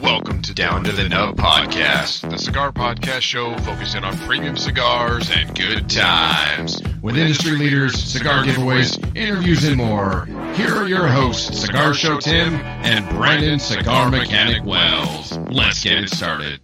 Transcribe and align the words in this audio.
Welcome 0.00 0.42
to 0.42 0.54
Down 0.54 0.84
to 0.84 0.92
the 0.92 1.08
Nub 1.08 1.36
Podcast, 1.36 2.28
the 2.28 2.36
cigar 2.36 2.72
podcast 2.72 3.20
show 3.22 3.56
focusing 3.58 4.04
on 4.04 4.16
premium 4.18 4.56
cigars 4.56 5.30
and 5.30 5.54
good 5.56 5.88
times. 5.88 6.82
With 7.00 7.16
industry 7.16 7.52
leaders, 7.52 7.94
cigar 8.02 8.44
giveaways, 8.44 8.98
interviews, 9.16 9.64
and 9.64 9.76
more. 9.76 10.26
Here 10.54 10.74
are 10.74 10.88
your 10.88 11.06
hosts, 11.06 11.60
Cigar 11.60 11.94
Show 11.94 12.18
Tim 12.18 12.54
and 12.54 13.08
Brandon 13.16 13.58
Cigar 13.58 14.10
Mechanic 14.10 14.64
Wells. 14.64 15.38
Let's 15.50 15.82
get 15.82 15.98
it 15.98 16.10
started. 16.10 16.60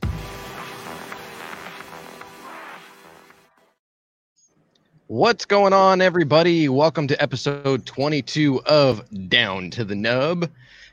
What's 5.19 5.47
going 5.47 5.73
on, 5.73 6.01
everybody? 6.01 6.69
Welcome 6.69 7.09
to 7.09 7.21
episode 7.21 7.85
22 7.87 8.63
of 8.67 9.29
Down 9.29 9.69
to 9.73 9.85
the 9.85 9.97
Nub. 9.97 10.49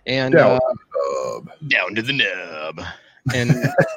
And 0.08 0.34
Down 0.34 0.60
uh, 0.60 1.40
down 1.68 1.94
to 1.94 2.02
the 2.02 2.14
nub. 2.14 2.82
And 3.36 3.52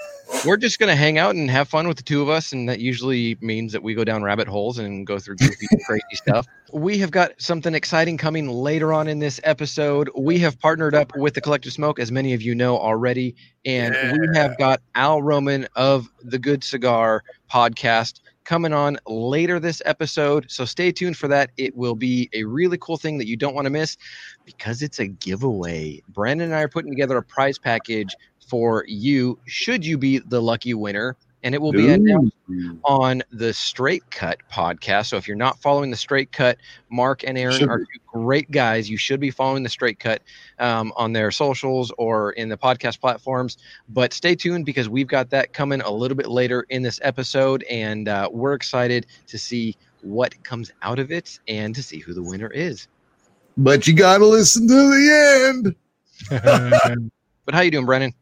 we're 0.47 0.59
just 0.59 0.79
going 0.79 0.91
to 0.91 0.97
hang 0.97 1.17
out 1.17 1.35
and 1.35 1.51
have 1.51 1.71
fun 1.71 1.89
with 1.89 1.97
the 1.97 2.03
two 2.03 2.21
of 2.21 2.29
us. 2.29 2.53
And 2.53 2.69
that 2.69 2.79
usually 2.79 3.39
means 3.41 3.73
that 3.73 3.83
we 3.83 3.95
go 3.95 4.05
down 4.05 4.23
rabbit 4.23 4.49
holes 4.49 4.79
and 4.79 5.07
go 5.07 5.19
through 5.19 5.37
goofy, 5.37 5.67
crazy 5.87 6.05
stuff. 6.13 6.47
We 6.75 6.99
have 6.99 7.11
got 7.11 7.33
something 7.41 7.75
exciting 7.75 8.19
coming 8.19 8.51
later 8.51 8.93
on 8.93 9.09
in 9.09 9.21
this 9.21 9.41
episode. 9.45 10.11
We 10.15 10.39
have 10.41 10.61
partnered 10.61 10.95
up 10.95 11.17
with 11.17 11.33
the 11.33 11.41
Collective 11.41 11.73
Smoke, 11.73 11.99
as 11.99 12.13
many 12.13 12.35
of 12.35 12.43
you 12.43 12.55
know 12.55 12.77
already. 12.77 13.35
And 13.65 13.95
we 14.13 14.39
have 14.39 14.59
got 14.59 14.83
Al 14.95 15.23
Roman 15.23 15.67
of 15.75 16.07
the 16.23 16.39
Good 16.39 16.63
Cigar 16.63 17.25
podcast 17.51 18.21
coming 18.49 18.73
on 18.73 18.97
later 19.07 19.61
this 19.61 19.83
episode. 19.85 20.51
So 20.51 20.65
stay 20.65 20.91
tuned 20.91 21.19
for 21.19 21.29
that. 21.29 21.51
It 21.59 21.77
will 21.77 21.95
be 21.95 22.31
a 22.33 22.45
really 22.45 22.79
cool 22.79 22.97
thing 22.97 23.19
that 23.19 23.29
you 23.29 23.37
don't 23.37 23.55
want 23.55 23.67
to 23.67 23.71
miss 23.71 23.99
because 24.47 24.81
it's 24.81 24.99
a 25.01 25.07
giveaway. 25.07 26.03
Brandon 26.09 26.47
and 26.47 26.55
I 26.55 26.63
are 26.63 26.69
putting 26.69 26.91
together 26.91 27.19
a 27.19 27.23
prize 27.23 27.59
package 27.59 28.17
for 28.49 28.87
you 28.89 29.39
should 29.47 29.85
you 29.85 29.99
be 29.99 30.21
the 30.21 30.41
lucky 30.41 30.73
winner. 30.73 31.15
And 31.49 31.55
it 31.55 31.63
will 31.63 31.73
be 31.73 31.89
announced 31.89 32.37
on 32.85 33.23
the 33.33 33.55
Straight 33.55 34.03
Cut 34.11 34.37
podcast. 34.53 35.07
So 35.07 35.17
if 35.17 35.27
you're 35.27 35.35
not 35.35 35.59
following 35.63 35.91
the 35.91 35.97
Straight 35.97 36.31
Cut, 36.31 36.59
Mark 36.91 37.25
and 37.25 37.39
Aaron 37.39 37.59
Should 37.59 37.71
are 37.71 37.79
two 37.79 37.87
great 38.07 38.51
guys. 38.51 38.91
You 38.91 38.99
should 38.99 39.19
be 39.19 39.31
following 39.31 39.63
the 39.63 39.71
Straight 39.71 39.99
Cut 39.99 40.21
um, 40.59 40.93
on 40.95 41.15
their 41.15 41.31
socials 41.31 41.91
or 41.97 42.33
in 42.33 42.51
the 42.51 42.59
podcast 42.59 43.01
platforms. 43.01 43.57
But 43.89 44.13
stay 44.13 44.35
tuned 44.35 44.67
because 44.67 44.91
we've 44.91 45.07
got 45.07 45.31
that 45.31 45.55
coming 45.55 45.81
a 45.81 45.91
little 45.91 46.19
bit 46.19 46.27
later 46.27 46.67
in 46.69 46.83
this 46.83 47.01
episode, 47.03 47.63
and 47.63 48.11
uh, 48.11 48.29
we're 48.31 48.53
excited 48.53 49.07
to 49.29 49.39
see 49.39 49.75
what 50.03 50.35
comes 50.45 50.71
out 50.83 50.99
of 50.99 51.11
it 51.11 51.39
and 51.49 51.75
to 51.75 51.83
see 51.83 51.99
who 51.99 52.13
the 52.13 52.23
winner 52.23 52.49
is. 52.49 52.89
But 53.57 53.87
you 53.87 53.95
gotta 53.95 54.27
listen 54.27 54.69
to 54.69 54.75
the 54.75 55.75
end. 56.31 57.09
But 57.47 57.55
how 57.55 57.63
you 57.63 57.71
doing, 57.71 57.87
Brandon? 57.87 58.13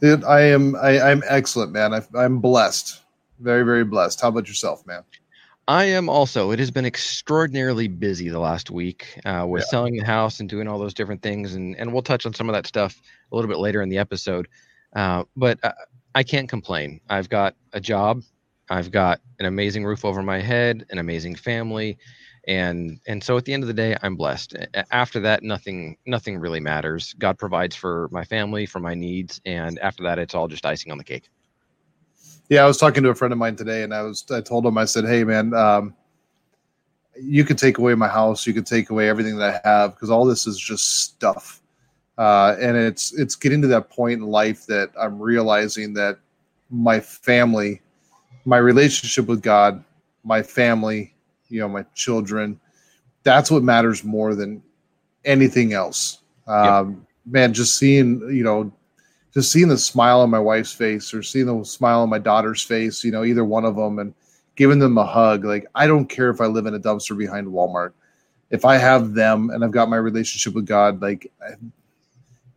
Dude, 0.00 0.24
I 0.24 0.40
am 0.42 0.76
I, 0.76 1.00
I'm 1.00 1.22
excellent, 1.28 1.72
man. 1.72 1.92
I, 1.94 2.02
I'm 2.16 2.40
blessed. 2.40 3.00
Very, 3.38 3.64
very 3.64 3.84
blessed. 3.84 4.20
How 4.20 4.28
about 4.28 4.48
yourself, 4.48 4.86
man? 4.86 5.02
I 5.68 5.84
am 5.84 6.08
also. 6.08 6.50
It 6.50 6.58
has 6.58 6.70
been 6.70 6.86
extraordinarily 6.86 7.86
busy 7.86 8.28
the 8.28 8.38
last 8.40 8.70
week 8.70 9.18
uh, 9.24 9.46
with 9.48 9.62
Yeah. 9.62 9.66
selling 9.66 9.96
the 9.96 10.04
house 10.04 10.40
and 10.40 10.48
doing 10.48 10.66
all 10.66 10.78
those 10.78 10.94
different 10.94 11.22
things, 11.22 11.54
and 11.54 11.76
and 11.76 11.92
we'll 11.92 12.02
touch 12.02 12.26
on 12.26 12.34
some 12.34 12.48
of 12.48 12.54
that 12.54 12.66
stuff 12.66 13.00
a 13.30 13.36
little 13.36 13.48
bit 13.48 13.58
later 13.58 13.82
in 13.82 13.88
the 13.88 13.98
episode. 13.98 14.48
Uh, 14.96 15.24
but 15.36 15.58
uh, 15.62 15.72
I 16.14 16.22
can't 16.22 16.48
complain. 16.48 17.00
I've 17.08 17.28
got 17.28 17.54
a 17.72 17.80
job, 17.80 18.22
I've 18.68 18.90
got 18.90 19.20
an 19.38 19.46
amazing 19.46 19.84
roof 19.84 20.04
over 20.04 20.22
my 20.22 20.40
head, 20.40 20.86
an 20.90 20.98
amazing 20.98 21.36
family, 21.36 21.98
and 22.48 23.00
and 23.06 23.22
so 23.22 23.36
at 23.36 23.44
the 23.44 23.52
end 23.52 23.62
of 23.62 23.66
the 23.66 23.74
day, 23.74 23.96
I'm 24.02 24.16
blessed. 24.16 24.56
After 24.90 25.20
that, 25.20 25.42
nothing 25.42 25.96
nothing 26.06 26.38
really 26.38 26.60
matters. 26.60 27.14
God 27.18 27.38
provides 27.38 27.76
for 27.76 28.08
my 28.10 28.24
family, 28.24 28.66
for 28.66 28.80
my 28.80 28.94
needs, 28.94 29.40
and 29.44 29.78
after 29.80 30.02
that, 30.04 30.18
it's 30.18 30.34
all 30.34 30.48
just 30.48 30.64
icing 30.64 30.90
on 30.90 30.98
the 30.98 31.04
cake. 31.04 31.28
Yeah, 32.48 32.64
I 32.64 32.66
was 32.66 32.78
talking 32.78 33.02
to 33.04 33.10
a 33.10 33.14
friend 33.14 33.32
of 33.32 33.38
mine 33.38 33.56
today, 33.56 33.82
and 33.82 33.94
I 33.94 34.02
was 34.02 34.24
I 34.30 34.40
told 34.40 34.66
him 34.66 34.78
I 34.78 34.84
said, 34.84 35.04
"Hey, 35.04 35.22
man, 35.22 35.54
um, 35.54 35.94
you 37.20 37.44
can 37.44 37.56
take 37.56 37.78
away 37.78 37.94
my 37.94 38.08
house, 38.08 38.46
you 38.46 38.54
can 38.54 38.64
take 38.64 38.90
away 38.90 39.08
everything 39.08 39.36
that 39.36 39.62
I 39.64 39.68
have, 39.68 39.94
because 39.94 40.10
all 40.10 40.24
this 40.24 40.46
is 40.46 40.58
just 40.58 41.02
stuff." 41.02 41.60
Uh, 42.18 42.56
and 42.60 42.76
it's 42.76 43.12
it's 43.18 43.36
getting 43.36 43.62
to 43.62 43.68
that 43.68 43.90
point 43.90 44.20
in 44.20 44.26
life 44.26 44.66
that 44.66 44.90
I'm 44.98 45.18
realizing 45.20 45.94
that 45.94 46.18
my 46.70 47.00
family, 47.00 47.80
my 48.44 48.58
relationship 48.58 49.26
with 49.26 49.42
God, 49.42 49.84
my 50.24 50.42
family, 50.42 51.14
you 51.50 51.60
know, 51.60 51.68
my 51.68 51.84
children, 51.94 52.58
that's 53.22 53.50
what 53.50 53.62
matters 53.62 54.04
more 54.04 54.34
than 54.34 54.62
anything 55.24 55.72
else. 55.72 56.22
Um, 56.46 57.06
Man, 57.26 57.52
just 57.52 57.76
seeing 57.76 58.20
you 58.32 58.42
know 58.42 58.72
just 59.32 59.52
seeing 59.52 59.68
the 59.68 59.78
smile 59.78 60.20
on 60.20 60.30
my 60.30 60.38
wife's 60.38 60.72
face 60.72 61.14
or 61.14 61.22
seeing 61.22 61.46
the 61.46 61.64
smile 61.64 62.00
on 62.00 62.08
my 62.08 62.18
daughter's 62.18 62.62
face, 62.62 63.04
you 63.04 63.12
know, 63.12 63.24
either 63.24 63.44
one 63.44 63.64
of 63.64 63.76
them, 63.76 63.98
and 63.98 64.14
giving 64.56 64.78
them 64.78 64.98
a 64.98 65.04
hug. 65.04 65.44
Like, 65.44 65.66
I 65.74 65.86
don't 65.86 66.06
care 66.06 66.30
if 66.30 66.40
I 66.40 66.46
live 66.46 66.66
in 66.66 66.74
a 66.74 66.80
dumpster 66.80 67.16
behind 67.16 67.46
Walmart. 67.46 67.92
If 68.50 68.64
I 68.64 68.76
have 68.76 69.14
them 69.14 69.50
and 69.50 69.64
I've 69.64 69.70
got 69.70 69.88
my 69.88 69.96
relationship 69.96 70.54
with 70.54 70.66
God, 70.66 71.00
like, 71.00 71.30
I- 71.40 71.54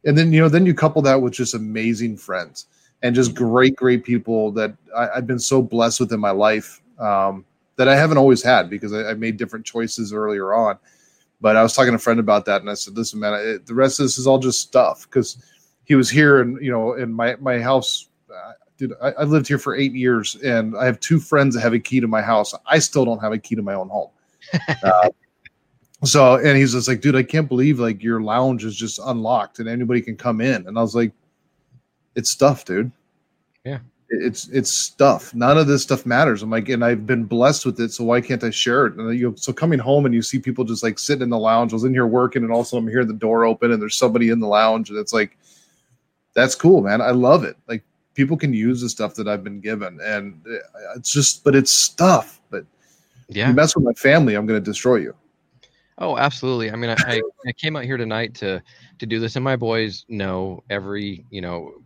and 0.05 0.17
then, 0.17 0.33
you 0.33 0.41
know, 0.41 0.49
then 0.49 0.65
you 0.65 0.73
couple 0.73 1.01
that 1.03 1.21
with 1.21 1.33
just 1.33 1.53
amazing 1.53 2.17
friends 2.17 2.65
and 3.03 3.13
just 3.15 3.35
great, 3.35 3.75
great 3.75 4.03
people 4.03 4.51
that 4.53 4.75
I, 4.95 5.09
I've 5.15 5.27
been 5.27 5.39
so 5.39 5.61
blessed 5.61 5.99
with 5.99 6.11
in 6.11 6.19
my 6.19 6.31
life 6.31 6.81
um, 6.99 7.45
that 7.75 7.87
I 7.87 7.95
haven't 7.95 8.17
always 8.17 8.43
had 8.43 8.69
because 8.69 8.93
I, 8.93 9.11
I 9.11 9.13
made 9.13 9.37
different 9.37 9.65
choices 9.65 10.13
earlier 10.13 10.53
on. 10.53 10.77
But 11.41 11.57
I 11.57 11.63
was 11.63 11.73
talking 11.73 11.91
to 11.91 11.95
a 11.95 11.99
friend 11.99 12.19
about 12.19 12.45
that, 12.45 12.61
and 12.61 12.69
I 12.69 12.73
said, 12.73 12.95
"Listen, 12.95 13.19
man, 13.19 13.33
it, 13.33 13.65
the 13.65 13.73
rest 13.73 13.99
of 13.99 14.05
this 14.05 14.17
is 14.17 14.27
all 14.27 14.39
just 14.39 14.61
stuff." 14.61 15.03
Because 15.03 15.37
he 15.85 15.95
was 15.95 16.09
here 16.09 16.41
and 16.41 16.61
you 16.63 16.71
know 16.71 16.93
in 16.93 17.11
my 17.11 17.35
my 17.37 17.59
house 17.59 18.09
uh, 18.33 18.53
dude 18.77 18.93
I, 19.01 19.11
I 19.11 19.23
lived 19.23 19.47
here 19.47 19.57
for 19.57 19.75
eight 19.75 19.93
years 19.93 20.35
and 20.35 20.77
i 20.77 20.85
have 20.85 20.99
two 20.99 21.19
friends 21.19 21.55
that 21.55 21.61
have 21.61 21.73
a 21.73 21.79
key 21.79 21.99
to 21.99 22.07
my 22.07 22.21
house 22.21 22.53
i 22.65 22.79
still 22.79 23.05
don't 23.05 23.19
have 23.19 23.33
a 23.33 23.37
key 23.37 23.55
to 23.55 23.61
my 23.61 23.73
own 23.73 23.89
home 23.89 24.09
uh, 24.83 25.09
so 26.03 26.35
and 26.35 26.57
he's 26.57 26.73
just 26.73 26.87
like 26.87 27.01
dude 27.01 27.15
i 27.15 27.23
can't 27.23 27.47
believe 27.47 27.79
like 27.79 28.01
your 28.03 28.21
lounge 28.21 28.63
is 28.63 28.75
just 28.75 28.99
unlocked 29.05 29.59
and 29.59 29.67
anybody 29.67 30.01
can 30.01 30.15
come 30.15 30.41
in 30.41 30.67
and 30.67 30.77
i 30.77 30.81
was 30.81 30.95
like 30.95 31.11
it's 32.15 32.29
stuff 32.29 32.65
dude 32.65 32.91
it's 34.21 34.47
it's 34.49 34.71
stuff 34.71 35.33
none 35.33 35.57
of 35.57 35.67
this 35.67 35.83
stuff 35.83 36.05
matters 36.05 36.41
i'm 36.43 36.49
like 36.49 36.69
and 36.69 36.83
i've 36.83 37.05
been 37.05 37.23
blessed 37.23 37.65
with 37.65 37.79
it 37.79 37.91
so 37.91 38.03
why 38.03 38.21
can't 38.21 38.43
i 38.43 38.49
share 38.49 38.85
it 38.85 38.95
and 38.95 39.17
you 39.17 39.29
know, 39.29 39.35
so 39.35 39.51
coming 39.51 39.79
home 39.79 40.05
and 40.05 40.13
you 40.13 40.21
see 40.21 40.39
people 40.39 40.63
just 40.63 40.83
like 40.83 40.99
sitting 40.99 41.23
in 41.23 41.29
the 41.29 41.37
lounge 41.37 41.73
i 41.73 41.75
was 41.75 41.83
in 41.83 41.93
here 41.93 42.07
working 42.07 42.43
and 42.43 42.51
also 42.51 42.77
i'm 42.77 42.87
hearing 42.87 43.07
the 43.07 43.13
door 43.13 43.45
open 43.45 43.71
and 43.71 43.81
there's 43.81 43.95
somebody 43.95 44.29
in 44.29 44.39
the 44.39 44.47
lounge 44.47 44.89
and 44.89 44.99
it's 44.99 45.13
like 45.13 45.37
that's 46.33 46.55
cool, 46.55 46.81
man. 46.81 47.01
I 47.01 47.11
love 47.11 47.43
it. 47.43 47.57
Like 47.67 47.83
people 48.13 48.37
can 48.37 48.53
use 48.53 48.81
the 48.81 48.89
stuff 48.89 49.15
that 49.15 49.27
I've 49.27 49.43
been 49.43 49.59
given, 49.59 49.99
and 50.01 50.41
uh, 50.47 50.95
it's 50.95 51.11
just, 51.11 51.43
but 51.43 51.55
it's 51.55 51.71
stuff. 51.71 52.41
But 52.49 52.65
Yeah. 53.29 53.49
you 53.49 53.53
mess 53.53 53.75
with 53.75 53.85
my 53.85 53.93
family, 53.93 54.35
I'm 54.35 54.45
going 54.45 54.61
to 54.61 54.65
destroy 54.65 54.97
you. 54.97 55.15
Oh, 55.99 56.17
absolutely. 56.17 56.71
I 56.71 56.75
mean, 56.75 56.89
I, 56.89 56.95
I, 57.05 57.21
I 57.47 57.51
came 57.51 57.75
out 57.75 57.83
here 57.83 57.97
tonight 57.97 58.33
to 58.35 58.61
to 58.99 59.05
do 59.05 59.19
this, 59.19 59.35
and 59.35 59.43
my 59.43 59.55
boys 59.55 60.05
know 60.09 60.63
every 60.69 61.25
you 61.29 61.41
know 61.41 61.82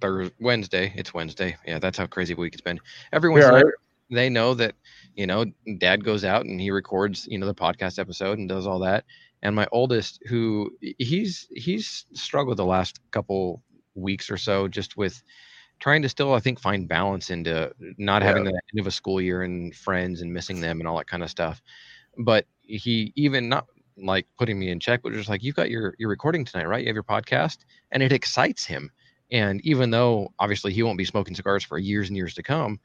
Thursday, 0.00 0.34
Wednesday. 0.40 0.92
It's 0.96 1.14
Wednesday. 1.14 1.56
Yeah, 1.66 1.78
that's 1.78 1.98
how 1.98 2.06
crazy 2.06 2.34
a 2.34 2.36
week 2.36 2.54
it's 2.54 2.62
been. 2.62 2.80
Every 3.12 3.30
Wednesday, 3.30 3.56
Yeah, 3.56 3.62
night, 3.62 3.74
they 4.10 4.28
know 4.28 4.54
that 4.54 4.74
you 5.14 5.26
know 5.26 5.46
Dad 5.78 6.04
goes 6.04 6.24
out 6.24 6.44
and 6.44 6.60
he 6.60 6.70
records 6.70 7.26
you 7.30 7.38
know 7.38 7.46
the 7.46 7.54
podcast 7.54 7.98
episode 7.98 8.38
and 8.38 8.48
does 8.48 8.66
all 8.66 8.80
that. 8.80 9.04
And 9.42 9.54
my 9.54 9.66
oldest, 9.72 10.20
who 10.26 10.70
he's 10.98 11.48
he's 11.54 12.06
struggled 12.12 12.56
the 12.56 12.64
last 12.64 13.00
couple 13.10 13.62
weeks 13.94 14.30
or 14.30 14.36
so, 14.36 14.68
just 14.68 14.96
with 14.96 15.22
trying 15.78 16.02
to 16.02 16.08
still, 16.08 16.32
I 16.32 16.40
think, 16.40 16.60
find 16.60 16.88
balance 16.88 17.30
into 17.30 17.72
not 17.98 18.22
having 18.22 18.44
the 18.44 18.50
end 18.50 18.80
of 18.80 18.86
a 18.86 18.90
school 18.90 19.20
year 19.20 19.42
and 19.42 19.74
friends 19.74 20.22
and 20.22 20.32
missing 20.32 20.60
them 20.60 20.80
and 20.80 20.88
all 20.88 20.96
that 20.96 21.06
kind 21.06 21.22
of 21.22 21.30
stuff. 21.30 21.60
But 22.18 22.46
he 22.62 23.12
even 23.14 23.48
not 23.48 23.66
like 23.98 24.26
putting 24.38 24.58
me 24.58 24.70
in 24.70 24.80
check, 24.80 25.00
but 25.02 25.12
just 25.12 25.28
like 25.28 25.42
you've 25.42 25.54
got 25.54 25.70
your 25.70 25.94
your 25.98 26.08
recording 26.08 26.44
tonight, 26.44 26.66
right? 26.66 26.80
You 26.80 26.88
have 26.88 26.94
your 26.94 27.02
podcast, 27.02 27.58
and 27.90 28.02
it 28.02 28.12
excites 28.12 28.64
him. 28.64 28.90
And 29.30 29.60
even 29.64 29.90
though 29.90 30.32
obviously 30.38 30.72
he 30.72 30.82
won't 30.82 30.98
be 30.98 31.04
smoking 31.04 31.34
cigars 31.34 31.64
for 31.64 31.78
years 31.78 32.08
and 32.08 32.16
years 32.16 32.34
to 32.34 32.42
come, 32.42 32.78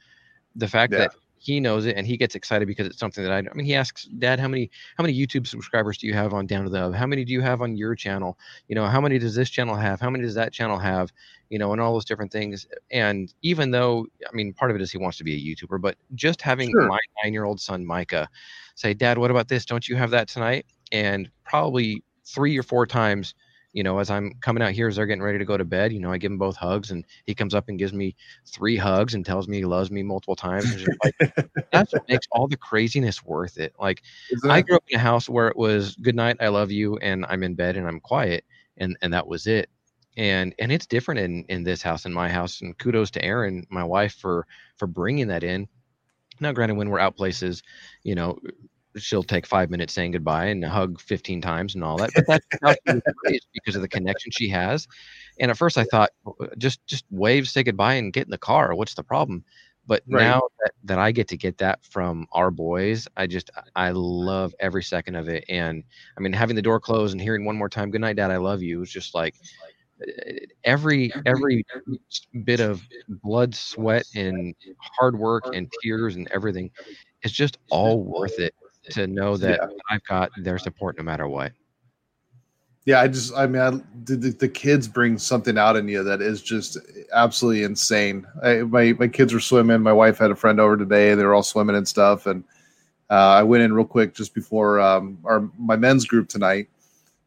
the 0.55 0.67
fact 0.67 0.93
Yeah. 0.93 0.99
that 0.99 1.11
he 1.37 1.59
knows 1.59 1.87
it 1.87 1.97
and 1.97 2.05
he 2.05 2.17
gets 2.17 2.35
excited 2.35 2.67
because 2.67 2.85
it's 2.85 2.99
something 2.99 3.23
that 3.23 3.33
I, 3.33 3.39
I 3.39 3.53
mean, 3.55 3.65
he 3.65 3.73
asks, 3.73 4.03
Dad, 4.05 4.39
how 4.39 4.47
many 4.47 4.69
how 4.95 5.03
many 5.03 5.17
YouTube 5.17 5.47
subscribers 5.47 5.97
do 5.97 6.05
you 6.05 6.13
have 6.13 6.33
on 6.35 6.45
Down 6.45 6.65
to 6.65 6.69
the 6.69 6.91
How 6.91 7.07
many 7.07 7.25
do 7.25 7.33
you 7.33 7.41
have 7.41 7.63
on 7.63 7.75
your 7.75 7.95
channel? 7.95 8.37
You 8.67 8.75
know, 8.75 8.85
how 8.85 9.01
many 9.01 9.17
does 9.17 9.33
this 9.33 9.49
channel 9.49 9.75
have? 9.75 9.99
How 9.99 10.11
many 10.11 10.23
does 10.23 10.35
that 10.35 10.53
channel 10.53 10.77
have? 10.77 11.11
You 11.49 11.57
know, 11.57 11.71
and 11.71 11.81
all 11.81 11.93
those 11.93 12.05
different 12.05 12.31
things. 12.31 12.67
And 12.91 13.33
even 13.41 13.71
though, 13.71 14.05
I 14.27 14.35
mean, 14.35 14.53
part 14.53 14.69
of 14.69 14.75
it 14.75 14.83
is 14.83 14.91
he 14.91 14.99
wants 14.99 15.17
to 15.17 15.23
be 15.23 15.33
a 15.33 15.55
YouTuber, 15.55 15.81
but 15.81 15.95
just 16.13 16.43
having 16.43 16.69
Sure. 16.69 16.87
my 16.87 16.99
nine 17.23 17.33
year 17.33 17.45
old 17.45 17.59
son 17.59 17.83
Micah 17.85 18.29
say, 18.75 18.93
Dad, 18.93 19.17
what 19.17 19.31
about 19.31 19.47
this? 19.47 19.65
Don't 19.65 19.87
you 19.89 19.95
have 19.95 20.11
that 20.11 20.27
tonight? 20.27 20.67
And 20.91 21.29
probably 21.43 22.03
three 22.23 22.55
or 22.55 22.63
four 22.63 22.85
times 22.85 23.33
you 23.73 23.83
know, 23.83 23.99
as 23.99 24.09
I'm 24.09 24.33
coming 24.41 24.61
out 24.61 24.71
here 24.71 24.87
as 24.87 24.95
they're 24.95 25.05
getting 25.05 25.23
ready 25.23 25.37
to 25.37 25.45
go 25.45 25.57
to 25.57 25.65
bed, 25.65 25.93
you 25.93 25.99
know, 25.99 26.11
I 26.11 26.17
give 26.17 26.31
them 26.31 26.37
both 26.37 26.55
hugs 26.55 26.91
and 26.91 27.05
he 27.25 27.33
comes 27.33 27.53
up 27.53 27.69
and 27.69 27.79
gives 27.79 27.93
me 27.93 28.15
three 28.45 28.75
hugs 28.75 29.13
and 29.13 29.25
tells 29.25 29.47
me 29.47 29.57
he 29.57 29.65
loves 29.65 29.91
me 29.91 30.03
multiple 30.03 30.35
times. 30.35 30.85
Like, 31.03 31.15
that's 31.71 31.93
what 31.93 32.07
makes 32.07 32.27
all 32.31 32.47
the 32.47 32.57
craziness 32.57 33.23
worth 33.23 33.57
it. 33.57 33.73
Like 33.79 34.01
I 34.49 34.61
grew 34.61 34.75
up 34.75 34.83
in 34.89 34.97
a 34.97 34.99
house 34.99 35.29
where 35.29 35.47
it 35.47 35.57
was 35.57 35.95
good 35.95 36.15
night, 36.15 36.37
I 36.39 36.49
love 36.49 36.71
you, 36.71 36.97
and 36.97 37.25
I'm 37.29 37.43
in 37.43 37.55
bed 37.55 37.77
and 37.77 37.87
I'm 37.87 37.99
quiet 37.99 38.43
and 38.77 38.97
and 39.01 39.13
that 39.13 39.27
was 39.27 39.47
it. 39.47 39.69
And 40.17 40.53
and 40.59 40.71
it's 40.71 40.85
different 40.85 41.21
in 41.21 41.45
in 41.47 41.63
this 41.63 41.81
house, 41.81 42.05
in 42.05 42.11
my 42.11 42.27
house. 42.27 42.61
And 42.61 42.77
kudos 42.77 43.11
to 43.11 43.23
Erin, 43.23 43.65
my 43.69 43.83
wife, 43.83 44.15
for 44.15 44.45
for 44.75 44.87
bringing 44.87 45.27
that 45.27 45.43
in. 45.43 45.67
Now, 46.41 46.51
granted, 46.51 46.75
when 46.75 46.89
we're 46.89 46.99
out 46.99 47.15
places, 47.15 47.61
you 48.03 48.15
know, 48.15 48.37
she'll 48.97 49.23
take 49.23 49.45
five 49.45 49.69
minutes 49.69 49.93
saying 49.93 50.11
goodbye 50.11 50.45
and 50.45 50.63
hug 50.63 50.99
15 50.99 51.41
times 51.41 51.75
and 51.75 51.83
all 51.83 51.97
that 51.97 52.11
but 52.13 52.25
that's 52.61 53.45
because 53.53 53.75
of 53.75 53.81
the 53.81 53.87
connection 53.87 54.31
she 54.31 54.49
has. 54.49 54.87
And 55.39 55.51
at 55.51 55.57
first 55.57 55.77
i 55.77 55.83
thought 55.85 56.11
oh, 56.25 56.35
uh, 56.41 56.47
just 56.57 56.85
just 56.87 57.05
wave 57.09 57.47
say 57.47 57.63
goodbye 57.63 57.95
and 57.95 58.13
get 58.13 58.25
in 58.25 58.31
the 58.31 58.37
car. 58.37 58.75
What's 58.75 58.93
the 58.93 59.03
problem? 59.03 59.43
But 59.87 60.03
right. 60.09 60.23
now 60.23 60.41
that, 60.59 60.71
that 60.83 60.99
i 60.99 61.11
get 61.11 61.27
to 61.29 61.37
get 61.37 61.57
that 61.59 61.83
from 61.85 62.27
our 62.33 62.51
boys 62.51 63.07
i 63.17 63.27
just 63.27 63.49
i 63.75 63.91
love 63.91 64.53
every 64.59 64.83
second 64.83 65.15
of 65.15 65.29
it. 65.29 65.45
And 65.49 65.83
i 66.17 66.21
mean 66.21 66.33
having 66.33 66.55
the 66.55 66.61
door 66.61 66.79
closed 66.79 67.13
and 67.13 67.21
hearing 67.21 67.45
one 67.45 67.57
more 67.57 67.69
time 67.69 67.91
good 67.91 68.01
night 68.01 68.17
dad 68.17 68.31
i 68.31 68.37
love 68.37 68.61
you 68.61 68.81
is 68.81 68.91
just 68.91 69.15
like 69.15 69.35
uh, 70.01 70.33
every 70.63 71.11
every 71.25 71.65
bit 72.43 72.59
of 72.59 72.81
blood 73.07 73.55
sweat 73.55 74.05
and 74.15 74.55
hard 74.77 75.17
work 75.17 75.45
and 75.53 75.71
tears 75.81 76.15
and 76.15 76.27
everything 76.31 76.69
is 77.23 77.31
just 77.31 77.57
all 77.69 78.03
worth 78.03 78.39
it 78.39 78.53
to 78.91 79.07
know 79.07 79.37
that 79.37 79.59
yeah. 79.61 79.67
I've 79.89 80.03
got 80.05 80.31
their 80.37 80.57
support 80.57 80.97
no 80.97 81.03
matter 81.03 81.27
what. 81.27 81.51
Yeah, 82.85 82.99
I 82.99 83.07
just, 83.07 83.31
I 83.35 83.45
mean, 83.45 83.61
I, 83.61 83.69
the, 84.05 84.15
the 84.31 84.49
kids 84.49 84.87
bring 84.87 85.19
something 85.19 85.55
out 85.55 85.75
in 85.75 85.87
you 85.87 86.03
that 86.03 86.19
is 86.19 86.41
just 86.41 86.77
absolutely 87.13 87.63
insane. 87.63 88.25
I, 88.43 88.61
my 88.61 88.93
my 88.93 89.07
kids 89.07 89.33
were 89.33 89.39
swimming. 89.39 89.81
My 89.81 89.93
wife 89.93 90.17
had 90.17 90.31
a 90.31 90.35
friend 90.35 90.59
over 90.59 90.77
today. 90.77 91.13
They 91.13 91.23
were 91.23 91.35
all 91.35 91.43
swimming 91.43 91.75
and 91.75 91.87
stuff. 91.87 92.25
And 92.25 92.43
uh, 93.11 93.13
I 93.13 93.43
went 93.43 93.61
in 93.61 93.73
real 93.73 93.85
quick 93.85 94.15
just 94.15 94.33
before 94.33 94.79
um, 94.79 95.19
our 95.25 95.47
my 95.59 95.75
men's 95.75 96.05
group 96.05 96.27
tonight. 96.27 96.69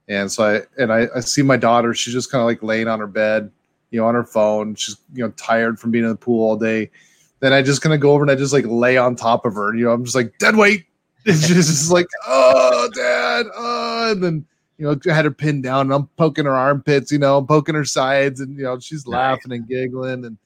And 0.09 0.31
so 0.31 0.45
I 0.45 0.83
and 0.83 0.93
I, 0.93 1.07
I 1.15 1.21
see 1.21 1.43
my 1.43 1.57
daughter. 1.57 1.95
She's 1.95 2.15
just 2.15 2.33
kind 2.33 2.41
of 2.41 2.47
like 2.47 2.63
laying 2.63 2.89
on 2.89 2.99
her 2.99 3.07
bed, 3.07 3.51
you 3.91 4.01
know, 4.01 4.07
on 4.07 4.15
her 4.15 4.25
phone. 4.25 4.75
She's 4.75 4.97
you 5.15 5.23
know 5.23 5.31
tired 5.37 5.79
from 5.79 5.93
being 5.93 6.05
in 6.05 6.11
the 6.11 6.17
pool 6.17 6.49
all 6.49 6.57
day. 6.57 6.91
Then 7.39 7.53
I 7.53 7.63
just 7.63 7.81
kind 7.81 7.95
of 7.95 8.01
go 8.01 8.13
over 8.13 8.25
and 8.25 8.31
I 8.31 8.35
just 8.35 8.53
like 8.53 8.65
lay 8.67 8.97
on 8.97 9.15
top 9.15 9.47
of 9.47 9.55
her. 9.55 9.75
You 9.75 9.85
know, 9.85 9.93
I'm 9.93 10.05
just 10.05 10.17
like 10.17 10.37
dead 10.39 10.57
weight, 10.57 10.85
it's 11.27 11.49
just 11.49 11.91
like, 11.91 12.07
oh, 12.27 12.89
dad, 12.95 13.47
oh, 13.55 14.13
and 14.13 14.23
then 14.23 14.47
you 14.77 14.87
know, 14.87 14.99
I 15.11 15.15
had 15.15 15.25
her 15.25 15.31
pinned 15.31 15.63
down, 15.63 15.87
and 15.87 15.95
I'm 15.95 16.07
poking 16.17 16.45
her 16.45 16.55
armpits, 16.55 17.13
you 17.13 17.19
know, 17.19 17.39
I'm 17.39 17.47
poking 17.47 17.75
her 17.75 17.85
sides, 17.85 18.41
and 18.41 18.57
you 18.59 18.65
know, 18.65 18.79
she's 18.79 19.07
laughing 19.07 19.53
and 19.53 19.67
giggling, 19.67 20.25
and 20.25 20.37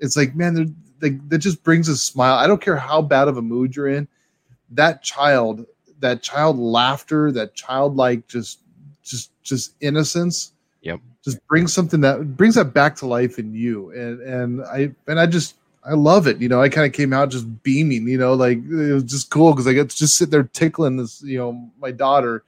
it's 0.00 0.16
like, 0.16 0.34
man, 0.34 0.74
they, 1.00 1.10
that 1.10 1.38
just 1.38 1.62
brings 1.64 1.88
a 1.88 1.96
smile. 1.96 2.34
I 2.34 2.46
don't 2.46 2.62
care 2.62 2.76
how 2.76 3.02
bad 3.02 3.28
of 3.28 3.36
a 3.36 3.42
mood 3.42 3.76
you're 3.76 3.88
in, 3.88 4.08
that 4.70 5.02
child, 5.02 5.66
that 6.00 6.22
child 6.22 6.58
laughter, 6.58 7.32
that 7.32 7.54
childlike, 7.54 8.26
just, 8.28 8.60
just, 9.02 9.30
just 9.42 9.74
innocence. 9.80 10.52
Yep. 10.82 11.00
Just 11.24 11.46
brings 11.48 11.72
something 11.72 12.00
that 12.02 12.36
brings 12.36 12.54
that 12.54 12.72
back 12.72 12.94
to 12.96 13.06
life 13.06 13.40
in 13.40 13.52
you, 13.52 13.90
and 13.90 14.20
and 14.20 14.62
I 14.62 14.94
and 15.08 15.18
I 15.18 15.26
just 15.26 15.56
I 15.86 15.94
love 15.94 16.26
it. 16.26 16.40
You 16.40 16.48
know, 16.48 16.60
I 16.60 16.68
kind 16.68 16.86
of 16.86 16.92
came 16.92 17.12
out 17.12 17.30
just 17.30 17.62
beaming, 17.62 18.08
you 18.08 18.18
know, 18.18 18.34
like 18.34 18.58
it 18.58 18.92
was 18.92 19.04
just 19.04 19.30
cool 19.30 19.52
because 19.52 19.68
I 19.68 19.72
get 19.72 19.88
to 19.88 19.96
just 19.96 20.16
sit 20.16 20.30
there 20.30 20.42
tickling 20.42 20.96
this, 20.96 21.22
you 21.22 21.38
know, 21.38 21.70
my 21.80 21.92
daughter 21.92 22.44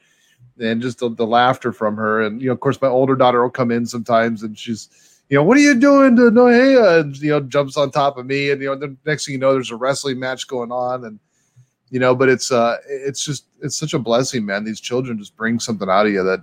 and 0.58 0.82
just 0.82 0.98
the, 0.98 1.10
the, 1.10 1.26
laughter 1.26 1.72
from 1.72 1.96
her. 1.96 2.22
And, 2.22 2.42
you 2.42 2.48
know, 2.48 2.52
of 2.52 2.60
course, 2.60 2.82
my 2.82 2.88
older 2.88 3.14
daughter 3.14 3.40
will 3.40 3.50
come 3.50 3.70
in 3.70 3.86
sometimes 3.86 4.42
and 4.42 4.58
she's, 4.58 4.88
you 5.28 5.36
know, 5.36 5.44
what 5.44 5.56
are 5.56 5.60
you 5.60 5.78
doing 5.78 6.16
to 6.16 6.22
Nohea? 6.22 7.00
And, 7.00 7.16
you 7.18 7.30
know, 7.30 7.40
jumps 7.40 7.76
on 7.76 7.92
top 7.92 8.18
of 8.18 8.26
me. 8.26 8.50
And, 8.50 8.60
you 8.60 8.68
know, 8.68 8.76
the 8.76 8.96
next 9.06 9.26
thing 9.26 9.34
you 9.34 9.38
know, 9.38 9.52
there's 9.52 9.70
a 9.70 9.76
wrestling 9.76 10.18
match 10.18 10.48
going 10.48 10.72
on. 10.72 11.04
And, 11.04 11.20
you 11.90 12.00
know, 12.00 12.16
but 12.16 12.28
it's, 12.28 12.50
uh, 12.50 12.78
it's 12.88 13.24
just, 13.24 13.44
it's 13.62 13.78
such 13.78 13.94
a 13.94 14.00
blessing, 14.00 14.44
man. 14.44 14.64
These 14.64 14.80
children 14.80 15.18
just 15.18 15.36
bring 15.36 15.60
something 15.60 15.88
out 15.88 16.06
of 16.06 16.12
you 16.12 16.24
that, 16.24 16.42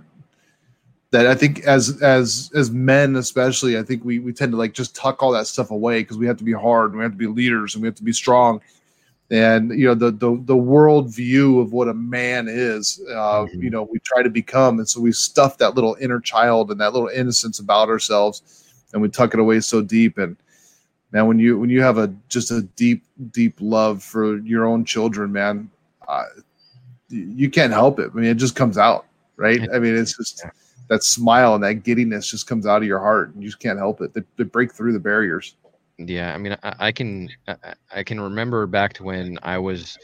that 1.12 1.26
I 1.26 1.34
think 1.34 1.60
as 1.60 2.02
as 2.02 2.50
as 2.54 2.70
men 2.70 3.16
especially, 3.16 3.78
I 3.78 3.82
think 3.82 4.04
we 4.04 4.18
we 4.18 4.32
tend 4.32 4.52
to 4.52 4.58
like 4.58 4.72
just 4.72 4.96
tuck 4.96 5.22
all 5.22 5.32
that 5.32 5.46
stuff 5.46 5.70
away 5.70 6.00
because 6.00 6.18
we 6.18 6.26
have 6.26 6.36
to 6.38 6.44
be 6.44 6.52
hard 6.52 6.90
and 6.90 6.98
we 6.98 7.04
have 7.04 7.12
to 7.12 7.18
be 7.18 7.26
leaders 7.26 7.74
and 7.74 7.82
we 7.82 7.88
have 7.88 7.94
to 7.96 8.04
be 8.04 8.12
strong. 8.12 8.60
And 9.30 9.70
you 9.78 9.86
know 9.86 9.94
the 9.94 10.10
the 10.10 10.40
the 10.44 10.56
world 10.56 11.14
view 11.14 11.60
of 11.60 11.72
what 11.72 11.88
a 11.88 11.94
man 11.94 12.46
is, 12.48 13.00
uh, 13.10 13.44
mm-hmm. 13.44 13.62
you 13.62 13.70
know, 13.70 13.82
we 13.82 13.98
try 14.00 14.22
to 14.22 14.30
become, 14.30 14.78
and 14.78 14.88
so 14.88 15.00
we 15.00 15.12
stuff 15.12 15.58
that 15.58 15.74
little 15.74 15.96
inner 16.00 16.20
child 16.20 16.70
and 16.70 16.80
that 16.80 16.92
little 16.92 17.08
innocence 17.08 17.58
about 17.58 17.88
ourselves, 17.88 18.64
and 18.92 19.02
we 19.02 19.08
tuck 19.08 19.34
it 19.34 19.40
away 19.40 19.60
so 19.60 19.82
deep. 19.82 20.18
And 20.18 20.36
man, 21.10 21.26
when 21.26 21.38
you 21.40 21.58
when 21.58 21.70
you 21.70 21.82
have 21.82 21.98
a 21.98 22.14
just 22.28 22.52
a 22.52 22.62
deep 22.62 23.04
deep 23.32 23.56
love 23.60 24.02
for 24.02 24.38
your 24.38 24.64
own 24.64 24.84
children, 24.84 25.32
man, 25.32 25.70
uh, 26.06 26.24
you 27.08 27.50
can't 27.50 27.72
help 27.72 27.98
it. 27.98 28.10
I 28.12 28.16
mean, 28.16 28.30
it 28.30 28.36
just 28.36 28.54
comes 28.54 28.78
out, 28.78 29.06
right? 29.36 29.60
I 29.74 29.80
mean, 29.80 29.96
it's 29.96 30.16
just 30.16 30.44
that 30.88 31.02
smile 31.02 31.54
and 31.54 31.64
that 31.64 31.82
giddiness 31.82 32.30
just 32.30 32.46
comes 32.46 32.66
out 32.66 32.82
of 32.82 32.88
your 32.88 33.00
heart 33.00 33.34
and 33.34 33.42
you 33.42 33.48
just 33.48 33.60
can't 33.60 33.78
help 33.78 34.00
it. 34.00 34.14
They, 34.14 34.22
they 34.36 34.44
break 34.44 34.72
through 34.72 34.92
the 34.92 35.00
barriers. 35.00 35.56
Yeah 35.98 36.34
i 36.34 36.38
mean 36.38 36.56
i, 36.62 36.74
I 36.78 36.92
can 36.92 37.30
I, 37.48 37.56
I, 37.94 38.02
can 38.02 38.20
remember 38.20 38.66
back 38.66 38.92
to 38.94 39.02
when 39.02 39.38
i 39.42 39.56
was 39.56 39.96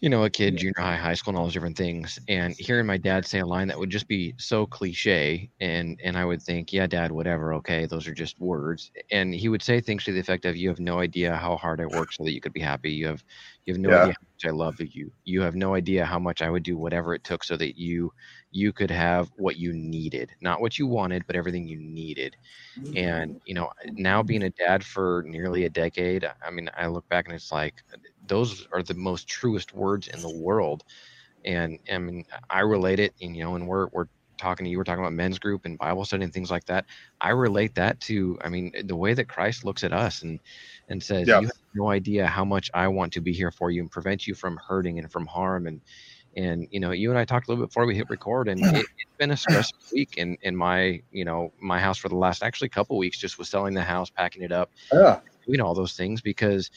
you 0.00 0.10
know 0.10 0.24
a 0.24 0.30
kid 0.30 0.58
junior 0.58 0.74
high 0.76 0.96
high 0.96 1.14
school 1.14 1.30
and 1.30 1.38
all 1.38 1.44
those 1.44 1.54
different 1.54 1.78
things 1.78 2.18
and 2.28 2.54
hearing 2.58 2.84
my 2.84 2.98
dad 2.98 3.24
say 3.24 3.38
a 3.38 3.46
line 3.46 3.68
that 3.68 3.78
would 3.78 3.88
just 3.88 4.08
be 4.08 4.34
so 4.36 4.66
cliche 4.66 5.48
and 5.60 5.98
and 6.04 6.18
i 6.18 6.24
would 6.24 6.42
think 6.42 6.72
yeah 6.72 6.86
dad 6.86 7.10
whatever 7.10 7.54
okay 7.54 7.86
those 7.86 8.06
are 8.06 8.12
just 8.12 8.38
words 8.40 8.90
and 9.12 9.32
he 9.32 9.48
would 9.48 9.62
say 9.62 9.80
things 9.80 10.04
to 10.04 10.12
the 10.12 10.20
effect 10.20 10.44
of 10.44 10.56
you 10.56 10.68
have 10.68 10.80
no 10.80 10.98
idea 10.98 11.34
how 11.34 11.56
hard 11.56 11.80
i 11.80 11.86
work 11.86 12.12
so 12.12 12.24
that 12.24 12.32
you 12.32 12.40
could 12.40 12.52
be 12.52 12.60
happy. 12.60 12.90
You 12.90 13.06
have 13.06 13.24
you 13.64 13.74
have 13.74 13.80
no 13.80 13.90
yeah. 13.90 14.02
idea 14.02 14.14
how 14.14 14.26
much 14.34 14.46
i 14.46 14.50
love 14.50 14.80
you. 14.80 15.12
You 15.24 15.40
have 15.40 15.54
no 15.54 15.74
idea 15.74 16.04
how 16.04 16.18
much 16.18 16.42
i 16.42 16.50
would 16.50 16.64
do 16.64 16.76
whatever 16.76 17.14
it 17.14 17.22
took 17.24 17.44
so 17.44 17.56
that 17.56 17.78
you 17.78 18.12
you 18.52 18.72
could 18.72 18.90
have 18.90 19.30
what 19.36 19.56
you 19.56 19.72
needed, 19.72 20.30
not 20.40 20.60
what 20.60 20.78
you 20.78 20.86
wanted, 20.86 21.26
but 21.26 21.34
everything 21.34 21.66
you 21.66 21.78
needed. 21.78 22.36
Mm-hmm. 22.78 22.96
And, 22.96 23.40
you 23.46 23.54
know, 23.54 23.70
now 23.92 24.22
being 24.22 24.44
a 24.44 24.50
dad 24.50 24.84
for 24.84 25.24
nearly 25.26 25.64
a 25.64 25.70
decade, 25.70 26.30
I 26.46 26.50
mean, 26.50 26.70
I 26.76 26.86
look 26.86 27.08
back 27.08 27.26
and 27.26 27.34
it's 27.34 27.50
like 27.50 27.82
those 28.26 28.68
are 28.72 28.82
the 28.82 28.94
most 28.94 29.26
truest 29.26 29.74
words 29.74 30.08
in 30.08 30.20
the 30.20 30.30
world. 30.30 30.84
And 31.44 31.78
I 31.90 31.98
mean, 31.98 32.24
I 32.50 32.60
relate 32.60 33.00
it, 33.00 33.14
and, 33.20 33.34
you 33.34 33.42
know, 33.42 33.56
and 33.56 33.66
we're, 33.66 33.88
we're, 33.88 34.06
talking 34.38 34.64
to 34.64 34.70
you 34.70 34.76
were 34.76 34.82
talking 34.82 35.04
about 35.04 35.12
men's 35.12 35.38
group 35.38 35.66
and 35.66 35.78
bible 35.78 36.04
study 36.04 36.24
and 36.24 36.32
things 36.32 36.50
like 36.50 36.64
that 36.64 36.84
i 37.20 37.28
relate 37.28 37.76
that 37.76 38.00
to 38.00 38.36
i 38.42 38.48
mean 38.48 38.72
the 38.86 38.96
way 38.96 39.14
that 39.14 39.28
christ 39.28 39.64
looks 39.64 39.84
at 39.84 39.92
us 39.92 40.22
and 40.22 40.40
and 40.88 41.00
says 41.00 41.28
yeah. 41.28 41.38
you 41.38 41.46
have 41.46 41.56
no 41.76 41.90
idea 41.90 42.26
how 42.26 42.44
much 42.44 42.68
i 42.74 42.88
want 42.88 43.12
to 43.12 43.20
be 43.20 43.32
here 43.32 43.52
for 43.52 43.70
you 43.70 43.80
and 43.80 43.90
prevent 43.92 44.26
you 44.26 44.34
from 44.34 44.56
hurting 44.56 44.98
and 44.98 45.12
from 45.12 45.26
harm 45.26 45.68
and 45.68 45.80
and 46.36 46.66
you 46.70 46.80
know, 46.80 46.90
you 46.90 47.10
and 47.10 47.18
I 47.18 47.24
talked 47.24 47.48
a 47.48 47.50
little 47.50 47.64
bit 47.64 47.70
before 47.70 47.86
we 47.86 47.94
hit 47.94 48.08
record, 48.08 48.48
and 48.48 48.60
it, 48.60 48.74
has 48.74 48.84
been 49.18 49.30
a 49.30 49.36
stressful 49.36 49.80
week 49.92 50.16
in 50.16 50.36
in 50.42 50.56
my 50.56 51.02
you 51.10 51.24
know 51.24 51.52
my 51.60 51.78
house 51.78 51.98
for 51.98 52.08
the 52.08 52.16
last 52.16 52.42
actually 52.42 52.68
couple 52.68 52.96
weeks. 52.96 53.18
Just 53.18 53.38
was 53.38 53.48
selling 53.48 53.74
the 53.74 53.82
house, 53.82 54.10
packing 54.10 54.42
it 54.42 54.52
up, 54.52 54.70
yeah. 54.92 55.20
doing 55.46 55.60
all 55.60 55.74
those 55.74 55.94
things 55.94 56.20
because 56.20 56.70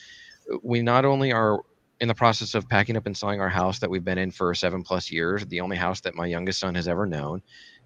we 0.62 0.82
not 0.82 1.06
only 1.06 1.32
are 1.32 1.62
in 2.02 2.08
the 2.08 2.16
process 2.16 2.56
of 2.56 2.68
packing 2.68 2.98
up 2.98 3.06
and 3.06 3.16
selling 3.16 3.40
our 3.40 3.50
house 3.50 3.80
that 3.80 3.90
we've 3.90 4.04
been 4.04 4.18
in 4.18 4.32
for 4.32 4.54
seven 4.54 4.84
plus 4.84 5.12
years, 5.12 5.46
the 5.46 5.62
only 5.62 5.78
house 5.78 6.02
that 6.02 6.14
my 6.16 6.26
youngest 6.26 6.60
son 6.60 6.76
has 6.76 6.88
ever 6.88 7.06
known, 7.06 7.42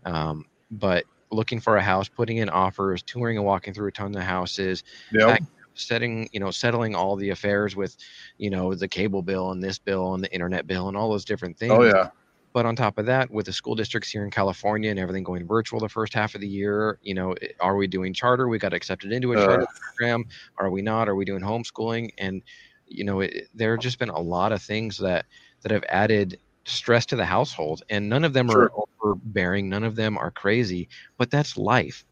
um, 0.05 0.45
but 0.71 1.05
looking 1.31 1.59
for 1.59 1.77
a 1.77 1.81
house, 1.81 2.09
putting 2.09 2.37
in 2.37 2.49
offers, 2.49 3.03
touring 3.03 3.37
and 3.37 3.45
walking 3.45 3.71
through 3.71 3.87
a 3.87 3.91
ton 3.91 4.15
of 4.15 4.23
houses, 4.23 4.83
yep 5.11 5.39
setting 5.79 6.29
you 6.31 6.39
know 6.39 6.51
settling 6.51 6.95
all 6.95 7.15
the 7.15 7.29
affairs 7.29 7.75
with 7.75 7.95
you 8.37 8.49
know 8.49 8.73
the 8.73 8.87
cable 8.87 9.21
bill 9.21 9.51
and 9.51 9.63
this 9.63 9.79
bill 9.79 10.13
and 10.13 10.23
the 10.23 10.31
internet 10.33 10.67
bill 10.67 10.87
and 10.87 10.97
all 10.97 11.09
those 11.09 11.25
different 11.25 11.55
oh, 11.57 11.59
things. 11.59 11.73
oh 11.73 11.83
yeah. 11.83 12.09
But 12.51 12.65
on 12.65 12.75
top 12.75 12.97
of 12.97 13.05
that 13.05 13.29
with 13.29 13.45
the 13.45 13.53
school 13.53 13.75
districts 13.75 14.09
here 14.09 14.23
in 14.23 14.31
california 14.31 14.89
and 14.89 14.99
everything 14.99 15.23
going 15.23 15.45
virtual 15.45 15.79
the 15.79 15.89
first 15.89 16.13
half 16.13 16.35
of 16.35 16.41
the 16.41 16.47
year 16.47 16.97
you 17.01 17.13
know 17.13 17.35
are 17.59 17.75
we 17.75 17.87
doing 17.87 18.13
charter? 18.13 18.47
We 18.47 18.57
got 18.57 18.73
accepted 18.73 19.11
into 19.11 19.33
a 19.33 19.37
uh. 19.37 19.45
charter 19.45 19.67
program. 19.81 20.25
Are 20.57 20.69
we 20.69 20.81
not? 20.81 21.07
Are 21.07 21.15
we 21.15 21.25
doing 21.25 21.41
homeschooling? 21.41 22.11
And 22.17 22.41
you 22.87 23.03
know 23.03 23.21
it, 23.21 23.49
there 23.53 23.71
have 23.71 23.81
just 23.81 23.99
been 23.99 24.09
a 24.09 24.19
lot 24.19 24.51
of 24.51 24.61
things 24.61 24.97
that 24.97 25.25
that 25.61 25.71
have 25.71 25.83
added 25.89 26.39
stress 26.65 27.05
to 27.07 27.15
the 27.15 27.25
household 27.25 27.83
and 27.89 28.09
none 28.09 28.23
of 28.23 28.33
them 28.33 28.49
sure. 28.49 28.63
are 28.63 28.71
overbearing. 29.03 29.69
None 29.69 29.83
of 29.83 29.95
them 29.95 30.17
are 30.17 30.31
crazy 30.31 30.89
but 31.17 31.31
that's 31.31 31.57
life. 31.57 32.03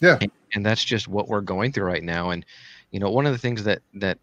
Yeah. 0.00 0.18
And, 0.20 0.30
and 0.54 0.66
that's 0.66 0.84
just 0.84 1.08
what 1.08 1.28
we're 1.28 1.40
going 1.40 1.72
through 1.72 1.84
right 1.84 2.02
now 2.02 2.30
and 2.30 2.44
you 2.90 3.00
know 3.00 3.10
one 3.10 3.26
of 3.26 3.32
the 3.32 3.38
things 3.38 3.64
that 3.64 3.80
that 3.94 4.18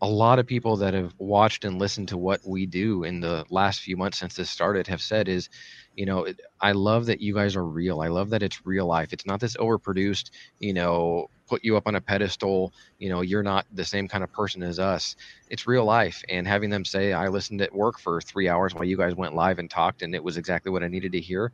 a 0.00 0.08
lot 0.08 0.38
of 0.38 0.46
people 0.46 0.76
that 0.76 0.94
have 0.94 1.14
watched 1.18 1.64
and 1.64 1.78
listened 1.78 2.08
to 2.08 2.16
what 2.18 2.40
we 2.46 2.66
do 2.66 3.04
in 3.04 3.20
the 3.20 3.44
last 3.50 3.80
few 3.80 3.96
months 3.96 4.18
since 4.18 4.34
this 4.34 4.50
started 4.50 4.86
have 4.86 5.00
said 5.00 5.28
is 5.28 5.48
you 5.94 6.06
know 6.06 6.26
i 6.60 6.72
love 6.72 7.06
that 7.06 7.20
you 7.20 7.34
guys 7.34 7.56
are 7.56 7.64
real. 7.64 8.00
I 8.00 8.08
love 8.08 8.30
that 8.30 8.42
it's 8.42 8.64
real 8.64 8.86
life. 8.86 9.12
It's 9.12 9.26
not 9.26 9.40
this 9.40 9.56
overproduced 9.56 10.30
you 10.58 10.72
know 10.74 11.26
put 11.48 11.64
you 11.64 11.76
up 11.76 11.86
on 11.86 11.94
a 11.96 12.00
pedestal 12.00 12.72
you 12.98 13.08
know 13.08 13.20
you're 13.22 13.42
not 13.42 13.66
the 13.72 13.84
same 13.84 14.08
kind 14.08 14.22
of 14.24 14.32
person 14.32 14.62
as 14.62 14.78
us. 14.78 15.16
It's 15.48 15.66
real 15.66 15.84
life 15.84 16.22
and 16.28 16.46
having 16.46 16.70
them 16.70 16.84
say 16.84 17.12
i 17.12 17.28
listened 17.28 17.60
at 17.62 17.74
work 17.74 17.98
for 17.98 18.20
three 18.20 18.48
hours 18.48 18.74
while 18.74 18.84
you 18.84 18.96
guys 18.96 19.14
went 19.16 19.34
live 19.34 19.58
and 19.58 19.70
talked 19.70 20.02
and 20.02 20.14
it 20.14 20.22
was 20.24 20.36
exactly 20.36 20.70
what 20.72 20.82
i 20.82 20.88
needed 20.88 21.12
to 21.12 21.20
hear 21.20 21.52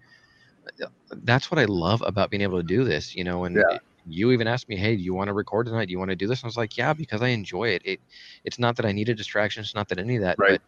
that's 1.22 1.50
what 1.50 1.58
I 1.58 1.64
love 1.64 2.02
about 2.04 2.30
being 2.30 2.42
able 2.42 2.58
to 2.58 2.64
do 2.64 2.84
this, 2.84 3.14
you 3.14 3.24
know, 3.24 3.44
and 3.44 3.64
Yeah. 3.68 3.78
You 4.06 4.30
even 4.32 4.46
asked 4.46 4.68
me, 4.68 4.76
Hey, 4.76 4.96
do 4.96 5.02
you 5.02 5.14
want 5.14 5.28
to 5.28 5.32
record 5.34 5.66
tonight? 5.66 5.86
Do 5.86 5.92
you 5.92 5.98
want 5.98 6.10
to 6.10 6.16
do 6.16 6.26
this? 6.26 6.40
And 6.40 6.46
I 6.46 6.48
was 6.48 6.56
like, 6.56 6.76
yeah, 6.76 6.92
because 6.92 7.22
I 7.22 7.28
enjoy 7.28 7.68
it. 7.68 7.82
It, 7.84 8.00
it's 8.44 8.58
not 8.58 8.76
that 8.76 8.86
I 8.86 8.92
need 8.92 9.08
a 9.08 9.14
distraction. 9.14 9.62
It's 9.62 9.74
not 9.74 9.88
that 9.88 9.98
any 9.98 10.16
of 10.16 10.22
that, 10.22 10.38
Right. 10.38 10.60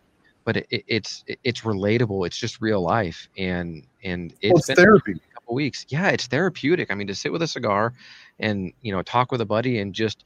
but, 0.45 0.55
but 0.55 0.57
it, 0.59 0.66
it- 0.71 0.85
it's, 0.87 1.25
it's 1.45 1.61
relatable. 1.62 2.26
It's 2.26 2.38
just 2.38 2.61
real 2.61 2.81
life. 2.81 3.28
And, 3.37 3.85
and 4.05 4.33
it's 4.40 4.52
Well, 4.52 4.57
it's 4.69 4.75
therapy. 4.81 5.12
a 5.12 5.35
couple 5.35 5.55
weeks. 5.55 5.85
Yeah. 5.88 6.09
It's 6.09 6.26
therapeutic. 6.26 6.90
I 6.90 6.95
mean, 6.95 7.07
to 7.09 7.14
sit 7.14 7.33
with 7.33 7.43
a 7.43 7.49
cigar 7.49 7.93
and, 8.38 8.73
you 8.83 8.93
know, 8.93 9.02
talk 9.02 9.33
with 9.33 9.40
a 9.40 9.47
buddy 9.47 9.78
and 9.81 9.95
just 9.95 10.25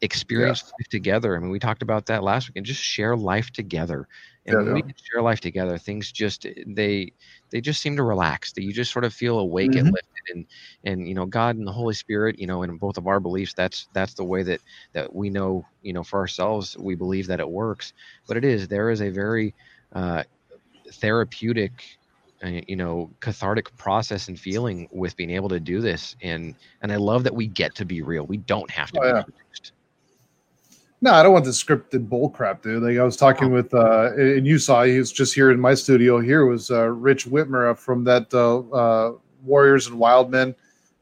experience 0.00 0.64
life 0.64 0.88
together. 0.88 1.36
I 1.36 1.38
mean, 1.40 1.50
we 1.50 1.58
talked 1.60 1.82
about 1.82 2.06
that 2.06 2.22
last 2.24 2.48
week 2.48 2.56
and 2.56 2.66
just 2.66 2.82
share 2.82 3.16
life 3.16 3.50
together. 3.52 4.08
And 4.46 4.56
Yeah, 4.58 4.64
when 4.64 4.74
we 4.74 4.82
can 4.82 4.94
share 5.00 5.22
life 5.22 5.40
together, 5.40 5.78
things 5.78 6.10
just 6.10 6.46
they 6.66 7.12
they 7.50 7.60
just 7.60 7.80
seem 7.80 7.96
to 7.96 8.02
relax. 8.02 8.52
That 8.54 8.64
you 8.64 8.72
just 8.72 8.92
sort 8.92 9.04
of 9.04 9.14
feel 9.14 9.38
awake 9.38 9.76
and 9.76 9.86
Mhm. 9.86 9.92
lifted, 9.92 10.11
and 10.30 10.46
and 10.84 11.08
you 11.08 11.14
know 11.14 11.26
God 11.26 11.56
and 11.56 11.66
the 11.66 11.72
Holy 11.72 11.94
Spirit. 11.94 12.38
You 12.38 12.46
know, 12.46 12.62
in 12.62 12.76
both 12.76 12.98
of 12.98 13.06
our 13.06 13.20
beliefs, 13.20 13.54
that's 13.54 13.88
that's 13.92 14.14
the 14.14 14.24
way 14.24 14.42
that 14.42 14.60
that 14.92 15.14
we 15.14 15.30
know. 15.30 15.64
You 15.82 15.92
know, 15.92 16.02
for 16.02 16.18
ourselves, 16.18 16.76
we 16.78 16.94
believe 16.94 17.26
that 17.28 17.40
it 17.40 17.48
works. 17.48 17.92
But 18.26 18.36
it 18.36 18.44
is 18.44 18.68
there 18.68 18.90
is 18.90 19.02
a 19.02 19.10
very 19.10 19.54
uh, 19.92 20.24
therapeutic. 20.92 21.72
Uh, 22.44 22.60
you 22.66 22.74
know, 22.74 23.08
cathartic 23.20 23.74
process 23.76 24.26
and 24.26 24.36
feeling 24.36 24.88
with 24.90 25.16
being 25.16 25.30
able 25.30 25.48
to 25.48 25.60
do 25.60 25.80
this, 25.80 26.16
and 26.22 26.56
and 26.80 26.90
I 26.90 26.96
love 26.96 27.22
that 27.22 27.34
we 27.34 27.46
get 27.46 27.72
to 27.76 27.84
be 27.84 28.02
real. 28.02 28.26
We 28.26 28.38
don't 28.38 28.68
have 28.68 28.90
to 28.90 29.00
Oh, 29.00 29.02
be 29.04 29.08
yeah. 29.10 29.22
produced. 29.22 29.72
No, 31.02 31.12
I 31.12 31.22
don't 31.24 31.32
want 31.32 31.44
the 31.44 31.50
scripted 31.50 32.08
bull 32.08 32.30
crap, 32.30 32.62
dude. 32.62 32.82
Like 32.82 32.96
I 32.96 33.02
was 33.02 33.16
talking 33.16 33.50
with, 33.50 33.74
uh, 33.74 34.12
and 34.14 34.46
you 34.46 34.58
saw 34.58 34.84
he 34.84 34.98
was 34.98 35.10
just 35.10 35.34
here 35.34 35.50
in 35.50 35.58
my 35.58 35.74
studio. 35.74 36.20
Here 36.20 36.46
was 36.46 36.70
uh, 36.70 36.88
Rich 36.90 37.26
Whitmer 37.26 37.76
from 37.76 38.04
that 38.04 38.32
uh, 38.32 38.60
uh, 38.70 39.12
Warriors 39.44 39.86
and 39.86 39.98
Wild 39.98 40.30
Men 40.30 40.54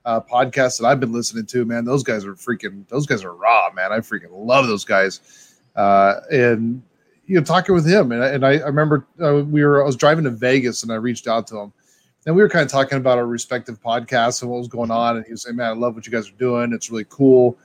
uh, 0.05 0.21
podcast 0.21 0.81
that 0.81 0.87
I've 0.87 1.01
been 1.01 1.13
listening 1.13 1.47
to. 1.47 1.65
Man, 1.65 1.85
those 1.85 2.03
guys 2.03 2.25
are 2.25 2.35
freaking. 2.35 2.87
Those 2.89 3.07
guys 3.07 3.25
are 3.25 3.35
raw, 3.35 3.71
man. 3.73 3.93
I 3.93 3.99
freaking 3.99 4.31
love 4.31 4.67
those 4.67 4.85
guys. 4.85 5.55
Uh, 5.77 6.21
and 6.31 6.83
you 7.27 7.37
know, 7.37 7.45
talking 7.45 7.75
with 7.75 7.87
him, 7.87 8.13
and 8.13 8.25
I, 8.25 8.29
and 8.29 8.45
I, 8.47 8.53
I 8.59 8.67
remember 8.67 9.07
uh, 9.23 9.43
we 9.45 9.65
were. 9.65 9.83
I 9.83 9.87
was 9.87 9.97
driving 9.97 10.25
to 10.25 10.31
Vegas, 10.31 10.83
and 10.83 10.91
I 10.91 10.97
reached 10.97 11.29
out 11.29 11.47
to 11.49 11.59
him, 11.59 11.73
and 12.27 12.35
we 12.35 12.43
were 12.43 12.49
kind 12.49 12.65
of 12.65 12.71
talking 12.71 12.99
about 12.99 13.19
our 13.19 13.27
respective 13.27 13.81
podcasts 13.81 14.43
and 14.43 14.51
what 14.51 14.59
was 14.59 14.69
going 14.69 14.91
on. 14.91 15.17
And 15.17 15.27
he 15.27 15.33
was 15.33 15.43
saying, 15.43 15.57
"Man, 15.57 15.69
I 15.69 15.75
love 15.75 15.95
what 15.95 16.07
you 16.07 16.13
guys 16.13 16.29
are 16.29 16.37
doing. 16.39 16.73
It's 16.73 16.91
really 16.91 17.07
cool." 17.09 17.59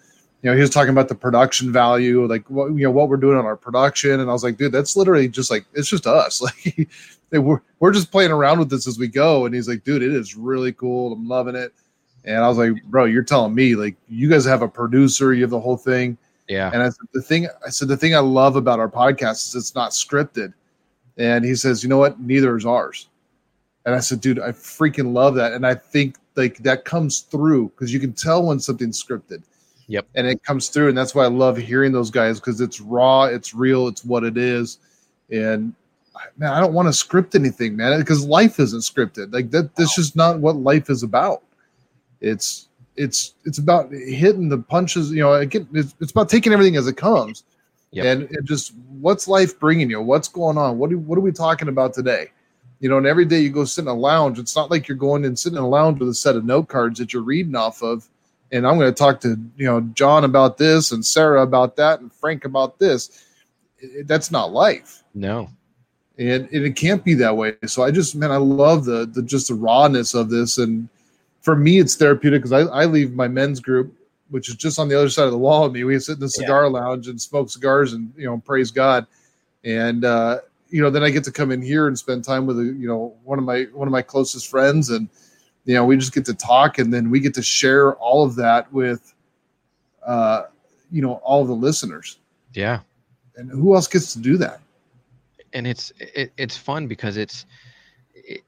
You 0.45 0.51
know, 0.51 0.55
he 0.55 0.61
was 0.61 0.69
talking 0.69 0.91
about 0.91 1.07
the 1.07 1.15
production 1.15 1.71
value, 1.71 2.27
like 2.27 2.47
what 2.51 2.67
you 2.67 2.83
know 2.83 2.91
what 2.91 3.09
we're 3.09 3.17
doing 3.17 3.35
on 3.35 3.45
our 3.45 3.57
production, 3.57 4.19
and 4.19 4.29
I 4.29 4.33
was 4.33 4.43
like, 4.43 4.57
dude, 4.57 4.71
that's 4.71 4.95
literally 4.95 5.27
just 5.27 5.49
like 5.49 5.65
it's 5.73 5.89
just 5.89 6.05
us. 6.05 6.39
Like 7.31 7.43
we're 7.43 7.61
we're 7.79 7.91
just 7.91 8.11
playing 8.11 8.29
around 8.29 8.59
with 8.59 8.69
this 8.69 8.87
as 8.87 8.99
we 8.99 9.07
go. 9.07 9.47
And 9.47 9.55
he's 9.55 9.67
like, 9.67 9.83
dude, 9.83 10.03
it 10.03 10.13
is 10.13 10.35
really 10.35 10.71
cool. 10.71 11.11
I'm 11.11 11.27
loving 11.27 11.55
it. 11.55 11.73
And 12.23 12.43
I 12.43 12.47
was 12.47 12.59
like, 12.59 12.71
bro, 12.83 13.05
you're 13.05 13.23
telling 13.23 13.55
me 13.55 13.75
like 13.75 13.95
you 14.07 14.29
guys 14.29 14.45
have 14.45 14.61
a 14.61 14.67
producer, 14.67 15.33
you 15.33 15.41
have 15.41 15.49
the 15.49 15.59
whole 15.59 15.75
thing. 15.75 16.19
Yeah, 16.47 16.69
And 16.71 16.83
I 16.83 16.89
said 16.89 17.07
the 17.13 17.23
thing 17.23 17.47
I 17.65 17.69
said 17.69 17.87
the 17.87 17.97
thing 17.97 18.15
I 18.15 18.19
love 18.19 18.55
about 18.55 18.79
our 18.79 18.87
podcast 18.87 19.47
is 19.47 19.55
it's 19.55 19.73
not 19.73 19.89
scripted. 19.89 20.53
And 21.17 21.43
he 21.43 21.55
says, 21.55 21.81
you 21.81 21.89
know 21.89 21.97
what? 21.97 22.19
Neither 22.19 22.55
is 22.55 22.67
ours. 22.67 23.09
And 23.87 23.95
I 23.95 23.99
said, 23.99 24.21
dude, 24.21 24.39
I 24.39 24.49
freaking 24.49 25.11
love 25.11 25.33
that. 25.35 25.53
And 25.53 25.65
I 25.65 25.73
think 25.73 26.17
like 26.35 26.59
that 26.59 26.85
comes 26.85 27.21
through 27.21 27.69
because 27.69 27.91
you 27.91 27.99
can 27.99 28.13
tell 28.13 28.45
when 28.45 28.59
something's 28.59 29.03
scripted. 29.03 29.41
Yep. 29.87 30.07
And 30.15 30.27
it 30.27 30.43
comes 30.43 30.69
through. 30.69 30.89
And 30.89 30.97
that's 30.97 31.13
why 31.13 31.23
I 31.25 31.27
love 31.27 31.57
hearing 31.57 31.91
those 31.91 32.09
guys 32.09 32.39
because 32.39 32.61
it's 32.61 32.81
raw, 32.81 33.25
it's 33.25 33.53
real, 33.53 33.87
it's 33.87 34.03
what 34.03 34.23
it 34.23 34.37
is. 34.37 34.79
And 35.31 35.73
man, 36.37 36.53
I 36.53 36.59
don't 36.59 36.73
want 36.73 36.87
to 36.87 36.93
script 36.93 37.35
anything, 37.35 37.75
man, 37.75 37.99
because 37.99 38.25
life 38.25 38.59
isn't 38.59 38.79
scripted. 38.79 39.33
Like 39.33 39.51
that, 39.51 39.75
that's 39.75 39.95
just 39.95 40.15
not 40.15 40.39
what 40.39 40.55
life 40.55 40.89
is 40.89 41.03
about. 41.03 41.43
It's 42.21 42.69
it's 42.95 43.35
it's 43.43 43.57
about 43.57 43.91
hitting 43.91 44.49
the 44.49 44.57
punches. 44.57 45.11
You 45.11 45.21
know, 45.21 45.33
again, 45.33 45.67
it's, 45.73 45.93
it's 45.99 46.11
about 46.11 46.29
taking 46.29 46.53
everything 46.53 46.77
as 46.77 46.87
it 46.87 46.97
comes, 46.97 47.43
Yep. 47.91 48.05
and, 48.05 48.35
and 48.35 48.47
just 48.47 48.73
what's 48.99 49.27
life 49.27 49.59
bringing 49.59 49.89
you? 49.89 50.01
What's 50.01 50.27
going 50.27 50.57
on? 50.57 50.77
What 50.77 50.89
do, 50.89 50.97
what 50.97 51.17
are 51.17 51.21
we 51.21 51.31
talking 51.31 51.67
about 51.67 51.93
today? 51.93 52.31
You 52.79 52.89
know, 52.89 52.97
and 52.97 53.05
every 53.07 53.25
day 53.25 53.39
you 53.39 53.49
go 53.49 53.65
sit 53.65 53.83
in 53.83 53.87
a 53.87 53.93
lounge. 53.93 54.39
It's 54.39 54.55
not 54.55 54.71
like 54.71 54.87
you're 54.87 54.97
going 54.97 55.25
and 55.25 55.37
sitting 55.37 55.57
in 55.57 55.63
a 55.63 55.67
lounge 55.67 55.99
with 55.99 56.09
a 56.09 56.13
set 56.13 56.35
of 56.35 56.45
note 56.45 56.67
cards 56.67 56.99
that 56.99 57.13
you're 57.13 57.21
reading 57.21 57.55
off 57.55 57.81
of. 57.81 58.07
And 58.51 58.65
I'm 58.67 58.77
going 58.77 58.91
to 58.91 58.97
talk 58.97 59.19
to 59.21 59.37
you 59.57 59.65
know 59.65 59.81
John 59.93 60.23
about 60.23 60.57
this 60.57 60.91
and 60.91 61.05
Sarah 61.05 61.41
about 61.41 61.75
that 61.77 61.99
and 61.99 62.11
Frank 62.13 62.45
about 62.45 62.79
this. 62.79 63.23
It- 63.79 64.07
that's 64.07 64.31
not 64.31 64.51
life 64.53 65.03
no, 65.13 65.49
and, 66.17 66.47
and 66.51 66.65
it 66.65 66.75
can't 66.75 67.03
be 67.03 67.13
that 67.15 67.35
way. 67.35 67.55
So 67.65 67.83
I 67.83 67.91
just, 67.91 68.15
man, 68.15 68.31
I 68.31 68.37
love 68.37 68.85
the 68.85 69.05
the 69.05 69.21
just 69.21 69.47
the 69.49 69.53
rawness 69.55 70.13
of 70.13 70.29
this, 70.29 70.57
and 70.57 70.87
for 71.41 71.55
me, 71.55 71.79
it's 71.79 71.95
therapeutic 71.95 72.41
because 72.41 72.53
I, 72.53 72.61
I 72.61 72.85
leave 72.85 73.13
my 73.13 73.27
men's 73.27 73.59
group, 73.59 73.93
which 74.29 74.49
is 74.49 74.55
just 74.55 74.79
on 74.79 74.87
the 74.87 74.97
other 74.97 75.09
side 75.09 75.25
of 75.25 75.31
the 75.31 75.37
wall 75.37 75.65
of 75.65 75.73
me. 75.73 75.83
We 75.83 75.99
sit 75.99 76.13
in 76.13 76.19
the 76.19 76.25
Yeah. 76.37 76.41
cigar 76.43 76.69
lounge 76.69 77.07
and 77.07 77.21
smoke 77.21 77.49
cigars 77.49 77.93
and 77.93 78.13
you 78.17 78.25
know 78.25 78.41
praise 78.45 78.71
God, 78.71 79.05
and 79.63 80.05
uh, 80.05 80.39
you 80.69 80.81
know 80.81 80.89
then 80.89 81.03
I 81.03 81.09
get 81.09 81.23
to 81.25 81.31
come 81.31 81.51
in 81.51 81.61
here 81.61 81.87
and 81.87 81.97
spend 81.97 82.23
time 82.23 82.45
with 82.45 82.57
you 82.57 82.87
know 82.87 83.13
one 83.23 83.39
of 83.39 83.45
my 83.45 83.63
one 83.73 83.87
of 83.87 83.91
my 83.91 84.01
closest 84.01 84.47
friends, 84.47 84.89
and 84.89 85.09
you 85.65 85.75
know 85.75 85.85
we 85.85 85.97
just 85.97 86.13
get 86.13 86.25
to 86.25 86.33
talk, 86.33 86.79
and 86.79 86.93
then 86.93 87.09
we 87.09 87.19
get 87.19 87.33
to 87.35 87.43
share 87.43 87.95
all 87.95 88.23
of 88.23 88.35
that 88.35 88.71
with, 88.71 89.13
uh, 90.05 90.43
you 90.91 91.01
know, 91.01 91.13
all 91.23 91.43
the 91.45 91.53
listeners, 91.53 92.17
yeah. 92.53 92.79
and 93.35 93.49
who 93.49 93.75
else 93.75 93.87
gets 93.87 94.13
to 94.13 94.19
do 94.19 94.37
that? 94.37 94.61
and 95.55 95.65
it's 95.65 95.91
it, 95.99 96.31
it's 96.37 96.57
fun 96.57 96.85
because 96.85 97.17
it's 97.17 97.45
it, 98.13 98.41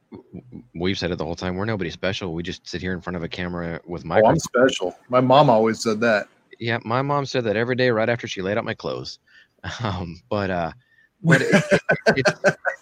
we've 0.75 0.99
said 0.99 1.09
it 1.09 1.17
the 1.17 1.25
whole 1.25 1.35
time 1.35 1.55
we're 1.55 1.65
nobody 1.65 1.89
special 1.89 2.33
we 2.33 2.43
just 2.43 2.67
sit 2.67 2.81
here 2.81 2.93
in 2.93 3.01
front 3.01 3.15
of 3.15 3.23
a 3.23 3.29
camera 3.29 3.79
with 3.87 4.05
Oh, 4.05 4.25
I'm 4.25 4.37
special. 4.37 4.95
My 5.09 5.21
mom 5.21 5.49
always 5.49 5.81
said 5.81 5.99
that. 6.01 6.27
yeah 6.59 6.79
my 6.83 7.01
mom 7.01 7.25
said 7.25 7.45
that 7.45 7.55
every 7.55 7.75
day 7.75 7.89
right 7.89 8.09
after 8.09 8.27
she 8.27 8.41
laid 8.41 8.57
out 8.57 8.65
my 8.65 8.73
clothes 8.73 9.19
um 9.83 10.21
but 10.29 10.49
uh 10.51 10.71
but 11.23 11.41
it, 11.41 11.63
it, 11.71 11.81
it's 12.17 12.31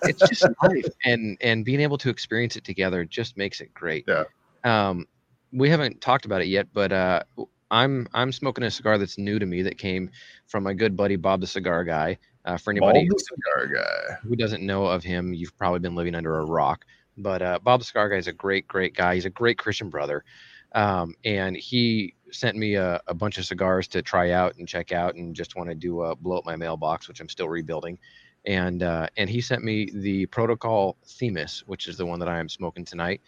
it's 0.03 0.29
just 0.29 0.45
life 0.63 0.85
and 1.05 1.37
and 1.41 1.65
being 1.65 1.79
able 1.79 1.97
to 1.97 2.09
experience 2.09 2.55
it 2.55 2.63
together 2.63 3.05
just 3.05 3.37
makes 3.37 3.61
it 3.61 3.73
great 3.73 4.05
Yeah. 4.07 4.23
um 4.63 5.05
we 5.51 5.69
haven't 5.69 6.01
talked 6.01 6.25
about 6.25 6.41
it 6.41 6.47
yet 6.47 6.67
but 6.73 6.91
uh 6.91 7.23
i'm 7.71 8.07
i'm 8.13 8.31
smoking 8.31 8.63
a 8.65 8.71
cigar 8.71 8.97
that's 8.97 9.17
new 9.17 9.39
to 9.39 9.45
me 9.45 9.61
that 9.61 9.77
came 9.77 10.09
from 10.47 10.63
my 10.63 10.73
good 10.73 10.95
buddy 10.97 11.15
bob 11.15 11.41
the 11.41 11.47
cigar 11.47 11.83
guy 11.83 12.17
uh, 12.45 12.57
for 12.57 12.71
anybody 12.71 13.07
the 13.09 13.19
cigar 13.19 13.67
guy. 13.67 14.15
who 14.21 14.35
doesn't 14.35 14.61
know 14.63 14.85
of 14.85 15.03
him, 15.03 15.33
you've 15.33 15.57
probably 15.57 15.79
been 15.79 15.95
living 15.95 16.15
under 16.15 16.39
a 16.39 16.45
rock. 16.45 16.85
But 17.17 17.41
uh, 17.41 17.59
Bob 17.59 17.79
the 17.79 17.85
cigar 17.85 18.09
Guy 18.09 18.17
is 18.17 18.27
a 18.27 18.33
great, 18.33 18.67
great 18.67 18.95
guy. 18.95 19.15
He's 19.15 19.25
a 19.25 19.29
great 19.29 19.57
Christian 19.57 19.89
brother. 19.89 20.23
Um, 20.73 21.15
and 21.23 21.55
he 21.55 22.13
sent 22.31 22.57
me 22.57 22.75
a, 22.75 22.99
a 23.07 23.13
bunch 23.13 23.37
of 23.37 23.45
cigars 23.45 23.87
to 23.89 24.01
try 24.01 24.31
out 24.31 24.55
and 24.57 24.67
check 24.67 24.91
out 24.91 25.15
and 25.15 25.35
just 25.35 25.55
want 25.55 25.69
to 25.69 25.75
do 25.75 26.01
uh, 26.01 26.13
blow 26.15 26.37
up 26.37 26.45
my 26.45 26.55
mailbox, 26.55 27.07
which 27.07 27.21
I'm 27.21 27.29
still 27.29 27.47
rebuilding. 27.47 27.97
And 28.45 28.83
uh, 28.83 29.07
and 29.17 29.29
he 29.29 29.41
sent 29.41 29.63
me 29.63 29.89
the 29.93 30.27
Protocol 30.27 30.97
Themis, 31.05 31.63
which 31.67 31.87
is 31.87 31.97
the 31.97 32.05
one 32.05 32.19
that 32.19 32.29
I 32.29 32.39
am 32.39 32.47
smoking 32.49 32.85
tonight. 32.85 33.21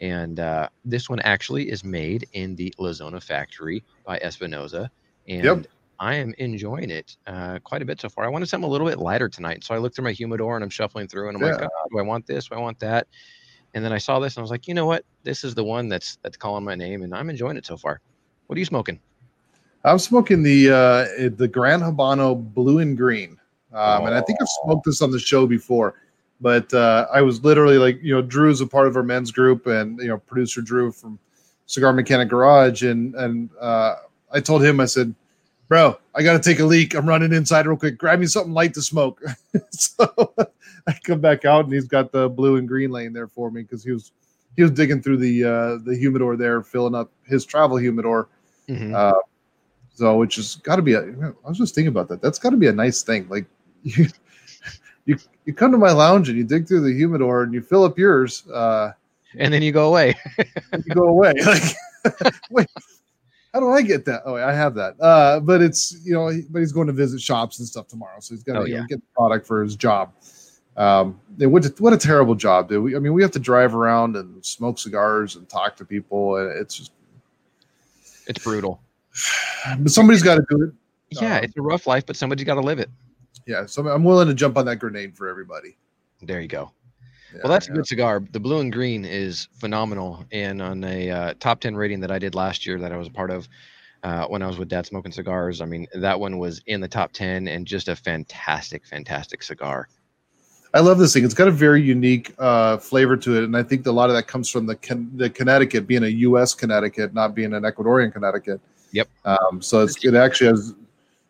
And 0.00 0.40
uh, 0.40 0.68
this 0.84 1.08
one 1.08 1.20
actually 1.20 1.70
is 1.70 1.84
made 1.84 2.26
in 2.32 2.56
the 2.56 2.74
La 2.78 2.92
Zona 2.92 3.20
factory 3.20 3.84
by 4.04 4.18
Espinosa. 4.18 4.90
And 5.28 5.44
Yep. 5.44 5.66
I 6.00 6.14
am 6.16 6.34
enjoying 6.38 6.90
it 6.90 7.16
uh, 7.28 7.60
quite 7.62 7.80
a 7.80 7.84
bit 7.84 8.00
so 8.00 8.08
far. 8.08 8.24
I 8.24 8.28
wanted 8.28 8.48
something 8.48 8.68
a 8.68 8.70
little 8.70 8.88
bit 8.88 8.98
lighter 8.98 9.28
tonight. 9.28 9.62
So 9.62 9.74
I 9.74 9.78
looked 9.78 9.94
through 9.94 10.04
my 10.04 10.12
humidor 10.12 10.56
and 10.56 10.64
I'm 10.64 10.70
shuffling 10.70 11.06
through 11.06 11.28
and 11.28 11.36
I'm 11.36 11.42
like, 11.42 11.60
Yeah. 11.60 11.68
oh, 11.72 11.88
do 11.92 11.98
I 11.98 12.02
want 12.02 12.26
this? 12.26 12.48
Do 12.48 12.56
I 12.56 12.58
want 12.58 12.80
that? 12.80 13.06
And 13.74 13.84
then 13.84 13.92
I 13.92 13.98
saw 13.98 14.18
this 14.18 14.34
and 14.36 14.40
I 14.40 14.42
was 14.42 14.50
like, 14.50 14.66
you 14.66 14.74
know 14.74 14.86
what? 14.86 15.04
This 15.22 15.44
is 15.44 15.54
the 15.54 15.64
one 15.64 15.88
that's 15.88 16.18
that's 16.22 16.36
calling 16.36 16.64
my 16.64 16.74
name 16.74 17.02
and 17.02 17.14
I'm 17.14 17.30
enjoying 17.30 17.56
it 17.56 17.64
so 17.66 17.76
far. 17.76 18.00
What 18.46 18.56
are 18.56 18.58
you 18.58 18.64
smoking? 18.64 19.00
I'm 19.84 19.98
smoking 19.98 20.42
the 20.42 20.70
uh, 20.70 21.28
the 21.36 21.48
Gran 21.48 21.80
Habano 21.80 22.34
Blue 22.54 22.78
and 22.80 22.96
Green, 22.96 23.38
um, 23.74 24.06
and 24.06 24.14
I 24.14 24.20
think 24.20 24.38
I've 24.40 24.48
smoked 24.62 24.86
this 24.86 25.02
on 25.02 25.10
the 25.10 25.18
show 25.18 25.46
before. 25.46 25.94
But 26.40 26.72
uh, 26.74 27.06
I 27.12 27.22
was 27.22 27.42
literally 27.42 27.78
like, 27.78 28.02
you 28.02 28.14
know, 28.14 28.22
Drew's 28.22 28.60
a 28.60 28.66
part 28.66 28.86
of 28.86 28.96
our 28.96 29.02
men's 29.02 29.30
group, 29.30 29.66
and 29.66 29.98
you 29.98 30.08
know, 30.08 30.18
producer 30.18 30.60
Drew 30.60 30.92
from 30.92 31.18
Cigar 31.66 31.92
Mechanic 31.92 32.28
Garage, 32.28 32.82
and 32.82 33.14
and 33.14 33.50
uh, 33.60 33.96
I 34.30 34.40
told 34.40 34.62
him, 34.62 34.80
I 34.80 34.84
said, 34.84 35.14
"Bro, 35.68 35.98
I 36.14 36.22
got 36.22 36.34
to 36.34 36.38
take 36.38 36.60
a 36.60 36.64
leak. 36.64 36.94
I'm 36.94 37.08
running 37.08 37.32
inside 37.32 37.66
real 37.66 37.76
quick. 37.76 37.98
Grab 37.98 38.20
me 38.20 38.26
something 38.26 38.52
light 38.52 38.74
to 38.74 38.82
smoke." 38.82 39.22
so 39.70 40.34
I 40.86 40.92
come 41.04 41.20
back 41.20 41.44
out, 41.44 41.64
and 41.64 41.72
he's 41.72 41.88
got 41.88 42.12
the 42.12 42.28
blue 42.28 42.56
and 42.56 42.68
green 42.68 42.90
laying 42.90 43.12
there 43.12 43.28
for 43.28 43.50
me 43.50 43.62
because 43.62 43.82
he 43.82 43.92
was 43.92 44.12
he 44.56 44.62
was 44.62 44.70
digging 44.72 45.02
through 45.02 45.18
the 45.18 45.44
uh, 45.44 45.78
the 45.84 45.96
humidor 45.96 46.36
there, 46.36 46.62
filling 46.62 46.94
up 46.94 47.10
his 47.24 47.44
travel 47.44 47.76
humidor. 47.76 48.28
Mhm. 48.68 48.94
Uh, 48.94 49.18
so 49.94 50.16
which 50.16 50.36
has 50.36 50.56
got 50.56 50.76
to 50.76 50.82
be 50.82 50.94
a. 50.94 51.00
I 51.00 51.48
was 51.48 51.58
just 51.58 51.74
thinking 51.74 51.88
about 51.88 52.08
that. 52.08 52.20
That's 52.20 52.38
got 52.38 52.50
to 52.50 52.56
be 52.56 52.66
a 52.66 52.72
nice 52.72 53.02
thing. 53.02 53.28
Like 53.28 53.46
you, 53.84 54.08
you, 55.04 55.16
you 55.44 55.54
come 55.54 55.70
to 55.72 55.78
my 55.78 55.92
lounge 55.92 56.28
and 56.28 56.36
you 56.36 56.44
dig 56.44 56.66
through 56.66 56.80
the 56.80 56.92
humidor 56.92 57.44
and 57.44 57.54
you 57.54 57.62
fill 57.62 57.84
up 57.84 57.98
yours. 57.98 58.46
Uh, 58.48 58.92
and 59.38 59.52
then 59.52 59.62
you 59.62 59.72
go 59.72 59.88
away. 59.88 60.14
you 60.38 60.94
go 60.94 61.04
away. 61.08 61.34
Like, 62.04 62.34
wait, 62.50 62.66
how 63.54 63.60
do 63.60 63.70
I 63.70 63.80
get 63.80 64.04
that? 64.04 64.24
Oh, 64.26 64.34
I 64.36 64.52
have 64.52 64.74
that. 64.74 65.00
Uh, 65.00 65.40
but 65.40 65.62
it's 65.62 66.04
you 66.04 66.12
know, 66.12 66.30
but 66.50 66.58
he's 66.58 66.70
going 66.72 66.86
to 66.86 66.92
visit 66.92 67.18
shops 67.18 67.60
and 67.60 67.66
stuff 67.66 67.88
tomorrow, 67.88 68.20
so 68.20 68.34
he's 68.34 68.42
got 68.42 68.54
to 68.54 68.58
Oh, 68.58 68.64
you 68.64 68.76
know, 68.76 68.84
get 68.86 69.00
the 69.00 69.06
product 69.16 69.46
for 69.46 69.62
his 69.62 69.74
job. 69.74 70.12
Um, 70.76 71.18
what 71.38 71.64
a, 71.64 71.74
what 71.78 71.92
a 71.94 71.96
terrible 71.96 72.34
job, 72.34 72.68
dude. 72.68 72.82
We, 72.82 72.94
I 72.94 72.98
mean, 72.98 73.14
we 73.14 73.22
have 73.22 73.30
to 73.30 73.38
drive 73.38 73.74
around 73.74 74.16
and 74.16 74.44
smoke 74.44 74.78
cigars 74.78 75.36
and 75.36 75.48
talk 75.48 75.76
to 75.76 75.84
people, 75.86 76.36
and 76.36 76.50
it's 76.58 76.76
just 76.76 76.92
It's 78.26 78.42
brutal. 78.44 78.82
but 79.78 79.90
somebody's 79.90 80.22
got 80.22 80.34
to 80.34 80.44
do 80.50 80.64
it. 80.64 80.72
Yeah, 81.22 81.38
Um, 81.38 81.44
it's 81.44 81.56
a 81.56 81.62
rough 81.62 81.86
life, 81.86 82.04
but 82.04 82.16
somebody's 82.16 82.44
got 82.44 82.56
to 82.56 82.60
live 82.60 82.80
it. 82.80 82.90
Yeah, 83.46 83.66
so 83.66 83.86
I'm 83.88 84.04
willing 84.04 84.28
to 84.28 84.34
jump 84.34 84.56
on 84.56 84.64
that 84.66 84.76
grenade 84.76 85.16
for 85.16 85.28
everybody. 85.28 85.76
There 86.22 86.40
you 86.40 86.48
go. 86.48 86.72
Yeah, 87.34 87.40
well, 87.42 87.52
that's 87.52 87.66
yeah. 87.66 87.72
a 87.72 87.76
good 87.76 87.86
cigar. 87.86 88.22
The 88.30 88.40
blue 88.40 88.60
and 88.60 88.72
green 88.72 89.04
is 89.04 89.48
phenomenal. 89.58 90.24
And 90.32 90.62
on 90.62 90.84
a 90.84 91.10
uh, 91.10 91.34
top 91.40 91.60
10 91.60 91.74
rating 91.76 92.00
that 92.00 92.10
I 92.10 92.18
did 92.18 92.34
last 92.34 92.66
year 92.66 92.78
that 92.78 92.92
I 92.92 92.96
was 92.96 93.08
a 93.08 93.10
part 93.10 93.30
of 93.30 93.48
uh, 94.02 94.26
when 94.26 94.42
I 94.42 94.46
was 94.46 94.58
with 94.58 94.68
Dad 94.68 94.86
Smoking 94.86 95.12
Cigars, 95.12 95.60
I 95.60 95.64
mean, 95.64 95.86
that 95.94 96.18
one 96.18 96.38
was 96.38 96.62
in 96.66 96.80
the 96.80 96.88
top 96.88 97.12
10 97.12 97.48
and 97.48 97.66
just 97.66 97.88
a 97.88 97.96
fantastic, 97.96 98.86
fantastic 98.86 99.42
cigar. 99.42 99.88
I 100.74 100.80
love 100.80 100.98
this 100.98 101.12
thing. 101.12 101.24
It's 101.24 101.34
got 101.34 101.46
a 101.46 101.52
very 101.52 101.80
unique 101.80 102.34
uh, 102.38 102.78
flavor 102.78 103.16
to 103.18 103.36
it, 103.36 103.44
and 103.44 103.56
I 103.56 103.62
think 103.62 103.86
a 103.86 103.92
lot 103.92 104.10
of 104.10 104.16
that 104.16 104.26
comes 104.26 104.50
from 104.50 104.66
the 104.66 104.76
the 105.14 105.30
Connecticut 105.30 105.86
being 105.86 106.02
a 106.02 106.08
U.S. 106.08 106.52
Connecticut, 106.52 107.14
not 107.14 107.32
being 107.32 107.54
an 107.54 107.62
Ecuadorian 107.62 108.12
Connecticut. 108.12 108.60
Yep. 108.90 109.08
Um, 109.24 109.62
so 109.62 109.82
it's, 109.82 110.04
it 110.04 110.16
actually 110.16 110.48
has 110.48 110.74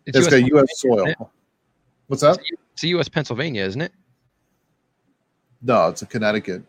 It's, 0.06 0.16
it's 0.16 0.26
US 0.28 0.30
got 0.30 0.48
U.S. 0.48 0.80
soil. 0.80 1.30
What's 2.14 2.38
that? 2.38 2.44
It's 2.74 2.84
a 2.84 2.88
U.S. 2.88 3.08
Pennsylvania, 3.08 3.64
isn't 3.64 3.80
it? 3.80 3.92
No, 5.62 5.88
it's 5.88 6.02
a 6.02 6.06
Connecticut. 6.06 6.62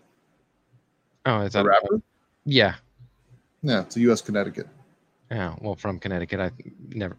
Oh, 1.27 1.41
is 1.41 1.53
that 1.53 1.65
wrapper? 1.65 2.01
Yeah. 2.45 2.75
Yeah, 3.61 3.81
it's 3.81 3.95
a 3.95 3.99
U.S. 4.01 4.21
Connecticut. 4.21 4.67
Yeah. 5.29 5.55
Well, 5.61 5.75
from 5.75 5.99
Connecticut, 5.99 6.39
I 6.39 6.51
never. 6.89 7.17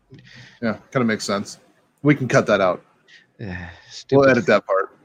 Yeah, 0.60 0.78
kind 0.90 1.02
of 1.02 1.06
makes 1.06 1.24
sense. 1.24 1.58
We 2.02 2.16
can 2.16 2.26
cut 2.28 2.46
that 2.46 2.60
out. 2.60 2.82
Uh, 3.38 3.54
We'll 4.10 4.28
edit 4.30 4.46
that 4.46 4.64
part. 4.66 4.96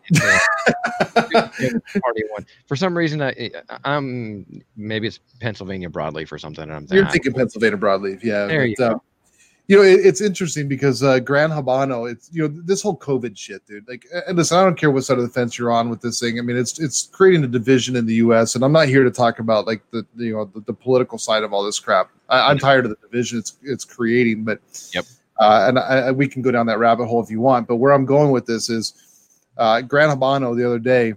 party 2.02 2.24
one. 2.30 2.46
For 2.66 2.78
some 2.78 2.98
reason, 2.98 3.22
I, 3.22 3.52
I'm 3.84 4.64
maybe 4.78 5.08
it's 5.08 5.20
Pennsylvania 5.42 5.90
broadleaf 5.90 6.32
or 6.32 6.38
something. 6.38 6.64
And 6.64 6.72
I'm 6.72 6.88
You're 6.90 7.04
thinking, 7.06 7.24
thinking 7.24 7.34
Pennsylvania 7.34 7.78
broadleaf, 7.78 8.24
yeah. 8.24 8.48
There 8.48 8.66
you 8.66 8.76
but, 8.78 8.94
uh, 8.94 9.00
you 9.68 9.78
know, 9.78 9.84
it, 9.84 10.06
it's 10.06 10.22
interesting 10.22 10.68
because 10.68 11.02
uh, 11.02 11.20
Gran 11.20 11.50
Habano, 11.50 12.12
it's 12.12 12.30
you 12.34 12.42
know 12.48 12.62
this 12.66 12.82
whole 12.82 12.98
COVID 12.98 13.38
shit, 13.38 13.66
dude. 13.66 13.88
Like, 13.88 14.06
and 14.28 14.38
listen, 14.38 14.58
I 14.58 14.64
don't 14.64 14.78
care 14.78 14.92
what 14.92 15.04
side 15.04 15.18
of 15.18 15.24
the 15.24 15.30
fence 15.30 15.58
you're 15.58 15.72
on 15.72 15.90
with 15.90 16.02
this 16.02 16.20
thing. 16.20 16.40
I 16.40 16.42
mean, 16.42 16.58
it's 16.58 16.80
it's 16.80 17.08
creating 17.12 17.44
a 17.44 17.48
division 17.48 17.96
in 17.96 18.06
the 18.06 18.16
U.S. 18.16 18.56
And 18.56 18.64
I'm 18.66 18.72
not 18.72 18.88
here 18.88 19.04
to 19.04 19.12
talk 19.12 19.40
about 19.40 19.68
like 19.68 19.82
the, 19.92 20.06
you 20.16 20.34
know 20.34 20.46
the, 20.46 20.62
the 20.62 20.74
political 20.74 21.18
side 21.18 21.44
of 21.44 21.54
all 21.54 21.64
this 21.64 21.80
crap. 21.80 22.10
I, 22.30 22.50
I'm 22.50 22.58
tired 22.58 22.86
of 22.86 22.92
the 22.92 22.98
division 23.08 23.40
it's 23.40 23.58
it's 23.64 23.86
creating. 23.86 24.44
But 24.44 24.60
Yep. 24.94 25.06
uh, 25.40 25.66
and 25.68 25.80
I, 25.80 26.08
I, 26.08 26.12
we 26.12 26.28
can 26.28 26.42
go 26.42 26.52
down 26.52 26.66
that 26.66 26.80
rabbit 26.80 27.06
hole 27.08 27.24
if 27.24 27.30
you 27.30 27.40
want. 27.40 27.68
But 27.68 27.78
where 27.78 27.94
I'm 27.94 28.06
going 28.06 28.32
with 28.32 28.46
this 28.46 28.70
is 28.70 28.94
uh, 29.58 29.82
Gran 29.82 30.10
Habano 30.10 30.56
the 30.56 30.66
other 30.66 30.80
day, 30.80 31.14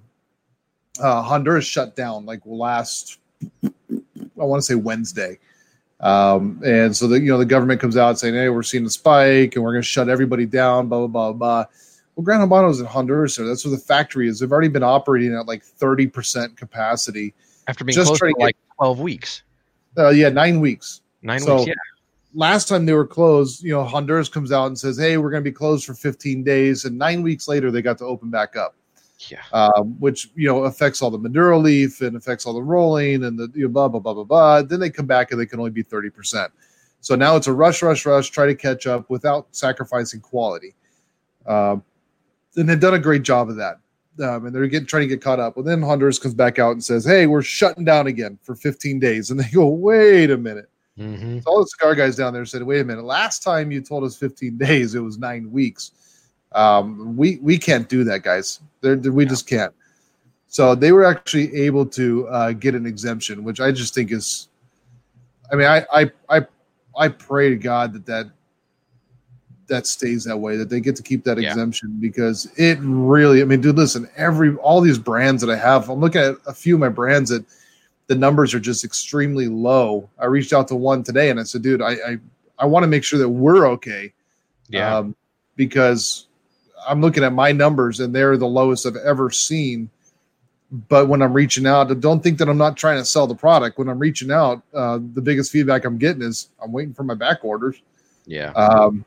uh, 1.00 1.22
Honduras 1.22 1.64
shut 1.64 1.96
down 1.96 2.24
like 2.24 2.40
last, 2.44 3.18
I 3.64 3.70
want 4.34 4.60
to 4.60 4.66
say 4.66 4.74
Wednesday. 4.74 5.38
Um, 6.04 6.60
and 6.64 6.94
so 6.94 7.08
the 7.08 7.18
you 7.18 7.28
know 7.30 7.38
the 7.38 7.46
government 7.46 7.80
comes 7.80 7.96
out 7.96 8.18
saying, 8.18 8.34
"Hey, 8.34 8.50
we're 8.50 8.62
seeing 8.62 8.84
a 8.84 8.90
spike, 8.90 9.56
and 9.56 9.64
we're 9.64 9.72
going 9.72 9.82
to 9.82 9.88
shut 9.88 10.08
everybody 10.08 10.44
down." 10.46 10.88
Blah 10.88 11.06
blah 11.06 11.08
blah 11.08 11.32
blah. 11.32 11.64
Well, 12.14 12.22
Gran 12.24 12.40
Habano 12.46 12.70
is 12.70 12.78
in 12.78 12.86
Honduras, 12.86 13.34
so 13.34 13.44
that's 13.46 13.64
where 13.64 13.74
the 13.74 13.80
factory 13.82 14.28
is. 14.28 14.38
They've 14.38 14.52
already 14.52 14.68
been 14.68 14.82
operating 14.84 15.34
at 15.34 15.46
like 15.46 15.64
thirty 15.64 16.06
percent 16.06 16.56
capacity. 16.56 17.34
after 17.66 17.82
being 17.84 17.94
just 17.94 18.08
closed 18.08 18.18
for 18.20 18.28
get- 18.28 18.38
like 18.38 18.56
12 18.76 19.00
weeks, 19.00 19.42
Uh, 19.96 20.10
yeah, 20.10 20.28
nine 20.28 20.60
weeks. 20.60 21.00
nine 21.22 21.40
So- 21.40 21.56
weeks. 21.56 21.68
Yeah. 21.68 21.74
Last 22.36 22.68
time 22.68 22.84
they 22.84 22.92
were 22.92 23.06
closed, 23.06 23.62
you 23.62 23.72
know, 23.72 23.84
Honduras 23.84 24.28
comes 24.28 24.52
out 24.52 24.66
and 24.66 24.78
says, 24.78 24.98
"Hey, 24.98 25.16
we're 25.16 25.30
going 25.30 25.42
to 25.42 25.50
be 25.50 25.54
closed 25.54 25.86
for 25.86 25.94
15 25.94 26.42
days," 26.44 26.84
and 26.84 26.98
nine 26.98 27.22
weeks 27.22 27.48
later, 27.48 27.70
they 27.70 27.80
got 27.80 27.96
to 27.98 28.04
open 28.04 28.28
back 28.28 28.56
up. 28.56 28.74
Yeah. 29.30 29.42
um, 29.52 29.98
which 30.00 30.30
you 30.34 30.46
know 30.46 30.64
affects 30.64 31.02
all 31.02 31.10
the 31.10 31.18
Maduro 31.18 31.58
leaf 31.58 32.00
and 32.00 32.16
affects 32.16 32.46
all 32.46 32.52
the 32.52 32.62
rolling 32.62 33.24
and 33.24 33.38
the 33.38 33.50
you 33.54 33.62
know, 33.64 33.68
blah 33.68 33.88
blah 33.88 34.00
blah 34.00 34.14
blah 34.14 34.24
blah. 34.24 34.62
Then 34.62 34.80
they 34.80 34.90
come 34.90 35.06
back 35.06 35.30
and 35.30 35.40
they 35.40 35.46
can 35.46 35.58
only 35.58 35.70
be 35.70 35.82
thirty 35.82 36.10
percent. 36.10 36.52
So 37.00 37.14
now 37.14 37.36
it's 37.36 37.46
a 37.46 37.52
rush, 37.52 37.82
rush, 37.82 38.06
rush, 38.06 38.30
try 38.30 38.46
to 38.46 38.54
catch 38.54 38.86
up 38.86 39.10
without 39.10 39.48
sacrificing 39.50 40.20
quality. 40.20 40.74
Um, 41.46 41.82
and 42.56 42.68
they've 42.68 42.80
done 42.80 42.94
a 42.94 42.98
great 42.98 43.22
job 43.22 43.50
of 43.50 43.56
that. 43.56 43.78
Um, 44.22 44.46
and 44.46 44.54
they're 44.54 44.66
getting 44.68 44.86
trying 44.86 45.02
to 45.02 45.08
get 45.08 45.20
caught 45.20 45.40
up. 45.40 45.56
Well, 45.56 45.64
then 45.64 45.82
Honduras 45.82 46.18
comes 46.18 46.34
back 46.34 46.58
out 46.58 46.72
and 46.72 46.82
says, 46.84 47.04
"Hey, 47.04 47.26
we're 47.26 47.42
shutting 47.42 47.84
down 47.84 48.06
again 48.06 48.38
for 48.42 48.54
15 48.54 49.00
days." 49.00 49.30
And 49.30 49.40
they 49.40 49.48
go, 49.52 49.66
"Wait 49.66 50.30
a 50.30 50.36
minute." 50.38 50.70
hmm 50.96 51.40
So 51.40 51.50
all 51.50 51.60
the 51.60 51.66
cigar 51.66 51.94
guys 51.96 52.14
down 52.14 52.32
there 52.32 52.44
said, 52.46 52.62
"Wait 52.62 52.80
a 52.80 52.84
minute. 52.84 53.04
Last 53.04 53.42
time 53.42 53.72
you 53.72 53.80
told 53.80 54.04
us 54.04 54.16
15 54.16 54.56
days, 54.56 54.94
it 54.94 55.00
was 55.00 55.18
nine 55.18 55.50
weeks. 55.50 55.90
Um, 56.54 57.16
we 57.16 57.38
we 57.42 57.58
can't 57.58 57.88
do 57.88 58.04
that, 58.04 58.22
guys. 58.22 58.60
They're, 58.80 58.96
they're- 58.96 59.12
we 59.12 59.26
just 59.26 59.46
can't." 59.48 59.72
So 60.48 60.74
they 60.76 60.92
were 60.92 61.04
actually 61.04 61.54
able 61.62 61.84
to 61.86 62.28
uh, 62.28 62.52
get 62.52 62.74
an 62.76 62.86
exemption, 62.86 63.42
which 63.44 63.60
I 63.60 63.72
just 63.72 63.94
think 63.94 64.12
is. 64.12 64.48
I 65.52 65.56
mean, 65.56 65.66
I 65.66 65.84
I 65.92 66.10
I, 66.28 66.46
I 66.96 67.08
pray 67.08 67.50
to 67.50 67.56
God 67.56 67.92
that 67.92 68.06
that 68.06 68.26
that 69.66 69.86
stays 69.86 70.24
that 70.24 70.36
way, 70.36 70.56
that 70.56 70.68
they 70.68 70.78
get 70.78 70.94
to 70.94 71.02
keep 71.02 71.24
that 71.24 71.40
Yeah. 71.40 71.50
exemption 71.50 71.96
because 72.00 72.46
it 72.56 72.78
really. 72.82 73.40
I 73.42 73.44
mean, 73.46 73.60
dude, 73.60 73.76
listen, 73.76 74.08
every 74.16 74.54
all 74.56 74.80
these 74.80 74.98
brands 74.98 75.42
that 75.42 75.50
I 75.50 75.56
have, 75.56 75.88
I'm 75.88 76.00
looking 76.00 76.20
at 76.20 76.36
a 76.46 76.52
few 76.54 76.74
of 76.74 76.80
my 76.80 76.88
brands 76.90 77.30
that 77.30 77.44
the 78.06 78.14
numbers 78.14 78.52
are 78.54 78.60
just 78.60 78.84
extremely 78.84 79.48
low. 79.48 80.08
I 80.18 80.26
reached 80.26 80.52
out 80.52 80.68
to 80.68 80.76
one 80.76 81.02
today 81.02 81.30
and 81.30 81.40
I 81.40 81.44
said, 81.44 81.62
dude, 81.62 81.82
I 81.82 81.92
I, 81.92 82.18
I 82.58 82.66
want 82.66 82.84
to 82.84 82.88
make 82.88 83.02
sure 83.04 83.18
that 83.18 83.28
we're 83.28 83.66
okay. 83.70 84.12
Yeah. 84.68 84.98
Um, 84.98 85.16
because 85.56 86.26
I'm 86.86 87.00
looking 87.00 87.24
at 87.24 87.32
my 87.32 87.52
numbers 87.52 88.00
and 88.00 88.14
they're 88.14 88.36
the 88.36 88.46
lowest 88.46 88.86
I've 88.86 88.96
ever 88.96 89.30
seen. 89.30 89.90
But 90.88 91.08
when 91.08 91.22
I'm 91.22 91.32
reaching 91.32 91.66
out, 91.66 92.00
don't 92.00 92.22
think 92.22 92.38
that 92.38 92.48
I'm 92.48 92.58
not 92.58 92.76
trying 92.76 92.98
to 92.98 93.04
sell 93.04 93.26
the 93.26 93.34
product. 93.34 93.78
When 93.78 93.88
I'm 93.88 93.98
reaching 93.98 94.32
out, 94.32 94.62
uh, 94.74 94.98
the 95.14 95.22
biggest 95.22 95.52
feedback 95.52 95.84
I'm 95.84 95.98
getting 95.98 96.22
is 96.22 96.48
I'm 96.62 96.72
waiting 96.72 96.94
for 96.94 97.04
my 97.04 97.14
back 97.14 97.44
orders. 97.44 97.80
yeah. 98.26 98.50
Um, 98.52 99.04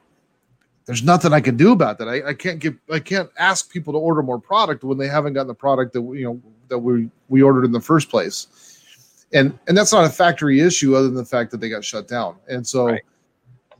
there's 0.88 1.04
nothing 1.04 1.34
I 1.34 1.42
can 1.42 1.58
do 1.58 1.74
about 1.74 1.98
that. 2.00 2.08
I, 2.08 2.30
I 2.30 2.34
can't 2.34 2.60
give 2.60 2.78
I 2.90 3.00
can't 3.00 3.30
ask 3.38 3.70
people 3.70 3.92
to 3.92 4.00
order 4.00 4.24
more 4.24 4.40
product 4.40 4.86
when 4.86 4.98
they 4.98 5.10
haven't 5.10 5.34
gotten 5.34 5.50
the 5.50 5.54
product 5.54 5.92
that 5.94 6.02
we, 6.02 6.20
you 6.20 6.26
know 6.26 6.42
that 6.70 6.80
we 6.80 7.10
we 7.28 7.42
ordered 7.42 7.66
in 7.66 7.74
the 7.74 7.82
first 7.82 8.10
place. 8.10 8.48
And 9.34 9.60
and 9.68 9.78
that's 9.78 9.92
not 9.92 10.06
a 10.06 10.10
factory 10.10 10.62
issue 10.62 10.96
other 10.96 11.08
than 11.08 11.16
the 11.16 11.26
fact 11.26 11.52
that 11.52 11.60
they 11.60 11.68
got 11.68 11.84
shut 11.84 12.08
down. 12.08 12.38
And 12.48 12.66
so 12.66 12.86
Right. 12.86 13.04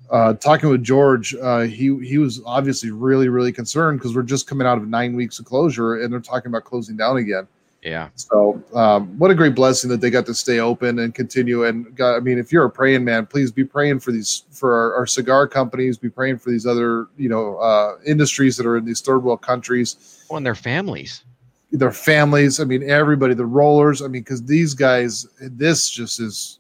Uh, 0.10 0.34
talking 0.36 0.70
with 0.70 0.84
George, 0.84 1.36
uh, 1.36 1.62
he 1.62 1.98
he 2.06 2.18
was 2.18 2.42
obviously 2.46 2.92
really 2.92 3.30
really 3.30 3.52
concerned 3.52 4.00
because 4.00 4.16
we're 4.16 4.24
just 4.24 4.48
coming 4.48 4.66
out 4.68 4.78
of 4.78 4.88
nine 4.88 5.16
weeks 5.16 5.40
of 5.40 5.46
closure 5.46 6.02
and 6.02 6.12
they're 6.12 6.20
talking 6.20 6.50
about 6.50 6.64
closing 6.64 6.96
down 6.98 7.18
again. 7.18 7.48
yeah. 7.84 8.10
So, 8.16 8.62
um, 8.74 9.18
what 9.20 9.32
a 9.32 9.36
great 9.36 9.56
blessing 9.56 9.90
that 9.92 10.02
they 10.02 10.10
got 10.10 10.26
to 10.26 10.34
stay 10.34 10.60
open 10.60 11.00
and 11.00 11.14
continue. 11.14 11.66
And 11.66 11.96
God, 11.96 12.16
I 12.16 12.20
mean, 12.20 12.38
if 12.40 12.52
you're 12.52 12.66
a 12.66 12.70
praying 12.70 13.04
man, 13.06 13.26
please 13.26 13.52
be 13.52 13.64
praying 13.64 14.00
for 14.00 14.12
these 14.12 14.44
for 14.52 14.74
our, 14.74 14.96
our 14.96 15.06
cigar 15.08 15.48
companies. 15.48 15.98
Be 15.98 16.10
praying 16.10 16.40
for 16.40 16.50
these 16.52 16.66
other 16.66 17.08
you 17.18 17.30
know 17.30 17.58
uh, 17.58 17.98
industries 18.06 18.58
that 18.58 18.66
are 18.66 18.78
in 18.78 18.86
these 18.86 19.02
third 19.02 19.20
world 19.20 19.42
countries, 19.42 20.26
Well, 20.30 20.38
and 20.38 20.46
their 20.46 20.56
families. 20.56 21.24
their 21.72 21.92
families. 21.92 22.60
I 22.60 22.64
mean, 22.64 22.90
everybody, 22.90 23.34
the 23.36 23.46
rollers. 23.46 24.02
I 24.02 24.08
mean, 24.08 24.22
because 24.24 24.44
these 24.44 24.74
guys, 24.74 25.28
this 25.42 25.90
just 25.90 26.20
is. 26.20 26.60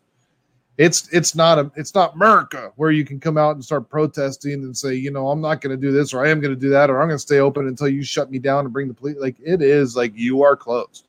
It's 0.77 1.09
it's 1.11 1.33
not 1.33 1.57
a 1.57 1.71
it's 1.75 1.95
not 1.95 2.13
America 2.15 2.71
where 2.75 2.91
you 2.91 3.03
can 3.03 3.19
come 3.19 3.37
out 3.37 3.55
and 3.55 3.65
start 3.65 3.89
protesting 3.89 4.53
and 4.53 4.77
say 4.77 4.93
you 4.93 5.09
know 5.09 5.29
I'm 5.29 5.41
not 5.41 5.59
going 5.61 5.75
to 5.75 5.81
do 5.81 5.91
this 5.91 6.13
or 6.13 6.23
I 6.23 6.29
am 6.29 6.39
going 6.39 6.53
to 6.53 6.59
do 6.59 6.69
that 6.69 6.89
or 6.91 7.01
I'm 7.01 7.07
going 7.07 7.15
to 7.17 7.21
stay 7.21 7.39
open 7.39 7.67
until 7.67 7.87
you 7.87 8.03
shut 8.03 8.29
me 8.29 8.37
down 8.37 8.65
and 8.65 8.71
bring 8.73 8.87
the 8.87 8.93
police. 8.93 9.17
Like 9.19 9.35
it 9.43 9.61
is 9.63 9.95
like 9.95 10.11
you 10.15 10.43
are 10.43 10.55
closed 10.55 11.07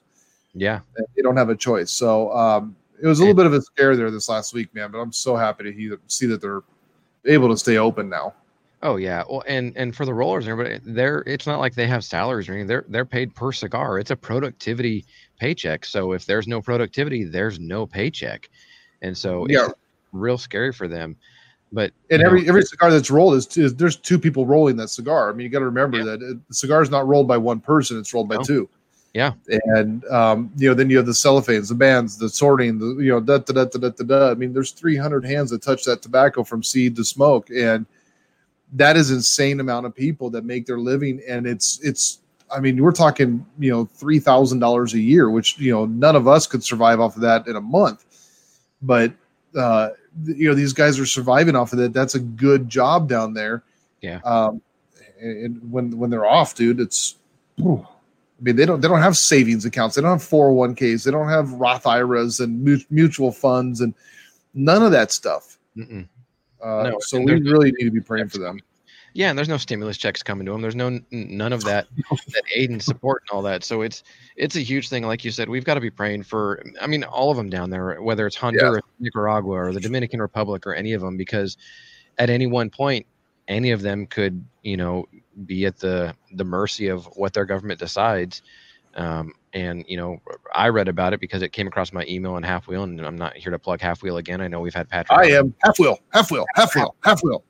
Yeah. 0.55 0.81
they 1.17 1.23
don't 1.23 1.37
have 1.37 1.51
a 1.51 1.57
choice. 1.57 1.91
So 1.91 2.33
um, 2.33 2.75
it 3.03 3.07
was 3.07 3.19
a 3.19 3.23
little 3.23 3.37
bit 3.37 3.45
of 3.47 3.53
a 3.53 3.61
scare 3.61 3.95
there 3.95 4.11
this 4.11 4.29
last 4.29 4.55
week, 4.55 4.75
man. 4.75 4.91
But 4.91 4.99
I'm 4.99 5.13
so 5.13 5.37
happy 5.37 5.65
to 5.65 5.73
he- 5.73 5.95
see 6.07 6.25
that 6.27 6.41
they're 6.41 6.63
able 7.27 7.49
to 7.51 7.57
stay 7.59 7.77
open 7.77 8.09
now. 8.09 8.33
Oh 8.83 8.97
yeah. 8.97 9.23
Well, 9.29 9.43
and 9.47 9.77
and 9.77 9.95
for 9.95 10.07
the 10.07 10.15
rollers 10.15 10.47
and 10.47 10.53
everybody, 10.53 10.81
they're 10.85 11.23
it's 11.27 11.47
not 11.47 11.59
like 11.61 11.75
they 11.75 11.87
have 11.89 12.05
salaries 12.05 12.49
or 12.49 12.53
anything. 12.53 12.69
They're 12.69 12.85
they're 12.89 13.05
paid 13.05 13.35
per 13.35 13.53
cigar. 13.53 13.99
It's 13.99 14.13
a 14.13 14.17
productivity 14.17 15.05
paycheck. 15.39 15.85
So 15.85 16.13
if 16.13 16.25
there's 16.27 16.49
no 16.49 16.63
productivity, 16.63 17.25
there's 17.25 17.59
no 17.61 17.87
paycheck, 17.87 18.49
and 19.03 19.17
so 19.17 19.47
Yeah. 19.49 19.67
it's 19.67 19.75
real 20.13 20.39
scary 20.39 20.73
for 20.73 20.89
them. 20.89 21.17
But 21.73 21.93
And 22.11 22.21
you 22.21 22.25
know, 22.25 22.27
every 22.31 22.49
every 22.49 22.63
cigar 22.63 22.91
that's 22.91 23.11
rolled 23.11 23.35
is, 23.35 23.57
is 23.59 23.75
there's 23.75 23.97
two 23.97 24.19
people 24.19 24.47
rolling 24.47 24.77
that 24.77 24.89
cigar. 24.89 25.29
I 25.31 25.35
mean, 25.35 25.45
you 25.45 25.51
got 25.51 25.59
to 25.59 25.67
remember 25.67 25.99
Yeah. 25.99 26.05
that 26.05 26.23
it, 26.23 26.49
the 26.49 26.55
cigar 26.55 26.83
is 26.83 26.91
not 26.91 27.07
rolled 27.07 27.29
by 27.29 27.37
one 27.37 27.61
person; 27.61 27.99
it's 27.99 28.15
rolled 28.15 28.29
by 28.29 28.37
No. 28.37 28.43
two. 28.43 28.69
Yeah. 29.15 29.33
and 29.75 30.05
um, 30.07 30.51
you 30.57 30.69
know, 30.69 30.75
then 30.75 30.89
you 30.91 30.97
have 30.99 31.07
the 31.07 31.13
cellophanes, 31.13 31.69
the 31.69 31.75
bands, 31.75 32.17
the 32.19 32.29
sorting, 32.29 32.79
the 32.79 33.03
you 33.03 33.11
know, 33.11 33.21
da 33.21 33.39
da 33.39 33.53
da 33.53 33.65
da 33.65 33.79
da 33.79 33.89
da. 33.91 34.05
da. 34.05 34.31
I 34.31 34.35
mean, 34.35 34.53
there's 34.53 34.71
300 34.71 35.25
hands 35.25 35.51
that 35.51 35.61
touch 35.63 35.85
that 35.85 36.03
tobacco 36.03 36.45
from 36.45 36.63
seed 36.63 36.95
to 36.97 37.05
smoke, 37.05 37.49
and 37.51 37.85
that 38.75 38.97
is 38.97 39.11
insane 39.11 39.61
amount 39.61 39.87
of 39.87 39.95
people 39.95 40.31
that 40.31 40.45
make 40.45 40.67
their 40.67 40.79
living, 40.79 41.21
and 41.29 41.47
it's 41.47 41.81
it's. 41.83 42.21
I 42.51 42.61
mean, 42.61 42.83
we're 42.83 42.93
talking 42.93 43.45
you 43.59 43.71
know 43.71 43.85
three 43.95 44.19
thousand 44.21 44.61
dollars 44.61 44.95
a 44.95 45.01
year, 45.01 45.29
which 45.31 45.59
you 45.59 45.71
know 45.73 45.85
none 45.85 46.17
of 46.17 46.27
us 46.29 46.47
could 46.47 46.65
survive 46.65 46.99
off 47.01 47.15
of 47.17 47.21
that 47.23 47.47
in 47.47 47.57
a 47.57 47.61
month, 47.61 48.07
but 48.83 49.13
uh, 49.57 49.91
you 50.25 50.49
know 50.49 50.55
these 50.55 50.73
guys 50.73 50.99
are 50.99 51.07
surviving 51.07 51.57
off 51.57 51.73
of 51.73 51.79
that. 51.79 51.93
That's 51.93 52.15
a 52.15 52.21
good 52.21 52.69
job 52.69 53.09
down 53.09 53.35
there. 53.35 53.63
Yeah. 54.01 54.21
Um, 54.25 54.63
and 55.21 55.61
when 55.71 55.99
when 55.99 56.11
they're 56.11 56.27
off, 56.27 56.55
dude, 56.55 56.81
it's 56.81 57.17
whew, 57.57 57.87
I 58.39 58.43
mean, 58.43 58.57
they 58.57 58.67
don't 58.67 58.81
they 58.81 58.89
don't 58.89 59.03
have 59.03 59.17
savings 59.17 59.65
accounts. 59.65 59.97
They 59.97 60.03
don't 60.03 60.13
have 60.13 60.29
401ks. 60.29 61.05
They 61.05 61.11
don't 61.11 61.29
have 61.29 61.53
Roth 61.53 61.87
IRAs 61.87 62.41
and 62.41 62.87
mutual 62.91 63.33
funds 63.33 63.81
and 63.81 63.95
none 64.55 64.83
of 64.83 64.93
that 64.93 65.11
stuff. 65.11 65.59
Uh, 65.77 66.83
no, 66.91 66.97
so 67.01 67.21
we 67.21 67.41
really 67.41 67.73
need 67.73 67.85
to 67.85 67.91
be 67.91 68.01
praying 68.01 68.29
for 68.29 68.39
them. 68.39 68.61
Yeah, 69.19 69.31
and 69.31 69.37
there's 69.37 69.49
no 69.49 69.57
stimulus 69.57 69.97
checks 69.97 70.23
coming 70.23 70.47
to 70.47 70.53
them. 70.53 70.63
There's 70.63 70.77
no 70.77 71.01
none 71.11 71.53
of 71.53 71.65
that 71.65 71.89
that 72.29 72.45
aid 72.55 72.71
and 72.71 72.81
support 72.81 73.25
and 73.25 73.37
all 73.37 73.43
that. 73.43 73.65
So 73.65 73.83
it's 73.83 74.05
it's 74.37 74.55
a 74.55 74.61
huge 74.61 74.89
thing. 74.89 75.05
Like 75.05 75.25
you 75.25 75.33
said, 75.33 75.49
we've 75.49 75.65
got 75.65 75.75
to 75.75 75.81
be 75.81 75.91
praying 75.91 76.23
for. 76.23 76.63
I 76.81 76.87
mean, 76.87 77.03
all 77.03 77.33
of 77.33 77.37
them 77.37 77.51
down 77.51 77.69
there, 77.69 78.01
whether 78.01 78.29
it's 78.29 78.37
Honduras, 78.37 78.81
yeah. 78.85 79.05
Nicaragua, 79.07 79.57
or 79.57 79.73
the 79.73 79.81
Dominican 79.81 80.23
Republic, 80.23 80.69
or 80.69 80.73
any 80.73 80.93
of 80.93 81.01
them, 81.01 81.17
because 81.17 81.57
at 82.19 82.31
any 82.31 82.47
one 82.47 82.71
point, 82.71 83.07
any 83.49 83.73
of 83.73 83.83
them 83.83 84.07
could, 84.07 84.45
you 84.63 84.77
know, 84.77 85.05
be 85.47 85.67
at 85.67 85.79
the 85.79 86.15
the 86.35 86.45
mercy 86.45 86.87
of 86.87 87.07
what 87.17 87.33
their 87.33 87.45
government 87.45 87.81
decides. 87.81 88.43
Um, 88.95 89.33
and 89.53 89.85
you 89.89 89.97
know, 89.97 90.19
I 90.55 90.69
read 90.69 90.87
about 90.87 91.13
it 91.13 91.19
because 91.19 91.43
it 91.43 91.53
came 91.53 91.67
across 91.67 91.93
my 91.93 92.05
email 92.09 92.35
on 92.35 92.45
Half 92.45 92.69
Wheel, 92.69 92.85
and 92.85 93.01
I'm 93.01 93.17
not 93.17 93.37
here 93.37 93.51
to 93.51 93.59
plug 93.59 93.81
Half 93.81 94.01
Wheel 94.01 94.19
again. 94.19 94.41
I 94.41 94.47
know 94.47 94.61
we've 94.61 94.73
had 94.73 94.89
Patrick. 94.89 95.19
I 95.19 95.33
am 95.33 95.53
Half 95.65 95.81
Wheel, 95.81 95.99
Half 96.13 96.31
Wheel, 96.31 96.47
Half 96.55 96.77
Wheel, 96.77 96.95
Half 97.03 97.25
Wheel. 97.25 97.43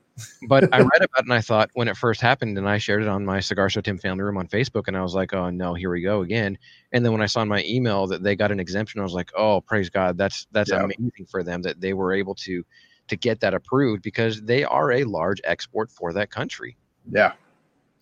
But 0.47 0.73
I 0.73 0.79
read 0.79 1.01
about 1.01 1.19
it 1.19 1.25
and 1.25 1.33
I 1.33 1.41
thought 1.41 1.69
when 1.73 1.87
it 1.87 1.97
first 1.97 2.21
happened, 2.21 2.57
and 2.57 2.67
I 2.67 2.77
shared 2.77 3.01
it 3.01 3.07
on 3.07 3.25
my 3.25 3.39
Cigar 3.39 3.69
Show 3.69 3.81
Tim 3.81 3.97
Family 3.97 4.23
Room 4.23 4.37
on 4.37 4.47
Facebook, 4.47 4.87
and 4.87 4.97
I 4.97 5.01
was 5.01 5.15
like, 5.15 5.33
oh 5.33 5.49
no, 5.49 5.73
here 5.73 5.91
we 5.91 6.01
go 6.01 6.21
again. 6.21 6.57
And 6.91 7.03
then 7.03 7.11
when 7.11 7.21
I 7.21 7.25
saw 7.25 7.41
in 7.41 7.47
my 7.47 7.63
email 7.65 8.07
that 8.07 8.23
they 8.23 8.35
got 8.35 8.51
an 8.51 8.59
exemption, 8.59 8.99
I 8.99 9.03
was 9.03 9.13
like, 9.13 9.31
oh, 9.35 9.61
praise 9.61 9.89
God, 9.89 10.17
that's 10.17 10.47
that's 10.51 10.71
yeah. 10.71 10.83
amazing 10.83 11.25
for 11.29 11.43
them 11.43 11.61
that 11.63 11.81
they 11.81 11.93
were 11.93 12.13
able 12.13 12.35
to 12.35 12.63
to 13.07 13.15
get 13.15 13.39
that 13.41 13.53
approved 13.53 14.03
because 14.03 14.41
they 14.41 14.63
are 14.63 14.91
a 14.91 15.03
large 15.03 15.41
export 15.43 15.91
for 15.91 16.13
that 16.13 16.31
country. 16.31 16.77
Yeah, 17.11 17.33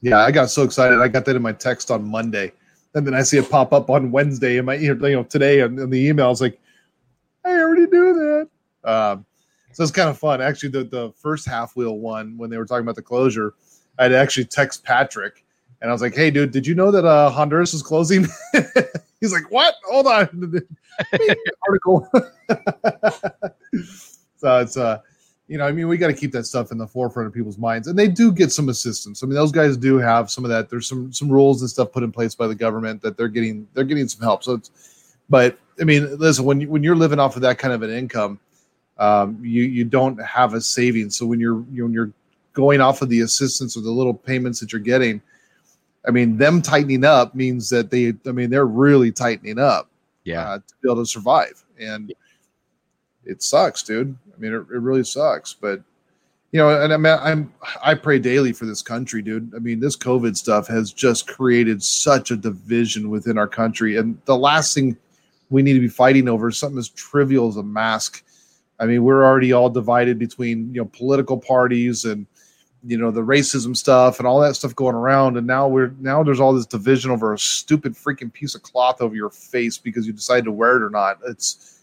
yeah, 0.01 0.19
I 0.19 0.31
got 0.31 0.49
so 0.49 0.63
excited. 0.63 0.99
I 0.99 1.07
got 1.07 1.25
that 1.25 1.35
in 1.35 1.41
my 1.41 1.53
text 1.53 1.91
on 1.91 2.03
Monday, 2.03 2.51
and 2.93 3.05
then 3.05 3.13
I 3.13 3.23
see 3.23 3.37
it 3.37 3.49
pop 3.49 3.73
up 3.73 3.89
on 3.89 4.11
Wednesday 4.11 4.57
in 4.57 4.65
my 4.65 4.75
you 4.75 4.93
know 4.95 5.23
today 5.23 5.61
in 5.61 5.89
the 5.89 6.07
email. 6.07 6.27
I 6.27 6.29
was 6.29 6.41
like, 6.41 6.59
I 7.45 7.51
already 7.51 7.87
do 7.87 8.13
that. 8.13 8.89
Um, 8.89 9.25
so 9.77 9.83
it's 9.83 9.91
kind 9.91 10.09
of 10.09 10.17
fun. 10.17 10.41
Actually, 10.41 10.69
the 10.69 10.85
the 10.85 11.11
first 11.11 11.47
half 11.47 11.75
wheel 11.75 11.99
one 11.99 12.35
when 12.35 12.49
they 12.49 12.57
were 12.57 12.65
talking 12.65 12.81
about 12.81 12.95
the 12.95 13.03
closure, 13.03 13.53
I'd 13.99 14.11
actually 14.11 14.45
text 14.45 14.83
Patrick 14.83 15.45
and 15.83 15.91
I 15.91 15.93
was 15.93 16.01
like, 16.01 16.15
"Hey, 16.15 16.31
dude, 16.31 16.49
did 16.49 16.65
you 16.65 16.73
know 16.73 16.89
that 16.89 17.05
uh, 17.05 17.29
Honduras 17.29 17.75
is 17.75 17.83
closing?" 17.83 18.25
He's 19.21 19.31
like, 19.31 19.51
"What? 19.51 19.75
Hold 19.87 20.07
on." 20.07 20.63
Article. 21.67 22.09
so 24.37 24.59
it's 24.61 24.77
uh 24.77 24.97
you 25.47 25.59
know, 25.59 25.67
I 25.67 25.71
mean, 25.71 25.87
we 25.87 25.97
got 25.97 26.07
to 26.07 26.13
keep 26.13 26.31
that 26.31 26.45
stuff 26.45 26.71
in 26.71 26.79
the 26.79 26.87
forefront 26.87 27.27
of 27.27 27.33
people's 27.35 27.59
minds, 27.59 27.87
and 27.87 27.99
they 27.99 28.07
do 28.07 28.31
get 28.31 28.51
some 28.51 28.69
assistance. 28.69 29.21
I 29.21 29.27
mean, 29.27 29.35
those 29.35 29.51
guys 29.51 29.77
do 29.77 29.99
have 29.99 30.31
some 30.31 30.43
of 30.43 30.49
that. 30.49 30.71
There's 30.71 30.89
some 30.89 31.13
some 31.13 31.29
rules 31.29 31.61
and 31.61 31.69
stuff 31.69 31.91
put 31.91 32.01
in 32.01 32.11
place 32.11 32.33
by 32.33 32.47
the 32.47 32.55
government 32.55 33.03
that 33.03 33.15
they're 33.15 33.27
getting 33.27 33.67
they're 33.75 33.83
getting 33.83 34.07
some 34.07 34.23
help. 34.23 34.43
So, 34.43 34.53
it's, 34.53 34.71
but 35.29 35.59
I 35.79 35.83
mean, 35.83 36.17
listen, 36.17 36.45
when 36.45 36.61
you, 36.61 36.67
when 36.67 36.81
you're 36.81 36.95
living 36.95 37.19
off 37.19 37.35
of 37.35 37.43
that 37.43 37.59
kind 37.59 37.75
of 37.75 37.83
an 37.83 37.91
income, 37.91 38.39
um, 38.99 39.39
you 39.43 39.63
you 39.63 39.83
don't 39.83 40.17
have 40.23 40.53
a 40.53 40.61
savings. 40.61 41.17
So 41.17 41.25
when 41.25 41.39
you're 41.39 41.55
when 41.55 41.93
you're 41.93 42.11
going 42.53 42.81
off 42.81 43.01
of 43.01 43.09
the 43.09 43.21
assistance 43.21 43.77
or 43.77 43.81
the 43.81 43.91
little 43.91 44.13
payments 44.13 44.59
that 44.59 44.71
you're 44.71 44.81
getting, 44.81 45.21
I 46.07 46.11
mean, 46.11 46.37
them 46.37 46.61
tightening 46.61 47.03
up 47.03 47.35
means 47.35 47.69
that 47.69 47.91
they, 47.91 48.13
I 48.25 48.31
mean, 48.31 48.49
they're 48.49 48.65
really 48.65 49.11
tightening 49.11 49.59
up, 49.59 49.89
yeah, 50.23 50.49
uh, 50.49 50.57
to 50.57 50.73
be 50.81 50.89
able 50.89 51.03
to 51.03 51.05
survive, 51.05 51.63
and 51.79 52.13
it 53.25 53.43
sucks, 53.43 53.83
dude. 53.83 54.15
I 54.35 54.39
mean, 54.39 54.53
it, 54.53 54.57
it 54.73 54.79
really 54.79 55.03
sucks, 55.03 55.53
but 55.53 55.81
you 56.51 56.59
know, 56.59 56.69
and 56.81 56.93
I'm, 56.93 57.05
I'm, 57.05 57.53
I 57.83 57.93
pray 57.93 58.19
daily 58.19 58.53
for 58.53 58.65
this 58.65 58.81
country, 58.81 59.21
dude. 59.21 59.53
I 59.53 59.59
mean, 59.59 59.79
this 59.79 59.97
COVID 59.97 60.37
stuff 60.37 60.67
has 60.67 60.93
just 60.93 61.27
created 61.27 61.83
such 61.83 62.31
a 62.31 62.37
division 62.37 63.09
within 63.09 63.37
our 63.37 63.47
country. 63.47 63.97
And 63.97 64.17
the 64.25 64.37
last 64.37 64.73
thing 64.73 64.97
we 65.49 65.61
need 65.61 65.73
to 65.73 65.81
be 65.81 65.89
fighting 65.89 66.29
over 66.29 66.47
is 66.47 66.57
something 66.57 66.79
as 66.79 66.89
trivial 66.89 67.49
as 67.49 67.57
a 67.57 67.63
mask. 67.63 68.23
I 68.79 68.85
mean, 68.85 69.03
we're 69.03 69.25
already 69.25 69.53
all 69.53 69.69
divided 69.69 70.19
between, 70.19 70.73
you 70.73 70.81
know, 70.81 70.89
political 70.93 71.37
parties 71.37 72.05
and, 72.05 72.27
you 72.85 72.97
know, 72.97 73.09
the 73.09 73.21
racism 73.21 73.75
stuff 73.75 74.19
and 74.19 74.27
all 74.27 74.39
that 74.41 74.55
stuff 74.55 74.75
going 74.75 74.95
around. 74.95 75.37
And 75.37 75.47
now 75.47 75.67
we're, 75.67 75.93
now 75.99 76.23
there's 76.23 76.39
all 76.39 76.53
this 76.53 76.67
division 76.67 77.09
over 77.11 77.33
a 77.33 77.39
stupid 77.39 77.93
freaking 77.93 78.31
piece 78.31 78.53
of 78.53 78.61
cloth 78.61 79.01
over 79.01 79.15
your 79.15 79.31
face 79.31 79.77
because 79.77 80.05
you 80.05 80.13
decided 80.13 80.45
to 80.45 80.51
wear 80.51 80.77
it 80.77 80.83
or 80.83 80.89
not. 80.89 81.17
It's, 81.27 81.77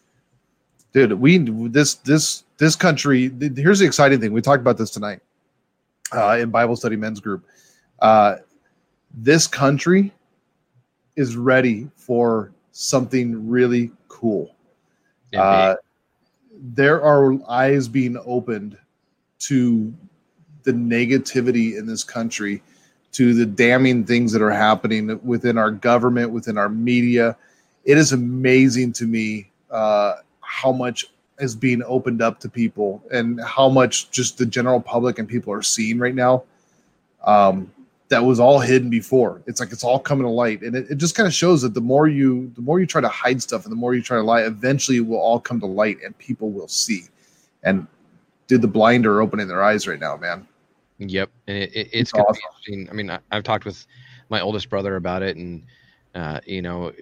dude 0.94 1.12
we 1.12 1.38
this 1.68 1.96
this 1.96 2.44
this 2.57 2.74
country 2.74 3.30
here's 3.57 3.80
the 3.80 3.85
exciting 3.85 4.20
thing 4.20 4.33
we 4.33 4.40
talked 4.40 4.61
about 4.61 4.78
this 4.78 4.90
tonight 4.90 5.20
uh, 6.12 6.38
in 6.40 6.50
bible 6.50 6.76
study 6.76 6.96
men's 6.96 7.20
group 7.20 7.44
uh, 7.98 8.37
this 9.12 9.46
country 9.46 10.12
is 11.16 11.37
ready 11.37 11.90
for 11.96 12.52
something 12.70 13.48
really 13.48 13.90
cool 14.09 14.54
uh, 15.37 15.74
there 16.61 17.03
are 17.03 17.37
eyes 17.49 17.88
being 17.88 18.17
opened 18.25 18.77
to 19.40 19.93
the 20.62 20.73
negativity 20.73 21.79
in 21.79 21.87
this 21.87 22.05
country 22.05 22.62
to 23.12 23.35
the 23.35 23.47
damning 23.47 24.05
things 24.05 24.33
that 24.33 24.43
are 24.43 24.51
happening 24.51 25.21
within 25.23 25.57
our 25.57 25.71
government 25.71 26.31
within 26.31 26.59
our 26.59 26.69
media. 26.69 27.37
It 27.85 27.99
is 27.99 28.12
amazing 28.12 28.93
to 28.95 29.07
me 29.07 29.51
uh, 29.71 30.17
how 30.40 30.73
much 30.73 31.07
is 31.38 31.55
being 31.55 31.83
opened 31.87 32.23
up 32.23 32.40
to 32.40 32.49
people 32.49 33.03
and 33.12 33.40
how 33.40 33.69
much 33.69 34.11
just 34.11 34.38
the 34.38 34.47
general 34.47 34.81
public 34.81 35.19
and 35.19 35.29
people 35.29 35.53
are 35.53 35.62
seeing 35.62 35.99
right 35.99 36.14
now. 36.14 36.45
Um, 37.25 37.73
that 38.14 38.24
was 38.24 38.38
all 38.38 38.61
hidden 38.61 38.90
before. 38.90 39.42
It's 39.48 39.59
like 39.59 39.72
it's 39.72 39.83
all 39.83 39.98
coming 39.98 40.24
to 40.24 40.31
light. 40.31 40.62
And 40.62 40.77
it, 40.77 40.88
it 40.88 40.98
just 40.98 41.16
kind 41.16 41.27
of 41.27 41.35
shows 41.35 41.62
that 41.62 41.74
the 41.74 41.81
more 41.81 42.07
you 42.07 42.53
the 42.55 42.61
more 42.61 42.79
you 42.79 42.87
try 42.87 43.00
to 43.00 43.09
hide 43.09 43.42
stuff 43.42 43.64
and 43.64 43.72
the 43.72 43.77
more 43.77 43.92
you 43.92 44.03
try 44.03 44.16
to 44.16 44.22
lie 44.22 44.42
eventually 44.42 44.98
it 44.98 45.07
will 45.07 45.18
all 45.18 45.40
come 45.40 45.59
to 45.59 45.66
light 45.66 45.98
and 46.05 46.16
people 46.18 46.53
will 46.53 46.68
see. 46.68 47.07
And 47.64 47.88
did 48.46 48.62
the 48.62 48.68
blind 48.68 49.05
are 49.05 49.20
opening 49.20 49.48
their 49.48 49.64
eyes 49.64 49.88
right 49.88 49.98
now 49.98 50.16
man. 50.16 50.46
Yep. 50.98 51.29
And 51.48 51.59
it, 51.59 51.74
it, 51.74 51.88
it's, 51.92 52.14
awesome. 52.14 52.37
interesting. 52.53 52.88
I 52.88 52.92
mean 52.92 53.11
I, 53.11 53.18
i've 53.33 53.42
talked 53.42 53.64
with 53.64 53.85
my 54.29 54.40
oldest 54.40 54.70
brother 54.70 54.94
about 54.94 55.24
it 55.24 55.37
and 55.37 55.64
uh, 56.14 56.38
you 56.46 56.62
know 56.62 56.92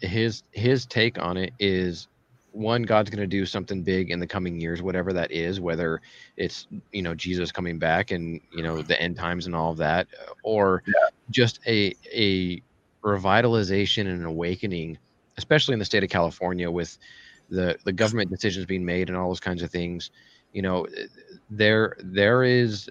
his 0.00 0.44
his 0.52 0.86
take 0.86 1.18
on 1.18 1.36
it 1.36 1.52
is 1.58 2.06
one 2.52 2.82
god's 2.82 3.10
going 3.10 3.20
to 3.20 3.26
do 3.26 3.46
something 3.46 3.82
big 3.82 4.10
in 4.10 4.20
the 4.20 4.26
coming 4.26 4.60
years 4.60 4.82
whatever 4.82 5.12
that 5.12 5.30
is 5.32 5.60
whether 5.60 6.00
it's 6.36 6.66
you 6.92 7.02
know 7.02 7.14
jesus 7.14 7.50
coming 7.50 7.78
back 7.78 8.10
and 8.10 8.40
you 8.52 8.62
know 8.62 8.82
the 8.82 9.00
end 9.00 9.16
times 9.16 9.46
and 9.46 9.54
all 9.54 9.70
of 9.72 9.78
that 9.78 10.06
or 10.44 10.82
yeah. 10.86 10.92
just 11.30 11.60
a 11.66 11.94
a 12.14 12.62
revitalization 13.02 14.02
and 14.02 14.20
an 14.20 14.24
awakening 14.24 14.96
especially 15.38 15.72
in 15.72 15.78
the 15.78 15.84
state 15.84 16.04
of 16.04 16.10
california 16.10 16.70
with 16.70 16.98
the 17.48 17.76
the 17.84 17.92
government 17.92 18.30
decisions 18.30 18.66
being 18.66 18.84
made 18.84 19.08
and 19.08 19.16
all 19.16 19.28
those 19.28 19.40
kinds 19.40 19.62
of 19.62 19.70
things 19.70 20.10
you 20.52 20.62
know 20.62 20.86
there 21.50 21.96
there 22.00 22.44
is 22.44 22.88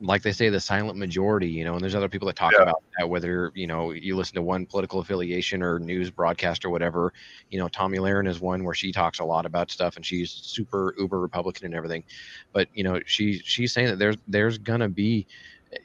like 0.00 0.22
they 0.22 0.32
say, 0.32 0.48
the 0.48 0.60
silent 0.60 0.96
majority, 0.96 1.48
you 1.48 1.64
know, 1.64 1.74
and 1.74 1.82
there's 1.82 1.94
other 1.94 2.08
people 2.08 2.26
that 2.26 2.36
talk 2.36 2.52
yeah. 2.52 2.62
about 2.62 2.82
that, 2.98 3.08
whether, 3.08 3.50
you 3.54 3.66
know, 3.66 3.90
you 3.90 4.14
listen 4.14 4.34
to 4.36 4.42
one 4.42 4.64
political 4.64 5.00
affiliation 5.00 5.62
or 5.62 5.78
news 5.80 6.08
broadcast 6.10 6.64
or 6.64 6.70
whatever, 6.70 7.12
you 7.50 7.58
know, 7.58 7.68
Tomi 7.68 7.98
Lahren 7.98 8.28
is 8.28 8.40
one 8.40 8.62
where 8.62 8.74
she 8.74 8.92
talks 8.92 9.18
a 9.18 9.24
lot 9.24 9.44
about 9.44 9.70
stuff 9.70 9.96
and 9.96 10.06
she's 10.06 10.30
super 10.30 10.94
uber 10.98 11.18
Republican 11.18 11.66
and 11.66 11.74
everything. 11.74 12.04
But, 12.52 12.68
you 12.74 12.84
know, 12.84 13.00
she, 13.06 13.38
she's 13.38 13.72
saying 13.72 13.88
that 13.88 13.98
there's, 13.98 14.16
there's 14.28 14.58
going 14.58 14.80
to 14.80 14.88
be 14.88 15.26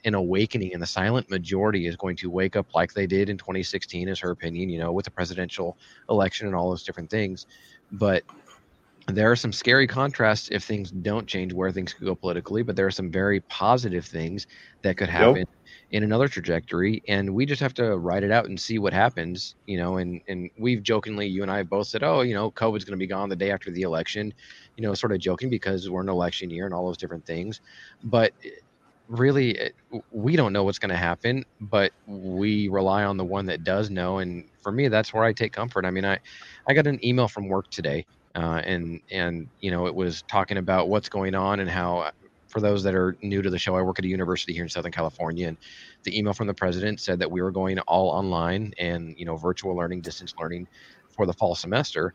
an 0.05 0.13
awakening 0.13 0.73
and 0.73 0.81
the 0.81 0.87
silent 0.87 1.29
majority 1.29 1.87
is 1.87 1.95
going 1.95 2.15
to 2.17 2.29
wake 2.29 2.55
up 2.55 2.73
like 2.75 2.93
they 2.93 3.07
did 3.07 3.29
in 3.29 3.37
2016 3.37 4.07
is 4.07 4.19
her 4.19 4.31
opinion, 4.31 4.69
you 4.69 4.79
know, 4.79 4.91
with 4.91 5.05
the 5.05 5.11
presidential 5.11 5.75
election 6.09 6.45
and 6.47 6.55
all 6.55 6.69
those 6.69 6.83
different 6.83 7.09
things. 7.09 7.47
But 7.91 8.23
there 9.07 9.29
are 9.29 9.35
some 9.35 9.51
scary 9.51 9.85
contrasts 9.85 10.49
if 10.51 10.63
things 10.63 10.89
don't 10.89 11.27
change 11.27 11.53
where 11.53 11.71
things 11.71 11.93
could 11.93 12.05
go 12.05 12.15
politically, 12.15 12.63
but 12.63 12.75
there 12.75 12.85
are 12.87 12.91
some 12.91 13.11
very 13.11 13.41
positive 13.41 14.05
things 14.05 14.47
that 14.81 14.95
could 14.95 15.09
happen 15.09 15.37
yep. 15.37 15.47
in 15.91 16.03
another 16.03 16.27
trajectory. 16.29 17.03
And 17.07 17.33
we 17.33 17.45
just 17.45 17.61
have 17.61 17.73
to 17.75 17.97
write 17.97 18.23
it 18.23 18.31
out 18.31 18.45
and 18.45 18.59
see 18.59 18.79
what 18.79 18.93
happens, 18.93 19.55
you 19.65 19.77
know. 19.77 19.97
And 19.97 20.21
and 20.27 20.49
we've 20.57 20.81
jokingly, 20.81 21.27
you 21.27 21.41
and 21.41 21.51
I 21.51 21.63
both 21.63 21.87
said, 21.87 22.03
oh, 22.03 22.21
you 22.21 22.33
know, 22.33 22.51
COVID's 22.51 22.85
going 22.85 22.97
to 22.97 23.03
be 23.03 23.07
gone 23.07 23.27
the 23.27 23.35
day 23.35 23.51
after 23.51 23.71
the 23.71 23.81
election, 23.81 24.33
you 24.77 24.83
know, 24.83 24.93
sort 24.93 25.11
of 25.11 25.19
joking 25.19 25.49
because 25.49 25.89
we're 25.89 26.01
in 26.01 26.07
an 26.07 26.13
election 26.13 26.49
year 26.49 26.65
and 26.65 26.73
all 26.73 26.85
those 26.85 26.97
different 26.97 27.25
things. 27.25 27.59
But 28.05 28.31
eh, 28.45 28.51
really, 29.09 29.59
eh, 29.59 29.69
we 30.11 30.37
don't 30.37 30.53
know 30.53 30.63
what's 30.63 30.79
going 30.79 30.91
to 30.91 30.95
happen, 30.95 31.43
but 31.59 31.91
we 32.07 32.69
rely 32.69 33.03
on 33.03 33.17
the 33.17 33.25
one 33.25 33.47
that 33.47 33.65
does 33.65 33.89
know. 33.89 34.19
And 34.19 34.45
for 34.61 34.71
me, 34.71 34.87
that's 34.87 35.13
where 35.13 35.25
I 35.25 35.33
take 35.33 35.51
comfort. 35.51 35.83
I 35.83 35.91
mean, 35.91 36.05
I 36.05 36.19
I 36.67 36.73
got 36.73 36.87
an 36.87 37.03
email 37.05 37.27
from 37.27 37.49
work 37.49 37.69
today 37.69 38.05
uh, 38.35 38.61
and 38.65 38.99
and 39.11 39.49
you 39.59 39.71
know 39.71 39.85
it 39.87 39.95
was 39.95 40.23
talking 40.23 40.57
about 40.57 40.89
what's 40.89 41.09
going 41.09 41.35
on 41.35 41.59
and 41.59 41.69
how 41.69 42.09
for 42.47 42.61
those 42.61 42.83
that 42.83 42.95
are 42.95 43.17
new 43.21 43.41
to 43.41 43.49
the 43.49 43.57
show 43.59 43.75
i 43.75 43.81
work 43.81 43.99
at 43.99 44.05
a 44.05 44.07
university 44.07 44.53
here 44.53 44.63
in 44.63 44.69
southern 44.69 44.91
california 44.91 45.47
and 45.47 45.57
the 46.03 46.17
email 46.17 46.33
from 46.33 46.47
the 46.47 46.53
president 46.53 46.99
said 46.99 47.19
that 47.19 47.31
we 47.31 47.41
were 47.41 47.51
going 47.51 47.79
all 47.81 48.09
online 48.09 48.71
and 48.79 49.13
you 49.17 49.25
know 49.25 49.37
virtual 49.37 49.75
learning 49.75 50.01
distance 50.01 50.33
learning 50.39 50.67
for 51.15 51.25
the 51.25 51.33
fall 51.33 51.55
semester 51.55 52.13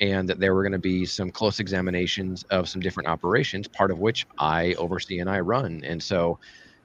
and 0.00 0.28
that 0.28 0.40
there 0.40 0.54
were 0.54 0.62
going 0.62 0.72
to 0.72 0.78
be 0.78 1.06
some 1.06 1.30
close 1.30 1.58
examinations 1.60 2.44
of 2.50 2.68
some 2.68 2.80
different 2.82 3.08
operations 3.08 3.68
part 3.68 3.90
of 3.90 3.98
which 3.98 4.26
i 4.38 4.74
oversee 4.74 5.18
and 5.20 5.30
i 5.30 5.40
run. 5.40 5.82
And 5.84 6.02
so 6.02 6.38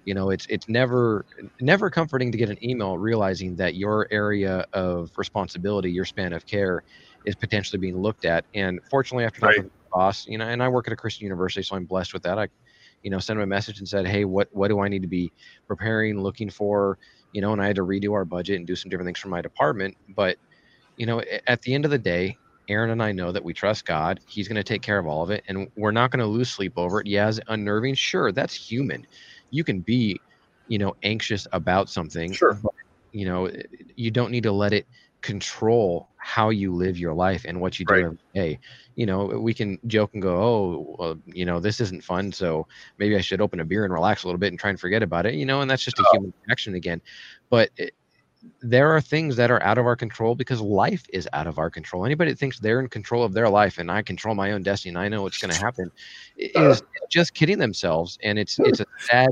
you 0.05 0.13
know 0.13 0.29
it's 0.31 0.45
it's 0.49 0.67
never 0.67 1.25
never 1.59 1.89
comforting 1.89 2.31
to 2.31 2.37
get 2.37 2.49
an 2.49 2.63
email 2.63 2.97
realizing 2.97 3.55
that 3.57 3.75
your 3.75 4.07
area 4.11 4.65
of 4.73 5.11
responsibility 5.17 5.91
your 5.91 6.05
span 6.05 6.33
of 6.33 6.45
care 6.45 6.81
is 7.25 7.36
potentially 7.36 7.79
being 7.79 7.97
looked 7.97 8.25
at. 8.25 8.45
And 8.53 8.79
fortunately 8.89 9.25
after 9.25 9.41
talking 9.41 9.63
Right. 9.63 9.65
to 9.65 9.69
my 9.93 9.99
boss 10.05 10.25
you 10.25 10.38
know 10.38 10.45
and 10.47 10.63
i 10.63 10.69
work 10.69 10.88
at 10.88 10.93
a 10.93 10.95
christian 10.95 11.25
university 11.25 11.62
so 11.63 11.75
i'm 11.75 11.86
blessed 11.86 12.13
with 12.13 12.23
that. 12.23 12.39
I 12.39 12.47
you 13.03 13.12
know 13.12 13.19
sent 13.19 13.38
him 13.38 13.43
a 13.43 13.47
message 13.47 13.79
and 13.79 13.88
said 13.88 14.07
hey 14.07 14.25
what 14.25 14.47
what 14.51 14.69
do 14.69 14.79
i 14.79 14.88
need 14.88 15.01
to 15.01 15.07
be 15.07 15.34
preparing 15.67 16.21
looking 16.21 16.49
for? 16.49 16.97
You 17.31 17.41
know 17.41 17.53
and 17.53 17.62
i 17.62 17.67
had 17.67 17.75
to 17.77 17.84
redo 17.84 18.13
our 18.13 18.25
budget 18.25 18.57
and 18.57 18.67
do 18.67 18.75
some 18.75 18.89
different 18.89 19.07
things 19.07 19.19
for 19.19 19.29
my 19.29 19.41
department. 19.41 19.97
But 20.15 20.38
you 20.97 21.05
know 21.05 21.21
at 21.47 21.62
the 21.63 21.73
end 21.73 21.86
of 21.86 21.91
the 21.91 21.97
day 21.97 22.38
erin 22.69 22.91
and 22.91 23.01
i 23.03 23.12
know 23.12 23.31
that 23.31 23.43
we 23.43 23.53
trust 23.53 23.86
god. 23.86 24.19
He's 24.27 24.47
going 24.47 24.55
to 24.55 24.63
take 24.63 24.81
care 24.81 24.99
of 24.99 25.07
all 25.07 25.23
of 25.23 25.31
it 25.31 25.43
and 25.47 25.67
we're 25.75 25.91
not 25.91 26.12
going 26.12 26.19
to 26.19 26.25
lose 26.27 26.49
sleep 26.49 26.73
over 26.77 27.01
it. 27.01 27.07
Yeah 27.07 27.27
is 27.27 27.39
it 27.39 27.43
unnerving. 27.47 27.95
Sure 27.95 28.31
that's 28.31 28.53
human. 28.55 29.05
You 29.49 29.63
can 29.63 29.81
be 29.81 30.21
you 30.67 30.77
know 30.77 30.93
anxious 31.03 31.47
about 31.51 31.89
something 31.89 32.38
Sure. 32.38 32.60
but, 32.63 32.71
you 33.12 33.25
know 33.25 33.49
you 33.95 34.12
don't 34.12 34.31
need 34.31 34.43
to 34.43 34.51
let 34.53 34.73
it 34.73 34.88
control 35.21 36.10
how 36.17 36.49
you 36.49 36.73
live 36.73 36.97
your 36.97 37.13
life 37.13 37.45
and 37.47 37.60
what 37.62 37.79
you 37.79 37.86
do 37.86 37.93
Right. 37.93 38.05
every 38.05 38.17
day. 38.34 38.60
You 38.95 39.05
know 39.05 39.25
we 39.25 39.53
can 39.53 39.77
joke 39.88 40.12
and 40.13 40.21
go 40.21 40.36
oh 40.41 40.95
well, 40.99 41.15
you 41.25 41.45
know 41.45 41.60
this 41.60 41.79
isn't 41.81 42.03
fun 42.03 42.31
so 42.31 42.67
maybe 42.97 43.15
i 43.15 43.21
should 43.21 43.41
open 43.41 43.60
a 43.60 43.65
beer 43.65 43.84
and 43.86 43.93
relax 43.93 44.23
a 44.23 44.27
little 44.27 44.39
bit 44.39 44.51
and 44.51 44.60
try 44.60 44.69
and 44.69 44.79
forget 44.79 45.01
about 45.03 45.25
it 45.25 45.36
you 45.36 45.45
know 45.45 45.62
and 45.62 45.69
that's 45.69 45.84
just 45.84 45.99
a 45.99 46.03
human 46.12 46.34
reaction 46.47 46.75
again. 46.75 47.01
But 47.49 47.69
it, 47.77 47.93
there 48.62 48.91
are 48.95 49.01
things 49.01 49.36
that 49.38 49.51
are 49.51 49.62
out 49.63 49.77
of 49.77 49.86
our 49.86 49.95
control 49.95 50.36
because 50.36 50.62
life 50.62 51.03
is 51.13 51.27
out 51.34 51.47
of 51.47 51.57
our 51.60 51.69
control. 51.69 52.05
Anybody 52.05 52.31
that 52.31 52.39
thinks 52.39 52.60
they're 52.60 52.79
in 52.79 52.89
control 52.89 53.23
of 53.23 53.34
their 53.34 53.49
life 53.49 53.77
and 53.77 53.91
i 53.91 54.01
control 54.01 54.36
my 54.36 54.51
own 54.51 54.63
destiny 54.63 54.89
and 54.89 54.97
i 54.97 55.07
know 55.10 55.21
what's 55.23 55.38
going 55.38 55.49
to 55.55 55.55
happen 55.57 55.91
is 56.38 56.81
just 57.10 57.34
kidding 57.34 57.57
themselves 57.60 58.17
and 58.23 58.38
it's 58.39 58.60
it's 58.63 58.79
a 58.79 58.86
sad 58.97 59.29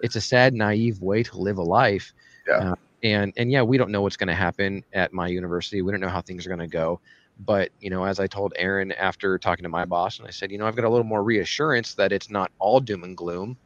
it's 0.00 0.16
a 0.16 0.20
sad 0.20 0.54
naive 0.54 1.00
way 1.00 1.22
to 1.22 1.38
live 1.38 1.58
a 1.58 1.62
life 1.62 2.12
Yeah. 2.46 2.60
Uh, 2.60 2.74
and 3.02 3.32
and 3.36 3.50
yeah 3.50 3.62
we 3.62 3.78
don't 3.78 3.90
know 3.90 4.02
what's 4.02 4.16
going 4.16 4.28
to 4.28 4.34
happen 4.34 4.84
at 4.92 5.12
my 5.12 5.26
university. 5.28 5.82
We 5.82 5.92
don't 5.92 6.00
know 6.00 6.08
how 6.08 6.20
things 6.20 6.46
are 6.46 6.48
going 6.48 6.60
to 6.60 6.66
go. 6.66 7.00
But 7.40 7.70
you 7.80 7.90
know 7.90 8.04
as 8.04 8.20
i 8.20 8.26
told 8.26 8.52
erin 8.56 8.92
after 8.92 9.38
talking 9.38 9.62
to 9.62 9.68
my 9.68 9.84
boss 9.84 10.18
and 10.18 10.28
i 10.28 10.30
said 10.30 10.52
you 10.52 10.58
know 10.58 10.66
i've 10.66 10.76
got 10.76 10.84
a 10.84 10.88
little 10.88 11.04
more 11.04 11.24
reassurance 11.24 11.94
that 11.94 12.12
it's 12.12 12.30
not 12.30 12.52
all 12.58 12.78
doom 12.78 13.04
and 13.04 13.16
gloom. 13.16 13.56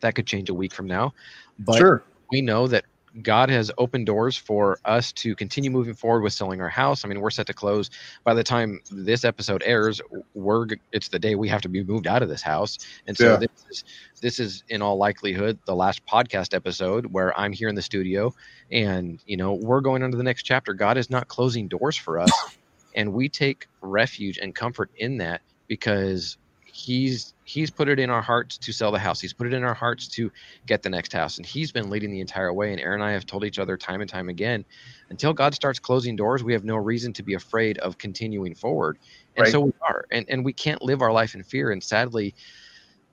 That 0.00 0.14
could 0.14 0.26
change 0.26 0.48
a 0.50 0.54
week 0.54 0.72
from 0.72 0.86
now. 0.86 1.14
But 1.58 1.78
sure. 1.78 2.04
we 2.30 2.40
know 2.40 2.68
that 2.68 2.84
God 3.22 3.50
has 3.50 3.70
opened 3.78 4.06
doors 4.06 4.36
for 4.36 4.78
us 4.84 5.12
to 5.14 5.34
continue 5.34 5.70
moving 5.70 5.94
forward 5.94 6.22
with 6.22 6.32
selling 6.32 6.60
our 6.60 6.68
house. 6.68 7.04
I 7.04 7.08
mean, 7.08 7.20
we're 7.20 7.30
set 7.30 7.46
to 7.46 7.54
close 7.54 7.90
by 8.24 8.34
the 8.34 8.44
time 8.44 8.80
this 8.90 9.24
episode 9.24 9.62
airs. 9.64 10.00
We're 10.34 10.66
it's 10.92 11.08
the 11.08 11.18
day 11.18 11.34
we 11.34 11.48
have 11.48 11.62
to 11.62 11.68
be 11.68 11.82
moved 11.84 12.06
out 12.06 12.22
of 12.22 12.28
this 12.28 12.42
house, 12.42 12.78
and 13.06 13.16
so 13.16 13.32
Yeah. 13.32 13.36
this 13.36 13.48
is 13.70 13.84
this 14.20 14.38
is 14.40 14.64
in 14.68 14.82
all 14.82 14.96
likelihood 14.98 15.58
the 15.66 15.74
last 15.74 16.04
podcast 16.06 16.54
episode 16.54 17.06
where 17.06 17.38
I'm 17.38 17.52
here 17.52 17.68
in 17.68 17.74
the 17.74 17.82
studio, 17.82 18.34
and 18.70 19.20
you 19.24 19.36
know 19.36 19.54
we're 19.54 19.80
going 19.80 20.02
on 20.02 20.10
to 20.10 20.16
the 20.16 20.22
next 20.22 20.44
chapter. 20.44 20.74
God 20.74 20.96
is 20.96 21.10
not 21.10 21.28
closing 21.28 21.68
doors 21.68 21.96
for 21.96 22.18
us, 22.18 22.44
and 22.94 23.12
we 23.12 23.28
take 23.28 23.66
refuge 23.80 24.38
and 24.38 24.54
comfort 24.54 24.90
in 24.96 25.18
that 25.18 25.42
because 25.66 26.36
he's 26.78 27.34
he's 27.44 27.70
put 27.70 27.88
it 27.88 27.98
in 27.98 28.08
our 28.08 28.22
hearts 28.22 28.56
to 28.58 28.72
sell 28.72 28.92
the 28.92 28.98
house. 28.98 29.20
He's 29.20 29.32
put 29.32 29.46
it 29.46 29.52
in 29.52 29.64
our 29.64 29.74
hearts 29.74 30.06
to 30.08 30.30
get 30.66 30.82
the 30.82 30.90
next 30.90 31.12
house. 31.12 31.36
And 31.38 31.46
he's 31.46 31.72
been 31.72 31.90
leading 31.90 32.10
the 32.12 32.20
entire 32.20 32.52
way. 32.52 32.70
And 32.70 32.80
Erin 32.80 33.00
and 33.00 33.04
I 33.04 33.12
have 33.12 33.26
told 33.26 33.44
each 33.44 33.58
other 33.58 33.76
time 33.76 34.00
and 34.00 34.08
time 34.08 34.28
again 34.28 34.64
until 35.10 35.32
God 35.32 35.54
starts 35.54 35.78
closing 35.78 36.14
doors, 36.14 36.44
we 36.44 36.52
have 36.52 36.64
no 36.64 36.76
reason 36.76 37.12
to 37.14 37.22
be 37.22 37.34
afraid 37.34 37.78
of 37.78 37.98
continuing 37.98 38.54
forward. 38.54 38.98
And 39.36 39.44
Right. 39.44 39.52
so 39.52 39.60
we 39.60 39.72
are. 39.88 40.04
And, 40.12 40.26
and 40.28 40.44
we 40.44 40.52
can't 40.52 40.82
live 40.82 41.02
our 41.02 41.12
life 41.12 41.34
in 41.34 41.42
fear. 41.42 41.72
And 41.72 41.82
sadly, 41.82 42.34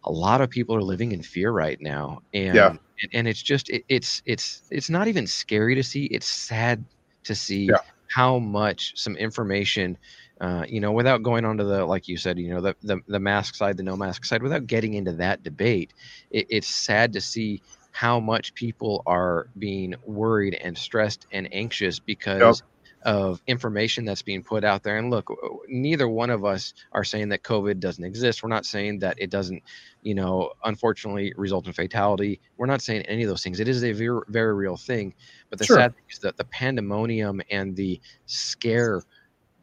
a 0.03 0.11
lot 0.11 0.41
of 0.41 0.49
people 0.49 0.75
are 0.75 0.83
living 0.83 1.11
in 1.11 1.23
fear 1.23 1.51
right 1.51 1.79
now. 1.81 2.19
And, 2.33 2.55
Yeah. 2.55 2.69
and, 2.69 3.11
and 3.13 3.27
it's 3.27 3.41
just, 3.41 3.69
it, 3.69 3.83
it's, 3.89 4.21
it's, 4.25 4.61
it's 4.69 4.89
not 4.89 5.07
even 5.07 5.25
scary 5.25 5.75
to 5.75 5.83
see. 5.83 6.05
It's 6.05 6.27
sad 6.27 6.85
to 7.23 7.33
see 7.33 7.65
Yeah. 7.65 7.77
how 8.09 8.37
much 8.37 8.93
some 8.95 9.15
information 9.15 9.97
uh, 10.41 10.65
you 10.67 10.79
know, 10.81 10.91
without 10.91 11.23
going 11.23 11.45
on 11.45 11.57
to 11.57 11.63
the, 11.63 11.85
like 11.85 12.07
you 12.07 12.17
said, 12.17 12.37
you 12.37 12.49
know, 12.49 12.61
the, 12.61 12.75
the, 12.83 12.99
the 13.07 13.19
mask 13.19 13.55
side, 13.55 13.77
the 13.77 13.83
no 13.83 13.95
mask 13.95 14.25
side, 14.25 14.43
without 14.43 14.67
getting 14.67 14.93
into 14.93 15.13
that 15.13 15.43
debate, 15.43 15.93
it, 16.29 16.47
it's 16.49 16.67
sad 16.67 17.13
to 17.13 17.21
see 17.21 17.61
how 17.91 18.19
much 18.19 18.53
people 18.53 19.01
are 19.05 19.47
being 19.57 19.95
worried 20.05 20.53
and 20.55 20.77
stressed 20.77 21.25
and 21.31 21.47
anxious 21.53 21.99
because 21.99 22.61
of 23.05 23.39
information 23.45 24.03
that's 24.03 24.23
being 24.23 24.43
put 24.43 24.63
out 24.63 24.83
there. 24.83 24.97
And 24.97 25.11
look, 25.11 25.31
neither 25.69 26.09
one 26.09 26.31
of 26.31 26.43
us 26.43 26.73
are 26.91 27.03
saying 27.03 27.29
that 27.29 27.43
COVID 27.43 27.79
doesn't 27.79 28.03
exist. 28.03 28.41
We're 28.41 28.49
not 28.49 28.65
saying 28.65 28.99
that 28.99 29.15
it 29.19 29.29
doesn't, 29.29 29.61
you 30.01 30.15
know, 30.15 30.51
unfortunately 30.65 31.31
result 31.37 31.67
in 31.67 31.73
fatality. 31.73 32.41
We're 32.57 32.65
not 32.65 32.81
saying 32.81 33.03
any 33.03 33.21
of 33.23 33.29
those 33.29 33.43
things. 33.43 33.59
It 33.59 33.67
is 33.67 33.83
a 33.83 33.91
very, 33.91 34.21
very 34.27 34.55
real 34.55 34.75
thing. 34.75 35.13
But 35.49 35.59
the 35.59 35.65
Sure. 35.65 35.77
sad 35.77 35.95
thing 35.95 36.03
is 36.09 36.19
that 36.19 36.35
the 36.35 36.45
pandemonium 36.45 37.41
and 37.51 37.75
the 37.75 38.01
scare 38.25 39.03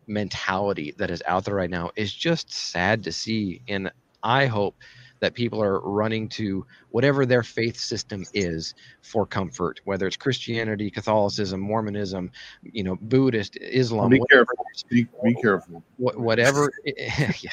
mentality 0.07 0.95
that 0.99 1.11
is 1.11 1.23
out 1.27 1.45
there 1.45 1.55
right 1.55 1.71
now 1.71 1.91
is 1.97 2.13
just 2.13 2.53
sad 2.53 3.05
to 3.05 3.13
see. 3.13 3.63
And 3.69 3.91
I 4.23 4.47
hope 4.47 4.77
that 5.23 5.35
people 5.35 5.63
are 5.63 5.79
running 5.79 6.29
to 6.29 6.67
whatever 6.91 7.25
their 7.25 7.45
faith 7.45 7.77
system 7.77 8.25
is 8.35 8.75
for 9.03 9.25
comfort, 9.25 9.81
whether 9.85 10.05
it's 10.09 10.17
Christianity, 10.17 10.91
Catholicism, 10.91 11.61
Mormonism, 11.61 12.33
you 12.65 12.83
know, 12.83 12.97
Buddhist, 13.01 13.57
Islam, 13.61 14.11
Be 14.11 14.19
whatever 14.19 14.47
careful. 14.47 14.67
Be, 14.91 15.07
be 15.23 15.35
careful. 15.41 15.85
whatever 15.97 16.73
yeah. 16.85 17.51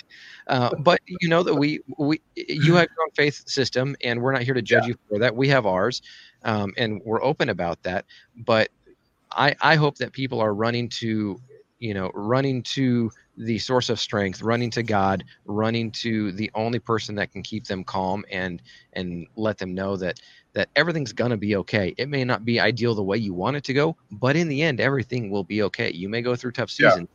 uh, 0.47 0.71
but 0.79 0.99
you 1.05 1.29
know 1.29 1.43
that 1.43 1.53
we 1.53 1.79
we 1.99 2.19
you 2.35 2.73
have 2.73 2.87
your 2.95 3.03
own 3.03 3.11
faith 3.15 3.47
system 3.47 3.95
and 4.03 4.19
we're 4.19 4.31
not 4.31 4.41
here 4.41 4.55
to 4.55 4.63
judge 4.63 4.87
you 4.87 4.95
for 5.07 5.19
that 5.19 5.35
we 5.35 5.47
have 5.47 5.67
ours 5.67 6.01
um, 6.43 6.73
and 6.75 6.99
we're 7.05 7.23
open 7.23 7.49
about 7.49 7.81
that 7.83 8.05
but 8.35 8.69
i 9.31 9.55
i 9.61 9.75
hope 9.75 9.95
that 9.97 10.11
people 10.11 10.39
are 10.39 10.55
running 10.55 10.89
to 10.89 11.39
you 11.79 11.93
know 11.93 12.11
running 12.13 12.61
to 12.63 13.11
the 13.37 13.57
source 13.59 13.89
of 13.89 13.99
strength 13.99 14.41
running 14.41 14.69
to 14.69 14.83
god 14.83 15.23
running 15.45 15.91
to 15.91 16.31
the 16.33 16.51
only 16.55 16.79
person 16.79 17.15
that 17.15 17.31
can 17.31 17.41
keep 17.41 17.65
them 17.67 17.83
calm 17.83 18.25
and 18.31 18.61
and 18.93 19.27
let 19.35 19.57
them 19.57 19.73
know 19.73 19.95
that 19.97 20.19
that 20.53 20.69
everything's 20.75 21.13
going 21.13 21.31
to 21.31 21.37
be 21.37 21.55
okay. 21.55 21.93
It 21.97 22.09
may 22.09 22.23
not 22.25 22.43
be 22.43 22.59
ideal 22.59 22.95
the 22.95 23.03
way 23.03 23.17
you 23.17 23.33
want 23.33 23.57
it 23.57 23.63
to 23.65 23.73
go 23.73 23.97
but 24.11 24.35
in 24.35 24.47
the 24.47 24.61
end 24.61 24.79
everything 24.81 25.29
will 25.31 25.43
be 25.43 25.61
okay. 25.63 25.91
You 25.91 26.09
may 26.09 26.21
go 26.21 26.35
through 26.35 26.51
tough 26.53 26.71
Yeah. 26.77 26.97
seasons 26.97 27.07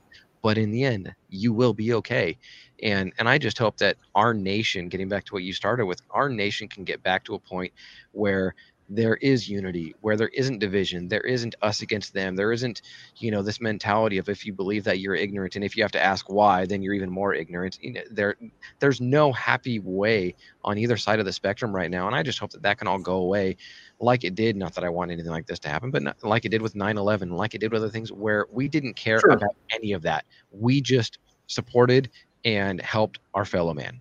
but 0.43 0.59
in 0.59 0.71
the 0.71 0.85
end 0.85 1.15
you 1.29 1.53
will 1.53 1.75
be 1.75 1.93
okay. 1.95 2.39
And 2.83 3.13
and 3.19 3.29
i 3.29 3.39
just 3.39 3.59
hope 3.59 3.79
that 3.79 3.97
our 4.15 4.35
nation 4.35 4.89
getting 4.89 5.09
back 5.09 5.25
to 5.27 5.35
what 5.35 5.43
you 5.43 5.53
started 5.53 5.87
with 5.87 6.01
our 6.11 6.29
nation 6.29 6.69
can 6.69 6.85
get 6.85 7.03
back 7.03 7.25
to 7.25 7.35
a 7.35 7.41
point 7.41 7.73
where 8.13 8.55
there 8.89 9.15
is 9.17 9.49
unity 9.49 9.95
where 10.03 10.17
there 10.17 10.29
isn't 10.29 10.59
division 10.59 11.09
there 11.09 11.23
isn't 11.23 11.55
us 11.63 11.81
against 11.81 12.13
them 12.13 12.37
there 12.37 12.53
isn't 12.53 12.83
you 13.17 13.31
know 13.31 13.41
this 13.43 13.61
mentality 13.61 14.19
of 14.19 14.29
if 14.29 14.45
you 14.45 14.53
believe 14.53 14.85
that 14.85 14.99
you're 14.99 15.15
ignorant 15.15 15.57
and 15.57 15.65
if 15.65 15.77
you 15.77 15.83
have 15.83 15.91
to 15.93 16.03
ask 16.03 16.29
why 16.29 16.67
then 16.67 16.83
you're 16.83 16.95
even 16.95 17.11
more 17.11 17.33
ignorant. 17.35 17.79
You 17.81 17.95
know, 17.95 18.03
there 18.11 18.37
there's 18.81 19.01
no 19.01 19.33
happy 19.33 19.79
way 19.81 20.35
on 20.65 20.77
either 20.77 20.97
side 20.99 21.19
of 21.19 21.25
the 21.25 21.33
spectrum 21.33 21.75
right 21.75 21.91
now 21.91 22.07
and 22.07 22.15
i 22.15 22.23
just 22.23 22.39
hope 22.39 22.51
that 22.53 22.63
that 22.63 22.79
can 22.79 22.87
all 22.87 22.99
go 22.99 23.17
away 23.17 23.57
like 24.01 24.23
it 24.25 24.35
did 24.35 24.55
not 24.57 24.75
that 24.75 24.85
i 24.85 24.89
want 24.89 25.11
anything 25.11 25.31
like 25.33 25.47
this 25.47 25.59
to 25.61 25.69
happen 25.69 25.91
but 25.91 26.03
not, 26.03 26.23
like 26.23 26.45
it 26.45 26.51
did 26.51 26.61
with 26.61 26.75
9-11 26.75 27.31
like 27.31 27.55
it 27.55 27.59
did 27.59 27.73
with 27.73 27.83
other 27.83 27.91
things 27.91 28.13
where 28.13 28.47
we 28.53 28.69
didn't 28.69 28.95
care 28.95 29.21
Sure. 29.21 29.31
about 29.31 29.55
any 29.71 29.93
of 29.93 30.03
that. 30.03 30.25
We 30.51 30.81
just 30.81 31.19
supported 31.47 32.11
and 32.45 32.81
helped 32.81 33.19
our 33.35 33.45
fellow 33.45 33.73
man 33.73 34.01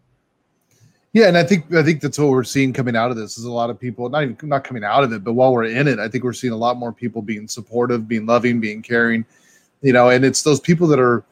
Yeah, 1.14 1.28
and 1.28 1.38
I 1.38 1.44
think 1.44 1.72
I 1.72 1.84
think 1.84 2.02
that's 2.02 2.18
what 2.18 2.30
we're 2.30 2.44
seeing 2.44 2.74
coming 2.74 2.96
out 2.96 3.12
of 3.12 3.18
this 3.18 3.38
is 3.38 3.44
a 3.44 3.52
lot 3.52 3.70
of 3.70 3.80
people 3.80 4.10
not 4.10 4.24
even 4.24 4.36
not 4.42 4.64
coming 4.64 4.84
out 4.84 5.04
of 5.04 5.14
it, 5.14 5.24
but 5.24 5.34
while 5.34 5.54
we're 5.54 5.66
in 5.66 5.88
it, 5.88 6.00
I 6.00 6.08
think 6.08 6.24
we're 6.24 6.34
seeing 6.34 6.54
a 6.54 6.58
lot 6.58 6.78
more 6.78 6.92
people 6.92 7.22
being 7.22 7.48
supportive, 7.48 8.08
being 8.08 8.26
loving, 8.26 8.60
being 8.60 8.82
caring, 8.82 9.24
you 9.84 9.94
know, 9.94 10.10
and 10.10 10.26
it's 10.26 10.42
those 10.42 10.60
people 10.60 10.88
that 10.88 11.00
are 11.00 11.24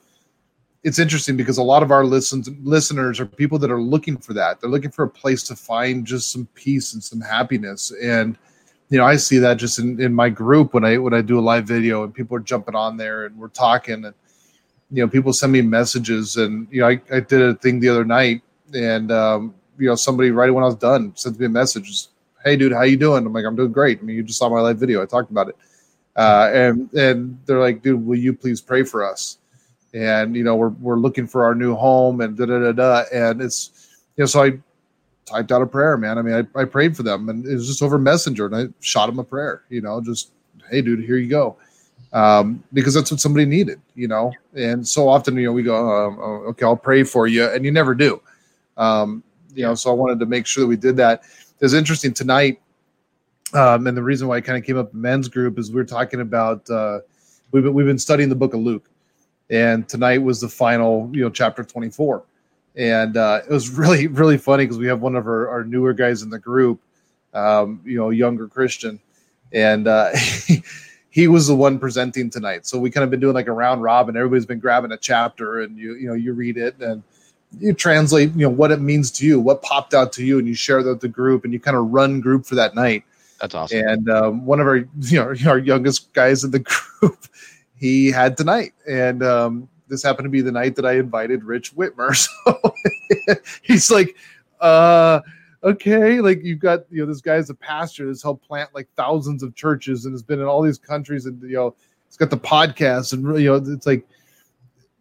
it's 0.84 1.00
interesting 1.00 1.36
because 1.36 1.58
a 1.58 1.64
lot 1.64 1.82
of 1.82 1.90
our 1.90 2.06
listens 2.06 2.48
listeners 2.62 3.20
are 3.20 3.26
people 3.26 3.58
that 3.58 3.72
are 3.72 3.82
looking 3.82 4.18
for 4.18 4.34
that. 4.34 4.62
They're 4.62 4.70
looking 4.70 4.92
for 4.92 5.06
a 5.06 5.10
place 5.10 5.42
to 5.44 5.56
find 5.56 6.06
just 6.06 6.32
some 6.32 6.48
peace 6.54 6.94
and 6.94 7.04
some 7.04 7.20
happiness. 7.20 7.92
And 8.04 8.38
you 8.90 9.00
know, 9.00 9.06
I 9.06 9.16
see 9.16 9.40
that 9.40 9.56
just 9.56 9.80
in, 9.80 10.00
in 10.00 10.14
my 10.14 10.30
group 10.30 10.76
when 10.76 10.86
I 10.86 11.00
when 11.00 11.16
I 11.16 11.22
do 11.22 11.40
a 11.40 11.42
live 11.42 11.66
video 11.66 12.04
and 12.04 12.14
people 12.14 12.38
are 12.38 12.42
jumping 12.42 12.76
on 12.76 12.98
there 12.98 13.26
and 13.26 13.36
we're 13.36 13.48
talking 13.48 14.06
and 14.06 14.14
you 14.92 15.04
know, 15.04 15.08
people 15.08 15.34
send 15.34 15.54
me 15.54 15.62
messages 15.64 16.38
and 16.38 16.68
you 16.70 16.82
know, 16.82 16.88
I, 16.88 17.02
I 17.12 17.22
did 17.22 17.42
a 17.42 17.56
thing 17.56 17.80
the 17.80 17.90
other 17.90 18.06
night 18.06 18.44
and 18.74 19.12
um, 19.12 19.56
you 19.82 19.88
know, 19.88 19.96
somebody 19.96 20.32
right 20.32 20.52
when 20.52 20.64
I 20.64 20.68
was 20.68 20.76
done 20.76 21.12
sent 21.16 21.40
me 21.40 21.48
a 21.48 21.50
message, 21.50 21.86
just, 21.86 22.10
"Hey, 22.46 22.56
dude, 22.56 22.72
how 22.72 22.84
you 22.84 22.98
doing?" 22.98 23.26
I'm 23.26 23.34
like, 23.34 23.46
"I'm 23.46 23.56
doing 23.56 23.72
great." 23.72 24.00
I 24.00 24.04
mean, 24.04 24.16
you 24.16 24.24
just 24.24 24.40
saw 24.40 24.48
my 24.50 24.62
live 24.62 24.78
video. 24.78 25.02
I 25.02 25.06
talked 25.06 25.32
about 25.32 25.50
it, 25.50 25.58
uh, 26.16 26.50
and 26.54 26.94
and 26.94 27.40
they're 27.46 27.60
like, 27.60 27.82
"Dude, 27.82 28.06
will 28.06 28.18
you 28.18 28.34
please 28.34 28.62
pray 28.62 28.84
for 28.84 29.04
us?" 29.04 29.40
And 29.94 30.36
you 30.36 30.44
know, 30.44 30.56
we're 30.56 30.70
we're 30.70 31.00
looking 31.00 31.28
for 31.28 31.44
our 31.44 31.56
new 31.56 31.76
home, 31.76 32.22
and 32.22 32.38
da 32.38 32.46
da 32.46 32.60
da 32.60 32.72
da. 32.72 33.04
And 33.12 33.42
it's 33.42 33.90
you 34.16 34.22
know, 34.22 34.28
so 34.28 34.44
I 34.44 34.60
typed 35.26 35.52
out 35.52 35.62
a 35.62 35.66
prayer, 35.68 35.98
man. 35.98 36.18
I 36.18 36.22
mean, 36.22 36.48
I, 36.56 36.60
I 36.60 36.66
prayed 36.66 36.96
for 36.96 37.04
them, 37.04 37.30
and 37.30 37.46
it 37.46 37.54
was 37.54 37.68
just 37.68 37.82
over 37.82 37.98
Messenger, 37.98 38.46
and 38.46 38.56
I 38.56 38.68
shot 38.82 39.08
them 39.08 39.20
a 39.20 39.24
prayer. 39.24 39.64
You 39.70 39.82
know, 39.82 40.00
just 40.02 40.32
hey, 40.70 40.82
dude, 40.82 41.04
here 41.04 41.18
you 41.18 41.30
go. 41.30 41.58
Um, 42.14 42.64
because 42.74 42.94
that's 42.94 43.10
what 43.10 43.22
somebody 43.22 43.46
needed, 43.46 43.80
you 43.96 44.08
know. 44.08 44.34
And 44.54 44.86
so 44.86 45.08
often, 45.08 45.38
you 45.38 45.46
know, 45.46 45.54
we 45.54 45.64
go, 45.64 45.76
oh, 45.76 46.44
okay, 46.50 46.66
I'll 46.66 46.76
pray 46.76 47.04
for 47.04 47.26
you, 47.28 47.46
and 47.46 47.64
you 47.64 47.72
never 47.72 47.96
do. 47.96 48.22
Um, 48.78 49.24
you 49.54 49.64
know, 49.64 49.76
so 49.76 49.90
I 49.90 49.94
wanted 49.94 50.20
to 50.20 50.26
make 50.26 50.46
sure 50.46 50.62
that 50.62 50.68
we 50.68 50.78
did 50.78 50.98
that. 50.98 51.24
It's 51.60 51.74
interesting 51.74 52.14
tonight. 52.14 52.62
Um, 53.54 53.88
and 53.88 53.98
the 53.98 54.04
reason 54.04 54.28
why 54.28 54.38
I 54.38 54.42
kind 54.42 54.58
of 54.58 54.66
came 54.66 54.78
up 54.78 54.94
in 54.94 55.02
men's 55.02 55.28
group 55.28 55.60
is 55.60 55.72
we 55.72 55.82
are 55.82 55.86
talking 55.86 56.22
about 56.22 56.70
uh, 56.70 57.00
we've 57.52 57.64
been, 57.64 57.74
we've 57.74 57.86
been 57.86 58.00
studying 58.00 58.30
the 58.30 58.36
book 58.36 58.54
of 58.54 58.62
Luke, 58.62 58.90
and 59.50 59.88
tonight 59.90 60.20
was 60.20 60.40
the 60.40 60.48
final 60.48 61.10
you 61.12 61.22
know 61.22 61.30
chapter 61.30 61.64
24, 61.64 62.24
and 62.78 63.18
uh, 63.18 63.42
it 63.44 63.52
was 63.52 63.70
really 63.70 64.08
really 64.08 64.38
funny 64.38 64.64
because 64.64 64.78
we 64.78 64.88
have 64.88 65.02
one 65.02 65.16
of 65.16 65.28
our, 65.28 65.50
our 65.50 65.64
newer 65.66 65.94
guys 65.94 66.22
in 66.22 66.30
the 66.30 66.40
group, 66.40 66.80
um, 67.34 67.82
you 67.84 67.98
know, 67.98 68.10
younger 68.10 68.48
Christian, 68.48 69.02
and 69.52 69.86
uh, 69.88 70.12
he 71.10 71.28
was 71.28 71.48
the 71.48 71.56
one 71.56 71.78
presenting 71.78 72.30
tonight. 72.30 72.66
So 72.66 72.80
we 72.80 72.90
kind 72.90 73.04
of 73.04 73.10
been 73.10 73.20
doing 73.20 73.36
like 73.36 73.48
a 73.48 73.54
round 73.54 73.84
robin. 73.84 74.16
Everybody's 74.16 74.46
been 74.46 74.60
grabbing 74.60 74.94
a 74.94 74.98
chapter, 74.98 75.60
and 75.60 75.78
you 75.78 75.96
you 75.96 76.08
know 76.08 76.14
you 76.14 76.32
read 76.34 76.58
it 76.58 76.80
and 76.80 77.04
you 77.60 77.74
translate 77.74 78.32
you 78.34 78.44
know 78.44 78.50
what 78.50 78.72
it 78.72 78.80
means 78.80 79.12
to 79.12 79.26
you, 79.26 79.40
what 79.40 79.62
popped 79.62 79.94
out 79.94 80.12
to 80.14 80.26
you, 80.26 80.40
and 80.40 80.48
you 80.48 80.54
share 80.54 80.84
that 80.84 80.90
with 80.90 81.02
the 81.02 81.08
group, 81.08 81.44
and 81.44 81.54
you 81.54 81.60
kind 81.60 81.78
of 81.78 81.92
run 81.92 82.22
group 82.22 82.46
for 82.46 82.56
that 82.56 82.76
night. 82.76 83.04
That's 83.40 83.56
awesome. 83.56 83.88
And 83.88 84.10
um, 84.10 84.46
one 84.46 84.60
of 84.60 84.68
our 84.68 84.78
you 84.78 84.88
know 85.12 85.34
our 85.48 85.58
youngest 85.58 86.14
guys 86.14 86.44
in 86.44 86.52
the 86.52 86.60
group, 87.00 87.26
he 87.76 88.12
had 88.12 88.38
tonight, 88.38 88.74
and 88.88 89.24
um, 89.24 89.70
this 89.88 90.04
happened 90.04 90.26
to 90.26 90.30
be 90.30 90.42
the 90.42 90.52
night 90.52 90.76
that 90.76 90.86
I 90.86 90.94
invited 90.94 91.44
Rich 91.44 91.76
Whitmer. 91.76 92.16
So 92.46 92.74
he's 93.62 93.92
like, 93.92 94.16
uh 94.62 95.22
okay, 95.64 96.22
like 96.22 96.44
you've 96.44 96.60
got 96.60 96.86
you 96.90 97.02
know 97.02 97.06
this 97.06 97.22
guy's 97.22 97.50
a 97.50 97.54
pastor 97.54 98.08
that's 98.08 98.24
helped 98.24 98.48
plant 98.48 98.70
like 98.74 98.88
thousands 98.96 99.44
of 99.44 99.56
churches 99.56 100.06
and 100.06 100.14
has 100.14 100.24
been 100.24 100.40
in 100.40 100.46
all 100.46 100.62
these 100.62 100.78
countries 100.78 101.26
and 101.26 101.42
you 101.44 101.56
know 101.56 101.76
he's 102.08 102.18
got 102.18 102.30
the 102.30 102.38
podcast 102.38 103.14
and 103.14 103.24
you 103.40 103.50
know 103.50 103.56
it's 103.56 103.86
like 103.86 104.08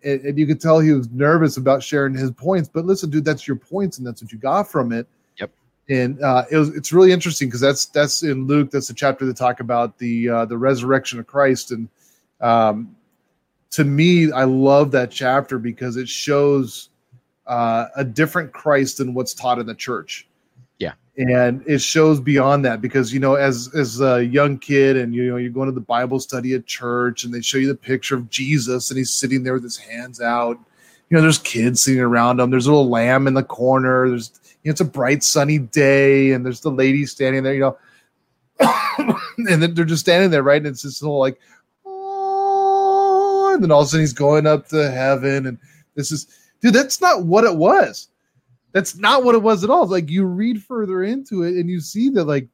and, 0.05 0.21
and 0.23 0.39
you 0.39 0.47
could 0.47 0.61
tell 0.61 0.81
he 0.81 0.93
was 0.93 1.11
nervous 1.11 1.57
about 1.57 1.83
sharing 1.83 2.15
his 2.15 2.31
points. 2.31 2.69
But 2.73 2.85
listen, 2.85 3.11
dude, 3.11 3.25
that's 3.25 3.47
your 3.47 3.57
points 3.57 3.99
and 3.99 4.07
that's 4.07 4.23
what 4.23 4.33
you 4.33 4.39
got 4.39 4.71
from 4.71 4.93
it. 4.93 5.07
Yep. 5.39 5.51
And 5.89 6.23
uh, 6.23 6.45
it 6.51 6.57
was 6.57 6.75
it's 6.77 6.93
really 6.93 7.13
interesting 7.13 7.49
because 7.49 7.61
that's 7.61 7.87
that's 7.87 8.23
in 8.23 8.47
Luke. 8.47 8.71
That's 8.71 8.89
the 8.89 8.95
chapter 8.95 9.27
that 9.27 9.37
talk 9.37 9.61
about 9.61 9.99
the 9.99 10.29
uh, 10.29 10.45
the 10.45 10.59
resurrection 10.59 11.19
of 11.19 11.27
Christ 11.27 11.73
and 11.73 11.89
um, 12.41 12.97
to 13.71 13.85
me, 13.85 14.33
I 14.33 14.45
love 14.45 14.91
that 14.93 15.11
chapter 15.11 15.59
because 15.59 15.97
it 15.97 16.09
shows 16.09 16.91
uh, 17.47 17.87
a 17.97 18.05
different 18.05 18.53
Christ 18.53 18.99
than 18.99 19.15
what's 19.15 19.35
taught 19.35 19.59
in 19.59 19.67
the 19.67 19.75
church 19.75 20.29
and 21.29 21.63
it 21.67 21.83
shows 21.83 22.19
beyond 22.19 22.65
that 22.65 22.81
because 22.81 23.13
you 23.13 23.21
know 23.21 23.35
as 23.35 23.69
as 23.75 24.01
a 24.01 24.25
young 24.25 24.59
kid 24.59 24.97
and 24.97 25.15
you 25.15 25.31
know 25.31 25.37
you're 25.37 25.51
going 25.51 25.67
to 25.67 25.75
the 25.75 25.81
bible 25.81 26.19
study 26.19 26.55
at 26.55 26.65
church 26.65 27.25
and 27.25 27.35
they 27.35 27.43
show 27.43 27.59
you 27.59 27.69
the 27.69 27.75
picture 27.75 28.15
of 28.15 28.31
jesus 28.31 28.91
and 28.91 28.97
he's 28.97 29.11
sitting 29.11 29.43
there 29.43 29.55
with 29.55 29.63
his 29.63 29.77
hands 29.77 30.21
out. 30.21 30.59
You 31.09 31.17
know 31.17 31.23
there's 31.23 31.39
kids 31.39 31.83
sitting 31.83 32.01
around 32.01 32.39
him. 32.39 32.51
There's 32.51 32.67
a 32.67 32.71
little 32.71 32.89
lamb 32.89 33.27
in 33.27 33.35
the 33.35 33.43
corner. 33.43 34.09
There's 34.09 34.31
you 34.63 34.69
know, 34.69 34.73
it's 34.73 34.81
a 34.81 34.85
bright 34.85 35.23
sunny 35.23 35.59
day 35.59 36.33
and 36.33 36.45
there's 36.47 36.61
the 36.61 36.71
lady 36.71 37.05
standing 37.05 37.43
there 37.43 37.55
you 37.55 37.61
know. 37.61 37.79
And 39.39 39.63
then 39.63 39.75
they're 39.75 39.87
just 39.87 40.03
standing 40.03 40.31
there 40.31 40.43
right? 40.43 40.59
And 40.59 40.69
it's 40.69 40.83
this 40.83 41.03
little 41.03 41.19
like 41.19 41.39
oh 41.85 43.53
and 43.55 43.63
then 43.63 43.71
all 43.73 43.81
of 43.81 43.87
a 43.87 43.91
sudden 43.91 44.03
he's 44.03 44.13
going 44.13 44.47
up 44.47 44.69
to 44.69 44.91
heaven 44.91 45.47
and 45.47 45.59
this 45.97 46.13
is 46.13 46.27
dude 46.61 46.73
that's 46.73 47.01
not 47.01 47.25
what 47.25 47.45
it 47.45 47.57
was 47.57 48.10
that's 48.73 48.97
not 48.97 49.25
what 49.25 49.35
it 49.35 49.43
was 49.43 49.65
at 49.65 49.71
all. 49.71 49.83
It's 49.83 49.93
like 49.93 50.11
you 50.11 50.25
read 50.25 50.63
further 50.63 51.03
into 51.03 51.43
it 51.43 51.57
and 51.57 51.69
you 51.69 51.81
see 51.81 52.09
that 52.11 52.25
like 52.25 52.49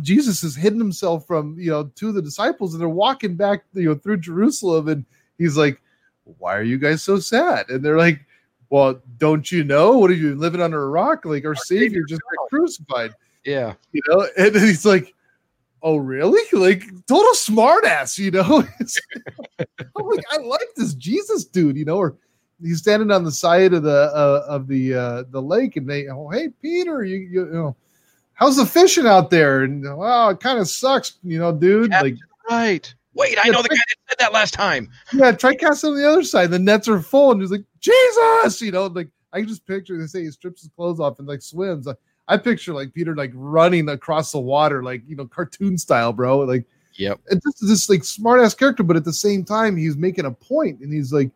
Jesus 0.00 0.42
has 0.42 0.56
hidden 0.56 0.78
himself 0.78 1.26
from 1.26 1.56
you 1.58 1.70
know 1.70 1.90
two 1.94 2.08
of 2.08 2.14
the 2.14 2.22
disciples 2.22 2.74
and 2.74 2.80
they're 2.80 2.88
walking 2.88 3.36
back 3.36 3.64
you 3.74 3.88
know 3.88 3.94
through 3.94 4.18
Jerusalem 4.18 4.88
and 4.88 5.04
he's 5.38 5.56
like, 5.56 5.80
Why 6.24 6.56
are 6.56 6.62
you 6.62 6.78
guys 6.78 7.02
so 7.02 7.18
sad? 7.18 7.68
And 7.70 7.84
they're 7.84 7.98
like, 7.98 8.20
Well, 8.70 9.00
don't 9.18 9.50
you 9.50 9.64
know? 9.64 9.98
What 9.98 10.10
are 10.10 10.14
you 10.14 10.34
living 10.34 10.62
under 10.62 10.82
a 10.82 10.88
rock? 10.88 11.24
Like 11.24 11.44
our, 11.44 11.50
our 11.50 11.56
Savior, 11.56 11.88
Savior 11.88 12.02
just 12.04 12.22
got 12.22 12.48
crucified. 12.48 13.14
Yeah. 13.44 13.74
You 13.92 14.02
know, 14.08 14.26
and 14.36 14.54
he's 14.54 14.84
like, 14.84 15.14
Oh, 15.82 15.96
really? 15.96 16.42
Like 16.52 16.84
total 17.06 17.32
smartass, 17.32 18.18
you 18.18 18.30
know? 18.30 18.64
I'm 19.58 20.06
like, 20.06 20.24
I 20.30 20.36
like 20.38 20.68
this 20.76 20.94
Jesus 20.94 21.44
dude, 21.44 21.76
you 21.76 21.84
know, 21.84 21.96
or 21.96 22.16
he's 22.62 22.78
standing 22.78 23.10
on 23.10 23.24
the 23.24 23.32
side 23.32 23.72
of 23.74 23.82
the 23.82 24.10
uh, 24.14 24.44
of 24.48 24.66
the 24.68 24.94
uh, 24.94 25.24
the 25.30 25.42
lake, 25.42 25.76
and 25.76 25.88
they, 25.88 26.08
oh 26.08 26.28
hey 26.28 26.48
Peter, 26.60 27.04
you, 27.04 27.18
you, 27.18 27.46
you 27.46 27.52
know, 27.52 27.76
how's 28.34 28.56
the 28.56 28.66
fishing 28.66 29.06
out 29.06 29.30
there? 29.30 29.62
And 29.62 29.84
wow, 29.96 30.30
it 30.30 30.40
kind 30.40 30.58
of 30.58 30.68
sucks, 30.68 31.18
you 31.22 31.38
know, 31.38 31.52
dude. 31.52 31.90
like 31.90 32.16
right. 32.50 32.94
Wait, 33.14 33.38
I 33.42 33.50
know 33.50 33.60
the 33.60 33.68
guy 33.68 33.76
that 33.76 33.96
said 34.08 34.18
that 34.20 34.32
last 34.32 34.54
time. 34.54 34.88
Yeah, 35.12 35.32
try 35.32 35.54
casting 35.54 35.90
on 35.90 35.96
the 35.96 36.08
other 36.08 36.22
side. 36.22 36.50
The 36.50 36.58
nets 36.58 36.88
are 36.88 37.00
full, 37.00 37.32
and 37.32 37.40
he's 37.40 37.50
like, 37.50 37.64
Jesus, 37.80 38.62
you 38.62 38.72
know, 38.72 38.86
like 38.86 39.08
I 39.32 39.40
can 39.40 39.48
just 39.48 39.66
picture. 39.66 39.98
They 39.98 40.06
say 40.06 40.22
he 40.22 40.30
strips 40.30 40.62
his 40.62 40.70
clothes 40.74 41.00
off 41.00 41.18
and 41.18 41.28
like 41.28 41.42
swims. 41.42 41.86
I, 41.86 41.94
I 42.28 42.36
picture 42.38 42.72
like 42.72 42.94
Peter 42.94 43.14
like 43.14 43.32
running 43.34 43.88
across 43.88 44.32
the 44.32 44.40
water, 44.40 44.82
like 44.82 45.02
you 45.06 45.16
know, 45.16 45.26
cartoon 45.26 45.76
style, 45.76 46.12
bro. 46.12 46.38
Like, 46.38 46.64
yep. 46.94 47.20
And 47.28 47.40
this 47.44 47.60
this 47.60 47.90
like 47.90 48.04
smart 48.04 48.40
ass 48.40 48.54
character, 48.54 48.82
but 48.82 48.96
at 48.96 49.04
the 49.04 49.12
same 49.12 49.44
time, 49.44 49.76
he's 49.76 49.96
making 49.96 50.24
a 50.24 50.30
point, 50.30 50.80
and 50.80 50.92
he's 50.92 51.12
like, 51.12 51.30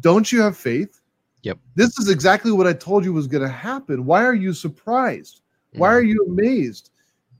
don't 0.00 0.30
you 0.30 0.40
have 0.40 0.56
faith? 0.56 1.00
Yep. 1.42 1.58
This 1.74 1.98
is 1.98 2.08
exactly 2.08 2.50
what 2.50 2.66
I 2.66 2.72
told 2.72 3.04
you 3.04 3.12
was 3.12 3.26
going 3.26 3.42
to 3.42 3.48
happen. 3.48 4.04
Why 4.04 4.24
are 4.24 4.34
you 4.34 4.52
surprised? 4.52 5.42
Why 5.74 5.92
are 5.92 6.02
mm. 6.02 6.08
you 6.08 6.26
amazed? 6.28 6.90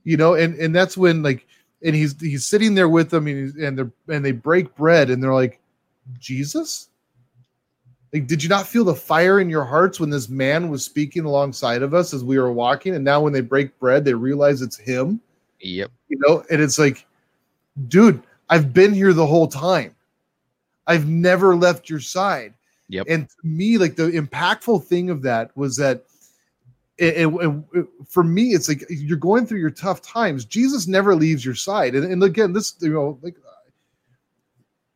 You 0.03 0.15
know, 0.15 0.35
and 0.35 0.55
and 0.55 0.73
that's 0.73 0.95
when 0.95 1.23
like 1.23 1.45
and 1.83 1.95
he's 1.95 2.19
he's 2.21 2.47
sitting 2.47 2.75
there 2.75 2.89
with 2.89 3.09
them 3.09 3.27
and 3.27 3.53
and 3.55 3.77
they're 3.77 3.91
and 4.07 4.23
they 4.23 4.31
break 4.31 4.75
bread 4.75 5.09
and 5.09 5.21
they're 5.21 5.33
like, 5.33 5.59
Jesus? 6.19 6.89
Like, 8.13 8.27
did 8.27 8.41
you 8.41 8.47
not 8.47 8.65
feel 8.65 8.85
the 8.85 8.95
fire 8.95 9.41
in 9.41 9.49
your 9.49 9.65
hearts 9.65 9.99
when 9.99 10.09
this 10.09 10.29
man 10.29 10.69
was 10.69 10.85
speaking 10.85 11.25
alongside 11.25 11.81
of 11.81 11.93
us 11.93 12.13
as 12.13 12.23
we 12.23 12.39
were 12.39 12.53
walking? 12.53 12.95
And 12.95 13.03
now 13.03 13.19
when 13.19 13.33
they 13.33 13.41
break 13.41 13.77
bread, 13.79 14.05
they 14.05 14.13
realize 14.13 14.61
it's 14.61 14.77
him. 14.77 15.19
Yep. 15.59 15.91
You 16.07 16.17
know, 16.25 16.45
and 16.49 16.61
it's 16.61 16.79
like, 16.79 17.05
dude, 17.89 18.23
I've 18.49 18.73
been 18.73 18.93
here 18.93 19.11
the 19.11 19.27
whole 19.27 19.47
time. 19.47 19.93
I've 20.87 21.07
never 21.07 21.55
left 21.55 21.89
your 21.89 21.99
side. 21.99 22.53
Yep. 22.89 23.07
And 23.09 23.29
to 23.29 23.35
me, 23.43 23.77
like 23.77 23.97
the 23.97 24.09
impactful 24.09 24.85
thing 24.85 25.09
of 25.09 25.21
that 25.23 25.55
was 25.55 25.75
that 25.75 26.05
it, 26.97 27.17
it, 27.17 27.63
it, 27.73 27.85
for 28.07 28.23
me, 28.23 28.53
it's 28.53 28.69
like 28.69 28.85
you're 28.89 29.17
going 29.17 29.45
through 29.45 29.59
your 29.59 29.69
tough 29.69 30.01
times. 30.01 30.45
Jesus 30.45 30.87
never 30.87 31.13
leaves 31.13 31.45
your 31.45 31.53
side. 31.53 31.93
And, 31.93 32.09
and 32.09 32.23
again, 32.23 32.53
this, 32.53 32.75
you 32.79 32.93
know, 32.93 33.19
like 33.21 33.35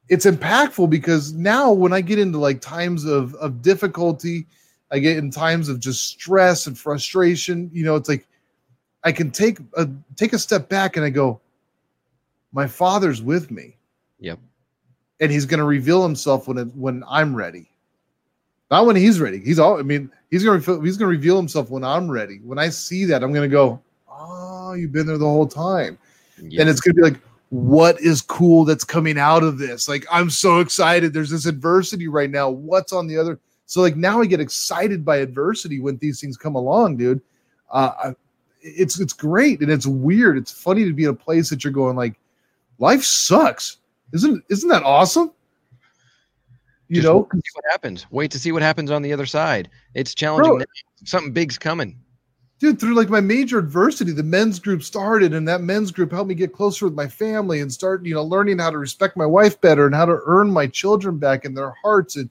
it's 0.08 0.26
impactful 0.26 0.90
because 0.90 1.34
now 1.34 1.72
when 1.72 1.94
I 1.94 2.02
get 2.02 2.18
into 2.18 2.38
like 2.38 2.62
times 2.62 3.04
of, 3.06 3.36
of 3.36 3.62
difficulty, 3.62 4.48
I 4.90 5.00
get 5.00 5.18
in 5.18 5.30
times 5.30 5.70
of 5.70 5.80
just 5.80 6.08
stress 6.08 6.68
and 6.68 6.78
frustration, 6.78 7.70
you 7.74 7.84
know, 7.84 7.96
it's 7.96 8.10
like 8.10 8.28
I 9.04 9.12
can 9.12 9.32
take 9.32 9.60
a 9.76 9.88
take 10.16 10.34
a 10.34 10.40
step 10.40 10.70
back 10.70 10.96
and 10.96 11.06
I 11.06 11.10
go, 11.10 11.42
my 12.54 12.68
father's 12.68 13.22
with 13.22 13.52
me. 13.52 13.78
Yep 14.20 14.40
and 15.22 15.32
he's 15.32 15.46
going 15.46 15.60
to 15.60 15.66
reveal 15.66 16.04
himself 16.04 16.48
when 16.48 16.58
it, 16.58 16.76
when 16.76 17.04
I'm 17.08 17.34
ready. 17.34 17.70
Not 18.72 18.86
when 18.86 18.96
he's 18.96 19.20
ready. 19.20 19.40
He's 19.40 19.60
all. 19.60 19.80
I 19.80 19.84
mean, 19.84 20.12
he's 20.32 20.44
going 20.44 20.62
to 20.62 20.82
he's 20.82 20.98
going 20.98 21.10
to 21.10 21.16
reveal 21.16 21.38
himself 21.38 21.70
when 21.70 21.84
I'm 21.84 22.10
ready. 22.10 22.40
When 22.44 22.58
I 22.58 22.70
see 22.70 23.06
that, 23.06 23.24
I'm 23.24 23.32
going 23.32 23.50
to 23.50 23.54
go, 23.54 23.82
"Oh, 24.10 24.74
you've 24.74 24.92
been 24.92 25.06
there 25.06 25.18
the 25.18 25.26
whole 25.26 25.48
time." 25.48 25.98
Yeah. 26.42 26.62
And 26.62 26.70
it's 26.70 26.80
going 26.80 26.96
to 26.96 27.02
be 27.02 27.10
like, 27.10 27.22
"What 27.50 28.00
is 28.00 28.22
cool 28.22 28.66
that's 28.66 28.86
coming 28.86 29.20
out 29.20 29.44
of 29.44 29.58
this?" 29.58 29.90
Like, 29.90 30.06
I'm 30.10 30.30
so 30.30 30.60
excited. 30.60 31.14
There's 31.14 31.30
this 31.30 31.46
adversity 31.46 32.08
right 32.08 32.30
now. 32.30 32.50
What's 32.50 32.94
on 32.94 33.08
the 33.08 33.18
other? 33.18 33.40
So 33.66 33.82
like 33.82 33.96
now 33.96 34.22
I 34.22 34.26
get 34.26 34.40
excited 34.40 35.06
by 35.06 35.18
adversity 35.18 35.80
when 35.80 35.98
these 35.98 36.20
things 36.20 36.38
come 36.38 36.56
along, 36.56 36.98
dude. 36.98 37.22
Uh, 37.70 38.14
it's 38.62 39.00
it's 39.00 39.14
great 39.14 39.60
and 39.62 39.70
it's 39.70 39.86
weird. 39.86 40.38
It's 40.38 40.52
funny 40.52 40.86
to 40.86 40.94
be 40.94 41.04
in 41.04 41.10
a 41.10 41.14
place 41.14 41.50
that 41.50 41.64
you're 41.64 41.74
going 41.74 41.96
like, 41.96 42.16
life 42.80 43.04
sucks 43.04 43.78
isn't 44.14 44.44
isn't 44.50 44.70
that 44.70 44.84
awesome? 44.84 45.32
You 46.88 47.02
Just 47.02 47.06
know, 47.06 47.28
see 47.34 47.42
what 47.54 47.66
happens. 47.72 48.06
Wait 48.12 48.32
to 48.32 48.40
see 48.40 48.52
what 48.52 48.62
happens 48.62 48.92
on 48.92 49.02
the 49.02 49.14
other 49.14 49.26
side. 49.26 49.70
It's 49.94 50.14
challenging. 50.14 50.58
Bro, 50.58 50.66
Something 51.06 51.32
big's 51.32 51.58
coming. 51.58 51.98
Dude, 52.60 52.80
through 52.80 52.96
like 52.96 53.10
my 53.10 53.22
major 53.22 53.58
adversity, 53.58 54.12
the 54.12 54.22
men's 54.22 54.60
group 54.60 54.84
started, 54.84 55.34
and 55.34 55.48
that 55.48 55.62
men's 55.62 55.92
group 55.92 56.12
helped 56.12 56.28
me 56.28 56.36
get 56.36 56.54
closer 56.54 56.86
with 56.86 56.94
my 56.94 57.08
family 57.08 57.62
and 57.62 57.72
start, 57.72 58.06
you 58.06 58.14
know, 58.14 58.24
learning 58.24 58.60
how 58.60 58.70
to 58.70 58.78
respect 58.78 59.18
my 59.18 59.26
wife 59.26 59.60
better 59.62 59.86
and 59.86 59.96
how 59.96 60.06
to 60.06 60.20
earn 60.26 60.52
my 60.52 60.68
children 60.68 61.18
back 61.18 61.46
in 61.46 61.54
their 61.54 61.74
hearts. 61.82 62.18
And 62.18 62.30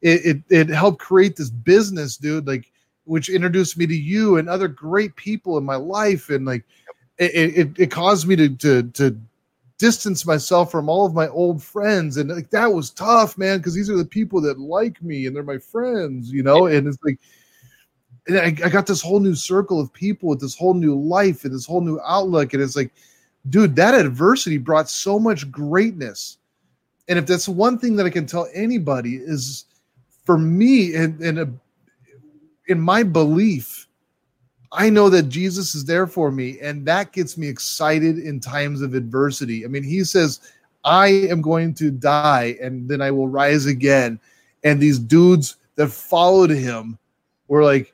it 0.00 0.42
it, 0.48 0.68
it 0.68 0.68
helped 0.70 0.98
create 0.98 1.36
this 1.36 1.50
business, 1.50 2.16
dude. 2.16 2.46
Like 2.46 2.72
which 3.08 3.30
introduced 3.30 3.78
me 3.78 3.86
to 3.86 3.96
you 3.96 4.36
and 4.36 4.48
other 4.48 4.68
great 4.68 5.16
people 5.16 5.56
in 5.56 5.64
my 5.64 5.76
life 5.76 6.28
and 6.28 6.44
like 6.44 6.62
it, 7.16 7.56
it, 7.56 7.70
it 7.78 7.90
caused 7.90 8.28
me 8.28 8.36
to 8.36 8.48
to 8.56 8.82
to 8.82 9.18
distance 9.78 10.26
myself 10.26 10.70
from 10.70 10.88
all 10.88 11.06
of 11.06 11.14
my 11.14 11.28
old 11.28 11.62
friends. 11.62 12.16
And 12.16 12.30
like 12.30 12.50
that 12.50 12.72
was 12.72 12.90
tough 12.90 13.38
man 13.38 13.58
because 13.58 13.74
these 13.74 13.88
are 13.88 13.96
the 13.96 14.04
people 14.04 14.40
that 14.42 14.58
like 14.58 15.00
me 15.02 15.26
and 15.26 15.34
they're 15.34 15.42
my 15.42 15.58
friends 15.58 16.30
you 16.32 16.42
know? 16.42 16.66
And 16.66 16.86
it's 16.86 16.98
like 17.04 17.18
and 18.26 18.38
I, 18.38 18.66
I, 18.66 18.68
got 18.68 18.86
this 18.86 19.00
whole 19.00 19.20
new 19.20 19.34
circle 19.34 19.80
of 19.80 19.90
people 19.92 20.28
with 20.28 20.40
this 20.40 20.54
whole 20.54 20.74
new 20.74 20.94
life 20.94 21.44
and 21.44 21.54
this 21.54 21.64
whole 21.64 21.80
new 21.80 21.98
outlook. 22.04 22.52
And 22.52 22.62
it's 22.62 22.76
like 22.76 22.92
dude 23.48 23.76
that 23.76 23.94
adversity 23.94 24.58
brought 24.58 24.90
so 24.90 25.18
much 25.18 25.50
greatness. 25.50 26.38
And 27.08 27.18
if 27.18 27.26
that's 27.26 27.48
one 27.48 27.78
thing 27.78 27.96
that 27.96 28.06
i 28.06 28.10
can 28.10 28.26
tell 28.26 28.48
anybody 28.52 29.16
is 29.16 29.64
for 30.26 30.36
me 30.36 30.94
and, 30.94 31.18
and 31.20 31.38
a, 31.38 31.50
in 32.66 32.80
my 32.80 33.02
belief 33.02 33.87
I 34.72 34.90
know 34.90 35.08
that 35.10 35.30
Jesus 35.30 35.74
is 35.74 35.84
there 35.84 36.06
for 36.06 36.30
me, 36.30 36.58
and 36.60 36.84
that 36.86 37.12
gets 37.12 37.38
me 37.38 37.48
excited 37.48 38.18
in 38.18 38.38
times 38.38 38.82
of 38.82 38.94
adversity. 38.94 39.64
I 39.64 39.68
mean, 39.68 39.82
he 39.82 40.04
says, 40.04 40.40
I 40.84 41.08
am 41.08 41.42
going 41.42 41.74
to 41.74 41.90
die 41.90 42.56
and 42.60 42.88
then 42.88 43.02
I 43.02 43.10
will 43.10 43.28
rise 43.28 43.66
again. 43.66 44.18
And 44.64 44.80
these 44.80 44.98
dudes 44.98 45.56
that 45.76 45.88
followed 45.88 46.50
him 46.50 46.98
were 47.46 47.62
like, 47.62 47.92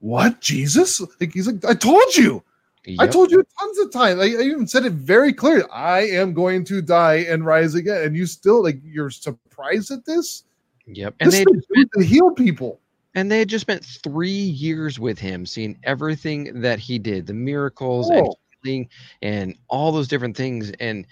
What, 0.00 0.40
Jesus? 0.40 1.00
Like, 1.20 1.32
he's 1.32 1.46
like, 1.46 1.64
I 1.64 1.74
told 1.74 2.16
you. 2.16 2.42
Yep. 2.84 3.00
I 3.00 3.06
told 3.06 3.30
you 3.30 3.44
tons 3.60 3.78
of 3.78 3.92
times. 3.92 4.20
I, 4.20 4.24
I, 4.24 4.42
even 4.42 4.66
said 4.66 4.84
it 4.84 4.94
very 4.94 5.32
clearly. 5.32 5.64
I 5.72 6.00
am 6.00 6.34
going 6.34 6.64
to 6.64 6.82
die 6.82 7.26
and 7.28 7.46
rise 7.46 7.74
again. 7.74 8.02
And 8.02 8.16
you 8.16 8.26
still 8.26 8.60
like 8.60 8.80
you're 8.84 9.10
surprised 9.10 9.92
at 9.92 10.04
this? 10.04 10.44
Yep. 10.86 11.14
And 11.20 11.30
this 11.30 11.44
they 11.44 11.84
to 11.96 12.04
heal 12.04 12.32
people. 12.32 12.80
And 13.14 13.30
they 13.30 13.38
had 13.38 13.48
just 13.48 13.62
spent 13.62 13.84
three 13.84 14.30
years 14.30 14.98
with 14.98 15.18
him, 15.18 15.44
seeing 15.44 15.78
everything 15.84 16.60
that 16.62 16.78
he 16.78 16.98
did, 16.98 17.26
the 17.26 17.34
miracles 17.34 18.10
oh. 18.10 18.14
and 18.14 18.34
healing 18.62 18.88
and 19.20 19.56
all 19.68 19.92
those 19.92 20.08
different 20.08 20.36
things. 20.36 20.70
And 20.80 21.06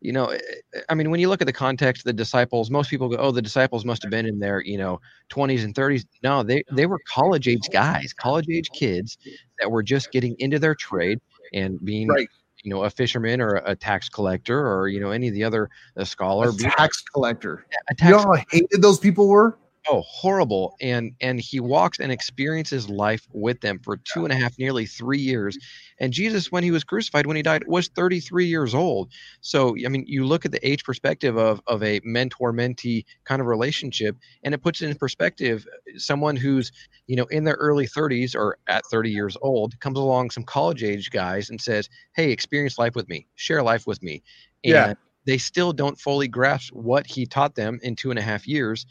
you 0.00 0.12
know, 0.12 0.26
eh, 0.26 0.38
eh, 0.74 0.80
I 0.88 0.94
mean, 0.94 1.10
when 1.10 1.20
you 1.20 1.28
look 1.28 1.40
at 1.40 1.46
the 1.46 1.52
context, 1.52 2.04
the 2.04 2.12
disciples, 2.12 2.70
most 2.70 2.90
people 2.90 3.08
go, 3.08 3.16
"Oh, 3.16 3.30
the 3.30 3.42
disciples 3.42 3.84
must 3.84 4.02
have 4.02 4.10
been 4.10 4.26
in 4.26 4.38
their, 4.38 4.62
you 4.62 4.78
know, 4.78 5.00
20s 5.30 5.64
and 5.64 5.74
30s." 5.74 6.04
No, 6.22 6.42
they 6.42 6.62
they 6.70 6.86
were 6.86 7.00
college 7.08 7.48
age 7.48 7.68
guys, 7.72 8.12
college 8.12 8.46
age 8.50 8.70
kids 8.70 9.16
that 9.58 9.70
were 9.70 9.82
just 9.82 10.12
getting 10.12 10.36
into 10.38 10.58
their 10.58 10.74
trade 10.74 11.18
and 11.54 11.82
being, 11.84 12.08
right. 12.08 12.28
you 12.62 12.70
know, 12.70 12.84
a 12.84 12.90
fisherman 12.90 13.40
or 13.40 13.56
a 13.64 13.74
tax 13.74 14.08
collector 14.08 14.68
or 14.68 14.88
you 14.88 15.00
know 15.00 15.10
any 15.10 15.28
of 15.28 15.34
the 15.34 15.44
other 15.44 15.70
a 15.96 16.04
scholar, 16.04 16.50
a 16.50 16.52
tax 16.52 17.02
collector. 17.02 17.66
A 17.88 17.94
tax 17.94 18.10
you 18.10 18.16
know 18.16 18.22
how 18.22 18.44
hated 18.50 18.82
those 18.82 18.98
people 18.98 19.28
were 19.28 19.58
oh 19.88 20.02
horrible 20.02 20.76
and 20.80 21.12
and 21.20 21.40
he 21.40 21.60
walks 21.60 21.98
and 22.00 22.10
experiences 22.10 22.88
life 22.88 23.26
with 23.32 23.60
them 23.60 23.78
for 23.78 23.96
two 23.96 24.24
and 24.24 24.32
a 24.32 24.36
half 24.36 24.58
nearly 24.58 24.86
three 24.86 25.18
years 25.18 25.56
and 26.00 26.12
jesus 26.12 26.50
when 26.50 26.62
he 26.62 26.70
was 26.70 26.84
crucified 26.84 27.26
when 27.26 27.36
he 27.36 27.42
died 27.42 27.62
was 27.66 27.88
33 27.88 28.46
years 28.46 28.74
old. 28.74 29.10
So 29.40 29.76
i 29.84 29.88
mean 29.88 30.04
you 30.06 30.26
look 30.26 30.44
at 30.44 30.52
the 30.52 30.66
age 30.66 30.84
perspective 30.84 31.36
of 31.36 31.60
of 31.66 31.82
a 31.82 32.00
mentor 32.04 32.52
mentee 32.52 33.04
kind 33.24 33.40
of 33.40 33.46
relationship 33.46 34.16
and 34.42 34.54
it 34.54 34.62
puts 34.62 34.82
it 34.82 34.90
in 34.90 34.96
perspective 34.96 35.66
someone 35.96 36.36
who's 36.36 36.72
you 37.06 37.16
know 37.16 37.26
in 37.26 37.44
their 37.44 37.54
early 37.54 37.86
30s 37.86 38.34
or 38.34 38.58
at 38.68 38.84
30 38.86 39.10
years 39.10 39.36
old 39.42 39.78
comes 39.80 39.98
along 39.98 40.30
some 40.30 40.44
college 40.44 40.82
age 40.82 41.10
guys 41.10 41.50
and 41.50 41.60
says 41.60 41.88
hey 42.14 42.30
experience 42.30 42.78
life 42.78 42.94
with 42.94 43.08
me. 43.08 43.26
Share 43.36 43.62
life 43.62 43.86
with 43.86 44.02
me. 44.02 44.22
And 44.64 44.72
yeah 44.72 44.94
they 45.26 45.38
still 45.38 45.72
don't 45.72 46.00
fully 46.00 46.28
grasp 46.28 46.72
what 46.72 47.04
he 47.06 47.26
taught 47.26 47.56
them 47.56 47.80
in 47.82 47.96
two 47.96 48.10
and 48.10 48.18
a 48.18 48.22
half 48.22 48.46
years 48.46 48.86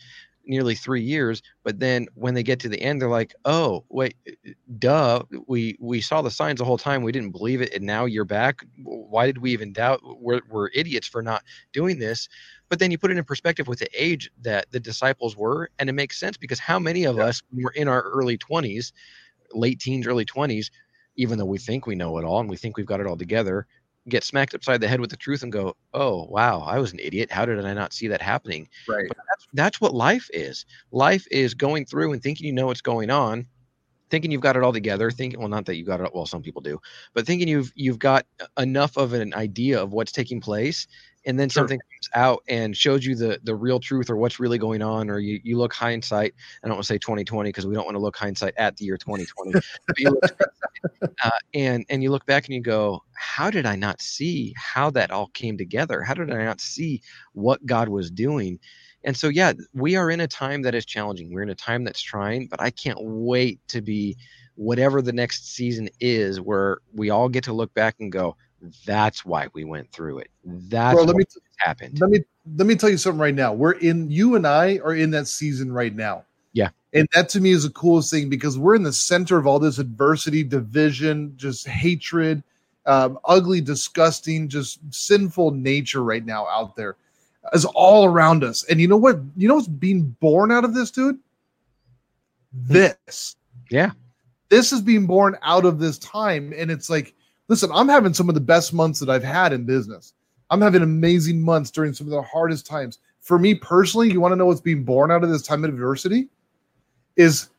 nearly 0.47 0.75
three 0.75 1.01
years 1.01 1.41
but 1.63 1.79
then 1.79 2.07
when 2.15 2.33
they 2.33 2.43
get 2.43 2.59
to 2.59 2.69
the 2.69 2.81
end 2.81 3.01
they're 3.01 3.09
like 3.09 3.33
oh 3.45 3.83
wait 3.89 4.15
uh, 4.27 4.31
uh, 4.47 4.53
duh 4.79 5.23
we 5.47 5.77
we 5.79 6.01
saw 6.01 6.21
the 6.21 6.31
signs 6.31 6.59
the 6.59 6.65
whole 6.65 6.77
time 6.77 7.03
we 7.03 7.11
didn't 7.11 7.31
believe 7.31 7.61
it 7.61 7.73
and 7.73 7.83
now 7.83 8.05
you're 8.05 8.25
back 8.25 8.65
why 8.83 9.25
did 9.25 9.37
we 9.37 9.51
even 9.51 9.73
doubt 9.73 9.99
we're, 10.03 10.41
we're 10.49 10.69
idiots 10.73 11.07
for 11.07 11.21
not 11.21 11.43
doing 11.73 11.99
this 11.99 12.27
but 12.69 12.79
then 12.79 12.91
you 12.91 12.97
put 12.97 13.11
it 13.11 13.17
in 13.17 13.23
perspective 13.23 13.67
with 13.67 13.79
the 13.79 13.89
age 13.93 14.29
that 14.41 14.71
the 14.71 14.79
disciples 14.79 15.35
were 15.35 15.69
and 15.79 15.89
it 15.89 15.93
makes 15.93 16.19
sense 16.19 16.37
because 16.37 16.59
how 16.59 16.79
many 16.79 17.05
of 17.05 17.17
yeah. 17.17 17.25
us 17.25 17.41
were 17.53 17.71
in 17.71 17.87
our 17.87 18.01
early 18.01 18.37
20s 18.37 18.91
late 19.53 19.79
teens 19.79 20.07
early 20.07 20.25
20s 20.25 20.69
even 21.17 21.37
though 21.37 21.45
we 21.45 21.57
think 21.57 21.87
we 21.87 21.95
know 21.95 22.17
it 22.17 22.25
all 22.25 22.39
and 22.39 22.49
we 22.49 22.57
think 22.57 22.77
we've 22.77 22.85
got 22.85 22.99
it 22.99 23.07
all 23.07 23.17
together 23.17 23.67
get 24.07 24.23
smacked 24.23 24.53
upside 24.53 24.81
the 24.81 24.87
head 24.87 24.99
with 24.99 25.09
the 25.09 25.17
truth 25.17 25.43
and 25.43 25.51
go, 25.51 25.75
"Oh, 25.93 26.25
wow, 26.25 26.61
I 26.61 26.79
was 26.79 26.93
an 26.93 26.99
idiot. 26.99 27.31
How 27.31 27.45
did 27.45 27.63
I 27.63 27.73
not 27.73 27.93
see 27.93 28.07
that 28.07 28.21
happening?" 28.21 28.67
Right. 28.87 29.07
But 29.07 29.17
that's 29.17 29.47
that's 29.53 29.81
what 29.81 29.93
life 29.93 30.29
is. 30.33 30.65
Life 30.91 31.25
is 31.31 31.53
going 31.53 31.85
through 31.85 32.13
and 32.13 32.21
thinking 32.21 32.45
you 32.45 32.53
know 32.53 32.67
what's 32.67 32.81
going 32.81 33.09
on, 33.09 33.47
thinking 34.09 34.31
you've 34.31 34.41
got 34.41 34.55
it 34.55 34.63
all 34.63 34.73
together, 34.73 35.11
thinking 35.11 35.39
well, 35.39 35.49
not 35.49 35.65
that 35.65 35.75
you 35.75 35.85
got 35.85 36.01
it. 36.01 36.13
Well, 36.13 36.25
some 36.25 36.41
people 36.41 36.61
do, 36.61 36.79
but 37.13 37.25
thinking 37.25 37.47
you've 37.47 37.71
you've 37.75 37.99
got 37.99 38.25
uh, 38.39 38.61
enough 38.61 38.97
of 38.97 39.13
an 39.13 39.33
idea 39.33 39.81
of 39.81 39.93
what's 39.93 40.11
taking 40.11 40.41
place, 40.41 40.87
and 41.25 41.39
then 41.39 41.49
sure. 41.49 41.61
something 41.61 41.79
comes 41.79 42.09
out 42.13 42.43
and 42.47 42.75
shows 42.75 43.05
you 43.05 43.15
the 43.15 43.39
the 43.43 43.55
real 43.55 43.79
truth 43.79 44.09
or 44.09 44.15
what's 44.15 44.39
really 44.39 44.57
going 44.57 44.81
on 44.81 45.09
or 45.09 45.19
you, 45.19 45.39
you 45.43 45.57
look 45.57 45.73
hindsight 45.73 46.33
i 46.63 46.67
don't 46.67 46.75
want 46.75 46.83
to 46.83 46.93
say 46.93 46.97
2020 46.97 47.49
because 47.49 47.65
we 47.65 47.73
don't 47.73 47.85
want 47.85 47.95
to 47.95 48.01
look 48.01 48.15
hindsight 48.15 48.53
at 48.57 48.75
the 48.77 48.85
year 48.85 48.97
2020 48.97 49.59
look, 50.01 50.41
uh, 51.23 51.29
and 51.53 51.85
and 51.89 52.03
you 52.03 52.11
look 52.11 52.25
back 52.25 52.45
and 52.45 52.55
you 52.55 52.61
go 52.61 53.03
how 53.13 53.49
did 53.49 53.65
i 53.65 53.75
not 53.75 54.01
see 54.01 54.53
how 54.57 54.89
that 54.89 55.11
all 55.11 55.27
came 55.27 55.57
together? 55.57 56.01
How 56.01 56.13
did 56.13 56.31
i 56.31 56.43
not 56.43 56.61
see 56.61 57.01
what 57.33 57.65
god 57.65 57.89
was 57.89 58.11
doing? 58.11 58.59
And 59.03 59.15
so 59.15 59.29
yeah 59.29 59.53
we 59.73 59.95
are 59.95 60.09
in 60.09 60.19
a 60.19 60.27
time 60.27 60.61
that 60.63 60.75
is 60.75 60.85
challenging. 60.85 61.31
We're 61.31 61.43
in 61.43 61.49
a 61.49 61.55
time 61.55 61.83
that's 61.83 62.01
trying 62.01 62.47
but 62.47 62.61
i 62.61 62.69
can't 62.69 62.99
wait 63.01 63.59
to 63.69 63.81
be 63.81 64.17
whatever 64.55 65.01
the 65.01 65.13
next 65.13 65.53
season 65.53 65.89
is 65.99 66.39
where 66.39 66.79
we 66.93 67.09
all 67.09 67.29
get 67.29 67.43
to 67.43 67.53
look 67.53 67.73
back 67.73 67.95
and 67.99 68.11
go 68.11 68.35
that's 68.85 69.25
why 69.25 69.47
we 69.53 69.63
went 69.63 69.91
through 69.91 70.19
it. 70.19 70.29
That's 70.43 70.95
Bro, 70.95 71.03
let 71.03 71.15
me 71.15 71.23
happened. 71.57 71.99
Let 71.99 72.09
me 72.09 72.21
let 72.57 72.67
me 72.67 72.75
tell 72.75 72.89
you 72.89 72.97
something 72.97 73.19
right 73.19 73.35
now. 73.35 73.53
We're 73.53 73.73
in 73.73 74.09
you 74.09 74.35
and 74.35 74.45
I 74.47 74.77
are 74.77 74.95
in 74.95 75.11
that 75.11 75.27
season 75.27 75.71
right 75.71 75.95
now. 75.95 76.25
Yeah. 76.53 76.69
And 76.93 77.07
that 77.13 77.29
to 77.29 77.41
me 77.41 77.51
is 77.51 77.63
the 77.63 77.69
coolest 77.71 78.11
thing 78.11 78.29
because 78.29 78.57
we're 78.57 78.75
in 78.75 78.83
the 78.83 78.93
center 78.93 79.37
of 79.37 79.45
all 79.45 79.59
this 79.59 79.79
adversity, 79.79 80.43
division, 80.43 81.33
just 81.35 81.67
hatred, 81.67 82.41
um, 82.85 83.19
ugly, 83.25 83.61
disgusting, 83.61 84.47
just 84.47 84.79
sinful 84.93 85.51
nature 85.51 86.03
right 86.03 86.25
now 86.25 86.47
out 86.47 86.75
there 86.75 86.95
is 87.53 87.65
all 87.65 88.05
around 88.05 88.43
us. 88.43 88.63
And 88.65 88.79
you 88.79 88.87
know 88.87 88.97
what? 88.97 89.19
You 89.35 89.47
know 89.47 89.55
what's 89.55 89.67
being 89.67 90.15
born 90.21 90.51
out 90.51 90.63
of 90.63 90.73
this, 90.73 90.91
dude? 90.91 91.19
Hmm. 92.67 92.73
This. 92.73 93.35
Yeah. 93.69 93.91
This 94.49 94.71
is 94.71 94.81
being 94.81 95.07
born 95.07 95.37
out 95.41 95.65
of 95.65 95.79
this 95.79 95.97
time. 95.97 96.53
And 96.55 96.69
it's 96.69 96.89
like, 96.89 97.14
listen, 97.47 97.69
I'm 97.73 97.89
having 97.89 98.13
some 98.13 98.29
of 98.29 98.35
the 98.35 98.41
best 98.41 98.73
months 98.73 98.99
that 98.99 99.09
I've 99.09 99.23
had 99.23 99.53
in 99.53 99.65
business. 99.65 100.13
I'm 100.49 100.61
having 100.61 100.83
amazing 100.83 101.41
months 101.41 101.71
during 101.71 101.93
some 101.93 102.07
of 102.07 102.11
the 102.11 102.21
hardest 102.21 102.65
times. 102.65 102.99
For 103.21 103.39
me 103.39 103.55
personally, 103.55 104.11
you 104.11 104.21
want 104.21 104.31
to 104.31 104.35
know 104.35 104.45
what's 104.45 104.61
being 104.61 104.83
born 104.83 105.11
out 105.11 105.23
of 105.23 105.29
this 105.29 105.41
time 105.41 105.63
of 105.63 105.71
adversity? 105.71 106.27
Is 107.15 107.49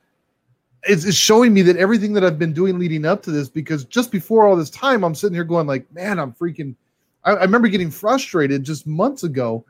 it's, 0.84 1.12
showing 1.14 1.53
me 1.53 1.62
that 1.62 1.76
everything 1.76 2.12
that 2.12 2.24
I've 2.24 2.39
been 2.39 2.53
doing 2.53 2.78
leading 2.78 3.05
up 3.05 3.22
to 3.22 3.30
this, 3.30 3.49
because 3.49 3.84
just 3.84 4.12
before 4.12 4.47
all 4.47 4.55
this 4.55 4.70
time, 4.70 5.03
I'm 5.03 5.14
sitting 5.14 5.34
here 5.34 5.45
going 5.45 5.66
like, 5.66 5.91
man, 5.93 6.18
I'm 6.18 6.32
freaking. 6.32 6.74
I, 7.24 7.32
I 7.32 7.43
remember 7.43 7.68
getting 7.68 7.91
frustrated 7.91 8.62
just 8.62 8.87
months 8.87 9.24
ago, 9.24 9.64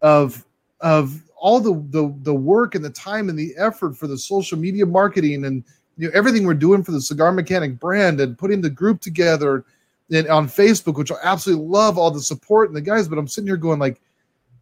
of 0.00 0.44
of 0.80 1.22
all 1.38 1.60
the, 1.60 1.74
the 1.90 2.14
the 2.22 2.34
work 2.34 2.74
and 2.74 2.84
the 2.84 2.90
time 2.90 3.28
and 3.28 3.38
the 3.38 3.52
effort 3.58 3.96
for 3.96 4.06
the 4.06 4.16
social 4.16 4.58
media 4.58 4.86
marketing 4.86 5.44
and 5.44 5.64
you 5.96 6.08
know 6.08 6.12
everything 6.14 6.46
we're 6.46 6.54
doing 6.54 6.82
for 6.82 6.92
the 6.92 7.00
cigar 7.00 7.32
mechanic 7.32 7.78
brand 7.78 8.20
and 8.20 8.38
putting 8.38 8.60
the 8.60 8.70
group 8.70 9.00
together 9.00 9.64
and 10.10 10.28
on 10.28 10.46
Facebook, 10.46 10.96
which 10.96 11.10
I 11.10 11.16
absolutely 11.22 11.66
love 11.66 11.98
all 11.98 12.10
the 12.10 12.20
support 12.20 12.68
and 12.68 12.76
the 12.76 12.80
guys, 12.80 13.08
but 13.08 13.18
I'm 13.18 13.28
sitting 13.28 13.48
here 13.48 13.56
going 13.56 13.78
like, 13.78 14.00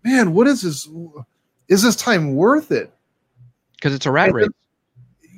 man, 0.02 0.32
what 0.32 0.46
is 0.46 0.62
this? 0.62 0.88
Is 1.68 1.82
this 1.82 1.96
time 1.96 2.34
worth 2.34 2.70
it? 2.70 2.92
Because 3.74 3.94
it's 3.94 4.06
a 4.06 4.10
rat 4.10 4.32
race. 4.32 4.48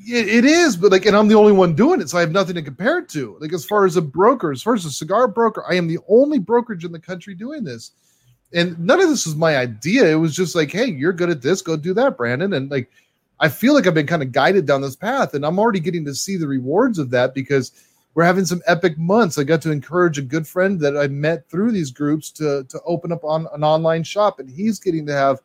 It, 0.09 0.29
it 0.29 0.45
is, 0.45 0.77
but 0.77 0.93
like, 0.93 1.07
and 1.07 1.17
I'm 1.17 1.27
the 1.27 1.35
only 1.35 1.53
one 1.53 1.75
doing 1.75 2.01
it, 2.01 2.09
so 2.09 2.19
I 2.19 2.21
have 2.21 2.31
nothing 2.31 2.55
to 2.55 2.63
compare 2.63 2.99
it 2.99 3.09
to. 3.11 3.37
Like, 3.41 3.53
as 3.53 3.65
far 3.65 3.85
as 3.85 3.97
a 3.97 4.03
broker, 4.03 4.53
as 4.53 4.63
far 4.63 4.75
as 4.75 4.85
a 4.85 4.91
cigar 4.91 5.27
broker, 5.27 5.65
I 5.69 5.75
am 5.75 5.89
the 5.89 5.99
only 6.09 6.39
brokerage 6.39 6.85
in 6.85 6.93
the 6.93 7.01
country 7.01 7.35
doing 7.35 7.65
this. 7.65 7.93
And 8.53 8.79
none 8.79 9.01
of 9.01 9.09
this 9.09 9.27
was 9.27 9.35
my 9.35 9.57
idea. 9.57 10.07
It 10.09 10.15
was 10.15 10.37
just 10.37 10.55
like, 10.55 10.71
hey, 10.71 10.87
you're 10.87 11.13
good 11.13 11.31
at 11.31 11.43
this, 11.43 11.61
go 11.61 11.77
do 11.77 11.93
that, 11.95 12.17
Brandon. 12.17 12.53
And 12.53 12.71
like, 12.71 12.89
I 13.39 13.49
feel 13.49 13.75
like 13.75 13.87
I've 13.87 13.95
been 13.95 14.07
kind 14.07 14.23
of 14.23 14.33
guided 14.33 14.67
down 14.67 14.81
this 14.81 14.97
path, 14.97 15.35
and 15.35 15.45
I'm 15.45 15.59
already 15.59 15.81
getting 15.81 16.05
to 16.07 16.15
see 16.15 16.37
the 16.37 16.49
rewards 16.49 16.99
of 16.99 17.11
that 17.11 17.35
because 17.35 17.73
we're 18.15 18.25
having 18.25 18.47
some 18.47 18.63
epic 18.67 18.97
months. 18.97 19.37
I 19.37 19.45
got 19.45 19.61
to 19.63 19.71
encourage 19.71 20.17
a 20.17 20.23
good 20.23 20.49
friend 20.49 20.81
that 20.81 20.97
I 20.97 21.07
met 21.07 21.49
through 21.51 21.73
these 21.73 21.91
groups 21.91 22.31
to 22.33 22.65
to 22.65 22.81
open 22.87 23.13
up 23.13 23.25
on 23.25 23.47
an 23.53 23.63
online 23.63 24.03
shop, 24.05 24.39
and 24.39 24.49
he's 24.49 24.81
getting 24.81 25.07
to 25.07 25.13
have 25.13 25.41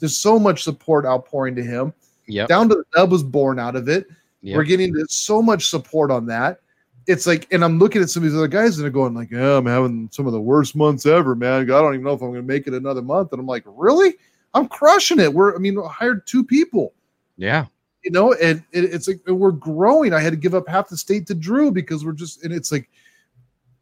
just 0.00 0.20
so 0.20 0.38
much 0.38 0.64
support 0.64 1.06
outpouring 1.06 1.54
to 1.54 1.62
him. 1.62 1.94
Yeah, 2.26 2.46
down 2.46 2.68
to 2.70 2.74
the 2.74 2.84
nub 2.96 3.12
was 3.12 3.22
born 3.22 3.60
out 3.60 3.76
of 3.76 3.88
it. 3.88 4.06
Yep. 4.42 4.56
We're 4.56 4.64
getting 4.64 4.94
so 5.08 5.40
much 5.40 5.68
support 5.68 6.10
on 6.10 6.26
that. 6.26 6.60
It's 7.06 7.28
like, 7.28 7.46
and 7.52 7.64
I'm 7.64 7.78
looking 7.78 8.02
at 8.02 8.10
some 8.10 8.24
of 8.24 8.28
these 8.28 8.36
other 8.36 8.48
guys 8.48 8.76
and 8.76 8.82
they're 8.82 8.90
going 8.90 9.14
like, 9.14 9.30
"Yeah, 9.30 9.56
I'm 9.56 9.66
having 9.66 10.08
some 10.10 10.26
of 10.26 10.32
the 10.32 10.40
worst 10.40 10.74
months 10.74 11.06
ever, 11.06 11.36
man. 11.36 11.62
I 11.62 11.64
don't 11.64 11.94
even 11.94 12.04
know 12.04 12.12
if 12.12 12.20
I'm 12.20 12.30
going 12.30 12.42
to 12.42 12.46
make 12.46 12.66
it 12.66 12.74
another 12.74 13.02
month." 13.02 13.30
And 13.30 13.40
I'm 13.40 13.46
like, 13.46 13.62
"Really? 13.66 14.16
I'm 14.52 14.66
crushing 14.66 15.20
it. 15.20 15.32
We're, 15.32 15.54
I 15.54 15.58
mean, 15.58 15.78
I 15.78 15.86
hired 15.86 16.26
two 16.26 16.42
people." 16.42 16.92
Yeah. 17.36 17.66
You 18.02 18.10
know, 18.10 18.32
and 18.34 18.62
it, 18.72 18.84
it's 18.84 19.08
like 19.08 19.20
we're 19.26 19.50
growing. 19.50 20.12
I 20.12 20.20
had 20.20 20.30
to 20.30 20.36
give 20.36 20.54
up 20.54 20.68
half 20.68 20.88
the 20.88 20.96
state 20.96 21.26
to 21.26 21.34
Drew 21.34 21.72
because 21.72 22.04
we're 22.04 22.12
just, 22.12 22.44
and 22.44 22.52
it's 22.52 22.70
like, 22.70 22.88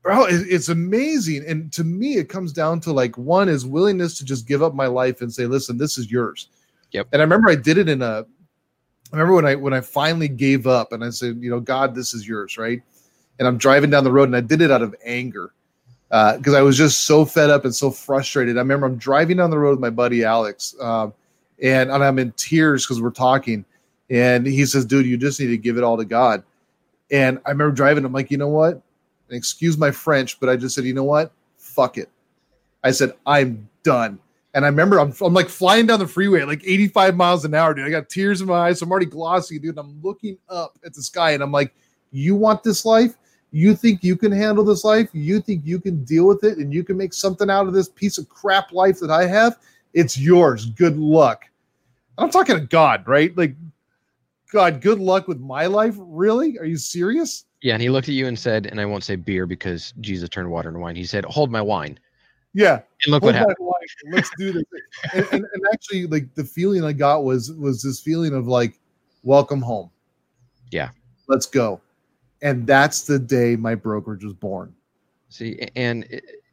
bro, 0.03 0.25
it, 0.25 0.47
it's 0.49 0.69
amazing. 0.69 1.45
And 1.47 1.73
to 1.73 1.85
me, 1.85 2.17
it 2.17 2.29
comes 2.29 2.53
down 2.53 2.81
to 2.81 2.93
like 2.93 3.19
one 3.19 3.49
is 3.49 3.67
willingness 3.67 4.17
to 4.19 4.25
just 4.25 4.47
give 4.47 4.63
up 4.63 4.75
my 4.75 4.87
life 4.87 5.21
and 5.21 5.33
say, 5.33 5.47
listen, 5.47 5.77
this 5.77 5.99
is 5.99 6.11
yours. 6.11 6.49
Yep. 6.93 7.09
And 7.13 7.21
I 7.21 7.25
remember 7.25 7.51
I 7.51 7.57
did 7.57 7.79
it 7.79 7.89
in 7.89 8.03
a, 8.03 8.25
I 9.13 9.17
remember 9.17 9.35
when 9.35 9.47
I 9.47 9.55
when 9.55 9.73
I 9.73 9.81
finally 9.81 10.29
gave 10.29 10.67
up 10.67 10.93
and 10.93 11.05
I 11.05 11.11
said, 11.11 11.39
you 11.41 11.51
know, 11.51 11.61
God, 11.61 11.95
this 11.95 12.15
is 12.15 12.27
yours, 12.27 12.59
right? 12.59 12.83
And 13.39 13.47
I'm 13.47 13.59
driving 13.59 13.91
down 13.91 14.05
the 14.05 14.13
road 14.13 14.29
and 14.29 14.37
I 14.37 14.41
did 14.41 14.61
it 14.61 14.71
out 14.71 14.83
of 14.83 14.95
anger 15.05 15.53
because 16.09 16.55
uh, 16.55 16.59
I 16.59 16.63
was 16.63 16.77
just 16.77 17.05
so 17.05 17.25
fed 17.25 17.51
up 17.51 17.65
and 17.65 17.75
so 17.75 17.91
frustrated. 17.91 18.57
I 18.57 18.61
remember 18.61 18.87
I'm 18.87 18.97
driving 18.97 19.37
down 19.37 19.51
the 19.51 19.59
road 19.59 19.73
with 19.73 19.81
my 19.81 19.91
buddy 19.91 20.25
Alex. 20.25 20.75
Um, 20.81 21.13
and, 21.65 21.91
and 21.91 22.05
I'm 22.05 22.19
in 22.19 22.31
tears 22.33 22.85
because 22.85 23.01
we're 23.01 23.11
talking. 23.11 23.65
And 24.11 24.47
he 24.47 24.67
says, 24.67 24.85
dude, 24.85 25.07
you 25.07 25.17
just 25.17 25.41
need 25.41 25.47
to 25.47 25.57
give 25.57 25.79
it 25.79 25.83
all 25.83 25.97
to 25.97 26.05
God. 26.05 26.45
And 27.11 27.41
I 27.47 27.51
remember 27.51 27.75
driving. 27.75 28.05
I'm 28.05 28.13
like, 28.13 28.31
you 28.31 28.37
know 28.37 28.49
what? 28.49 28.83
Excuse 29.31 29.79
my 29.79 29.91
French, 29.91 30.39
but 30.39 30.51
I 30.51 30.57
just 30.57 30.75
said, 30.75 30.85
you 30.85 30.93
know 30.93 31.05
what? 31.05 31.33
Fuck 31.57 31.97
it. 31.97 32.11
I 32.85 32.91
said, 32.91 33.15
I'm 33.27 33.69
done. 33.83 34.19
And 34.53 34.65
I 34.65 34.69
remember 34.69 35.01
I'm, 35.01 35.13
I'm 35.23 35.33
like 35.33 35.49
flying 35.49 35.87
down 35.87 35.99
the 35.99 36.07
freeway 36.07 36.43
like 36.45 36.63
85 36.65 37.17
miles 37.17 37.45
an 37.45 37.55
hour, 37.55 37.75
dude. 37.75 37.87
I 37.87 37.91
got 37.91 38.11
tears 38.11 38.43
in 38.43 38.47
my 38.47 38.69
eyes. 38.69 38.83
I'm 38.83 38.91
already 38.91 39.07
glossy, 39.07 39.59
dude. 39.59 39.79
I'm 39.79 40.01
looking 40.03 40.37
up 40.51 40.79
at 40.85 40.93
the 40.93 41.03
sky 41.03 41.33
and 41.33 41.43
I'm 41.43 41.51
like, 41.51 41.75
you 42.13 42.37
want 42.37 42.63
this 42.63 42.85
life? 42.85 43.17
You 43.51 43.75
think 43.75 44.05
you 44.05 44.17
can 44.17 44.31
handle 44.31 44.65
this 44.65 44.85
life? 44.85 45.09
You 45.13 45.41
think 45.41 45.63
you 45.65 45.81
can 45.81 46.05
deal 46.05 46.27
with 46.27 46.45
it 46.45 46.59
and 46.59 46.73
you 46.75 46.85
can 46.85 46.97
make 46.97 47.15
something 47.15 47.49
out 47.49 47.67
of 47.67 47.73
this 47.73 47.89
piece 47.89 48.19
of 48.19 48.29
crap 48.29 48.71
life 48.71 49.01
that 49.01 49.11
I 49.11 49.27
have? 49.27 49.59
It's 49.95 50.19
yours. 50.19 50.67
Good 50.67 50.99
luck. 50.99 51.47
I'm 52.19 52.31
talking 52.31 52.57
to 52.57 52.65
God, 52.65 53.07
right? 53.07 53.37
Like, 53.37 53.57
God, 54.53 54.81
good 54.81 55.01
luck 55.01 55.27
with 55.27 55.41
my 55.41 55.67
life. 55.67 55.95
Really? 55.99 56.59
Are 56.59 56.65
you 56.65 56.77
serious? 56.77 57.45
Yeah, 57.61 57.75
and 57.75 57.83
he 57.83 57.89
looked 57.89 58.09
at 58.09 58.15
you 58.15 58.27
and 58.27 58.39
said, 58.39 58.67
and 58.67 58.81
I 58.81 58.85
won't 58.85 59.05
say 59.05 59.17
beer 59.17 59.47
because 59.47 59.93
Jesus 60.01 60.29
turned 60.29 60.51
water 60.51 60.69
into 60.69 60.81
wine. 60.81 60.97
He 60.97 61.07
said, 61.07 61.25
"Hold 61.25 61.51
my 61.51 61.63
wine." 61.63 61.99
Yeah, 62.53 62.83
and 63.03 63.11
look 63.11 63.25
what 63.25 63.35
happened. 63.35 63.57
Let's 64.11 64.31
do 64.39 64.53
this. 64.53 64.65
and, 65.13 65.27
and, 65.33 65.47
and 65.53 65.63
actually, 65.73 66.07
like 66.07 66.33
the 66.35 66.45
feeling 66.45 66.85
I 66.85 66.93
got 66.93 67.25
was 67.25 67.51
was 67.53 67.83
this 67.83 68.01
feeling 68.01 68.35
of 68.35 68.47
like, 68.47 68.79
welcome 69.23 69.61
home. 69.61 69.91
Yeah, 70.71 70.91
let's 71.27 71.47
go. 71.47 71.81
And 72.43 72.67
that's 72.67 73.07
the 73.07 73.19
day 73.19 73.57
my 73.57 73.75
brokerage 73.75 74.23
was 74.23 74.35
born. 74.35 74.75
See, 75.31 75.67
and 75.75 76.07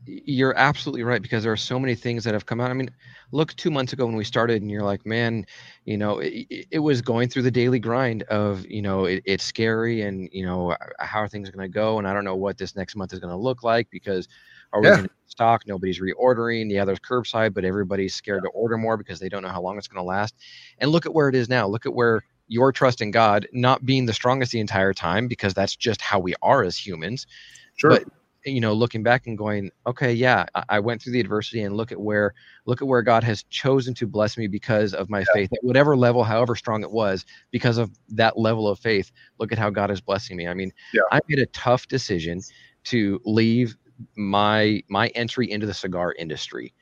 you're 0.06 0.58
absolutely 0.58 1.04
right 1.04 1.22
because 1.22 1.44
there 1.44 1.52
are 1.52 1.58
so 1.58 1.80
many 1.80 1.96
things 1.96 2.24
that 2.24 2.34
have 2.34 2.46
come 2.46 2.60
out. 2.60 2.72
I 2.72 2.74
mean, 2.74 2.90
look 3.32 3.56
two 3.56 3.70
months 3.70 3.94
ago 3.94 4.06
when 4.06 4.16
we 4.16 4.24
started, 4.24 4.62
and 4.62 4.72
you're 4.72 4.84
like, 4.84 5.06
man, 5.06 5.46
you 5.86 5.98
know, 5.98 6.20
it, 6.20 6.68
it 6.72 6.80
was 6.80 7.02
going 7.02 7.30
through 7.30 7.44
the 7.44 7.52
daily 7.52 7.80
grind 7.80 8.24
of, 8.24 8.66
you 8.66 8.82
know, 8.82 9.06
it, 9.06 9.24
it's 9.26 9.44
scary, 9.44 10.02
and 10.02 10.30
you 10.32 10.46
know, 10.46 10.76
how 11.00 11.20
are 11.20 11.28
things 11.28 11.50
going 11.50 11.70
to 11.70 11.74
go, 11.74 11.98
and 11.98 12.08
I 12.08 12.14
don't 12.14 12.26
know 12.26 12.36
what 12.36 12.58
this 12.58 12.76
next 12.76 12.96
month 12.96 13.14
is 13.14 13.20
going 13.20 13.32
to 13.32 13.38
look 13.38 13.64
like 13.64 13.90
because 13.92 14.28
are 14.74 14.82
we 14.82 14.88
yeah. 14.88 14.96
going 14.96 15.08
to 15.08 15.14
stock? 15.28 15.64
Nobody's 15.68 16.00
reordering. 16.00 16.72
Yeah, 16.72 16.86
there's 16.86 17.00
curbside, 17.00 17.54
but 17.54 17.66
everybody's 17.66 18.16
scared 18.16 18.44
to 18.44 18.50
order 18.50 18.78
more 18.78 18.98
because 18.98 19.20
they 19.20 19.30
don't 19.30 19.44
know 19.44 19.50
how 19.50 19.62
long 19.62 19.78
it's 19.78 19.88
going 19.88 20.04
to 20.04 20.08
last. 20.08 20.36
And 20.80 20.92
look 20.92 21.06
at 21.06 21.14
where 21.14 21.30
it 21.30 21.36
is 21.36 21.50
now. 21.50 21.68
Look 21.68 21.86
at 21.86 21.94
where 21.94 22.24
your 22.48 22.72
trust 22.72 23.02
in 23.02 23.12
God 23.12 23.48
not 23.54 23.86
being 23.86 24.06
the 24.06 24.14
strongest 24.14 24.52
the 24.52 24.60
entire 24.60 24.94
time 24.94 25.28
because 25.28 25.54
that's 25.54 25.76
just 25.76 26.02
how 26.02 26.20
we 26.20 26.36
are 26.42 26.64
as 26.64 26.78
humans. 26.78 27.28
Sure. 27.76 27.92
But 27.92 28.04
you 28.46 28.60
know 28.60 28.74
looking 28.74 29.04
back 29.04 29.28
and 29.28 29.38
going 29.38 29.70
okay 29.86 30.12
yeah 30.14 30.46
i 30.70 30.80
went 30.80 31.02
through 31.02 31.14
the 31.14 31.20
adversity 31.20 31.62
and 31.62 31.78
look 31.78 31.92
at 31.92 32.00
where 32.00 32.34
look 32.66 32.82
at 32.82 32.88
where 32.88 33.02
god 33.02 33.24
has 33.24 33.44
chosen 33.44 33.94
to 33.94 34.08
bless 34.08 34.38
me 34.38 34.48
because 34.48 34.94
of 34.94 35.10
my 35.10 35.20
yeah. 35.20 35.26
faith 35.34 35.54
at 35.54 35.64
whatever 35.64 35.96
level 35.96 36.24
however 36.24 36.56
strong 36.56 36.82
it 36.82 36.92
was 36.92 37.26
because 37.52 37.78
of 37.78 37.92
that 38.10 38.38
level 38.38 38.68
of 38.68 38.80
faith 38.80 39.12
look 39.40 39.52
at 39.52 39.58
how 39.58 39.70
god 39.70 39.92
is 39.92 40.02
blessing 40.02 40.36
me 40.36 40.48
i 40.48 40.54
mean 40.54 40.72
yeah. 40.94 41.02
i 41.12 41.20
made 41.28 41.40
a 41.40 41.46
tough 41.48 41.88
decision 41.88 42.42
to 42.84 43.22
leave 43.26 43.76
my 44.16 44.82
my 44.88 45.08
entry 45.10 45.50
into 45.52 45.68
the 45.68 45.74
cigar 45.74 46.14
industry 46.18 46.74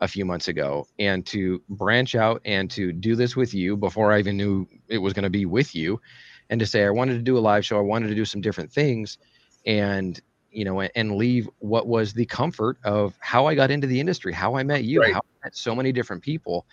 a 0.00 0.06
few 0.06 0.24
months 0.24 0.46
ago 0.46 0.86
and 1.00 1.26
to 1.26 1.60
branch 1.70 2.14
out 2.14 2.40
and 2.44 2.70
to 2.70 2.92
do 2.92 3.16
this 3.16 3.34
with 3.34 3.52
you 3.52 3.76
before 3.76 4.12
i 4.12 4.18
even 4.20 4.36
knew 4.36 4.66
it 4.88 4.98
was 4.98 5.12
going 5.12 5.24
to 5.24 5.30
be 5.30 5.46
with 5.46 5.74
you 5.74 6.00
and 6.50 6.60
to 6.60 6.66
say 6.66 6.84
i 6.84 6.90
wanted 6.90 7.14
to 7.14 7.22
do 7.22 7.36
a 7.36 7.40
live 7.40 7.66
show 7.66 7.76
i 7.76 7.82
wanted 7.82 8.06
to 8.06 8.14
do 8.14 8.24
some 8.24 8.40
different 8.40 8.70
things 8.70 9.18
and 9.66 10.20
you 10.58 10.64
know, 10.64 10.80
and 10.80 11.14
leave 11.14 11.48
what 11.60 11.86
was 11.86 12.12
the 12.12 12.26
comfort 12.26 12.78
of 12.82 13.14
how 13.20 13.46
I 13.46 13.54
got 13.54 13.70
into 13.70 13.86
the 13.86 14.00
industry, 14.00 14.32
how 14.32 14.56
I 14.56 14.64
met 14.64 14.82
you, 14.82 15.00
right. 15.00 15.14
how 15.14 15.20
I 15.20 15.46
met 15.46 15.56
so 15.56 15.72
many 15.72 15.92
different 15.92 16.20
people. 16.20 16.66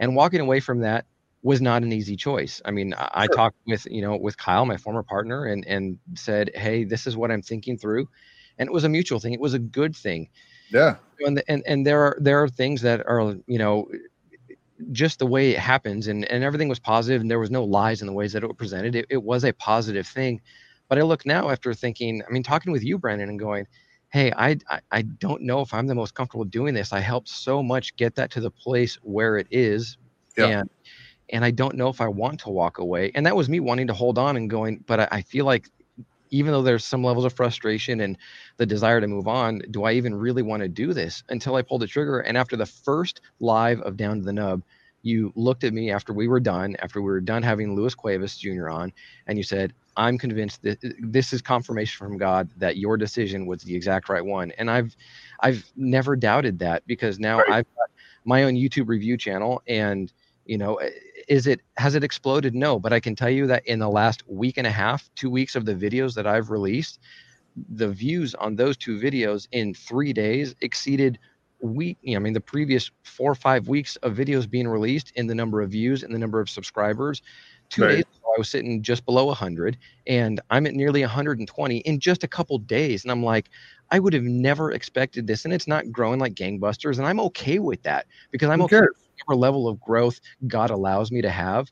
And 0.00 0.14
walking 0.14 0.40
away 0.40 0.60
from 0.60 0.80
that 0.80 1.06
was 1.42 1.62
not 1.62 1.82
an 1.82 1.94
easy 1.94 2.14
choice. 2.14 2.60
I 2.66 2.72
mean, 2.72 2.92
I, 2.92 3.10
I 3.22 3.26
talked 3.28 3.56
with, 3.66 3.86
you 3.90 4.02
know, 4.02 4.18
with 4.18 4.36
Kyle, 4.36 4.66
my 4.66 4.76
former 4.76 5.02
partner, 5.02 5.46
and 5.46 5.66
and 5.66 5.98
said, 6.14 6.50
Hey, 6.54 6.84
this 6.84 7.06
is 7.06 7.16
what 7.16 7.30
I'm 7.30 7.40
thinking 7.40 7.78
through. 7.78 8.06
And 8.58 8.66
it 8.66 8.72
was 8.72 8.84
a 8.84 8.88
mutual 8.90 9.18
thing. 9.18 9.32
It 9.32 9.40
was 9.40 9.54
a 9.54 9.58
good 9.58 9.96
thing. 9.96 10.28
Yeah. 10.70 10.96
And 11.20 11.42
and, 11.48 11.62
and 11.66 11.86
there 11.86 12.02
are 12.02 12.18
there 12.20 12.42
are 12.42 12.50
things 12.50 12.82
that 12.82 13.00
are, 13.06 13.34
you 13.46 13.58
know, 13.58 13.88
just 14.90 15.20
the 15.20 15.26
way 15.26 15.52
it 15.52 15.58
happens 15.58 16.06
and, 16.06 16.26
and 16.26 16.44
everything 16.44 16.68
was 16.68 16.80
positive 16.80 17.22
and 17.22 17.30
there 17.30 17.38
was 17.38 17.50
no 17.50 17.64
lies 17.64 18.02
in 18.02 18.06
the 18.06 18.12
ways 18.12 18.34
that 18.34 18.42
it 18.42 18.46
was 18.46 18.56
presented. 18.58 18.94
It, 18.94 19.06
it 19.08 19.22
was 19.22 19.42
a 19.42 19.54
positive 19.54 20.06
thing 20.06 20.42
but 20.92 20.98
I 20.98 21.04
look 21.04 21.24
now 21.24 21.48
after 21.48 21.72
thinking, 21.72 22.22
I 22.28 22.30
mean, 22.30 22.42
talking 22.42 22.70
with 22.70 22.84
you, 22.84 22.98
Brandon, 22.98 23.30
and 23.30 23.38
going, 23.38 23.66
hey, 24.10 24.30
I, 24.36 24.58
I, 24.68 24.80
I 24.90 25.00
don't 25.00 25.40
know 25.40 25.62
if 25.62 25.72
I'm 25.72 25.86
the 25.86 25.94
most 25.94 26.14
comfortable 26.14 26.44
doing 26.44 26.74
this. 26.74 26.92
I 26.92 27.00
helped 27.00 27.30
so 27.30 27.62
much 27.62 27.96
get 27.96 28.14
that 28.16 28.30
to 28.32 28.42
the 28.42 28.50
place 28.50 28.96
where 28.96 29.38
it 29.38 29.46
is. 29.50 29.96
Yeah. 30.36 30.48
And 30.48 30.70
and 31.30 31.46
I 31.46 31.50
don't 31.50 31.76
know 31.76 31.88
if 31.88 32.02
I 32.02 32.08
want 32.08 32.40
to 32.40 32.50
walk 32.50 32.76
away. 32.76 33.10
And 33.14 33.24
that 33.24 33.34
was 33.34 33.48
me 33.48 33.58
wanting 33.58 33.86
to 33.86 33.94
hold 33.94 34.18
on 34.18 34.36
and 34.36 34.50
going, 34.50 34.84
but 34.86 35.00
I, 35.00 35.08
I 35.10 35.22
feel 35.22 35.46
like 35.46 35.70
even 36.28 36.52
though 36.52 36.60
there's 36.60 36.84
some 36.84 37.02
levels 37.02 37.24
of 37.24 37.32
frustration 37.32 38.02
and 38.02 38.18
the 38.58 38.66
desire 38.66 39.00
to 39.00 39.08
move 39.08 39.26
on, 39.26 39.62
do 39.70 39.84
I 39.84 39.92
even 39.92 40.14
really 40.14 40.42
want 40.42 40.62
to 40.62 40.68
do 40.68 40.92
this 40.92 41.24
until 41.30 41.54
I 41.54 41.62
pulled 41.62 41.80
the 41.80 41.86
trigger? 41.86 42.20
And 42.20 42.36
after 42.36 42.54
the 42.54 42.66
first 42.66 43.22
live 43.40 43.80
of 43.80 43.96
Down 43.96 44.18
to 44.18 44.24
the 44.26 44.32
Nub, 44.34 44.62
you 45.00 45.32
looked 45.36 45.64
at 45.64 45.72
me 45.72 45.90
after 45.90 46.12
we 46.12 46.28
were 46.28 46.38
done, 46.38 46.76
after 46.80 47.00
we 47.00 47.10
were 47.10 47.22
done 47.22 47.42
having 47.42 47.74
Luis 47.74 47.94
Cuevas 47.94 48.36
Jr. 48.36 48.68
on, 48.68 48.92
and 49.26 49.38
you 49.38 49.42
said, 49.42 49.72
I'm 49.96 50.18
convinced 50.18 50.62
that 50.62 50.82
uh, 50.84 50.88
this 51.00 51.32
is 51.32 51.42
confirmation 51.42 51.98
from 51.98 52.18
God 52.18 52.48
that 52.56 52.76
your 52.76 52.96
decision 52.96 53.46
was 53.46 53.62
the 53.62 53.74
exact 53.74 54.08
right 54.08 54.24
one. 54.24 54.52
And 54.58 54.70
I've 54.70 54.96
I've 55.40 55.64
never 55.76 56.16
doubted 56.16 56.58
that 56.60 56.86
because 56.86 57.18
now 57.18 57.38
right. 57.38 57.50
I've 57.50 57.74
got 57.76 57.90
my 58.24 58.44
own 58.44 58.54
YouTube 58.54 58.88
review 58.88 59.16
channel 59.16 59.62
and 59.66 60.12
you 60.46 60.58
know 60.58 60.80
is 61.28 61.46
it 61.46 61.60
has 61.76 61.94
it 61.94 62.04
exploded 62.04 62.54
no 62.54 62.78
but 62.78 62.92
i 62.92 63.00
can 63.00 63.14
tell 63.14 63.30
you 63.30 63.46
that 63.46 63.66
in 63.66 63.78
the 63.78 63.88
last 63.88 64.22
week 64.28 64.58
and 64.58 64.66
a 64.66 64.70
half 64.70 65.08
two 65.14 65.30
weeks 65.30 65.54
of 65.54 65.64
the 65.64 65.74
videos 65.74 66.14
that 66.14 66.26
i've 66.26 66.50
released 66.50 66.98
the 67.74 67.88
views 67.88 68.34
on 68.36 68.56
those 68.56 68.76
two 68.76 68.98
videos 68.98 69.46
in 69.52 69.74
three 69.74 70.12
days 70.12 70.54
exceeded 70.60 71.18
week 71.60 71.96
you 72.02 72.14
know, 72.14 72.16
i 72.16 72.22
mean 72.22 72.32
the 72.32 72.40
previous 72.40 72.90
four 73.04 73.30
or 73.30 73.36
five 73.36 73.68
weeks 73.68 73.96
of 73.96 74.14
videos 74.14 74.48
being 74.48 74.66
released 74.66 75.12
in 75.14 75.26
the 75.26 75.34
number 75.34 75.60
of 75.60 75.70
views 75.70 76.02
and 76.02 76.14
the 76.14 76.18
number 76.18 76.40
of 76.40 76.50
subscribers 76.50 77.22
two 77.68 77.82
right. 77.82 77.96
days 77.96 78.04
I 78.34 78.38
was 78.38 78.48
sitting 78.48 78.82
just 78.82 79.04
below 79.04 79.26
100, 79.26 79.78
and 80.06 80.40
I'm 80.50 80.66
at 80.66 80.74
nearly 80.74 81.00
120 81.02 81.78
in 81.78 82.00
just 82.00 82.24
a 82.24 82.28
couple 82.28 82.58
days. 82.58 83.04
And 83.04 83.10
I'm 83.10 83.22
like, 83.22 83.50
I 83.90 83.98
would 83.98 84.12
have 84.14 84.24
never 84.24 84.72
expected 84.72 85.26
this, 85.26 85.44
and 85.44 85.52
it's 85.52 85.66
not 85.66 85.90
growing 85.92 86.18
like 86.18 86.34
gangbusters, 86.34 86.98
and 86.98 87.06
I'm 87.06 87.20
okay 87.20 87.58
with 87.58 87.82
that 87.82 88.06
because 88.30 88.48
I'm 88.48 88.62
okay 88.62 88.80
with 88.80 89.08
whatever 89.26 89.40
level 89.40 89.68
of 89.68 89.80
growth 89.80 90.20
God 90.46 90.70
allows 90.70 91.12
me 91.12 91.22
to 91.22 91.30
have. 91.30 91.70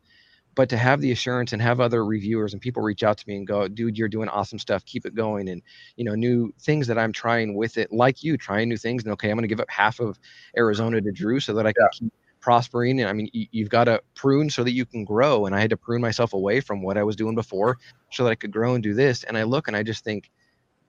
But 0.57 0.69
to 0.71 0.77
have 0.77 1.01
the 1.01 1.13
assurance 1.13 1.53
and 1.53 1.63
have 1.63 1.81
other 1.81 2.05
reviewers 2.05 2.53
and 2.53 2.61
people 2.61 2.83
reach 2.83 3.05
out 3.05 3.17
to 3.19 3.25
me 3.29 3.37
and 3.37 3.47
go, 3.47 3.69
dude, 3.69 3.97
you're 3.97 4.09
doing 4.09 4.29
awesome 4.29 4.59
stuff. 4.59 4.85
Keep 4.85 5.07
it 5.07 5.15
going. 5.15 5.49
And, 5.49 5.63
you 5.97 6.05
know, 6.05 6.17
new 6.17 6.53
things 6.61 6.89
that 6.89 6.99
I'm 6.99 7.13
trying 7.13 7.55
with 7.55 7.79
it, 7.79 7.93
like 7.93 8.25
you, 8.25 8.37
trying 8.37 8.69
new 8.69 8.77
things. 8.77 9.05
And 9.05 9.13
okay, 9.13 9.31
I'm 9.31 9.37
going 9.37 9.43
to 9.43 9.49
give 9.49 9.61
up 9.61 9.71
half 9.71 10.01
of 10.01 10.19
Arizona 10.59 11.01
to 11.01 11.13
Drew 11.13 11.39
so 11.39 11.55
that 11.55 11.69
I 11.69 11.73
can 11.73 11.85
yeah. 11.85 11.89
keep 11.93 12.13
prospering 12.41 13.01
and 13.01 13.09
i 13.09 13.13
mean 13.13 13.29
you, 13.33 13.65
have 13.65 13.71
got 13.71 13.85
to 13.85 14.01
prune 14.15 14.49
so 14.49 14.65
that 14.65 14.73
you 14.73 14.85
can 14.85 15.05
grow 15.05 15.47
and 15.47 15.55
i 15.55 15.61
had 15.61 15.71
to 15.71 15.77
prune 15.77 16.01
myself 16.01 16.33
away 16.33 16.61
from 16.61 16.83
what 16.83 16.97
i 16.97 17.03
was 17.03 17.17
doing 17.17 17.35
before 17.35 17.77
so 18.11 18.25
that 18.25 18.31
i 18.31 18.35
could 18.35 18.53
grow 18.53 18.75
and 18.75 18.83
do 18.83 18.95
this 18.95 19.25
and 19.25 19.37
i 19.37 19.43
look 19.43 19.69
and 19.69 19.77
i 19.77 19.83
just 19.83 20.05
think 20.05 20.31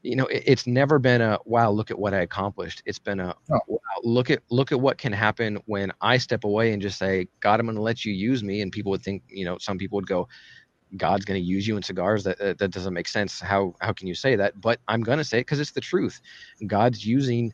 you 0.04 0.16
know 0.16 0.26
it, 0.28 0.44
it's 0.46 0.68
never 0.68 1.00
been 1.00 1.22
a 1.22 1.38
wow 1.46 1.70
look 1.70 1.92
at 1.92 2.00
what 2.00 2.14
i 2.14 2.22
accomplished. 2.22 2.82
It's 2.86 3.00
been 3.00 3.20
a 3.20 3.36
oh. 3.52 3.60
wow, 3.68 3.80
look 4.04 4.30
at 4.30 4.42
look 4.50 4.72
at 4.72 4.80
what 4.80 4.98
can 4.98 5.14
happen 5.14 5.58
when 5.66 5.92
i 6.02 6.18
step 6.18 6.44
away 6.44 6.74
and 6.74 6.82
just 6.82 6.98
say 6.98 7.28
god 7.40 7.60
i'm 7.60 7.66
going 7.66 7.76
to 7.76 7.82
let 7.82 8.04
you 8.06 8.14
use 8.14 8.44
me 8.44 8.62
and 8.62 8.72
people 8.72 8.90
would 8.92 9.04
think 9.04 9.24
you 9.28 9.46
know 9.46 9.58
some 9.60 9.78
people 9.78 9.98
would 9.98 10.08
go 10.08 10.28
god's 10.98 11.26
going 11.26 11.40
to 11.40 11.46
use 11.46 11.68
you 11.68 11.78
in 11.78 11.84
cigars 11.84 12.24
that, 12.24 12.38
that, 12.40 12.58
that 12.58 12.72
doesn't 12.72 12.94
make 12.94 13.08
sense. 13.08 13.40
How 13.40 13.74
how 13.80 13.94
can 13.94 14.08
you 14.08 14.16
say 14.16 14.36
that? 14.36 14.60
But 14.60 14.80
i'm 14.88 15.02
going 15.02 15.18
to 15.18 15.24
say 15.24 15.40
it 15.40 15.42
because 15.42 15.60
it's 15.60 15.72
the 15.72 15.82
truth. 15.82 16.22
God's 16.68 17.06
using 17.06 17.54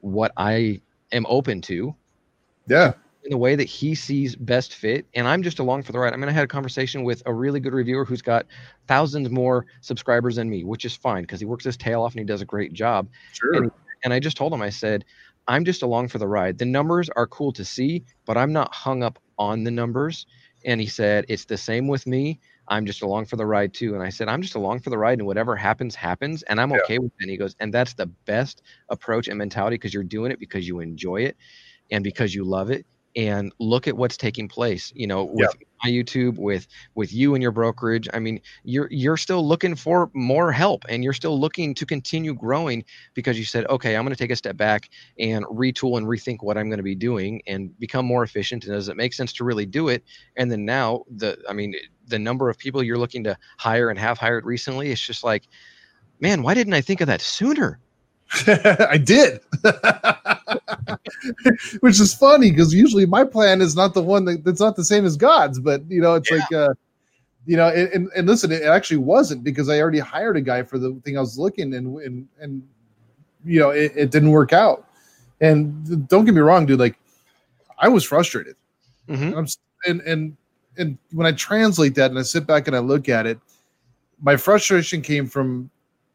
what 0.00 0.32
i 0.36 0.80
am 1.12 1.26
open 1.28 1.60
to 1.60 1.94
yeah 2.68 2.92
in 3.24 3.30
the 3.30 3.38
way 3.38 3.54
that 3.54 3.64
he 3.64 3.94
sees 3.94 4.34
best 4.34 4.74
fit. 4.74 5.06
And 5.14 5.28
I'm 5.28 5.42
just 5.42 5.58
along 5.58 5.84
for 5.84 5.92
the 5.92 5.98
ride. 5.98 6.12
I 6.12 6.16
mean, 6.16 6.28
I 6.28 6.32
had 6.32 6.44
a 6.44 6.48
conversation 6.48 7.04
with 7.04 7.22
a 7.26 7.32
really 7.32 7.60
good 7.60 7.72
reviewer 7.72 8.04
who's 8.04 8.22
got 8.22 8.46
thousands 8.88 9.30
more 9.30 9.66
subscribers 9.80 10.36
than 10.36 10.50
me, 10.50 10.64
which 10.64 10.84
is 10.84 10.96
fine 10.96 11.22
because 11.22 11.40
he 11.40 11.46
works 11.46 11.64
his 11.64 11.76
tail 11.76 12.02
off 12.02 12.12
and 12.12 12.20
he 12.20 12.24
does 12.24 12.42
a 12.42 12.46
great 12.46 12.72
job. 12.72 13.08
Sure. 13.32 13.54
And, 13.54 13.70
and 14.04 14.12
I 14.12 14.18
just 14.18 14.36
told 14.36 14.52
him, 14.52 14.62
I 14.62 14.70
said, 14.70 15.04
I'm 15.48 15.64
just 15.64 15.82
along 15.82 16.08
for 16.08 16.18
the 16.18 16.28
ride. 16.28 16.58
The 16.58 16.64
numbers 16.64 17.08
are 17.10 17.26
cool 17.26 17.52
to 17.52 17.64
see, 17.64 18.04
but 18.26 18.36
I'm 18.36 18.52
not 18.52 18.74
hung 18.74 19.02
up 19.02 19.18
on 19.38 19.64
the 19.64 19.70
numbers. 19.70 20.26
And 20.64 20.80
he 20.80 20.86
said, 20.86 21.24
It's 21.28 21.44
the 21.44 21.56
same 21.56 21.88
with 21.88 22.06
me. 22.06 22.40
I'm 22.68 22.86
just 22.86 23.02
along 23.02 23.26
for 23.26 23.36
the 23.36 23.44
ride 23.44 23.74
too. 23.74 23.94
And 23.94 24.02
I 24.02 24.08
said, 24.08 24.28
I'm 24.28 24.40
just 24.40 24.54
along 24.54 24.80
for 24.80 24.90
the 24.90 24.98
ride 24.98 25.18
and 25.18 25.26
whatever 25.26 25.56
happens, 25.56 25.96
happens. 25.96 26.42
And 26.44 26.60
I'm 26.60 26.70
yeah. 26.70 26.78
okay 26.84 26.98
with 27.00 27.12
it. 27.18 27.22
And 27.22 27.30
he 27.30 27.36
goes, 27.36 27.56
And 27.58 27.74
that's 27.74 27.94
the 27.94 28.06
best 28.06 28.62
approach 28.88 29.26
and 29.26 29.36
mentality 29.36 29.74
because 29.74 29.92
you're 29.92 30.04
doing 30.04 30.30
it 30.30 30.38
because 30.38 30.66
you 30.66 30.78
enjoy 30.78 31.22
it 31.22 31.36
and 31.90 32.04
because 32.04 32.34
you 32.34 32.44
love 32.44 32.70
it 32.70 32.86
and 33.14 33.52
look 33.58 33.86
at 33.86 33.96
what's 33.96 34.16
taking 34.16 34.48
place 34.48 34.92
you 34.94 35.06
know 35.06 35.24
with 35.24 35.54
my 35.84 35.90
youtube 35.90 36.38
with 36.38 36.66
with 36.94 37.12
you 37.12 37.34
and 37.34 37.42
your 37.42 37.52
brokerage. 37.52 38.08
I 38.14 38.18
mean 38.18 38.40
you're 38.64 38.88
you're 38.90 39.16
still 39.16 39.46
looking 39.46 39.74
for 39.74 40.10
more 40.14 40.52
help 40.52 40.84
and 40.88 41.04
you're 41.04 41.12
still 41.12 41.38
looking 41.38 41.74
to 41.74 41.84
continue 41.84 42.34
growing 42.34 42.84
because 43.14 43.38
you 43.38 43.44
said 43.44 43.66
okay 43.66 43.96
i'm 43.96 44.04
going 44.04 44.14
to 44.14 44.18
take 44.18 44.30
a 44.30 44.36
step 44.36 44.56
back 44.56 44.90
and 45.18 45.44
retool 45.46 45.98
and 45.98 46.06
rethink 46.06 46.38
what 46.40 46.56
i'm 46.56 46.68
going 46.68 46.78
to 46.78 46.84
be 46.84 46.94
doing 46.94 47.42
and 47.46 47.78
become 47.78 48.06
more 48.06 48.22
efficient 48.22 48.64
and 48.64 48.72
does 48.72 48.88
it 48.88 48.96
make 48.96 49.12
sense 49.12 49.32
to 49.34 49.44
really 49.44 49.66
do 49.66 49.88
it? 49.88 50.04
And 50.36 50.50
then 50.50 50.64
now 50.64 51.04
the 51.16 51.38
i 51.48 51.52
mean 51.52 51.74
the 52.06 52.18
number 52.18 52.48
of 52.48 52.58
people 52.58 52.82
you're 52.82 52.98
looking 52.98 53.24
to 53.24 53.36
hire 53.58 53.90
and 53.90 53.98
have 53.98 54.18
hired 54.18 54.44
recently, 54.44 54.90
it's 54.90 55.04
just 55.04 55.24
like, 55.24 55.48
man, 56.20 56.42
why 56.42 56.54
didn't 56.54 56.74
I 56.74 56.80
think 56.80 57.00
of 57.00 57.06
that 57.08 57.20
sooner? 57.20 57.80
I 58.46 58.96
did, 58.96 59.40
which 61.80 62.00
is 62.00 62.14
funny 62.14 62.50
because 62.50 62.72
usually 62.72 63.04
my 63.04 63.24
plan 63.24 63.60
is 63.60 63.76
not 63.76 63.92
the 63.92 64.02
one 64.02 64.24
that, 64.24 64.44
that's 64.44 64.60
not 64.60 64.76
the 64.76 64.84
same 64.84 65.04
as 65.04 65.16
God's. 65.16 65.60
But 65.60 65.82
you 65.88 66.00
know, 66.00 66.14
it's 66.14 66.30
yeah. 66.30 66.38
like, 66.38 66.52
uh, 66.52 66.74
you 67.44 67.56
know, 67.56 67.68
and, 67.68 68.08
and 68.16 68.26
listen, 68.26 68.50
it 68.50 68.62
actually 68.62 68.98
wasn't 68.98 69.44
because 69.44 69.68
I 69.68 69.80
already 69.80 69.98
hired 69.98 70.36
a 70.36 70.40
guy 70.40 70.62
for 70.62 70.78
the 70.78 70.98
thing 71.04 71.18
I 71.18 71.20
was 71.20 71.38
looking, 71.38 71.74
and 71.74 71.98
and 71.98 72.28
and 72.40 72.62
you 73.44 73.60
know, 73.60 73.70
it, 73.70 73.92
it 73.94 74.10
didn't 74.10 74.30
work 74.30 74.52
out. 74.52 74.86
And 75.40 76.08
don't 76.08 76.24
get 76.24 76.34
me 76.34 76.40
wrong, 76.40 76.64
dude. 76.64 76.78
Like, 76.78 76.96
I 77.78 77.88
was 77.88 78.04
frustrated, 78.04 78.56
mm-hmm. 79.08 79.38
and, 79.38 79.56
and 79.86 80.00
and 80.02 80.36
and 80.78 80.98
when 81.10 81.26
I 81.26 81.32
translate 81.32 81.94
that 81.96 82.10
and 82.10 82.18
I 82.18 82.22
sit 82.22 82.46
back 82.46 82.66
and 82.66 82.74
I 82.74 82.78
look 82.78 83.10
at 83.10 83.26
it, 83.26 83.38
my 84.22 84.36
frustration 84.36 85.02
came 85.02 85.26
from 85.26 85.68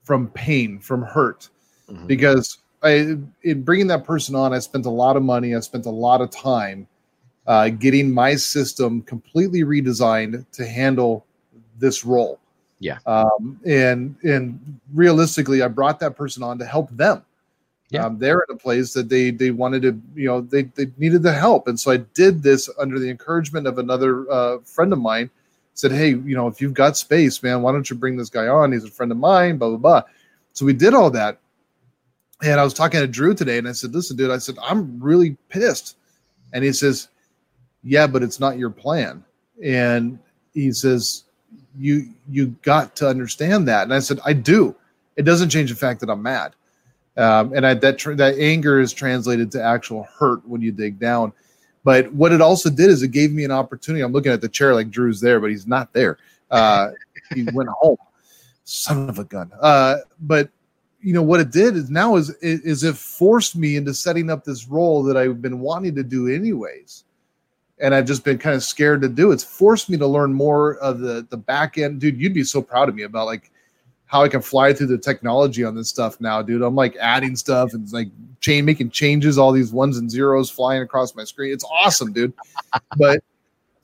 from 0.04 0.30
pain, 0.30 0.80
from 0.80 1.04
hurt 1.04 1.50
mm-hmm. 1.90 2.08
because 2.08 2.60
I 2.84 3.18
in 3.44 3.64
bringing 3.64 3.88
that 3.88 4.04
person 4.04 4.36
on, 4.36 4.54
I 4.54 4.60
spent 4.60 4.86
a 4.86 4.90
lot 4.90 5.18
of 5.18 5.24
money, 5.24 5.56
I 5.56 5.60
spent 5.60 5.86
a 5.86 5.92
lot 5.92 6.22
of 6.22 6.30
time 6.30 6.88
uh, 7.48 7.70
getting 7.70 8.12
my 8.12 8.36
system 8.36 9.02
completely 9.02 9.64
redesigned 9.64 10.46
to 10.52 10.68
handle 10.68 11.26
this 11.80 12.06
role. 12.06 12.40
Yeah. 12.80 13.00
Um, 13.06 13.60
and 13.66 14.16
and 14.24 14.80
realistically, 14.94 15.62
I 15.62 15.68
brought 15.68 16.00
that 16.02 16.16
person 16.16 16.44
on 16.44 16.60
to 16.60 16.66
help 16.66 16.90
them. 16.92 17.24
Yeah. 17.90 18.06
Um, 18.06 18.20
they're 18.20 18.44
in 18.48 18.56
a 18.56 18.58
place 18.58 18.94
that 18.94 19.10
they 19.10 19.32
they 19.32 19.52
wanted 19.52 19.82
to, 19.84 20.02
you 20.14 20.28
know, 20.28 20.42
they 20.42 20.64
they 20.64 20.88
needed 20.98 21.24
the 21.24 21.34
help, 21.34 21.68
and 21.68 21.80
so 21.80 21.92
I 21.92 21.98
did 21.98 22.44
this 22.44 22.70
under 22.78 23.00
the 23.00 23.10
encouragement 23.10 23.66
of 23.66 23.80
another 23.80 24.30
uh, 24.30 24.60
friend 24.60 24.94
of 24.94 25.00
mine. 25.00 25.30
Said, 25.74 25.92
hey, 25.92 26.10
you 26.10 26.36
know, 26.36 26.48
if 26.48 26.60
you've 26.60 26.74
got 26.74 26.98
space, 26.98 27.42
man, 27.44 27.62
why 27.62 27.72
don't 27.72 27.88
you 27.90 27.96
bring 27.96 28.18
this 28.18 28.30
guy 28.30 28.48
on? 28.48 28.72
He's 28.72 28.84
a 28.84 28.90
friend 28.90 29.12
of 29.12 29.18
mine. 29.18 29.58
Blah 29.58 29.70
blah 29.70 29.78
blah. 29.78 30.02
So 30.54 30.66
we 30.66 30.74
did 30.74 30.94
all 30.94 31.10
that, 31.12 31.40
and 32.44 32.60
I 32.60 32.64
was 32.64 32.74
talking 32.74 33.00
to 33.00 33.08
Drew 33.08 33.34
today, 33.34 33.58
and 33.58 33.68
I 33.68 33.72
said, 33.72 33.94
"Listen, 33.94 34.16
dude," 34.16 34.32
I 34.32 34.38
said, 34.38 34.58
"I'm 34.62 35.00
really 35.02 35.38
pissed," 35.50 35.98
and 36.54 36.64
he 36.64 36.72
says, 36.72 37.10
"Yeah, 37.84 38.08
but 38.08 38.24
it's 38.24 38.40
not 38.40 38.58
your 38.58 38.70
plan." 38.70 39.24
And 39.64 40.20
he 40.54 40.72
says, 40.72 41.24
"You 41.78 42.10
you 42.30 42.56
got 42.62 42.96
to 42.98 43.08
understand 43.08 43.68
that." 43.68 43.84
And 43.84 43.94
I 43.94 44.00
said, 44.00 44.20
"I 44.26 44.34
do." 44.34 44.76
It 45.16 45.24
doesn't 45.24 45.50
change 45.50 45.72
the 45.72 45.76
fact 45.76 46.00
that 46.02 46.10
I'm 46.10 46.22
mad, 46.22 46.54
um, 47.18 47.54
and 47.54 47.66
I, 47.66 47.74
that 47.76 47.98
tr- 47.98 48.14
that 48.14 48.38
anger 48.38 48.80
is 48.80 48.94
translated 48.94 49.52
to 49.52 49.64
actual 49.64 50.08
hurt 50.20 50.48
when 50.48 50.62
you 50.62 50.72
dig 50.72 51.00
down. 51.00 51.34
But 51.84 52.14
what 52.14 52.34
it 52.34 52.42
also 52.42 52.70
did 52.70 52.90
is 52.90 53.02
it 53.02 53.10
gave 53.10 53.32
me 53.32 53.46
an 53.46 53.52
opportunity. 53.52 54.04
I'm 54.04 54.12
looking 54.12 54.32
at 54.32 54.42
the 54.42 54.50
chair 54.50 54.76
like 54.76 54.92
Drew's 54.92 55.22
there, 55.22 55.40
but 55.40 55.50
he's 55.50 55.66
not 55.66 55.94
there. 55.94 56.18
Uh, 56.52 56.90
he 57.34 57.44
went 57.54 57.70
home. 57.70 57.98
Son 58.66 59.10
of 59.10 59.18
a 59.18 59.24
gun. 59.24 59.50
Uh, 59.62 60.00
but 60.20 60.50
you 61.08 61.14
know 61.14 61.24
what 61.24 61.40
it 61.40 61.52
did 61.52 61.78
is 61.78 61.90
now 61.90 62.18
is 62.18 62.32
is 62.42 62.84
it 62.84 62.98
forced 62.98 63.56
me 63.56 63.78
into 63.78 63.94
setting 63.94 64.30
up 64.30 64.44
this 64.44 64.68
role 64.68 65.02
that 65.04 65.16
I've 65.16 65.42
been 65.42 65.62
wanting 65.62 65.96
to 65.96 66.04
do 66.04 66.28
anyways, 66.28 67.06
and 67.80 67.96
I've 67.96 68.04
just 68.04 68.26
been 68.26 68.38
kind 68.38 68.58
of 68.58 68.62
scared 68.62 69.02
to 69.04 69.08
do. 69.08 69.32
It's 69.32 69.42
forced 69.42 69.90
me 69.90 69.98
to 70.00 70.06
learn 70.06 70.34
more 70.34 70.76
of 70.80 71.00
the 71.00 71.26
the 71.30 71.38
back 71.38 71.78
end, 71.78 72.02
dude. 72.02 72.20
You'd 72.20 72.34
be 72.34 72.44
so 72.44 72.62
proud 72.62 72.90
of 72.90 72.96
me 72.96 73.04
about 73.04 73.26
like 73.26 73.52
how 74.08 74.22
I 74.22 74.28
can 74.28 74.42
fly 74.42 74.74
through 74.74 74.88
the 74.88 74.98
technology 74.98 75.64
on 75.64 75.76
this 75.76 75.88
stuff 75.88 76.20
now, 76.20 76.42
dude. 76.42 76.62
I'm 76.62 76.76
like 76.76 76.98
adding 76.98 77.38
stuff 77.38 77.74
and 77.74 77.90
like 77.94 78.10
chain 78.42 78.66
making 78.66 78.90
changes, 78.90 79.38
all 79.38 79.54
these 79.54 79.72
ones 79.72 79.98
and 79.98 80.12
zeros 80.12 80.50
flying 80.50 80.82
across 80.82 81.16
my 81.16 81.24
screen. 81.24 81.54
It's 81.54 81.64
awesome, 81.72 82.12
dude. 82.12 82.34
but 82.98 83.24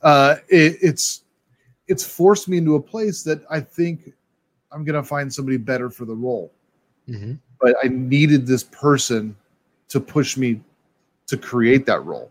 uh, 0.02 0.36
it, 0.50 0.76
it's 0.82 1.24
it's 1.88 2.04
forced 2.04 2.50
me 2.50 2.58
into 2.58 2.74
a 2.74 2.82
place 2.82 3.22
that 3.22 3.40
I 3.48 3.60
think 3.60 4.12
I'm 4.70 4.84
gonna 4.84 5.02
find 5.02 5.32
somebody 5.32 5.56
better 5.56 5.88
for 5.88 6.04
the 6.04 6.14
role. 6.14 6.52
Mm-hmm. 7.08 7.34
But 7.60 7.76
I 7.82 7.88
needed 7.88 8.46
this 8.46 8.64
person 8.64 9.36
to 9.88 10.00
push 10.00 10.36
me 10.36 10.60
to 11.26 11.36
create 11.36 11.86
that 11.86 12.04
role. 12.04 12.30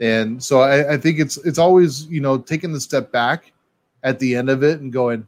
And 0.00 0.42
so 0.42 0.60
I, 0.60 0.94
I 0.94 0.96
think 0.96 1.18
it's 1.18 1.36
it's 1.38 1.58
always, 1.58 2.06
you 2.06 2.20
know, 2.20 2.38
taking 2.38 2.72
the 2.72 2.80
step 2.80 3.10
back 3.10 3.52
at 4.02 4.18
the 4.18 4.36
end 4.36 4.48
of 4.48 4.62
it 4.62 4.80
and 4.80 4.92
going, 4.92 5.26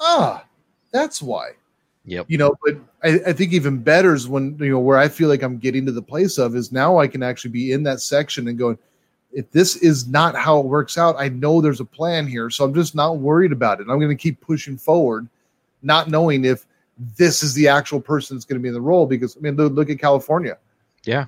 ah, 0.00 0.44
that's 0.92 1.22
why. 1.22 1.50
Yep. 2.04 2.26
You 2.28 2.38
know, 2.38 2.54
but 2.64 2.76
I, 3.02 3.20
I, 3.28 3.32
think 3.32 3.52
even 3.52 3.78
better 3.78 4.14
is 4.14 4.26
when 4.26 4.56
you 4.58 4.70
know 4.70 4.78
where 4.78 4.96
I 4.96 5.08
feel 5.08 5.28
like 5.28 5.42
I'm 5.42 5.58
getting 5.58 5.84
to 5.86 5.92
the 5.92 6.02
place 6.02 6.38
of 6.38 6.56
is 6.56 6.72
now 6.72 6.98
I 6.98 7.06
can 7.06 7.22
actually 7.22 7.50
be 7.50 7.72
in 7.72 7.82
that 7.84 8.00
section 8.00 8.48
and 8.48 8.58
going, 8.58 8.78
if 9.32 9.50
this 9.50 9.76
is 9.76 10.08
not 10.08 10.34
how 10.34 10.58
it 10.58 10.66
works 10.66 10.96
out, 10.96 11.14
I 11.18 11.28
know 11.28 11.60
there's 11.60 11.80
a 11.80 11.84
plan 11.84 12.26
here. 12.26 12.50
So 12.50 12.64
I'm 12.64 12.74
just 12.74 12.94
not 12.94 13.18
worried 13.18 13.52
about 13.52 13.80
it. 13.80 13.86
I'm 13.88 13.98
going 14.00 14.08
to 14.08 14.16
keep 14.16 14.40
pushing 14.40 14.76
forward, 14.76 15.28
not 15.82 16.08
knowing 16.08 16.44
if 16.44 16.66
this 17.16 17.42
is 17.42 17.54
the 17.54 17.68
actual 17.68 18.00
person 18.00 18.36
that's 18.36 18.44
going 18.44 18.58
to 18.58 18.62
be 18.62 18.68
in 18.68 18.74
the 18.74 18.80
role 18.80 19.06
because 19.06 19.36
I 19.36 19.40
mean 19.40 19.56
look, 19.56 19.72
look 19.72 19.90
at 19.90 19.98
California. 19.98 20.58
Yeah. 21.04 21.26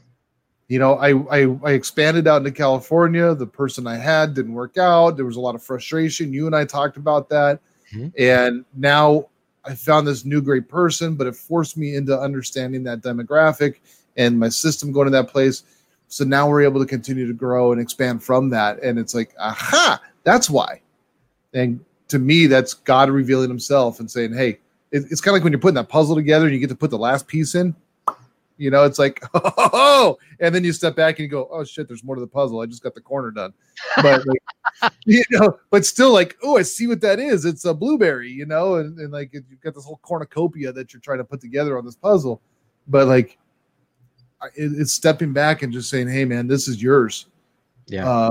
You 0.68 0.79
know, 0.79 0.95
I, 0.95 1.11
I 1.31 1.57
I 1.64 1.73
expanded 1.73 2.27
out 2.27 2.39
into 2.39 2.53
California. 2.53 3.35
The 3.35 3.47
person 3.47 3.87
I 3.87 3.97
had 3.97 4.35
didn't 4.35 4.55
work 4.55 4.79
out. 4.79 5.16
There 5.16 5.27
was 5.27 5.37
a 5.37 5.41
lot 5.41 5.55
of 5.55 5.62
frustration. 5.62 6.33
You 6.33 6.47
and 6.47 6.57
I 6.57 6.64
talked 6.64 6.97
about 6.97 7.29
that. 7.31 7.61
Mm-hmm. 7.93 8.09
And 8.18 8.64
now 8.75 9.29
I 9.64 9.75
found 9.75 10.07
this 10.07 10.25
new 10.25 10.41
great 10.41 10.68
person, 10.68 11.14
but 11.14 11.27
it 11.27 11.37
forced 11.37 11.77
me 11.77 11.95
into 11.95 12.18
understanding 12.18 12.83
that 12.85 13.01
demographic 13.01 13.77
and 14.16 14.39
my 14.39 14.49
system 14.49 14.93
going 14.93 15.07
to 15.07 15.11
that 15.11 15.29
place. 15.29 15.64
So 16.09 16.25
now 16.25 16.49
we're 16.49 16.62
able 16.62 16.81
to 16.81 16.87
continue 16.87 17.27
to 17.27 17.33
grow 17.33 17.73
and 17.73 17.81
expand 17.81 18.23
from 18.23 18.51
that. 18.51 18.83
And 18.83 18.99
it's 18.99 19.14
like, 19.14 19.35
aha, 19.39 20.01
that's 20.25 20.51
why. 20.51 20.81
And 21.55 21.85
to 22.09 22.18
me, 22.18 22.47
that's 22.47 22.75
God 22.75 23.09
revealing 23.09 23.49
himself 23.49 24.01
and 24.01 24.11
saying, 24.11 24.35
hey, 24.35 24.59
it, 24.93 25.05
it's 25.11 25.20
kind 25.20 25.32
of 25.32 25.36
like 25.36 25.45
when 25.45 25.53
you're 25.53 25.61
putting 25.61 25.74
that 25.74 25.88
puzzle 25.88 26.14
together 26.14 26.45
and 26.45 26.55
you 26.55 26.61
get 26.61 26.68
to 26.68 26.76
put 26.76 26.90
the 26.90 26.99
last 26.99 27.26
piece 27.26 27.55
in. 27.55 27.74
You 28.59 28.70
know, 28.70 28.84
it's 28.84 28.99
like, 28.99 29.24
oh, 29.34 30.18
and 30.38 30.55
then 30.55 30.62
you 30.62 30.72
step 30.72 30.95
back 30.95 31.18
and 31.18 31.24
you 31.24 31.28
go, 31.28 31.49
oh 31.51 31.64
shit, 31.64 31.88
there's 31.88 32.05
more 32.05 32.14
to 32.14 32.20
the 32.20 32.26
puzzle. 32.26 32.61
I 32.61 32.66
just 32.66 32.82
got 32.82 32.95
the 32.95 33.01
corner 33.01 33.30
done. 33.30 33.53
But 33.97 34.24
like, 34.26 34.93
you 35.05 35.24
know, 35.30 35.59
but 35.70 35.84
still 35.84 36.12
like, 36.12 36.36
oh, 36.43 36.59
I 36.59 36.62
see 36.62 36.86
what 36.86 37.01
that 37.01 37.18
is. 37.18 37.45
It's 37.45 37.64
a 37.64 37.74
blueberry, 37.74 38.30
you 38.30 38.47
know, 38.47 38.76
and, 38.76 38.97
and 38.99 39.12
like 39.12 39.32
you've 39.32 39.45
got 39.62 39.74
this 39.74 39.84
whole 39.84 39.99
cornucopia 40.03 40.72
that 40.72 40.93
you're 40.93 41.01
trying 41.01 41.18
to 41.18 41.24
put 41.24 41.40
together 41.40 41.76
on 41.76 41.84
this 41.84 41.97
puzzle. 41.97 42.40
But 42.86 43.09
like, 43.09 43.38
it, 44.55 44.72
it's 44.76 44.93
stepping 44.93 45.32
back 45.32 45.62
and 45.62 45.72
just 45.72 45.88
saying, 45.88 46.09
hey, 46.09 46.24
man, 46.24 46.47
this 46.47 46.68
is 46.68 46.82
yours. 46.82 47.26
Yeah. 47.86 48.09
Uh, 48.09 48.30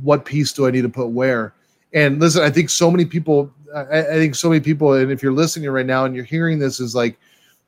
what 0.00 0.24
piece 0.24 0.52
do 0.52 0.66
I 0.66 0.70
need 0.70 0.82
to 0.82 0.88
put 0.88 1.08
where? 1.08 1.54
And 1.92 2.20
listen, 2.20 2.42
I 2.42 2.50
think 2.50 2.70
so 2.70 2.90
many 2.90 3.04
people 3.04 3.52
I, 3.74 4.00
I 4.00 4.14
think 4.14 4.34
so 4.34 4.48
many 4.48 4.60
people, 4.60 4.92
and 4.94 5.10
if 5.10 5.22
you're 5.22 5.32
listening 5.32 5.70
right 5.70 5.86
now 5.86 6.04
and 6.04 6.14
you're 6.14 6.24
hearing 6.24 6.58
this, 6.58 6.80
is 6.80 6.94
like, 6.94 7.18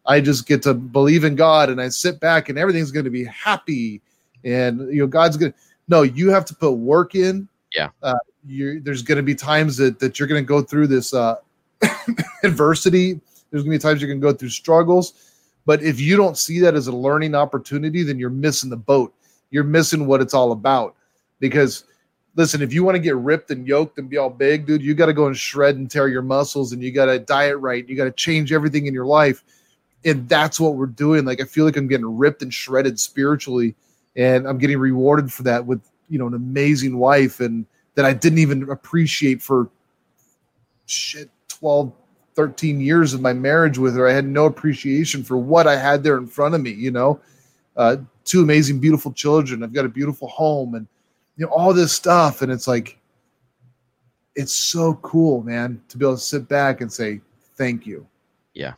I 0.06 0.20
just 0.20 0.46
get 0.46 0.62
to 0.62 0.74
believe 0.74 1.24
in 1.24 1.34
God 1.34 1.70
and 1.70 1.80
I 1.80 1.88
sit 1.88 2.20
back 2.20 2.48
and 2.48 2.58
everything's 2.58 2.90
going 2.90 3.04
to 3.04 3.10
be 3.10 3.24
happy, 3.24 4.02
and 4.44 4.80
you 4.92 5.00
know 5.00 5.06
God's 5.06 5.36
going 5.36 5.52
to. 5.52 5.58
No, 5.88 6.02
you 6.02 6.30
have 6.30 6.44
to 6.46 6.54
put 6.54 6.72
work 6.72 7.14
in. 7.14 7.48
Yeah. 7.74 7.88
Uh, 8.02 8.14
there's 8.44 9.02
going 9.02 9.16
to 9.16 9.22
be 9.22 9.34
times 9.34 9.76
that 9.78 9.98
that 9.98 10.18
you're 10.18 10.28
going 10.28 10.42
to 10.42 10.46
go 10.46 10.62
through 10.62 10.88
this 10.88 11.14
uh, 11.14 11.36
adversity. 12.44 13.20
There's 13.50 13.62
going 13.62 13.72
to 13.72 13.78
be 13.78 13.82
times 13.82 14.00
you're 14.00 14.08
going 14.08 14.20
to 14.20 14.26
go 14.26 14.32
through 14.32 14.50
struggles. 14.50 15.32
But 15.66 15.82
if 15.82 16.00
you 16.00 16.16
don't 16.16 16.36
see 16.36 16.60
that 16.60 16.74
as 16.74 16.88
a 16.88 16.92
learning 16.92 17.34
opportunity, 17.34 18.02
then 18.02 18.18
you're 18.18 18.30
missing 18.30 18.68
the 18.68 18.76
boat. 18.76 19.14
You're 19.50 19.64
missing 19.64 20.06
what 20.06 20.20
it's 20.20 20.34
all 20.34 20.52
about. 20.52 20.94
Because 21.40 21.84
listen, 22.36 22.62
if 22.62 22.72
you 22.72 22.84
want 22.84 22.96
to 22.96 23.00
get 23.00 23.16
ripped 23.16 23.50
and 23.50 23.66
yoked 23.66 23.98
and 23.98 24.08
be 24.08 24.16
all 24.16 24.30
big, 24.30 24.66
dude, 24.66 24.82
you 24.82 24.94
got 24.94 25.06
to 25.06 25.12
go 25.12 25.26
and 25.26 25.36
shred 25.36 25.76
and 25.76 25.90
tear 25.90 26.08
your 26.08 26.22
muscles 26.22 26.72
and 26.72 26.82
you 26.82 26.92
got 26.92 27.06
to 27.06 27.18
diet 27.18 27.58
right. 27.58 27.88
You 27.88 27.96
got 27.96 28.04
to 28.04 28.12
change 28.12 28.52
everything 28.52 28.86
in 28.86 28.94
your 28.94 29.06
life. 29.06 29.44
And 30.04 30.28
that's 30.28 30.60
what 30.60 30.74
we're 30.74 30.86
doing. 30.86 31.24
Like, 31.24 31.40
I 31.40 31.44
feel 31.44 31.64
like 31.64 31.76
I'm 31.76 31.88
getting 31.88 32.18
ripped 32.18 32.42
and 32.42 32.52
shredded 32.52 33.00
spiritually, 33.00 33.74
and 34.16 34.46
I'm 34.46 34.58
getting 34.58 34.78
rewarded 34.78 35.32
for 35.32 35.44
that 35.44 35.64
with, 35.64 35.80
you 36.08 36.18
know, 36.18 36.26
an 36.26 36.34
amazing 36.34 36.98
wife 36.98 37.40
and 37.40 37.64
that 37.94 38.04
I 38.04 38.12
didn't 38.12 38.38
even 38.38 38.68
appreciate 38.70 39.40
for 39.40 39.70
shit 40.86 41.30
12, 41.48 41.90
13 42.34 42.80
years 42.80 43.14
of 43.14 43.20
my 43.20 43.32
marriage 43.32 43.78
with 43.78 43.96
her. 43.96 44.06
I 44.06 44.12
had 44.12 44.26
no 44.26 44.44
appreciation 44.44 45.22
for 45.22 45.38
what 45.38 45.66
I 45.66 45.76
had 45.76 46.02
there 46.02 46.18
in 46.18 46.26
front 46.26 46.54
of 46.54 46.60
me, 46.60 46.72
you 46.72 46.90
know. 46.90 47.20
Uh, 47.76 47.96
two 48.24 48.42
amazing, 48.42 48.80
beautiful 48.80 49.12
children. 49.12 49.62
I've 49.62 49.72
got 49.72 49.84
a 49.84 49.88
beautiful 49.88 50.28
home 50.28 50.74
and 50.74 50.86
you 51.36 51.46
know 51.46 51.52
all 51.52 51.72
this 51.72 51.92
stuff. 51.92 52.42
And 52.42 52.50
it's 52.50 52.66
like 52.66 52.98
it's 54.34 54.54
so 54.54 54.94
cool 54.94 55.42
man 55.42 55.80
to 55.88 55.98
be 55.98 56.04
able 56.04 56.16
to 56.16 56.20
sit 56.20 56.48
back 56.48 56.80
and 56.80 56.92
say 56.92 57.20
thank 57.56 57.86
you. 57.86 58.06
Yeah. 58.52 58.74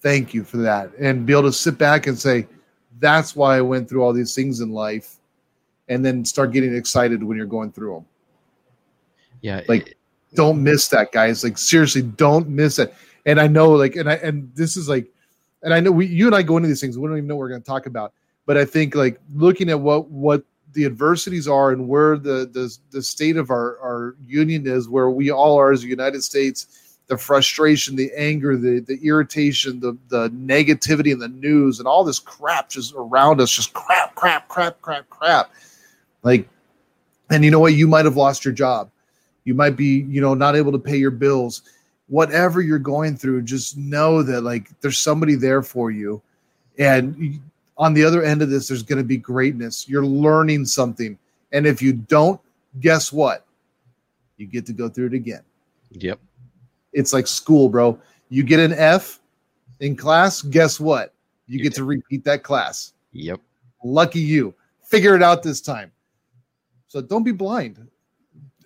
Thank 0.00 0.32
you 0.32 0.44
for 0.44 0.58
that. 0.58 0.92
And 0.98 1.26
be 1.26 1.32
able 1.32 1.44
to 1.44 1.52
sit 1.52 1.78
back 1.78 2.06
and 2.06 2.18
say 2.18 2.46
that's 3.00 3.36
why 3.36 3.56
i 3.56 3.60
went 3.60 3.88
through 3.88 4.02
all 4.02 4.12
these 4.12 4.34
things 4.34 4.60
in 4.60 4.70
life 4.70 5.16
and 5.88 6.04
then 6.04 6.24
start 6.24 6.52
getting 6.52 6.74
excited 6.74 7.22
when 7.22 7.36
you're 7.36 7.46
going 7.46 7.70
through 7.70 7.94
them 7.94 8.06
yeah 9.40 9.62
like 9.68 9.88
it, 9.88 9.98
don't 10.34 10.62
miss 10.62 10.88
that 10.88 11.12
guys. 11.12 11.42
Like 11.42 11.56
seriously 11.56 12.02
don't 12.02 12.48
miss 12.48 12.78
it. 12.78 12.94
And 13.26 13.40
i 13.40 13.46
know 13.46 13.70
like 13.70 13.96
and 13.96 14.08
i 14.10 14.14
and 14.14 14.50
this 14.54 14.76
is 14.76 14.88
like 14.88 15.06
and 15.62 15.72
i 15.72 15.80
know 15.80 15.90
we 15.90 16.06
you 16.06 16.26
and 16.26 16.34
i 16.34 16.42
go 16.42 16.56
into 16.56 16.68
these 16.68 16.80
things 16.80 16.98
we 16.98 17.08
don't 17.08 17.16
even 17.16 17.26
know 17.26 17.36
what 17.36 17.40
we're 17.40 17.48
going 17.48 17.62
to 17.62 17.66
talk 17.66 17.86
about. 17.86 18.12
But 18.46 18.56
i 18.56 18.64
think 18.64 18.94
like 18.94 19.20
looking 19.34 19.70
at 19.70 19.80
what 19.80 20.08
what 20.10 20.42
the 20.72 20.84
adversities 20.84 21.48
are 21.48 21.70
and 21.72 21.88
where 21.88 22.16
the 22.16 22.48
the, 22.52 22.76
the 22.90 23.02
state 23.02 23.36
of 23.36 23.50
our, 23.50 23.78
our 23.80 24.16
union 24.26 24.66
is 24.66 24.88
where 24.88 25.10
we 25.10 25.30
all 25.30 25.58
are 25.58 25.72
as 25.72 25.82
the 25.82 25.88
united 25.88 26.22
states 26.22 26.88
the 27.08 27.16
frustration 27.16 27.96
the 27.96 28.10
anger 28.16 28.56
the 28.56 28.80
the 28.80 28.98
irritation 29.02 29.80
the 29.80 29.96
the 30.08 30.28
negativity 30.30 31.10
in 31.10 31.18
the 31.18 31.28
news 31.28 31.78
and 31.78 31.88
all 31.88 32.04
this 32.04 32.18
crap 32.18 32.68
just 32.68 32.94
around 32.94 33.40
us 33.40 33.50
just 33.50 33.72
crap 33.72 34.14
crap 34.14 34.48
crap 34.48 34.80
crap 34.82 35.08
crap. 35.10 35.50
Like 36.22 36.48
and 37.30 37.44
you 37.44 37.50
know 37.50 37.60
what? 37.60 37.74
You 37.74 37.86
might 37.86 38.04
have 38.04 38.16
lost 38.16 38.44
your 38.44 38.54
job. 38.54 38.90
You 39.44 39.54
might 39.54 39.76
be 39.76 40.00
you 40.08 40.20
know 40.20 40.34
not 40.34 40.56
able 40.56 40.72
to 40.72 40.78
pay 40.78 40.96
your 40.96 41.10
bills. 41.10 41.62
Whatever 42.08 42.60
you're 42.60 42.78
going 42.78 43.16
through 43.16 43.42
just 43.42 43.76
know 43.76 44.22
that 44.22 44.42
like 44.42 44.68
there's 44.80 44.98
somebody 44.98 45.34
there 45.34 45.62
for 45.62 45.90
you. 45.90 46.22
And 46.78 47.40
on 47.78 47.94
the 47.94 48.04
other 48.04 48.22
end 48.22 48.42
of 48.42 48.50
this, 48.50 48.68
there's 48.68 48.82
going 48.82 48.98
to 48.98 49.04
be 49.04 49.16
greatness. 49.16 49.88
You're 49.88 50.04
learning 50.04 50.66
something. 50.66 51.16
And 51.52 51.66
if 51.66 51.80
you 51.80 51.92
don't, 51.92 52.40
guess 52.80 53.12
what? 53.12 53.46
You 54.36 54.46
get 54.46 54.66
to 54.66 54.72
go 54.72 54.88
through 54.88 55.06
it 55.06 55.14
again. 55.14 55.42
Yep. 55.92 56.18
It's 56.92 57.12
like 57.12 57.26
school, 57.26 57.68
bro. 57.68 57.98
You 58.28 58.42
get 58.42 58.60
an 58.60 58.72
F 58.72 59.20
in 59.80 59.96
class, 59.96 60.42
guess 60.42 60.80
what? 60.80 61.14
You, 61.46 61.62
get 61.62 61.74
to 61.74 61.84
repeat 61.84 62.24
that 62.24 62.42
class. 62.42 62.92
Yep. 63.12 63.40
Lucky 63.82 64.20
you. 64.20 64.54
Figure 64.82 65.14
it 65.14 65.22
out 65.22 65.42
this 65.42 65.60
time. 65.60 65.90
So 66.88 67.00
don't 67.00 67.22
be 67.22 67.32
blind. 67.32 67.88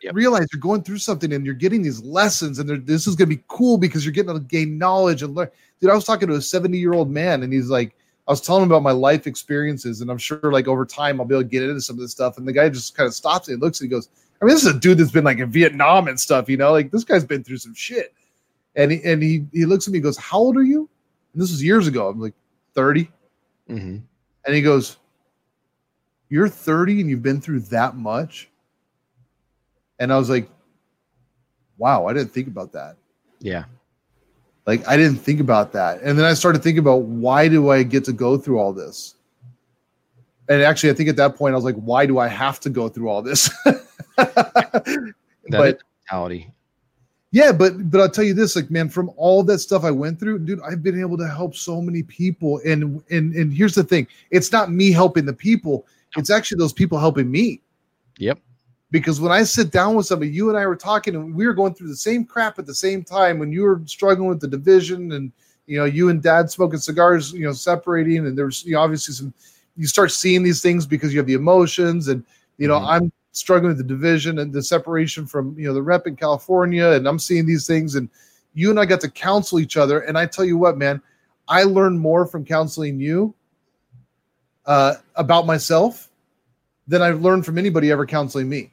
Yep. 0.03 0.15
Realize 0.15 0.47
you're 0.53 0.61
going 0.61 0.83
through 0.83 0.99
something 0.99 1.33
and 1.33 1.47
you're 1.47 1.55
getting 1.55 1.83
these 1.83 2.03
lessons, 2.03 2.59
and 2.59 2.85
this 2.87 3.07
is 3.07 3.15
going 3.15 3.29
to 3.29 3.37
be 3.37 3.43
cool 3.47 3.79
because 3.79 4.05
you're 4.05 4.13
getting 4.13 4.35
to 4.35 4.41
gain 4.41 4.79
knowledge 4.79 5.23
and 5.23 5.35
learn. 5.35 5.49
Dude, 5.81 5.91
I 5.91 5.95
was 5.95 6.05
talking 6.05 6.27
to 6.29 6.35
a 6.35 6.43
70 6.43 6.77
year 6.77 6.93
old 6.93 7.09
man, 7.09 7.45
and 7.45 7.53
he's 7.53 7.69
like, 7.69 7.95
I 8.33 8.41
was 8.41 8.41
telling 8.41 8.63
him 8.63 8.71
about 8.71 8.83
my 8.83 8.93
life 8.93 9.27
experiences, 9.27 10.01
and 10.01 10.11
I'm 10.11 10.17
sure 10.17 10.41
like 10.45 10.67
over 10.67 10.87
time 10.87 11.21
I'll 11.21 11.27
be 11.27 11.35
able 11.35 11.43
to 11.43 11.49
get 11.51 11.63
into 11.63 11.83
some 11.83 11.97
of 11.97 12.01
this 12.01 12.13
stuff. 12.13 12.39
And 12.39 12.49
the 12.49 12.53
guy 12.55 12.71
just 12.71 12.97
kind 12.97 13.07
of 13.07 13.13
stops 13.13 13.49
and 13.49 13.61
looks 13.61 13.79
and 13.79 13.91
he 13.91 13.95
goes, 13.95 14.09
I 14.41 14.47
mean, 14.47 14.55
this 14.55 14.65
is 14.65 14.75
a 14.75 14.81
dude 14.81 14.97
that's 14.97 15.11
been 15.11 15.23
like 15.23 15.37
in 15.37 15.51
Vietnam 15.51 16.09
and 16.09 16.19
stuff, 16.19 16.49
you 16.49 16.57
know, 16.57 16.73
like 16.73 16.91
this 16.91 17.05
guy's 17.05 17.27
been 17.27 17.45
through 17.45 17.59
some 17.59 17.75
shit. 17.75 18.15
And 18.75 18.91
he 18.91 19.05
and 19.05 19.23
he 19.23 19.45
he 19.53 19.67
looks 19.67 19.87
at 19.87 19.93
me, 19.93 19.99
and 19.99 20.05
goes, 20.05 20.17
How 20.17 20.39
old 20.39 20.57
are 20.57 20.63
you? 20.63 20.89
And 21.35 21.43
this 21.43 21.51
was 21.51 21.63
years 21.63 21.87
ago. 21.87 22.09
I'm 22.09 22.19
like 22.19 22.33
30. 22.73 23.11
Mm-hmm. 23.69 23.99
And 24.47 24.55
he 24.55 24.63
goes, 24.63 24.97
You're 26.31 26.49
30 26.49 27.03
and 27.03 27.11
you've 27.11 27.23
been 27.23 27.43
through 27.43 27.61
that 27.61 27.97
much. 27.97 28.49
And 29.99 30.11
I 30.11 30.17
was 30.17 30.31
like, 30.31 30.49
Wow, 31.77 32.07
I 32.07 32.15
didn't 32.15 32.33
think 32.33 32.49
about 32.49 32.73
that. 32.73 32.97
Yeah. 33.41 33.65
Like 34.67 34.87
I 34.87 34.97
didn't 34.97 35.17
think 35.17 35.41
about 35.41 35.73
that. 35.73 36.01
And 36.03 36.19
then 36.19 36.25
I 36.25 36.35
started 36.35 36.63
thinking 36.63 36.81
about 36.81 37.03
why 37.03 37.49
do 37.49 37.71
I 37.71 37.83
get 37.83 38.05
to 38.05 38.13
go 38.13 38.39
through 38.39 38.59
all 38.59 38.73
this? 38.73 39.17
And 40.49 40.63
actually, 40.63 40.91
I 40.91 40.95
think 40.95 41.09
at 41.09 41.17
that 41.17 41.37
point 41.37 41.53
I 41.53 41.57
was 41.57 41.65
like, 41.65 41.77
why 41.77 42.07
do 42.07 42.19
I 42.19 42.29
have 42.29 42.61
to 42.61 42.71
go 42.71 42.89
through 42.89 43.09
all 43.09 43.23
this? 43.23 43.51
but 44.17 44.85
mentality. 45.49 46.53
Yeah, 47.31 47.51
but 47.51 47.91
but 47.91 48.01
I'll 48.01 48.11
tell 48.11 48.25
you 48.25 48.35
this, 48.35 48.55
like 48.55 48.71
man, 48.71 48.89
from 48.89 49.11
all 49.17 49.43
that 49.45 49.59
stuff 49.59 49.85
I 49.85 49.91
went 49.91 50.21
through, 50.21 50.41
dude, 50.41 50.61
I've 50.61 50.83
been 50.83 51.01
able 51.01 51.17
to 51.19 51.27
help 51.27 51.57
so 51.57 51.81
many 51.81 52.03
people. 52.03 52.61
And 52.65 53.03
and 53.11 53.35
and 53.35 53.53
here's 53.53 53.75
the 53.75 53.85
thing: 53.85 54.07
it's 54.31 54.53
not 54.53 54.71
me 54.71 54.93
helping 54.93 55.25
the 55.25 55.33
people; 55.33 55.87
it's 56.17 56.29
actually 56.29 56.59
those 56.59 56.75
people 56.75 56.99
helping 56.99 57.31
me. 57.31 57.63
Yep 58.19 58.39
because 58.93 59.23
when 59.23 59.33
I 59.33 59.43
sit 59.43 59.71
down 59.71 59.95
with 59.95 60.05
somebody, 60.05 60.31
you 60.31 60.51
and 60.51 60.59
I 60.59 60.67
were 60.67 60.77
talking, 60.77 61.17
and 61.17 61.35
we 61.35 61.47
were 61.47 61.55
going 61.55 61.73
through 61.75 61.89
the 61.89 61.97
same 61.97 62.27
crap 62.27 62.59
at 62.59 62.67
the 62.67 62.75
same 62.75 63.03
time. 63.03 63.39
When 63.39 63.51
you 63.51 63.63
were 63.63 63.81
struggling 63.87 64.29
with 64.29 64.41
the 64.41 64.47
division, 64.47 65.13
and 65.13 65.33
you 65.67 65.79
know, 65.79 65.87
you 65.87 66.11
and 66.11 66.23
Dad 66.23 66.51
smoking 66.51 66.79
cigars, 66.79 67.33
you 67.33 67.47
know, 67.47 67.55
separating, 67.55 68.19
and 68.19 68.37
there's 68.37 68.65
you 68.65 68.75
know, 68.75 68.81
obviously 68.81 69.15
some. 69.15 69.35
You 69.79 69.87
start 69.87 70.13
seeing 70.13 70.43
these 70.43 70.61
things 70.61 70.87
because 70.87 71.15
you 71.15 71.19
have 71.19 71.27
the 71.27 71.33
emotions, 71.33 72.09
and 72.09 72.23
you 72.59 72.69
know, 72.69 72.77
mm-hmm. 72.77 73.05
I'm 73.05 73.13
struggling 73.33 73.71
with 73.71 73.79
the 73.79 73.85
division 73.85 74.41
and 74.41 74.53
the 74.53 74.63
separation 74.63 75.27
from 75.27 75.59
you 75.59 75.67
know 75.67 75.73
the 75.73 75.83
rep 75.83 76.07
in 76.07 76.15
California, 76.15 76.91
and 76.91 77.09
I'm 77.09 77.19
seeing 77.19 77.47
these 77.47 77.67
things, 77.67 77.95
and 77.95 78.11
you 78.53 78.69
and 78.69 78.79
I 78.79 78.85
got 78.85 79.01
to 79.01 79.11
counsel 79.11 79.59
each 79.59 79.79
other. 79.79 80.01
And 80.01 80.19
I 80.19 80.27
tell 80.27 80.45
you 80.45 80.59
what, 80.59 80.77
man, 80.77 81.01
I 81.49 81.63
learned 81.63 81.99
more 81.99 82.27
from 82.27 82.45
counseling 82.45 83.01
you 83.01 83.35
uh, 84.67 84.97
about 85.15 85.47
myself 85.47 86.11
than 86.87 87.01
I've 87.01 87.23
learned 87.23 87.47
from 87.47 87.57
anybody 87.57 87.91
ever 87.91 88.05
counseling 88.05 88.51
me 88.51 88.73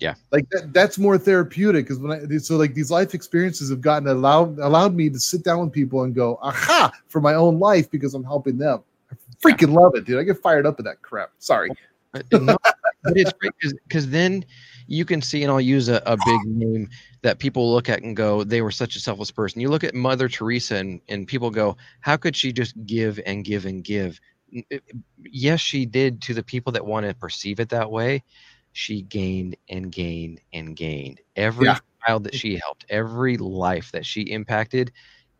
yeah. 0.00 0.14
Like 0.32 0.48
that, 0.50 0.72
that's 0.72 0.98
more 0.98 1.18
therapeutic 1.18 1.84
because 1.84 1.98
when 1.98 2.12
i 2.12 2.36
so 2.38 2.56
like 2.56 2.74
these 2.74 2.90
life 2.90 3.12
experiences 3.14 3.68
have 3.70 3.82
gotten 3.82 4.08
allowed 4.08 4.58
allowed 4.58 4.94
me 4.94 5.10
to 5.10 5.20
sit 5.20 5.44
down 5.44 5.60
with 5.60 5.72
people 5.72 6.02
and 6.04 6.14
go 6.14 6.38
aha 6.42 6.90
for 7.06 7.20
my 7.20 7.34
own 7.34 7.58
life 7.58 7.90
because 7.90 8.14
i'm 8.14 8.24
helping 8.24 8.58
them. 8.58 8.82
I 9.12 9.14
freaking 9.44 9.68
yeah. 9.68 9.80
love 9.80 9.94
it 9.94 10.06
dude. 10.06 10.18
I 10.18 10.22
get 10.22 10.38
fired 10.38 10.66
up 10.66 10.78
at 10.78 10.84
that 10.86 11.02
crap. 11.02 11.30
Sorry. 11.38 11.70
No, 12.32 12.56
but 13.04 13.16
it's 13.16 13.32
great 13.34 13.52
because 13.60 14.08
then 14.08 14.44
you 14.88 15.04
can 15.04 15.22
see 15.22 15.44
and 15.44 15.52
i'll 15.52 15.60
use 15.60 15.88
a, 15.88 16.02
a 16.06 16.16
big 16.16 16.40
name 16.44 16.88
that 17.22 17.38
people 17.38 17.72
look 17.72 17.88
at 17.88 18.02
and 18.02 18.16
go 18.16 18.42
they 18.42 18.62
were 18.62 18.72
such 18.72 18.96
a 18.96 19.00
selfless 19.00 19.30
person. 19.30 19.60
You 19.60 19.68
look 19.68 19.84
at 19.84 19.94
mother 19.94 20.28
teresa 20.28 20.76
and, 20.76 21.00
and 21.08 21.26
people 21.26 21.50
go 21.50 21.76
how 22.00 22.16
could 22.16 22.34
she 22.34 22.52
just 22.52 22.74
give 22.86 23.20
and 23.26 23.44
give 23.44 23.66
and 23.66 23.84
give? 23.84 24.18
Yes 25.18 25.60
she 25.60 25.86
did 25.86 26.20
to 26.22 26.34
the 26.34 26.42
people 26.42 26.72
that 26.72 26.84
want 26.84 27.06
to 27.06 27.14
perceive 27.14 27.60
it 27.60 27.68
that 27.68 27.90
way 27.90 28.24
she 28.72 29.02
gained 29.02 29.56
and 29.68 29.90
gained 29.90 30.40
and 30.52 30.76
gained. 30.76 31.20
Every 31.36 31.66
yeah. 31.66 31.78
child 32.06 32.24
that 32.24 32.34
she 32.34 32.56
helped, 32.56 32.84
every 32.88 33.36
life 33.36 33.92
that 33.92 34.06
she 34.06 34.22
impacted, 34.22 34.92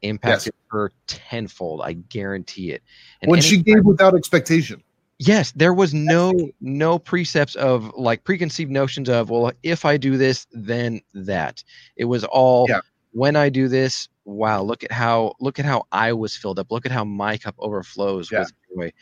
impacted 0.02 0.52
yes. 0.54 0.70
her 0.70 0.92
tenfold. 1.06 1.82
I 1.82 1.94
guarantee 1.94 2.72
it. 2.72 2.82
And 3.22 3.30
when 3.30 3.40
she 3.40 3.62
gave 3.62 3.84
without 3.84 4.14
expectation. 4.14 4.82
Yes, 5.18 5.52
there 5.52 5.74
was 5.74 5.92
no 5.92 6.32
no 6.62 6.98
precepts 6.98 7.54
of 7.56 7.92
like 7.94 8.24
preconceived 8.24 8.70
notions 8.70 9.08
of 9.10 9.28
well, 9.28 9.52
if 9.62 9.84
I 9.84 9.98
do 9.98 10.16
this, 10.16 10.46
then 10.52 11.02
that. 11.12 11.62
It 11.96 12.06
was 12.06 12.24
all 12.24 12.66
yeah. 12.70 12.80
when 13.12 13.36
I 13.36 13.50
do 13.50 13.68
this. 13.68 14.08
Wow, 14.24 14.62
look 14.62 14.82
at 14.82 14.90
how 14.90 15.34
look 15.38 15.58
at 15.58 15.66
how 15.66 15.86
I 15.92 16.14
was 16.14 16.34
filled 16.34 16.58
up. 16.58 16.70
Look 16.70 16.86
at 16.86 16.92
how 16.92 17.04
my 17.04 17.36
cup 17.36 17.54
overflows 17.58 18.32
yeah. 18.32 18.40
with 18.40 18.52
joy. 18.74 18.92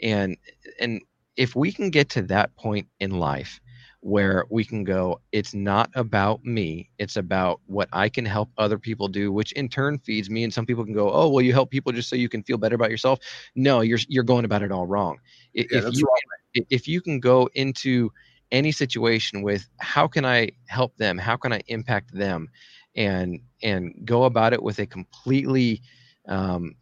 And 0.00 0.38
and 0.80 1.02
if 1.36 1.54
we 1.54 1.70
can 1.72 1.90
get 1.90 2.08
to 2.10 2.22
that 2.22 2.56
point 2.56 2.88
in 2.98 3.18
life 3.18 3.60
where 4.00 4.44
we 4.50 4.64
can 4.64 4.84
go 4.84 5.20
it's 5.32 5.54
not 5.54 5.90
about 5.94 6.44
me 6.44 6.88
it's 6.98 7.16
about 7.16 7.60
what 7.66 7.88
i 7.92 8.08
can 8.08 8.24
help 8.24 8.50
other 8.58 8.78
people 8.78 9.08
do 9.08 9.32
which 9.32 9.52
in 9.52 9.68
turn 9.68 9.98
feeds 9.98 10.30
me 10.30 10.44
and 10.44 10.52
some 10.52 10.66
people 10.66 10.84
can 10.84 10.94
go 10.94 11.10
oh 11.12 11.28
well 11.28 11.42
you 11.42 11.52
help 11.52 11.70
people 11.70 11.90
just 11.90 12.08
so 12.08 12.16
you 12.16 12.28
can 12.28 12.42
feel 12.42 12.58
better 12.58 12.74
about 12.76 12.90
yourself 12.90 13.18
no 13.54 13.80
you're 13.80 13.98
you're 14.08 14.22
going 14.22 14.44
about 14.44 14.62
it 14.62 14.70
all 14.70 14.86
wrong 14.86 15.18
if 15.54 15.70
you 15.72 16.06
wrong. 16.06 16.66
if 16.70 16.86
you 16.86 17.00
can 17.00 17.18
go 17.18 17.48
into 17.54 18.10
any 18.52 18.70
situation 18.70 19.42
with 19.42 19.68
how 19.78 20.06
can 20.06 20.24
i 20.24 20.48
help 20.66 20.96
them 20.96 21.18
how 21.18 21.36
can 21.36 21.52
i 21.52 21.60
impact 21.66 22.12
them 22.14 22.48
and 22.96 23.40
and 23.62 23.94
go 24.04 24.24
about 24.24 24.52
it 24.52 24.62
with 24.62 24.78
a 24.78 24.86
completely 24.86 25.82
um, 26.28 26.74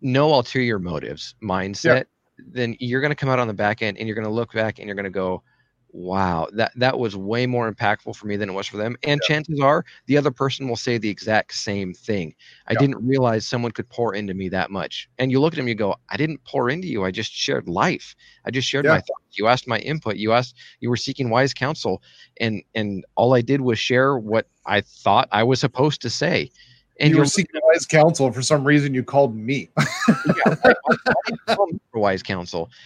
no 0.00 0.32
ulterior 0.32 0.78
motives 0.78 1.34
mindset 1.42 1.84
yeah. 1.84 2.44
then 2.52 2.76
you're 2.80 3.00
going 3.00 3.10
to 3.10 3.16
come 3.16 3.28
out 3.28 3.38
on 3.38 3.48
the 3.48 3.54
back 3.54 3.82
end 3.82 3.98
and 3.98 4.06
you're 4.06 4.14
going 4.14 4.26
to 4.26 4.30
look 4.30 4.52
back 4.52 4.78
and 4.78 4.86
you're 4.86 4.94
going 4.94 5.04
to 5.04 5.10
go 5.10 5.42
wow 5.92 6.48
that 6.52 6.72
that 6.74 6.98
was 6.98 7.16
way 7.16 7.46
more 7.46 7.70
impactful 7.70 8.16
for 8.16 8.26
me 8.26 8.36
than 8.36 8.48
it 8.48 8.52
was 8.52 8.66
for 8.66 8.78
them 8.78 8.96
and 9.02 9.20
yeah. 9.22 9.34
chances 9.34 9.60
are 9.60 9.84
the 10.06 10.16
other 10.16 10.30
person 10.30 10.68
will 10.68 10.76
say 10.76 10.98
the 10.98 11.08
exact 11.08 11.54
same 11.54 11.92
thing. 11.92 12.34
I 12.66 12.72
yeah. 12.72 12.78
didn't 12.78 13.06
realize 13.06 13.46
someone 13.46 13.72
could 13.72 13.88
pour 13.88 14.14
into 14.14 14.34
me 14.34 14.48
that 14.48 14.70
much 14.70 15.08
and 15.18 15.30
you 15.30 15.40
look 15.40 15.52
at 15.52 15.56
them 15.56 15.68
you 15.68 15.74
go 15.74 15.94
i 16.08 16.16
didn't 16.16 16.42
pour 16.44 16.70
into 16.70 16.88
you 16.88 17.04
i 17.04 17.10
just 17.10 17.32
shared 17.32 17.68
life. 17.68 18.16
I 18.44 18.50
just 18.50 18.68
shared 18.68 18.86
yeah. 18.86 18.92
my 18.92 19.00
thoughts. 19.00 19.38
You 19.38 19.46
asked 19.46 19.68
my 19.68 19.78
input. 19.78 20.16
You 20.16 20.32
asked 20.32 20.56
you 20.80 20.90
were 20.90 20.96
seeking 20.96 21.30
wise 21.30 21.54
counsel 21.54 22.02
and 22.40 22.62
and 22.74 23.04
all 23.14 23.34
i 23.34 23.40
did 23.40 23.60
was 23.60 23.78
share 23.78 24.16
what 24.16 24.46
i 24.66 24.80
thought 24.80 25.28
i 25.30 25.42
was 25.42 25.60
supposed 25.60 26.02
to 26.02 26.10
say 26.10 26.50
and 27.00 27.12
you 27.12 27.18
were 27.18 27.26
seeking 27.26 27.60
wise 27.64 27.86
counsel 27.86 28.30
for 28.32 28.42
some 28.42 28.64
reason 28.64 28.94
you 28.94 29.02
called 29.02 29.36
me. 29.36 29.70
Yeah, 29.76 30.54
I, 30.64 30.74
I, 31.48 31.54
I 31.54 31.56
wise 31.94 32.22
counsel? 32.22 32.70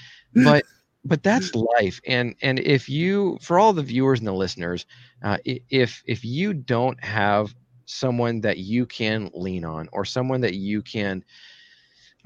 But 0.44 0.66
but 1.06 1.22
that's 1.22 1.54
life 1.54 2.00
and 2.06 2.34
and 2.42 2.58
if 2.58 2.88
you 2.88 3.38
for 3.40 3.58
all 3.58 3.72
the 3.72 3.82
viewers 3.82 4.18
and 4.18 4.28
the 4.28 4.32
listeners 4.32 4.86
uh, 5.22 5.38
if 5.44 6.02
if 6.06 6.24
you 6.24 6.52
don't 6.52 7.02
have 7.02 7.54
someone 7.86 8.40
that 8.40 8.58
you 8.58 8.84
can 8.84 9.30
lean 9.32 9.64
on 9.64 9.88
or 9.92 10.04
someone 10.04 10.40
that 10.40 10.54
you 10.54 10.82
can 10.82 11.24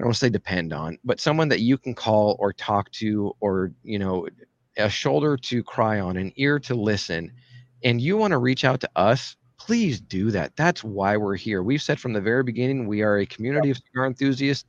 I 0.01 0.03
don't 0.03 0.07
want 0.07 0.15
to 0.15 0.19
say 0.25 0.29
depend 0.29 0.73
on, 0.73 0.97
but 1.03 1.19
someone 1.19 1.49
that 1.49 1.59
you 1.59 1.77
can 1.77 1.93
call 1.93 2.35
or 2.39 2.53
talk 2.53 2.89
to, 2.93 3.35
or 3.39 3.71
you 3.83 3.99
know, 3.99 4.27
a 4.75 4.89
shoulder 4.89 5.37
to 5.37 5.63
cry 5.63 5.99
on, 5.99 6.17
an 6.17 6.33
ear 6.37 6.57
to 6.61 6.73
listen, 6.73 7.31
and 7.83 8.01
you 8.01 8.17
want 8.17 8.31
to 8.31 8.39
reach 8.39 8.65
out 8.65 8.79
to 8.81 8.89
us, 8.95 9.35
please 9.59 10.01
do 10.01 10.31
that. 10.31 10.55
That's 10.55 10.83
why 10.83 11.17
we're 11.17 11.35
here. 11.35 11.61
We've 11.61 11.83
said 11.83 11.99
from 11.99 12.13
the 12.13 12.21
very 12.21 12.41
beginning 12.41 12.87
we 12.87 13.03
are 13.03 13.19
a 13.19 13.27
community 13.27 13.69
of 13.69 13.77
cigar 13.77 14.07
enthusiasts 14.07 14.65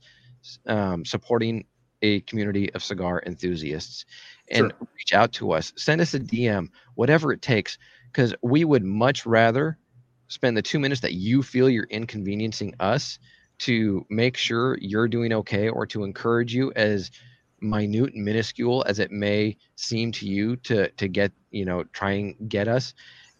um, 0.67 1.03
supporting 1.03 1.65
a 2.03 2.21
community 2.21 2.73
of 2.75 2.83
cigar 2.83 3.23
enthusiasts 3.25 4.05
and 4.49 4.71
sure. 4.71 4.89
reach 4.97 5.13
out 5.13 5.33
to 5.33 5.53
us. 5.53 5.73
Send 5.77 6.01
us 6.01 6.13
a 6.13 6.19
DM, 6.19 6.69
whatever 6.95 7.33
it 7.33 7.41
takes, 7.41 7.79
because 8.11 8.35
we 8.43 8.65
would 8.65 8.83
much 8.83 9.25
rather 9.25 9.79
spend 10.29 10.57
the 10.57 10.63
two 10.63 10.79
minutes 10.79 11.01
that 11.01 11.13
you 11.13 11.43
feel 11.43 11.69
you're 11.69 11.85
inconveniencing 11.85 12.73
us 12.79 13.19
to 13.59 14.05
make 14.09 14.37
sure 14.37 14.77
you're 14.81 15.07
doing 15.07 15.33
okay 15.33 15.69
or 15.69 15.85
to 15.87 16.03
encourage 16.03 16.53
you 16.53 16.71
as 16.75 17.11
minute 17.61 18.13
and 18.13 18.25
minuscule 18.25 18.83
as 18.87 18.99
it 18.99 19.11
may 19.11 19.57
seem 19.75 20.11
to 20.11 20.27
you 20.27 20.57
to 20.57 20.89
to 20.91 21.07
get 21.07 21.31
you 21.51 21.65
know 21.65 21.83
try 21.93 22.11
and 22.11 22.49
get 22.49 22.67
us 22.67 22.93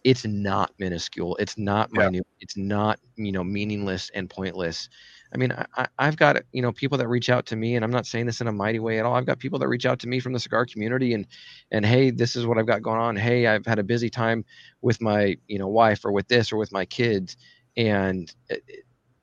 it's 0.04 0.24
not 0.24 0.72
minuscule 0.78 1.36
it's 1.36 1.58
not 1.58 1.90
Yeah. 1.92 2.10
minute 2.10 2.26
it's 2.40 2.56
not 2.56 2.98
you 3.16 3.32
know 3.32 3.44
meaningless 3.44 4.10
and 4.14 4.30
pointless 4.30 4.88
i 5.34 5.38
mean 5.38 5.52
I, 5.52 5.66
I- 5.76 5.88
i've 6.00 6.16
got 6.16 6.42
you 6.52 6.62
know 6.62 6.72
people 6.72 6.98
that 6.98 7.08
reach 7.08 7.30
out 7.30 7.46
to 7.46 7.56
me 7.56 7.76
and 7.76 7.84
i'm 7.84 7.90
not 7.90 8.06
saying 8.06 8.26
this 8.26 8.40
in 8.40 8.48
a 8.48 8.52
mighty 8.52 8.80
way 8.80 8.98
at 9.00 9.06
all. 9.06 9.14
I've 9.14 9.26
got 9.26 9.38
people 9.40 9.58
that 9.60 9.68
reach 9.68 9.86
out 9.86 10.00
to 10.00 10.08
me 10.08 10.20
from 10.20 10.32
the 10.34 10.40
cigar 10.40 10.66
community 10.66 11.14
and 11.14 11.26
and 11.72 11.86
hey 11.86 12.10
this 12.10 12.36
is 12.36 12.46
what 12.46 12.58
i've 12.58 12.66
got 12.66 12.82
going 12.82 13.00
on. 13.00 13.16
Hey 13.16 13.46
i've 13.46 13.66
had 13.66 13.78
a 13.80 13.84
busy 13.84 14.10
time 14.10 14.44
with 14.82 15.00
my 15.02 15.36
you 15.48 15.58
know 15.58 15.68
wife 15.68 16.04
or 16.04 16.12
with 16.12 16.28
this 16.28 16.52
or 16.52 16.56
with 16.58 16.72
my 16.72 16.84
kids. 16.86 17.36
And 17.76 18.32
uh, 18.50 18.56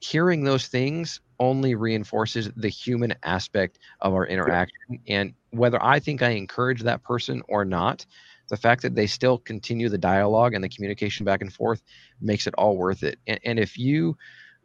hearing 0.02 0.44
those 0.44 0.68
things 0.68 1.22
only 1.40 1.76
reinforces 1.76 2.52
the 2.56 2.70
human 2.70 3.16
aspect 3.24 3.80
of 4.02 4.14
our 4.14 4.28
interaction 4.28 5.00
and 5.08 5.34
whether 5.52 5.82
i 5.84 6.00
think 6.00 6.22
i 6.24 6.30
encourage 6.32 6.82
that 6.84 7.04
person 7.04 7.42
or 7.50 7.66
not 7.66 8.06
the 8.50 8.58
fact 8.58 8.84
that 8.84 8.96
they 8.96 9.08
still 9.08 9.38
continue 9.40 9.90
the 9.90 9.98
dialogue 9.98 10.54
and 10.54 10.64
the 10.64 10.70
communication 10.70 11.26
back 11.26 11.42
and 11.42 11.54
forth 11.54 11.82
makes 12.22 12.48
it 12.48 12.54
all 12.58 12.78
worth 12.78 13.04
it. 13.04 13.20
And, 13.28 13.40
and 13.46 13.60
if 13.60 13.78
you 13.78 14.18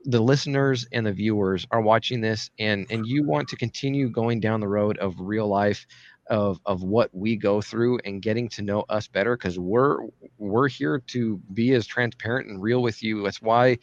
the 0.06 0.20
listeners 0.20 0.86
and 0.92 1.06
the 1.06 1.12
viewers 1.12 1.66
are 1.70 1.82
watching 1.82 2.20
this 2.20 2.50
and 2.58 2.86
and 2.90 3.06
you 3.06 3.24
want 3.26 3.48
to 3.48 3.56
continue 3.56 4.08
going 4.10 4.40
down 4.40 4.60
the 4.60 4.68
road 4.68 4.98
of 4.98 5.14
real 5.20 5.48
life 5.48 5.86
of 6.30 6.60
of 6.66 6.82
what 6.82 7.10
we 7.14 7.36
go 7.36 7.60
through 7.60 7.98
and 8.04 8.22
getting 8.22 8.48
to 8.48 8.62
know 8.62 8.84
us 8.88 9.08
better 9.08 9.36
because 9.36 9.58
we're 9.58 9.98
we're 10.38 10.68
here 10.68 11.02
to 11.08 11.40
be 11.54 11.72
as 11.74 11.86
transparent 11.86 12.48
and 12.48 12.62
real 12.62 12.82
with 12.82 13.02
you. 13.02 13.22
That's 13.22 13.42
why 13.42 13.78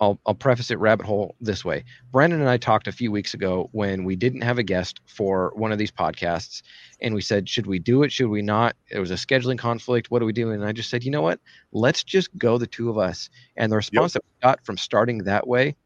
I'll- 0.00 0.20
I'll, 0.26 0.34
preface 0.34 0.70
it 0.70 0.78
rabbit 0.78 1.06
hole 1.06 1.34
this 1.40 1.64
way. 1.64 1.84
Brandon 2.12 2.40
and 2.40 2.48
I 2.48 2.58
talked 2.58 2.86
a 2.86 2.92
few 2.92 3.10
weeks 3.10 3.34
ago 3.34 3.68
when 3.72 4.04
we 4.04 4.14
didn't 4.14 4.42
have 4.42 4.58
a 4.58 4.62
guest 4.62 5.00
for 5.06 5.52
one 5.56 5.72
of 5.72 5.78
these 5.78 5.90
podcasts, 5.90 6.62
and 7.00 7.14
we 7.14 7.20
said, 7.22 7.48
should 7.48 7.66
we 7.66 7.78
do 7.78 8.02
it? 8.02 8.12
Should 8.12 8.28
we 8.28 8.42
not? 8.42 8.76
It 8.90 8.98
was 8.98 9.10
a 9.10 9.14
scheduling 9.14 9.58
conflict. 9.58 10.10
What 10.10 10.18
do 10.20 10.26
we 10.26 10.32
do? 10.32 10.50
And 10.50 10.64
I 10.64 10.72
just 10.72 10.90
said, 10.90 11.04
you 11.04 11.10
know 11.10 11.22
what? 11.22 11.40
Let's 11.72 12.04
just 12.04 12.36
go 12.36 12.58
the 12.58 12.66
two 12.66 12.90
of 12.90 12.98
us. 12.98 13.30
And 13.56 13.72
the 13.72 13.76
response 13.76 14.12
that 14.14 14.22
we 14.24 14.46
got 14.48 14.64
from 14.64 14.76
starting 14.76 15.18
that 15.24 15.46
way 15.46 15.76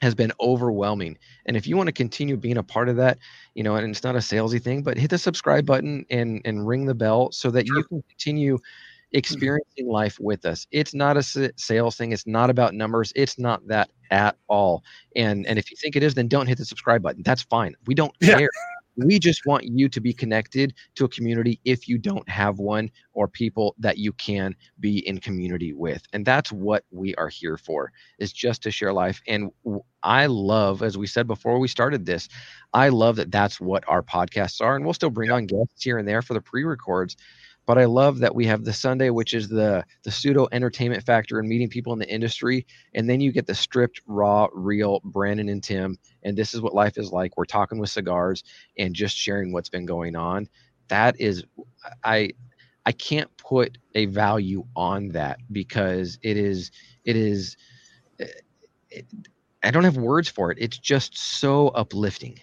has 0.00 0.14
been 0.14 0.32
overwhelming. 0.40 1.18
And 1.46 1.56
if 1.56 1.66
you 1.66 1.76
want 1.76 1.88
to 1.88 1.92
continue 1.92 2.36
being 2.36 2.56
a 2.56 2.62
part 2.62 2.88
of 2.88 2.96
that, 2.96 3.18
you 3.54 3.62
know, 3.62 3.76
and 3.76 3.90
it's 3.90 4.02
not 4.02 4.16
a 4.16 4.20
salesy 4.20 4.62
thing, 4.62 4.82
but 4.82 4.96
hit 4.96 5.10
the 5.10 5.18
subscribe 5.18 5.66
button 5.66 6.06
and 6.10 6.40
and 6.44 6.66
ring 6.66 6.86
the 6.86 6.94
bell 6.94 7.30
so 7.32 7.50
that 7.50 7.66
you 7.66 7.84
can 7.84 8.02
continue 8.08 8.58
Mm-hmm. 9.12 9.18
experiencing 9.18 9.88
life 9.88 10.18
with 10.20 10.44
us. 10.46 10.66
It's 10.70 10.94
not 10.94 11.16
a 11.16 11.52
sales 11.56 11.96
thing. 11.96 12.12
It's 12.12 12.26
not 12.26 12.48
about 12.50 12.74
numbers. 12.74 13.12
It's 13.16 13.38
not 13.38 13.66
that 13.66 13.90
at 14.10 14.36
all. 14.48 14.84
And 15.16 15.46
and 15.46 15.58
if 15.58 15.70
you 15.70 15.76
think 15.76 15.96
it 15.96 16.02
is, 16.02 16.14
then 16.14 16.28
don't 16.28 16.46
hit 16.46 16.58
the 16.58 16.64
subscribe 16.64 17.02
button. 17.02 17.22
That's 17.24 17.42
fine. 17.42 17.74
We 17.86 17.94
don't 17.94 18.14
Yeah. 18.20 18.38
care. 18.38 18.50
We 18.96 19.18
just 19.18 19.46
want 19.46 19.64
you 19.64 19.88
to 19.88 20.00
be 20.00 20.12
connected 20.12 20.74
to 20.96 21.04
a 21.04 21.08
community 21.08 21.60
if 21.64 21.88
you 21.88 21.96
don't 21.96 22.28
have 22.28 22.58
one 22.58 22.90
or 23.14 23.28
people 23.28 23.74
that 23.78 23.98
you 23.98 24.12
can 24.12 24.54
be 24.80 24.98
in 25.08 25.18
community 25.18 25.72
with. 25.72 26.02
And 26.12 26.26
that's 26.26 26.52
what 26.52 26.84
we 26.90 27.14
are 27.14 27.28
here 27.28 27.56
for 27.56 27.92
is 28.18 28.32
just 28.32 28.62
to 28.64 28.70
share 28.70 28.92
life. 28.92 29.22
And 29.26 29.50
I 30.02 30.26
love, 30.26 30.82
as 30.82 30.98
we 30.98 31.06
said 31.06 31.26
before 31.26 31.58
we 31.58 31.68
started 31.68 32.04
this, 32.04 32.28
I 32.74 32.88
love 32.90 33.16
that 33.16 33.30
that's 33.30 33.60
what 33.60 33.84
our 33.88 34.02
podcasts 34.02 34.60
are. 34.60 34.76
And 34.76 34.84
we'll 34.84 34.92
still 34.94 35.08
bring 35.10 35.30
on 35.30 35.46
guests 35.46 35.82
here 35.82 35.98
and 35.98 36.06
there 36.06 36.20
for 36.20 36.34
the 36.34 36.40
pre-records. 36.42 37.16
But 37.70 37.82
I 37.82 37.86
love 37.86 38.20
that 38.20 38.34
we 38.34 38.46
have 38.46 38.64
the 38.64 38.74
Sunday, 38.74 39.10
which 39.10 39.34
is 39.34 39.48
the 39.48 39.84
the 40.04 40.10
pseudo 40.12 40.48
entertainment 40.52 41.04
factor 41.06 41.40
and 41.40 41.48
meeting 41.48 41.70
people 41.70 41.94
in 41.94 42.00
the 42.00 42.10
industry, 42.10 42.66
and 42.94 43.08
then 43.08 43.20
you 43.20 43.32
get 43.32 43.46
the 43.46 43.54
stripped, 43.54 44.02
raw, 44.06 44.48
real 44.54 45.00
Brandon 45.04 45.48
and 45.50 45.62
Tim, 45.64 45.98
and 46.24 46.36
this 46.38 46.54
is 46.54 46.62
what 46.62 46.74
life 46.74 46.98
is 46.98 47.12
like. 47.12 47.36
We're 47.38 47.46
talking 47.46 47.78
with 47.80 47.90
cigars 47.90 48.44
and 48.78 48.94
just 48.94 49.16
sharing 49.16 49.52
what's 49.52 49.70
been 49.70 49.86
going 49.86 50.16
on. 50.16 50.48
That 50.88 51.20
is, 51.20 51.44
I 52.04 52.30
I 52.86 52.92
can't 52.92 53.36
put 53.38 53.78
a 53.94 54.06
value 54.06 54.66
on 54.76 55.10
that 55.10 55.40
because 55.52 56.18
it 56.22 56.36
is 56.38 56.72
it 57.04 57.16
is. 57.16 57.56
eh, 58.20 58.26
It, 58.90 59.06
I 59.62 59.72
don't 59.72 59.84
have 59.84 59.98
words 59.98 60.28
for 60.28 60.52
it. 60.52 60.58
It's 60.60 60.78
just 60.78 61.18
so 61.18 61.68
uplifting. 61.70 62.40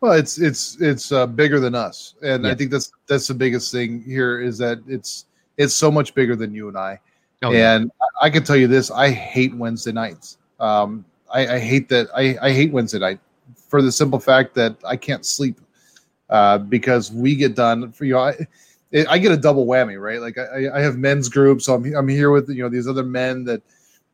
Well, 0.00 0.12
it's 0.12 0.38
it's 0.38 0.80
it's 0.80 1.12
uh, 1.12 1.26
bigger 1.26 1.60
than 1.60 1.74
us, 1.74 2.14
and 2.22 2.46
I 2.46 2.54
think 2.54 2.70
that's 2.70 2.90
that's 3.06 3.28
the 3.28 3.34
biggest 3.34 3.70
thing 3.70 4.02
here 4.02 4.40
is 4.40 4.56
that 4.58 4.78
it's 4.86 5.26
it's 5.58 5.74
so 5.74 5.90
much 5.90 6.14
bigger 6.14 6.34
than 6.34 6.54
you 6.54 6.68
and 6.68 6.78
I. 6.78 6.98
Oh, 7.42 7.52
and 7.52 7.90
I 8.22 8.26
I 8.26 8.30
can 8.30 8.42
tell 8.42 8.56
you 8.56 8.66
this: 8.66 8.90
I 8.90 9.10
hate 9.10 9.54
Wednesday 9.54 9.92
nights. 9.92 10.38
Um, 10.58 11.04
I, 11.30 11.56
I 11.56 11.58
hate 11.58 11.88
that. 11.90 12.08
I, 12.14 12.36
I 12.40 12.52
hate 12.52 12.72
Wednesday 12.72 12.98
night 12.98 13.20
for 13.68 13.82
the 13.82 13.92
simple 13.92 14.18
fact 14.18 14.54
that 14.54 14.76
I 14.84 14.96
can't 14.96 15.24
sleep 15.24 15.60
uh, 16.28 16.58
because 16.58 17.12
we 17.12 17.36
get 17.36 17.54
done. 17.54 17.92
For 17.92 18.04
you 18.04 18.14
know, 18.14 18.20
I, 18.20 18.46
it, 18.90 19.06
I 19.08 19.18
get 19.18 19.32
a 19.32 19.36
double 19.36 19.66
whammy, 19.66 20.00
right? 20.00 20.20
Like 20.20 20.38
I, 20.38 20.78
I 20.78 20.80
have 20.80 20.96
men's 20.96 21.28
groups, 21.28 21.66
so 21.66 21.74
I'm 21.74 21.94
I'm 21.94 22.08
here 22.08 22.30
with 22.30 22.48
you 22.48 22.62
know 22.62 22.68
these 22.68 22.88
other 22.88 23.04
men 23.04 23.44
that 23.44 23.62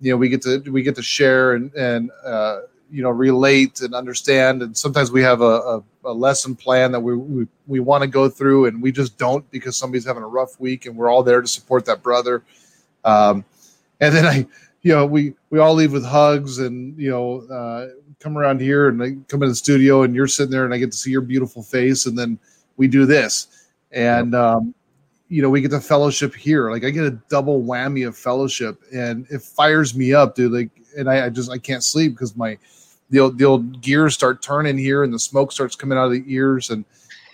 you 0.01 0.11
know 0.11 0.17
we 0.17 0.29
get 0.29 0.43
to 0.43 0.59
we 0.71 0.83
get 0.83 0.97
to 0.97 1.03
share 1.03 1.55
and 1.55 1.73
and 1.75 2.11
uh, 2.25 2.63
you 2.91 3.03
know 3.03 3.11
relate 3.11 3.81
and 3.81 3.95
understand, 3.95 4.63
and 4.63 4.77
sometimes 4.77 5.11
we 5.11 5.23
have 5.23 5.41
a, 5.41 5.45
a, 5.45 5.83
a 6.05 6.13
lesson 6.13 6.55
plan 6.55 6.93
that 6.93 7.01
we 7.01 7.17
we, 7.17 7.47
we 7.67 7.81
want 7.81 8.03
to 8.03 8.09
go 8.09 8.29
through, 8.29 8.67
and 8.67 8.81
we 8.81 8.93
just 8.93 9.19
don't 9.19 9.49
because 9.51 9.77
somebody's 9.77 10.05
having 10.05 10.23
a 10.23 10.29
rough 10.29 10.59
week, 10.61 10.87
and 10.87 10.97
we're 10.97 11.11
all 11.11 11.23
there 11.23 11.41
to 11.41 11.49
support 11.49 11.85
that 11.87 12.03
brother. 12.03 12.43
Um, 13.05 13.45
and 14.01 14.15
then 14.15 14.27
I, 14.27 14.47
you 14.83 14.93
know, 14.93 15.05
we 15.05 15.35
we 15.51 15.59
all 15.59 15.75
leave 15.75 15.93
with 15.93 16.05
hugs, 16.05 16.59
and 16.59 16.97
you 16.99 17.11
know, 17.11 17.41
uh, 17.53 17.89
come 18.21 18.39
around 18.39 18.61
here 18.61 18.89
and 18.89 19.03
I 19.03 19.17
come 19.29 19.43
in 19.43 19.49
the 19.49 19.55
studio, 19.55 20.03
and 20.03 20.15
you're 20.15 20.29
sitting 20.29 20.53
there, 20.53 20.65
and 20.65 20.73
I 20.73 20.79
get 20.79 20.93
to 20.93 20.97
see 20.97 21.11
your 21.11 21.23
beautiful 21.23 21.63
face, 21.63 22.07
and 22.07 22.17
then 22.17 22.39
we 22.77 22.87
do 22.87 23.05
this, 23.05 23.67
and 23.91 24.35
um, 24.35 24.75
you 25.29 25.43
know, 25.43 25.51
we 25.51 25.61
get 25.61 25.71
the 25.71 25.81
fellowship 25.81 26.35
here. 26.35 26.71
Like 26.71 26.85
I 26.85 26.91
get 26.91 27.05
a 27.05 27.19
double 27.29 27.63
whammy 27.63 28.07
of 28.07 28.17
fellowship, 28.17 28.81
and 28.93 29.27
it 29.31 29.43
fires 29.43 29.95
me 29.95 30.15
up, 30.15 30.35
dude. 30.35 30.53
Like, 30.53 30.71
and 30.97 31.11
I, 31.11 31.27
I 31.27 31.29
just 31.31 31.51
I 31.51 31.59
can't 31.59 31.85
sleep 31.85 32.13
because 32.13 32.37
my 32.37 32.59
the 33.11 33.21
old, 33.21 33.39
the 33.39 33.45
old 33.45 33.81
gears 33.81 34.15
start 34.15 34.43
turning 34.43 34.79
here, 34.79 35.05
and 35.05 35.13
the 35.13 35.19
smoke 35.19 35.53
starts 35.53 35.77
coming 35.77 35.99
out 35.99 36.07
of 36.07 36.13
the 36.13 36.25
ears, 36.27 36.71
and, 36.71 36.85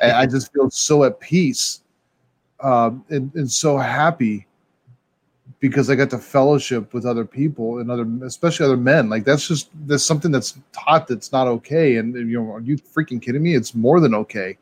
I 0.03 0.27
just 0.27 0.53
feel 0.53 0.69
so 0.69 1.05
at 1.05 1.21
peace, 1.21 1.81
um, 2.59 3.05
and, 3.09 3.33
and 3.37 3.49
so 3.49 3.79
happy 3.79 4.49
because 5.61 5.89
I 5.89 5.95
got 5.95 6.11
to 6.11 6.19
fellowship 6.19 6.93
with 6.93 7.07
other 7.07 7.25
people 7.25 7.79
and 7.79 7.89
other, 7.89 8.05
especially 8.27 8.67
other 8.67 8.77
men. 8.77 9.09
Like 9.09 9.25
that's 9.25 9.47
just 9.47 9.71
that's 9.87 10.05
something 10.05 10.33
that's 10.33 10.59
taught 10.73 11.07
that's 11.07 11.31
not 11.31 11.47
okay. 11.47 11.99
And 11.99 12.17
you 12.17 12.43
know, 12.43 12.53
are 12.53 12.61
you 12.61 12.79
freaking 12.79 13.23
kidding 13.23 13.45
me? 13.45 13.55
It's 13.55 13.77
more 13.77 14.01
than 14.01 14.13
okay. 14.13 14.59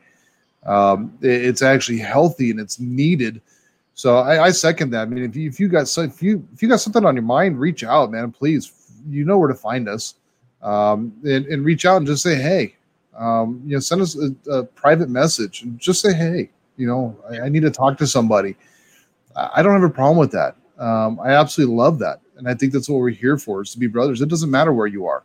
Um, 0.64 1.12
it- 1.22 1.44
it's 1.46 1.62
actually 1.62 1.98
healthy 1.98 2.50
and 2.50 2.61
it's 2.61 2.78
needed. 2.80 3.40
So 3.94 4.16
I, 4.18 4.44
I 4.44 4.50
second 4.50 4.90
that. 4.90 5.02
I 5.02 5.04
mean, 5.06 5.24
if 5.24 5.36
you, 5.36 5.48
if 5.48 5.61
you 5.61 5.68
got 5.68 5.88
so 5.88 6.02
if 6.02 6.22
you 6.22 6.46
if 6.54 6.62
you 6.62 6.68
got 6.68 6.80
something 6.80 7.04
on 7.04 7.14
your 7.14 7.22
mind, 7.22 7.58
reach 7.61 7.84
out, 7.84 8.11
man. 8.11 8.30
Please, 8.32 8.72
you 9.08 9.24
know 9.24 9.36
where 9.38 9.48
to 9.48 9.54
find 9.54 9.88
us, 9.88 10.14
um, 10.62 11.12
and, 11.24 11.44
and 11.46 11.64
reach 11.64 11.84
out 11.84 11.96
and 11.98 12.06
just 12.06 12.22
say 12.22 12.34
hey. 12.36 12.76
Um, 13.18 13.61
you 13.66 13.74
know, 13.74 13.80
send 13.80 14.00
us 14.00 14.16
a, 14.16 14.50
a 14.50 14.64
private 14.64 15.11
message 15.11 15.62
and 15.62 15.78
just 15.78 16.00
say 16.00 16.14
hey. 16.14 16.50
You 16.78 16.86
know, 16.86 17.16
I, 17.30 17.40
I 17.40 17.48
need 17.50 17.61
to 17.62 17.70
talk 17.70 17.98
to 17.98 18.06
somebody. 18.06 18.56
I 19.36 19.50
I 19.56 19.62
don't 19.62 19.74
have 19.74 19.82
a 19.82 19.92
problem 19.92 20.16
with 20.16 20.32
that. 20.32 20.56
Um, 20.78 21.20
I 21.20 21.32
absolutely 21.32 21.76
love 21.76 21.98
that, 21.98 22.20
and 22.38 22.48
I 22.48 22.54
think 22.54 22.72
that's 22.72 22.88
what 22.88 23.00
we're 23.00 23.11
here 23.11 23.36
for: 23.36 23.61
is 23.61 23.72
to 23.72 23.78
be 23.78 23.86
brothers. 23.86 24.22
It 24.22 24.30
doesn't 24.30 24.50
matter 24.50 24.72
where 24.72 24.86
you 24.86 25.04
are. 25.06 25.24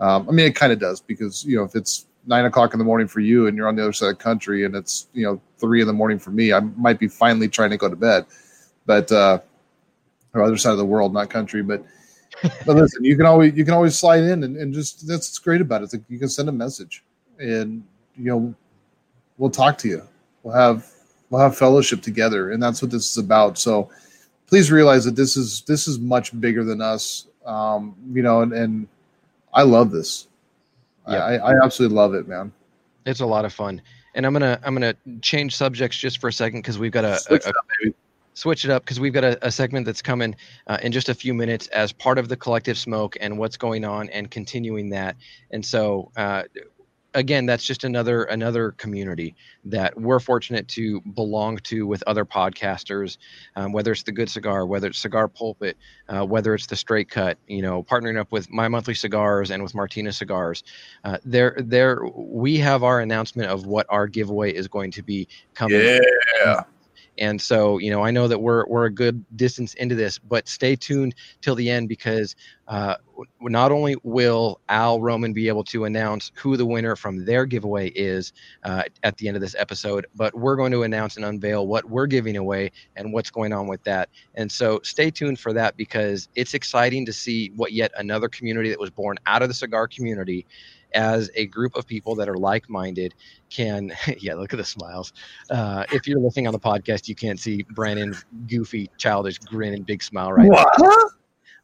Um, 0.00 0.28
I 0.28 0.32
mean, 0.32 0.46
it 0.46 0.56
kind 0.56 0.72
of 0.72 0.80
does 0.80 1.00
because 1.00 1.44
you 1.44 1.56
know 1.56 1.62
if 1.62 1.76
it's 1.76 2.06
nine 2.28 2.44
o'clock 2.44 2.74
in 2.74 2.78
the 2.78 2.84
morning 2.84 3.08
for 3.08 3.20
you 3.20 3.46
and 3.46 3.56
you're 3.56 3.66
on 3.66 3.74
the 3.74 3.82
other 3.82 3.92
side 3.92 4.10
of 4.10 4.18
the 4.18 4.22
country, 4.22 4.64
and 4.64 4.76
it's 4.76 5.08
you 5.14 5.24
know 5.24 5.40
three 5.56 5.80
in 5.80 5.86
the 5.86 5.92
morning 5.92 6.18
for 6.18 6.30
me, 6.30 6.52
I 6.52 6.60
might 6.60 6.98
be 6.98 7.08
finally 7.08 7.48
trying 7.48 7.70
to 7.70 7.76
go 7.76 7.88
to 7.88 7.96
bed, 7.96 8.26
but 8.86 9.10
uh, 9.10 9.40
or 10.34 10.42
other 10.42 10.56
side 10.56 10.72
of 10.72 10.78
the 10.78 10.84
world, 10.84 11.12
not 11.12 11.30
country. 11.30 11.62
But 11.62 11.82
but 12.42 12.76
listen, 12.76 13.04
you 13.04 13.16
can 13.16 13.26
always 13.26 13.56
you 13.56 13.64
can 13.64 13.74
always 13.74 13.98
slide 13.98 14.22
in 14.22 14.44
and, 14.44 14.56
and 14.56 14.72
just 14.72 15.08
that's 15.08 15.28
what's 15.28 15.38
great 15.38 15.60
about 15.60 15.82
it. 15.82 15.92
Like 15.92 16.02
you 16.08 16.18
can 16.18 16.28
send 16.28 16.48
a 16.48 16.52
message, 16.52 17.02
and 17.38 17.82
you 18.16 18.24
know 18.24 18.54
we'll 19.38 19.50
talk 19.50 19.78
to 19.78 19.88
you. 19.88 20.02
We'll 20.42 20.54
have 20.54 20.88
we'll 21.30 21.40
have 21.40 21.56
fellowship 21.56 22.02
together, 22.02 22.50
and 22.50 22.62
that's 22.62 22.82
what 22.82 22.90
this 22.90 23.10
is 23.10 23.18
about. 23.18 23.58
So 23.58 23.90
please 24.46 24.70
realize 24.70 25.04
that 25.04 25.16
this 25.16 25.36
is 25.36 25.62
this 25.62 25.88
is 25.88 25.98
much 25.98 26.38
bigger 26.38 26.62
than 26.62 26.80
us. 26.80 27.26
Um, 27.44 27.96
you 28.12 28.22
know, 28.22 28.42
and, 28.42 28.52
and 28.52 28.88
I 29.54 29.62
love 29.62 29.90
this. 29.90 30.27
Yeah. 31.08 31.24
I, 31.24 31.52
I 31.52 31.64
absolutely 31.64 31.96
love 31.96 32.14
it, 32.14 32.28
man. 32.28 32.52
It's 33.06 33.20
a 33.20 33.26
lot 33.26 33.44
of 33.44 33.52
fun. 33.52 33.80
And 34.14 34.26
I'm 34.26 34.32
gonna 34.32 34.58
I'm 34.62 34.74
gonna 34.74 34.94
change 35.22 35.56
subjects 35.56 35.96
just 35.96 36.20
for 36.20 36.28
a 36.28 36.32
second 36.32 36.60
because 36.60 36.78
we've 36.78 36.92
got 36.92 37.04
a, 37.04 37.18
Switch 37.18 37.44
a 37.44 37.50
up, 37.50 37.54
switch 38.34 38.64
it 38.64 38.70
up 38.70 38.84
because 38.84 39.00
we've 39.00 39.12
got 39.12 39.24
a, 39.24 39.46
a 39.46 39.50
segment 39.50 39.86
that's 39.86 40.02
coming 40.02 40.34
uh, 40.66 40.78
in 40.82 40.92
just 40.92 41.08
a 41.08 41.14
few 41.14 41.34
minutes 41.34 41.66
as 41.68 41.92
part 41.92 42.18
of 42.18 42.28
the 42.28 42.36
collective 42.36 42.78
smoke 42.78 43.16
and 43.20 43.38
what's 43.38 43.56
going 43.56 43.84
on 43.84 44.08
and 44.10 44.30
continuing 44.30 44.90
that. 44.90 45.16
And 45.50 45.64
so 45.64 46.10
uh, 46.16 46.44
again 47.14 47.46
that's 47.46 47.64
just 47.64 47.84
another 47.84 48.24
another 48.24 48.72
community 48.72 49.34
that 49.64 49.98
we're 49.98 50.20
fortunate 50.20 50.68
to 50.68 51.00
belong 51.14 51.56
to 51.58 51.86
with 51.86 52.02
other 52.06 52.24
podcasters 52.24 53.16
um, 53.56 53.72
whether 53.72 53.92
it's 53.92 54.02
the 54.02 54.12
good 54.12 54.28
cigar 54.28 54.66
whether 54.66 54.88
it's 54.88 54.98
cigar 54.98 55.26
pulpit 55.26 55.76
uh, 56.08 56.24
whether 56.24 56.54
it's 56.54 56.66
the 56.66 56.76
straight 56.76 57.08
cut 57.08 57.38
you 57.46 57.62
know 57.62 57.82
partnering 57.82 58.18
up 58.18 58.30
with 58.30 58.50
my 58.50 58.68
monthly 58.68 58.94
cigars 58.94 59.50
and 59.50 59.62
with 59.62 59.74
martina 59.74 60.12
cigars 60.12 60.62
uh, 61.04 61.18
there 61.24 61.56
there 61.58 62.04
we 62.14 62.58
have 62.58 62.82
our 62.82 63.00
announcement 63.00 63.48
of 63.50 63.66
what 63.66 63.86
our 63.88 64.06
giveaway 64.06 64.52
is 64.52 64.68
going 64.68 64.90
to 64.90 65.02
be 65.02 65.26
coming 65.54 65.80
Yeah. 66.44 66.62
And 67.18 67.40
so, 67.40 67.78
you 67.78 67.90
know, 67.90 68.02
I 68.04 68.10
know 68.10 68.28
that 68.28 68.38
we're 68.40 68.66
we're 68.66 68.86
a 68.86 68.90
good 68.90 69.24
distance 69.36 69.74
into 69.74 69.94
this, 69.94 70.18
but 70.18 70.48
stay 70.48 70.76
tuned 70.76 71.14
till 71.40 71.54
the 71.54 71.68
end 71.68 71.88
because 71.88 72.36
uh, 72.68 72.96
not 73.40 73.72
only 73.72 73.96
will 74.02 74.60
Al 74.68 75.00
Roman 75.00 75.32
be 75.32 75.48
able 75.48 75.64
to 75.64 75.84
announce 75.84 76.30
who 76.34 76.56
the 76.56 76.66
winner 76.66 76.94
from 76.96 77.24
their 77.24 77.46
giveaway 77.46 77.88
is 77.90 78.32
uh, 78.64 78.82
at 79.02 79.16
the 79.16 79.26
end 79.26 79.36
of 79.36 79.40
this 79.40 79.54
episode, 79.58 80.06
but 80.14 80.34
we're 80.34 80.56
going 80.56 80.72
to 80.72 80.82
announce 80.82 81.16
and 81.16 81.24
unveil 81.24 81.66
what 81.66 81.84
we're 81.86 82.06
giving 82.06 82.36
away 82.36 82.70
and 82.96 83.12
what's 83.12 83.30
going 83.30 83.52
on 83.52 83.66
with 83.66 83.82
that. 83.84 84.08
And 84.34 84.50
so, 84.50 84.80
stay 84.82 85.10
tuned 85.10 85.38
for 85.38 85.52
that 85.52 85.76
because 85.76 86.28
it's 86.36 86.54
exciting 86.54 87.04
to 87.06 87.12
see 87.12 87.50
what 87.56 87.72
yet 87.72 87.90
another 87.96 88.28
community 88.28 88.70
that 88.70 88.80
was 88.80 88.90
born 88.90 89.18
out 89.26 89.42
of 89.42 89.48
the 89.48 89.54
cigar 89.54 89.88
community 89.88 90.46
as 90.94 91.30
a 91.34 91.46
group 91.46 91.74
of 91.76 91.86
people 91.86 92.14
that 92.14 92.28
are 92.28 92.36
like-minded 92.36 93.14
can 93.50 93.92
yeah 94.18 94.34
look 94.34 94.52
at 94.52 94.56
the 94.56 94.64
smiles. 94.64 95.12
Uh, 95.50 95.84
if 95.92 96.06
you're 96.06 96.20
listening 96.20 96.46
on 96.46 96.52
the 96.52 96.58
podcast 96.58 97.08
you 97.08 97.14
can't 97.14 97.40
see 97.40 97.62
brandon's 97.74 98.24
goofy 98.46 98.90
childish 98.98 99.38
grin 99.38 99.74
and 99.74 99.86
big 99.86 100.02
smile 100.02 100.32
right 100.32 100.50
now. 100.50 100.64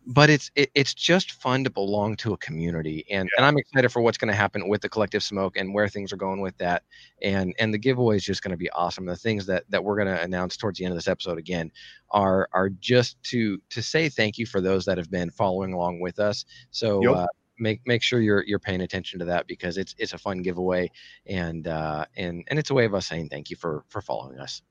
But 0.06 0.28
it's 0.28 0.50
it, 0.54 0.70
it's 0.74 0.92
just 0.92 1.32
fun 1.32 1.64
to 1.64 1.70
belong 1.70 2.16
to 2.16 2.34
a 2.34 2.36
community 2.36 3.06
and 3.10 3.28
and 3.38 3.46
i'm 3.46 3.56
excited 3.56 3.90
for 3.90 4.02
what's 4.02 4.18
going 4.18 4.28
to 4.28 4.34
happen 4.34 4.68
with 4.68 4.82
the 4.82 4.88
collective 4.88 5.22
smoke 5.22 5.56
and 5.56 5.72
where 5.72 5.88
things 5.88 6.12
are 6.12 6.18
going 6.18 6.42
with 6.42 6.56
that 6.58 6.82
and 7.22 7.54
and 7.58 7.72
the 7.72 7.78
giveaway 7.78 8.16
is 8.16 8.24
just 8.24 8.42
going 8.42 8.50
to 8.50 8.56
be 8.56 8.70
awesome. 8.70 9.06
The 9.06 9.16
things 9.16 9.46
that 9.46 9.64
that 9.70 9.82
we're 9.82 9.96
going 9.96 10.14
to 10.14 10.22
announce 10.22 10.56
towards 10.56 10.78
the 10.78 10.84
end 10.84 10.92
of 10.92 10.98
this 10.98 11.08
episode 11.08 11.38
again 11.38 11.72
are 12.10 12.48
are 12.52 12.68
just 12.68 13.20
to 13.24 13.60
to 13.70 13.82
say 13.82 14.08
thank 14.08 14.38
you 14.38 14.46
for 14.46 14.60
those 14.60 14.84
that 14.84 14.98
have 14.98 15.10
been 15.10 15.30
following 15.30 15.72
along 15.72 16.00
with 16.00 16.18
us. 16.18 16.44
So 16.70 17.02
Yep. 17.02 17.16
uh, 17.16 17.26
make 17.58 17.80
make 17.86 18.02
sure 18.02 18.20
you're 18.20 18.42
you're 18.44 18.58
paying 18.58 18.80
attention 18.80 19.18
to 19.20 19.24
that 19.26 19.46
because 19.46 19.76
it's 19.78 19.94
it's 19.98 20.12
a 20.12 20.18
fun 20.18 20.42
giveaway 20.42 20.90
and 21.26 21.68
uh 21.68 22.04
and 22.16 22.44
and 22.48 22.58
it's 22.58 22.70
a 22.70 22.74
way 22.74 22.84
of 22.84 22.94
us 22.94 23.06
saying 23.06 23.28
thank 23.28 23.50
you 23.50 23.56
for 23.56 23.84
for 23.88 24.00
following 24.00 24.38
us 24.38 24.62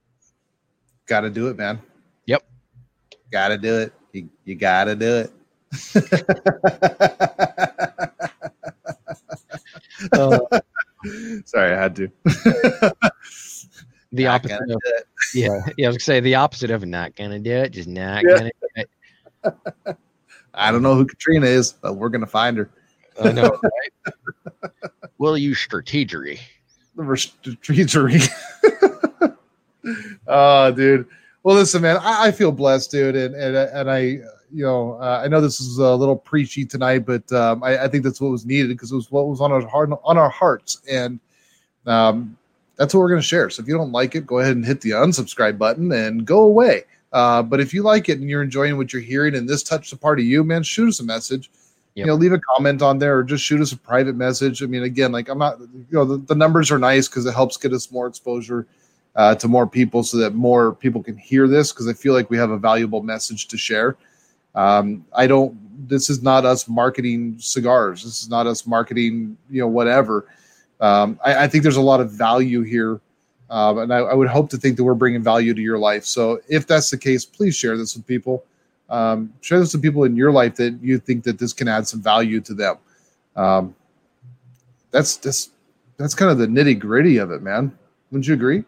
Gotta 1.06 1.28
do 1.28 1.48
it, 1.48 1.56
man. 1.58 1.80
Yep. 2.26 2.42
Gotta 3.30 3.58
do 3.58 3.78
it. 3.80 3.92
You, 4.12 4.28
you 4.46 4.54
gotta 4.54 4.94
do 4.96 5.26
it. 5.26 5.32
uh, 10.14 10.38
Sorry, 11.44 11.72
I 11.74 11.82
had 11.82 11.96
to. 11.96 12.10
the 14.12 14.26
opposite 14.28 14.60
of 14.70 14.80
yeah 15.34 15.60
yeah 15.76 15.86
i 15.86 15.88
was 15.88 15.96
gonna 15.96 16.00
say 16.04 16.20
the 16.20 16.36
opposite 16.36 16.70
of 16.70 16.86
not 16.86 17.16
gonna 17.16 17.40
do 17.40 17.50
it 17.50 17.70
just 17.70 17.88
not 17.88 18.22
Yeah. 18.22 18.36
gonna 18.36 18.50
do 18.62 18.68
it 18.76 19.96
I 20.54 20.72
don't 20.72 20.82
know 20.82 20.94
who 20.94 21.04
Katrina 21.04 21.46
is, 21.46 21.72
but 21.72 21.94
we're 21.94 22.08
gonna 22.08 22.26
find 22.26 22.56
her. 22.58 22.70
I 23.22 23.32
know, 23.32 23.58
right? 24.62 24.70
we'll 25.18 25.38
use 25.38 25.58
strategery. 25.58 26.40
The 26.96 27.02
retreatery. 27.02 28.28
oh, 30.26 30.70
dude. 30.72 31.06
Well, 31.42 31.56
listen, 31.56 31.82
man. 31.82 31.98
I, 31.98 32.28
I 32.28 32.32
feel 32.32 32.52
blessed, 32.52 32.90
dude, 32.90 33.16
and 33.16 33.34
and 33.34 33.56
and 33.56 33.90
I, 33.90 33.98
you 34.52 34.64
know, 34.64 34.94
uh, 34.94 35.22
I 35.24 35.28
know 35.28 35.40
this 35.40 35.60
is 35.60 35.78
a 35.78 35.94
little 35.94 36.16
preachy 36.16 36.64
tonight, 36.64 37.00
but 37.00 37.30
um, 37.32 37.62
I, 37.62 37.84
I 37.84 37.88
think 37.88 38.04
that's 38.04 38.20
what 38.20 38.30
was 38.30 38.46
needed 38.46 38.68
because 38.68 38.92
it 38.92 38.96
was 38.96 39.10
what 39.10 39.28
was 39.28 39.40
on 39.40 39.52
our 39.52 39.66
heart, 39.66 39.90
on 40.04 40.16
our 40.16 40.30
hearts, 40.30 40.80
and 40.90 41.20
um, 41.86 42.36
that's 42.76 42.94
what 42.94 43.00
we're 43.00 43.08
going 43.08 43.20
to 43.20 43.26
share. 43.26 43.50
So 43.50 43.62
if 43.62 43.68
you 43.68 43.76
don't 43.76 43.92
like 43.92 44.14
it, 44.14 44.26
go 44.26 44.38
ahead 44.38 44.56
and 44.56 44.64
hit 44.64 44.80
the 44.80 44.90
unsubscribe 44.90 45.58
button 45.58 45.92
and 45.92 46.24
go 46.24 46.42
away. 46.42 46.84
Uh, 47.14 47.42
but 47.42 47.60
if 47.60 47.72
you 47.72 47.82
like 47.82 48.08
it 48.08 48.18
and 48.18 48.28
you're 48.28 48.42
enjoying 48.42 48.76
what 48.76 48.92
you're 48.92 49.00
hearing 49.00 49.36
and 49.36 49.48
this 49.48 49.62
touched 49.62 49.92
a 49.92 49.96
part 49.96 50.18
of 50.18 50.24
you, 50.24 50.42
man, 50.42 50.64
shoot 50.64 50.88
us 50.88 50.98
a 50.98 51.04
message. 51.04 51.48
Yep. 51.94 52.06
You 52.06 52.06
know, 52.06 52.14
leave 52.16 52.32
a 52.32 52.40
comment 52.40 52.82
on 52.82 52.98
there 52.98 53.16
or 53.16 53.22
just 53.22 53.44
shoot 53.44 53.60
us 53.60 53.70
a 53.70 53.76
private 53.76 54.16
message. 54.16 54.64
I 54.64 54.66
mean, 54.66 54.82
again, 54.82 55.12
like 55.12 55.28
I'm 55.28 55.38
not, 55.38 55.60
you 55.60 55.86
know, 55.92 56.04
the, 56.04 56.16
the 56.18 56.34
numbers 56.34 56.72
are 56.72 56.78
nice 56.78 57.06
because 57.08 57.24
it 57.24 57.32
helps 57.32 57.56
get 57.56 57.72
us 57.72 57.92
more 57.92 58.08
exposure 58.08 58.66
uh, 59.14 59.36
to 59.36 59.46
more 59.46 59.64
people 59.64 60.02
so 60.02 60.16
that 60.16 60.34
more 60.34 60.74
people 60.74 61.04
can 61.04 61.16
hear 61.16 61.46
this 61.46 61.70
because 61.70 61.86
I 61.86 61.92
feel 61.92 62.14
like 62.14 62.30
we 62.30 62.36
have 62.36 62.50
a 62.50 62.58
valuable 62.58 63.00
message 63.00 63.46
to 63.46 63.56
share. 63.56 63.96
Um, 64.56 65.06
I 65.12 65.28
don't, 65.28 65.56
this 65.88 66.10
is 66.10 66.20
not 66.20 66.44
us 66.44 66.66
marketing 66.66 67.36
cigars. 67.38 68.02
This 68.02 68.22
is 68.22 68.28
not 68.28 68.48
us 68.48 68.66
marketing, 68.66 69.36
you 69.48 69.60
know, 69.60 69.68
whatever. 69.68 70.26
Um, 70.80 71.20
I, 71.24 71.44
I 71.44 71.48
think 71.48 71.62
there's 71.62 71.76
a 71.76 71.80
lot 71.80 72.00
of 72.00 72.10
value 72.10 72.62
here. 72.62 73.00
Um, 73.54 73.78
and 73.78 73.94
I, 73.94 73.98
I 73.98 74.14
would 74.14 74.26
hope 74.26 74.50
to 74.50 74.56
think 74.56 74.76
that 74.76 74.82
we're 74.84 74.94
bringing 74.94 75.22
value 75.22 75.54
to 75.54 75.60
your 75.62 75.78
life. 75.78 76.04
So 76.04 76.40
if 76.48 76.66
that's 76.66 76.90
the 76.90 76.98
case, 76.98 77.24
please 77.24 77.54
share 77.54 77.76
this 77.76 77.94
with 77.94 78.04
people. 78.04 78.44
Um, 78.90 79.32
share 79.42 79.60
this 79.60 79.72
with 79.72 79.82
people 79.82 80.02
in 80.04 80.16
your 80.16 80.32
life 80.32 80.56
that 80.56 80.76
you 80.82 80.98
think 80.98 81.22
that 81.24 81.38
this 81.38 81.52
can 81.52 81.68
add 81.68 81.86
some 81.86 82.02
value 82.02 82.40
to 82.40 82.52
them. 82.54 82.76
Um, 83.36 83.74
that's 84.90 85.16
that's 85.16 85.50
that's 85.98 86.14
kind 86.14 86.32
of 86.32 86.38
the 86.38 86.46
nitty 86.48 86.78
gritty 86.80 87.18
of 87.18 87.30
it, 87.30 87.42
man. 87.42 87.76
Wouldn't 88.10 88.26
you 88.26 88.34
agree? 88.34 88.64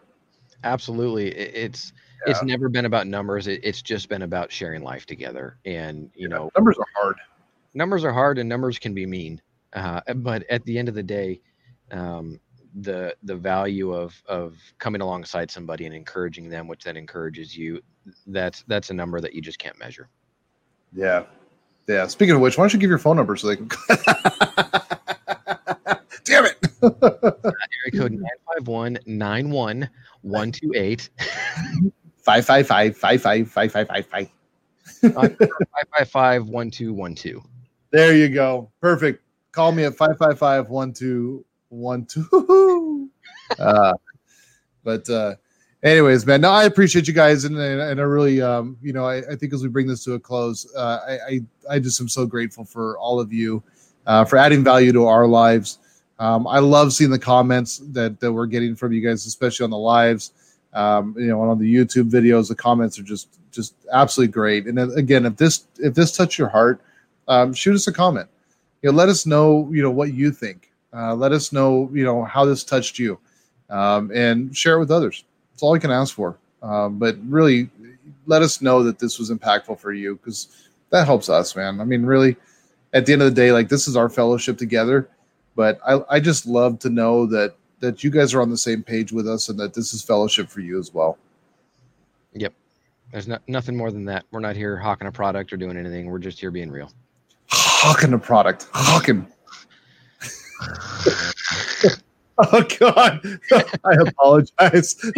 Absolutely, 0.63 1.27
It- 1.35 1.55
it's 1.55 1.93
it's 2.25 2.43
never 2.43 2.67
been 2.67 2.85
about 2.85 3.07
numbers. 3.07 3.47
It, 3.47 3.61
it's 3.63 3.81
just 3.81 4.09
been 4.09 4.23
about 4.23 4.51
sharing 4.51 4.83
life 4.83 5.05
together. 5.05 5.57
And 5.65 6.09
you 6.15 6.27
know, 6.27 6.49
numbers 6.57 6.77
are 6.77 6.85
hard. 6.95 7.15
numbers 7.73 8.03
are 8.03 8.11
hard 8.11 8.37
and 8.37 8.49
numbers 8.49 8.79
can 8.79 8.93
be 8.93 9.05
mean. 9.05 9.41
Uh, 9.73 10.01
but 10.15 10.43
at 10.49 10.63
the 10.65 10.77
end 10.79 10.89
of 10.89 10.95
the 10.95 11.03
day, 11.03 11.39
um, 11.91 12.39
the 12.81 13.15
the 13.23 13.35
value 13.35 13.93
of 13.93 14.21
of 14.27 14.57
coming 14.79 15.01
alongside 15.01 15.49
somebody 15.51 15.85
and 15.85 15.95
encouraging 15.95 16.49
them, 16.49 16.67
which 16.67 16.83
then 16.83 16.97
encourages 16.97 17.57
you, 17.57 17.81
that's 18.27 18.63
that's 18.67 18.89
a 18.89 18.93
number 18.93 19.19
that 19.21 19.33
you 19.33 19.41
just 19.41 19.59
can't 19.59 19.77
measure. 19.79 20.09
Yeah, 20.93 21.23
yeah. 21.87 22.07
Speaking 22.07 22.35
of 22.35 22.41
which, 22.41 22.57
why 22.57 22.63
don't 22.63 22.73
you 22.73 22.79
give 22.79 22.89
your 22.89 22.99
phone 22.99 23.17
number 23.17 23.35
so 23.35 23.47
they 23.47 23.57
can? 23.57 23.67
Damn 26.23 26.45
it! 26.45 26.57
Area 26.83 27.91
code 27.93 28.11
951 28.11 28.99
91 29.05 29.89
128 30.21 31.09
Five 32.27 32.45
five 32.45 32.67
five 32.67 32.97
five 32.97 33.21
five 33.21 33.49
five 33.49 33.71
five 33.71 33.87
five 33.87 34.05
five. 34.05 34.29
555 35.01 36.49
1212. 36.49 37.43
There 37.91 38.13
you 38.13 38.27
go. 38.27 38.69
Perfect. 38.81 39.23
Call 39.53 39.71
me 39.71 39.85
at 39.85 39.95
555 39.95 40.69
1212. 40.69 41.45
Uh, 43.59 43.93
but, 44.83 45.09
uh, 45.09 45.33
anyways, 45.81 46.25
man, 46.25 46.41
no, 46.41 46.51
I 46.51 46.65
appreciate 46.65 47.07
you 47.07 47.13
guys. 47.13 47.45
And, 47.45 47.57
and, 47.57 47.97
I 47.99 48.03
really, 48.03 48.41
um, 48.41 48.77
you 48.81 48.91
know, 48.91 49.05
I, 49.05 49.19
I 49.19 49.35
think 49.35 49.53
as 49.53 49.63
we 49.63 49.69
bring 49.69 49.87
this 49.87 50.03
to 50.03 50.15
a 50.15 50.19
close, 50.19 50.69
uh, 50.75 50.99
I, 51.07 51.13
I, 51.13 51.39
I 51.69 51.79
just 51.79 52.01
am 52.01 52.09
so 52.09 52.25
grateful 52.25 52.65
for 52.65 52.97
all 52.99 53.21
of 53.21 53.31
you 53.31 53.63
uh, 54.05 54.25
for 54.25 54.35
adding 54.37 54.65
value 54.65 54.91
to 54.91 55.05
our 55.05 55.27
lives. 55.27 55.79
Um, 56.19 56.45
I 56.45 56.59
love 56.59 56.91
seeing 56.93 57.09
the 57.09 57.19
comments 57.19 57.77
that, 57.93 58.19
that 58.19 58.31
we're 58.31 58.47
getting 58.47 58.75
from 58.75 58.91
you 58.91 59.01
guys, 59.01 59.25
especially 59.25 59.63
on 59.63 59.69
the 59.69 59.77
lives. 59.77 60.33
Um, 60.73 61.15
you 61.17 61.27
know, 61.27 61.41
and 61.41 61.51
on 61.51 61.59
the 61.59 61.73
YouTube 61.73 62.11
videos, 62.11 62.49
the 62.49 62.55
comments 62.55 62.99
are 62.99 63.03
just 63.03 63.39
just 63.51 63.73
absolutely 63.91 64.31
great. 64.31 64.67
And 64.67 64.77
again, 64.95 65.25
if 65.25 65.35
this 65.37 65.65
if 65.79 65.93
this 65.95 66.15
touched 66.15 66.37
your 66.37 66.49
heart, 66.49 66.81
um, 67.27 67.53
shoot 67.53 67.73
us 67.73 67.87
a 67.87 67.93
comment. 67.93 68.29
You 68.81 68.91
know, 68.91 68.95
let 68.97 69.09
us 69.09 69.25
know 69.25 69.69
you 69.71 69.81
know 69.81 69.89
what 69.89 70.13
you 70.13 70.31
think. 70.31 70.66
Uh, 70.97 71.13
let 71.13 71.31
us 71.31 71.53
know 71.53 71.89
you 71.93 72.03
know 72.03 72.23
how 72.23 72.43
this 72.43 72.63
touched 72.63 72.97
you, 72.97 73.19
um, 73.69 74.11
and 74.13 74.55
share 74.57 74.77
it 74.77 74.79
with 74.79 74.91
others. 74.91 75.23
That's 75.51 75.61
all 75.61 75.71
we 75.71 75.79
can 75.79 75.91
ask 75.91 76.15
for. 76.15 76.37
Um, 76.63 76.97
but 76.97 77.17
really, 77.27 77.69
let 78.25 78.41
us 78.41 78.61
know 78.61 78.83
that 78.83 78.97
this 78.97 79.19
was 79.19 79.29
impactful 79.29 79.79
for 79.79 79.93
you 79.93 80.15
because 80.15 80.69
that 80.89 81.05
helps 81.05 81.29
us, 81.29 81.55
man. 81.55 81.79
I 81.79 81.83
mean, 81.83 82.03
really, 82.03 82.35
at 82.93 83.05
the 83.05 83.13
end 83.13 83.21
of 83.21 83.29
the 83.29 83.35
day, 83.39 83.51
like 83.51 83.69
this 83.69 83.87
is 83.87 83.95
our 83.95 84.09
fellowship 84.09 84.57
together. 84.57 85.07
But 85.55 85.79
I, 85.85 86.01
I 86.09 86.19
just 86.19 86.45
love 86.45 86.79
to 86.79 86.89
know 86.89 87.25
that 87.27 87.55
that 87.79 88.03
you 88.03 88.09
guys 88.09 88.33
are 88.33 88.41
on 88.41 88.49
the 88.49 88.57
same 88.57 88.83
page 88.83 89.11
with 89.11 89.27
us 89.27 89.49
and 89.49 89.59
that 89.59 89.73
this 89.73 89.93
is 89.93 90.01
fellowship 90.01 90.49
for 90.49 90.61
you 90.61 90.79
as 90.79 90.93
well. 90.93 91.17
Yep. 92.33 92.53
There's 93.11 93.27
not, 93.27 93.41
nothing 93.47 93.77
more 93.77 93.91
than 93.91 94.05
that. 94.05 94.25
We're 94.31 94.39
not 94.39 94.55
here 94.55 94.77
hawking 94.77 95.07
a 95.07 95.11
product 95.11 95.53
or 95.53 95.57
doing 95.57 95.77
anything. 95.77 96.07
We're 96.07 96.19
just 96.19 96.39
here 96.39 96.51
being 96.51 96.71
real. 96.71 96.91
Hawking 97.49 98.13
a 98.13 98.19
product. 98.19 98.67
Hawking. 98.73 99.27
oh 102.39 102.63
God. 102.79 103.39
I 103.83 103.93
apologize. 104.07 104.95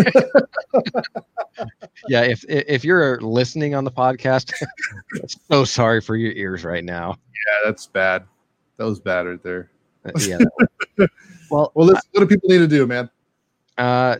Yeah, 2.07 2.21
if 2.21 2.45
if 2.47 2.85
you're 2.85 3.19
listening 3.19 3.75
on 3.75 3.83
the 3.83 3.91
podcast, 3.91 4.53
so 5.51 5.65
sorry 5.65 5.99
for 5.99 6.15
your 6.15 6.31
ears 6.31 6.63
right 6.63 6.85
now. 6.85 7.17
yeah, 7.33 7.59
that's 7.65 7.85
bad. 7.85 8.23
That 8.77 8.85
was 8.85 9.01
bad 9.01 9.27
right 9.27 9.43
there. 9.43 9.69
Uh, 10.05 10.11
Yeah. 10.19 10.37
well, 11.51 11.71
Well, 11.75 11.87
listen, 11.87 12.07
what 12.13 12.21
do 12.21 12.27
people 12.27 12.47
need 12.49 12.59
to 12.59 12.67
do, 12.67 12.87
man? 12.87 13.09
uh, 13.77 14.17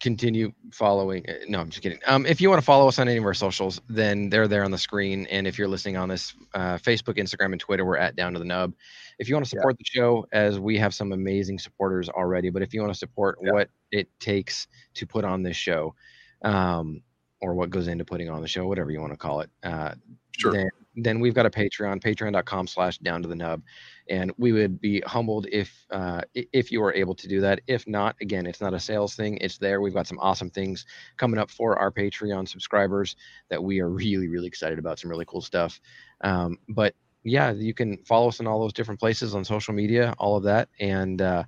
continue 0.00 0.52
following. 0.72 1.24
uh, 1.28 1.34
No, 1.48 1.60
I'm 1.60 1.70
just 1.70 1.82
kidding. 1.82 1.98
Um, 2.06 2.26
if 2.26 2.40
you 2.40 2.48
want 2.50 2.60
to 2.60 2.64
follow 2.64 2.88
us 2.88 2.98
on 2.98 3.08
any 3.08 3.18
of 3.18 3.24
our 3.24 3.34
socials, 3.34 3.80
then 3.88 4.28
they're 4.30 4.48
there 4.48 4.64
on 4.64 4.70
the 4.70 4.78
screen. 4.78 5.26
And 5.26 5.46
if 5.46 5.58
you're 5.58 5.68
listening 5.68 5.96
on 5.96 6.08
this, 6.08 6.34
uh, 6.54 6.76
Facebook, 6.78 7.16
Instagram, 7.16 7.52
and 7.52 7.60
Twitter, 7.60 7.84
we're 7.84 7.96
at 7.96 8.16
Down 8.16 8.32
to 8.32 8.38
the 8.38 8.44
Nub. 8.44 8.74
If 9.18 9.28
you 9.28 9.34
want 9.34 9.46
to 9.46 9.54
Yeah. 9.56 9.60
support 9.60 9.78
the 9.78 9.84
show, 9.84 10.26
as 10.32 10.58
we 10.60 10.78
have 10.78 10.94
some 10.94 11.12
amazing 11.12 11.58
supporters 11.58 12.08
already, 12.08 12.50
but 12.50 12.62
if 12.62 12.72
you 12.74 12.80
want 12.80 12.92
to 12.92 12.98
support 12.98 13.38
Yeah. 13.42 13.52
what 13.52 13.70
it 13.92 14.08
takes 14.20 14.66
to 14.94 15.06
put 15.06 15.24
on 15.24 15.42
this 15.42 15.56
show, 15.56 15.94
um, 16.42 17.02
or 17.40 17.54
what 17.54 17.70
goes 17.70 17.88
into 17.88 18.04
putting 18.04 18.28
on 18.28 18.42
the 18.42 18.48
show, 18.48 18.66
whatever 18.66 18.90
you 18.90 19.00
want 19.00 19.12
to 19.12 19.16
call 19.18 19.40
it, 19.40 19.50
uh, 19.62 19.94
Sure. 20.36 20.70
Then 21.04 21.20
we've 21.20 21.34
got 21.34 21.46
a 21.46 21.50
patreon 21.50 22.02
patreon.com 22.02 22.66
slash 22.66 22.98
down 22.98 23.22
to 23.22 23.28
the 23.28 23.34
nub 23.34 23.62
and 24.08 24.32
we 24.38 24.52
would 24.52 24.80
be 24.80 25.00
humbled 25.06 25.46
if 25.52 25.86
uh, 25.90 26.20
if 26.34 26.72
you 26.72 26.82
are 26.82 26.92
able 26.94 27.14
to 27.14 27.28
do 27.28 27.40
that. 27.40 27.60
If 27.66 27.86
not 27.86 28.16
again 28.20 28.46
it's 28.46 28.60
not 28.60 28.74
a 28.74 28.80
sales 28.80 29.14
thing 29.14 29.38
it's 29.40 29.58
there. 29.58 29.80
We've 29.80 29.94
got 29.94 30.06
some 30.06 30.18
awesome 30.20 30.50
things 30.50 30.86
coming 31.16 31.38
up 31.38 31.50
for 31.50 31.78
our 31.78 31.90
patreon 31.90 32.48
subscribers 32.48 33.16
that 33.48 33.62
we 33.62 33.80
are 33.80 33.88
really 34.04 34.28
really 34.28 34.48
excited 34.48 34.78
about 34.78 34.98
some 34.98 35.10
really 35.10 35.26
cool 35.26 35.42
stuff. 35.42 35.80
Um, 36.22 36.58
but 36.68 36.94
yeah 37.24 37.50
you 37.52 37.74
can 37.74 37.98
follow 38.04 38.28
us 38.28 38.40
in 38.40 38.46
all 38.46 38.60
those 38.60 38.72
different 38.72 39.00
places 39.00 39.34
on 39.34 39.44
social 39.44 39.74
media 39.74 40.14
all 40.18 40.36
of 40.36 40.44
that 40.44 40.68
and 40.78 41.20
uh, 41.20 41.42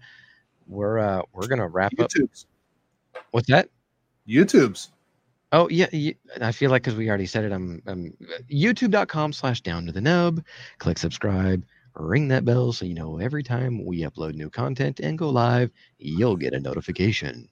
we're 0.67 0.99
uh, 0.99 1.23
we're 1.33 1.47
gonna 1.47 1.69
wrap 1.69 1.93
up 2.01 2.11
what's 3.31 3.49
that? 3.49 3.69
YouTube's. 4.29 4.91
Oh 5.53 5.69
yeah, 5.69 5.87
I 6.41 6.53
feel 6.53 6.71
like 6.71 6.83
because 6.83 6.97
we 6.97 7.09
already 7.09 7.27
said 7.27 7.45
it. 7.45 7.53
I'm, 7.53 7.83
I'm 7.87 8.17
YouTube.com 8.51 9.33
slash 9.33 9.61
Down 9.63 9.85
to 9.87 9.93
the 9.93 10.01
Nub. 10.01 10.45
Click 10.79 10.97
subscribe, 10.97 11.65
ring 11.97 12.29
that 12.29 12.45
bell 12.45 12.73
so 12.73 12.85
you 12.85 12.95
know 12.95 13.19
every 13.19 13.43
time 13.43 13.85
we 13.85 14.03
upload 14.03 14.35
new 14.35 14.49
content 14.49 15.01
and 15.01 15.19
go 15.19 15.29
live, 15.29 15.71
you'll 15.99 16.37
get 16.37 16.55
a 16.55 16.61
notification. 16.61 17.49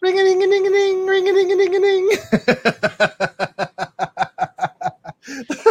Ring 0.00 0.18
a 0.18 0.22
ding 0.22 0.42
a 0.42 0.46
ding 0.46 0.66
a 0.66 0.70
ding, 0.70 1.06
ring 1.06 1.28
a 1.28 1.32
ding 1.32 1.52
a 1.52 1.56
ding 1.56 1.74
a 1.74 1.80
ding. 5.40 5.68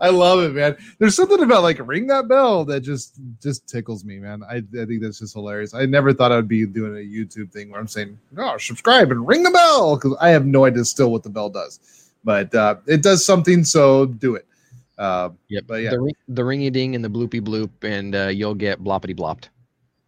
I 0.00 0.10
love 0.10 0.40
it, 0.40 0.54
man. 0.54 0.76
There's 0.98 1.14
something 1.14 1.42
about 1.42 1.62
like 1.62 1.78
ring 1.86 2.06
that 2.08 2.28
bell 2.28 2.64
that 2.66 2.80
just 2.80 3.20
just 3.42 3.66
tickles 3.68 4.04
me, 4.04 4.18
man. 4.18 4.42
I, 4.42 4.56
I 4.56 4.84
think 4.86 5.02
that's 5.02 5.18
just 5.18 5.34
hilarious. 5.34 5.74
I 5.74 5.86
never 5.86 6.12
thought 6.12 6.32
I'd 6.32 6.48
be 6.48 6.66
doing 6.66 6.94
a 6.94 6.98
YouTube 6.98 7.52
thing 7.52 7.70
where 7.70 7.80
I'm 7.80 7.88
saying, 7.88 8.18
"Oh, 8.36 8.56
subscribe 8.58 9.10
and 9.10 9.26
ring 9.26 9.42
the 9.42 9.50
bell," 9.50 9.96
because 9.96 10.16
I 10.20 10.30
have 10.30 10.46
no 10.46 10.64
idea 10.64 10.84
still 10.84 11.10
what 11.10 11.22
the 11.22 11.30
bell 11.30 11.50
does, 11.50 12.10
but 12.24 12.54
uh, 12.54 12.76
it 12.86 13.02
does 13.02 13.24
something. 13.24 13.64
So 13.64 14.06
do 14.06 14.34
it. 14.34 14.46
Uh, 14.98 15.30
Yep. 15.48 15.64
But 15.66 15.82
yeah. 15.82 15.90
The, 15.90 16.00
ring, 16.00 16.14
the 16.28 16.42
ringy 16.42 16.72
ding 16.72 16.94
and 16.94 17.04
the 17.04 17.08
bloopy 17.08 17.40
bloop, 17.40 17.70
and 17.82 18.14
uh, 18.14 18.26
you'll 18.28 18.54
get 18.54 18.82
bloppity 18.82 19.14
blopped. 19.14 19.50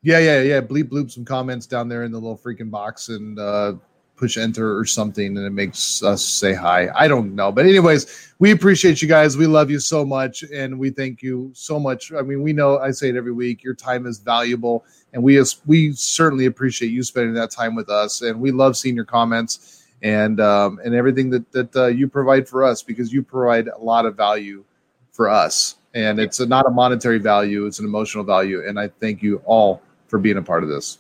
Yeah, 0.03 0.18
yeah, 0.18 0.43
yeah. 0.43 0.61
Bleep 0.61 0.84
bloop 0.84 1.11
some 1.11 1.24
comments 1.24 1.66
down 1.66 1.89
there 1.89 2.05
in 2.05 2.12
the 2.12 2.18
little 2.18 2.39
freaking 2.39 2.70
box 2.70 3.09
and 3.09 3.39
uh, 3.39 3.74
push 4.17 4.37
enter 4.37 4.77
or 4.77 4.85
something, 4.85 5.37
and 5.37 5.47
it 5.47 5.51
makes 5.51 6.03
us 6.03 6.25
say 6.25 6.55
hi. 6.55 6.89
I 6.95 7.07
don't 7.07 7.35
know, 7.35 7.53
but 7.53 7.67
anyways, 7.67 8.33
we 8.39 8.51
appreciate 8.51 9.03
you 9.03 9.09
guys. 9.09 9.37
We 9.37 9.47
love 9.47 9.71
you 9.71 9.79
so 9.79 10.05
much, 10.05 10.43
and 10.43 10.79
we 10.79 10.91
thank 10.91 11.23
you 11.23 11.51
so 11.55 11.79
much. 11.79 12.12
I 12.12 12.23
mean, 12.23 12.43
we 12.43 12.53
know 12.53 12.79
I 12.79 12.91
say 12.91 13.11
it 13.11 13.17
every 13.17 13.33
week. 13.33 13.62
Your 13.62 13.75
time 13.75 14.07
is 14.07 14.19
valuable, 14.19 14.85
and 15.12 15.23
we 15.23 15.43
we 15.67 15.93
certainly 15.93 16.47
appreciate 16.47 16.89
you 16.89 17.03
spending 17.03 17.35
that 17.35 17.51
time 17.51 17.75
with 17.75 17.89
us. 17.89 18.23
And 18.23 18.41
we 18.41 18.51
love 18.51 18.77
seeing 18.77 18.97
your 18.97 19.05
comments 19.05 19.85
and 20.03 20.41
um, 20.41 20.81
and 20.85 20.95
everything 20.95 21.31
that 21.31 21.51
that 21.53 21.77
uh, 21.77 21.87
you 21.87 22.09
provide 22.09 22.49
for 22.49 22.64
us 22.64 22.83
because 22.83 23.12
you 23.12 23.23
provide 23.23 23.69
a 23.69 23.79
lot 23.79 24.07
of 24.07 24.17
value 24.17 24.64
for 25.12 25.29
us. 25.29 25.77
And 25.95 26.21
it's 26.21 26.41
a, 26.41 26.47
not 26.47 26.67
a 26.67 26.71
monetary 26.71 27.19
value; 27.19 27.67
it's 27.67 27.79
an 27.79 27.87
emotional 27.87 28.25
value. 28.25 28.67
And 28.67 28.79
I 28.79 28.89
thank 29.01 29.23
you 29.23 29.41
all 29.45 29.83
for 30.09 30.19
being 30.19 30.37
a 30.37 30.43
part 30.43 30.62
of 30.62 30.69
this. 30.69 30.99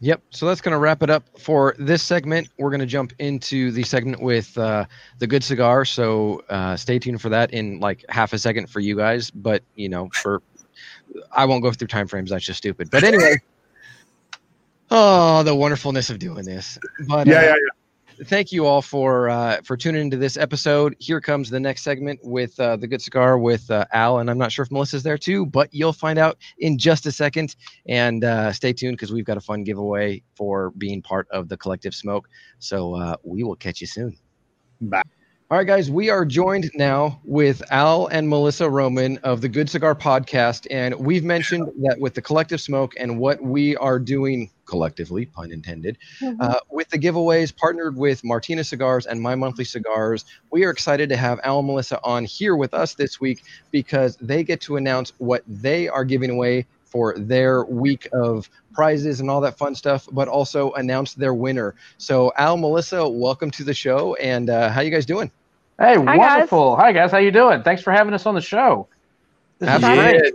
Yep. 0.00 0.22
So 0.30 0.46
that's 0.46 0.60
going 0.60 0.72
to 0.72 0.78
wrap 0.78 1.02
it 1.02 1.10
up 1.10 1.24
for 1.38 1.74
this 1.78 2.02
segment. 2.02 2.48
We're 2.56 2.70
going 2.70 2.80
to 2.80 2.86
jump 2.86 3.12
into 3.18 3.72
the 3.72 3.82
segment 3.82 4.22
with 4.22 4.56
uh, 4.56 4.84
the 5.18 5.26
good 5.26 5.42
cigar. 5.42 5.84
So 5.84 6.44
uh, 6.48 6.76
stay 6.76 6.98
tuned 7.00 7.20
for 7.20 7.30
that 7.30 7.52
in 7.52 7.80
like 7.80 8.04
half 8.08 8.32
a 8.32 8.38
second 8.38 8.70
for 8.70 8.78
you 8.78 8.96
guys. 8.96 9.30
But 9.30 9.62
you 9.74 9.88
know, 9.88 10.08
for 10.12 10.40
I 11.32 11.44
won't 11.46 11.62
go 11.62 11.72
through 11.72 11.88
time 11.88 12.06
frames. 12.06 12.30
That's 12.30 12.44
just 12.44 12.58
stupid. 12.58 12.90
But 12.90 13.02
anyway, 13.02 13.38
oh, 14.90 15.42
the 15.42 15.54
wonderfulness 15.54 16.10
of 16.10 16.20
doing 16.20 16.44
this. 16.44 16.78
But 17.08 17.26
yeah, 17.26 17.52
uh, 17.52 17.54
thank 18.24 18.52
you 18.52 18.66
all 18.66 18.82
for 18.82 19.28
uh, 19.28 19.60
for 19.64 19.76
tuning 19.76 20.02
into 20.02 20.16
this 20.16 20.36
episode. 20.36 20.96
Here 20.98 21.20
comes 21.20 21.50
the 21.50 21.60
next 21.60 21.82
segment 21.82 22.20
with 22.22 22.58
uh, 22.60 22.76
the 22.76 22.86
good 22.86 23.02
cigar 23.02 23.38
with 23.38 23.70
uh, 23.70 23.84
Al, 23.92 24.18
and 24.18 24.30
I'm 24.30 24.38
not 24.38 24.52
sure 24.52 24.64
if 24.64 24.70
Melissa's 24.70 25.02
there 25.02 25.18
too, 25.18 25.46
but 25.46 25.72
you'll 25.72 25.92
find 25.92 26.18
out 26.18 26.38
in 26.58 26.78
just 26.78 27.06
a 27.06 27.12
second. 27.12 27.56
And 27.86 28.24
uh, 28.24 28.52
stay 28.52 28.72
tuned 28.72 28.96
because 28.96 29.12
we've 29.12 29.24
got 29.24 29.36
a 29.36 29.40
fun 29.40 29.64
giveaway 29.64 30.22
for 30.34 30.70
being 30.70 31.02
part 31.02 31.28
of 31.30 31.48
the 31.48 31.56
collective 31.56 31.94
smoke. 31.94 32.28
So 32.58 32.94
uh, 32.94 33.16
we 33.22 33.42
will 33.44 33.56
catch 33.56 33.80
you 33.80 33.86
soon. 33.86 34.16
Bye. 34.80 35.02
All 35.50 35.56
right, 35.56 35.66
guys, 35.66 35.90
we 35.90 36.10
are 36.10 36.26
joined 36.26 36.70
now 36.74 37.22
with 37.24 37.62
Al 37.72 38.06
and 38.08 38.28
Melissa 38.28 38.68
Roman 38.68 39.16
of 39.22 39.40
the 39.40 39.48
Good 39.48 39.70
Cigar 39.70 39.94
Podcast. 39.94 40.66
And 40.70 40.94
we've 40.96 41.24
mentioned 41.24 41.68
that 41.84 41.98
with 41.98 42.12
the 42.12 42.20
collective 42.20 42.60
smoke 42.60 42.92
and 42.98 43.18
what 43.18 43.42
we 43.42 43.74
are 43.78 43.98
doing 43.98 44.50
collectively, 44.66 45.24
pun 45.24 45.50
intended, 45.50 45.96
uh, 46.38 46.58
with 46.70 46.90
the 46.90 46.98
giveaways 46.98 47.56
partnered 47.56 47.96
with 47.96 48.22
Martinez 48.24 48.68
Cigars 48.68 49.06
and 49.06 49.22
My 49.22 49.34
Monthly 49.34 49.64
Cigars. 49.64 50.26
We 50.50 50.66
are 50.66 50.70
excited 50.70 51.08
to 51.08 51.16
have 51.16 51.40
Al 51.42 51.60
and 51.60 51.66
Melissa 51.66 51.98
on 52.04 52.26
here 52.26 52.54
with 52.54 52.74
us 52.74 52.92
this 52.92 53.18
week 53.18 53.42
because 53.70 54.18
they 54.20 54.44
get 54.44 54.60
to 54.60 54.76
announce 54.76 55.14
what 55.16 55.44
they 55.46 55.88
are 55.88 56.04
giving 56.04 56.28
away 56.28 56.66
for 56.88 57.14
their 57.16 57.64
week 57.64 58.08
of 58.12 58.48
prizes 58.72 59.20
and 59.20 59.30
all 59.30 59.40
that 59.40 59.58
fun 59.58 59.74
stuff, 59.74 60.08
but 60.12 60.28
also 60.28 60.72
announce 60.72 61.14
their 61.14 61.34
winner. 61.34 61.74
So, 61.98 62.32
Al, 62.36 62.56
Melissa, 62.56 63.08
welcome 63.08 63.50
to 63.52 63.64
the 63.64 63.74
show, 63.74 64.14
and 64.16 64.50
uh, 64.50 64.70
how 64.70 64.80
you 64.80 64.90
guys 64.90 65.06
doing? 65.06 65.30
Hey, 65.78 65.94
guys. 65.96 66.18
wonderful. 66.18 66.76
Hi 66.76 66.90
guys, 66.90 67.12
how 67.12 67.18
you 67.18 67.30
doing? 67.30 67.62
Thanks 67.62 67.82
for 67.82 67.92
having 67.92 68.12
us 68.12 68.26
on 68.26 68.34
the 68.34 68.40
show. 68.40 68.88
This 69.58 69.68
is 69.68 69.74
Absolutely. 69.74 70.18
great. 70.18 70.34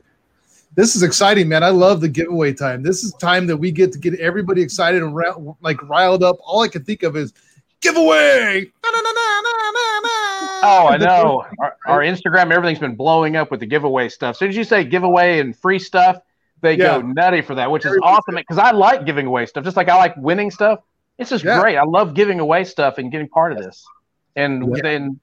This 0.75 0.95
is 0.95 1.03
exciting, 1.03 1.47
man. 1.49 1.63
I 1.63 1.69
love 1.69 2.01
the 2.01 2.09
giveaway 2.09 2.53
time. 2.53 2.81
This 2.81 3.03
is 3.03 3.13
time 3.15 3.45
that 3.47 3.57
we 3.57 3.71
get 3.71 3.91
to 3.91 3.99
get 3.99 4.19
everybody 4.19 4.61
excited 4.61 5.03
and 5.03 5.13
ra- 5.13 5.35
like 5.61 5.81
riled 5.83 6.23
up. 6.23 6.37
All 6.45 6.61
I 6.61 6.67
can 6.67 6.83
think 6.83 7.03
of 7.03 7.15
is 7.15 7.33
giveaway. 7.81 8.71
Oh, 10.65 10.87
I 10.87 10.95
know. 10.95 11.45
Our, 11.59 11.75
our 11.87 11.99
Instagram, 11.99 12.53
everything's 12.53 12.79
been 12.79 12.95
blowing 12.95 13.35
up 13.35 13.51
with 13.51 13.59
the 13.59 13.65
giveaway 13.65 14.07
stuff. 14.07 14.37
So 14.37 14.47
did 14.47 14.55
you 14.55 14.63
say 14.63 14.85
giveaway 14.85 15.39
and 15.39 15.53
free 15.53 15.77
stuff, 15.77 16.21
they 16.63 16.73
Yeah. 16.75 16.99
go 16.99 17.01
nutty 17.01 17.41
for 17.41 17.53
that, 17.55 17.69
which 17.69 17.85
is 17.85 17.95
awesome 18.01 18.35
because 18.35 18.57
I 18.57 18.71
like 18.71 19.05
giving 19.05 19.27
away 19.27 19.45
stuff, 19.45 19.63
just 19.63 19.77
like 19.77 19.89
I 19.89 19.95
like 19.97 20.15
winning 20.17 20.49
stuff. 20.49 20.79
It's 21.19 21.29
just 21.29 21.43
Yeah. 21.43 21.59
great. 21.59 21.77
I 21.77 21.83
love 21.83 22.15
giving 22.15 22.39
away 22.39 22.63
stuff 22.63 22.97
and 22.97 23.11
getting 23.11 23.29
part 23.29 23.51
of 23.51 23.59
this. 23.59 23.85
And 24.35 24.75
Yeah. 24.75 24.81
then 24.81 25.19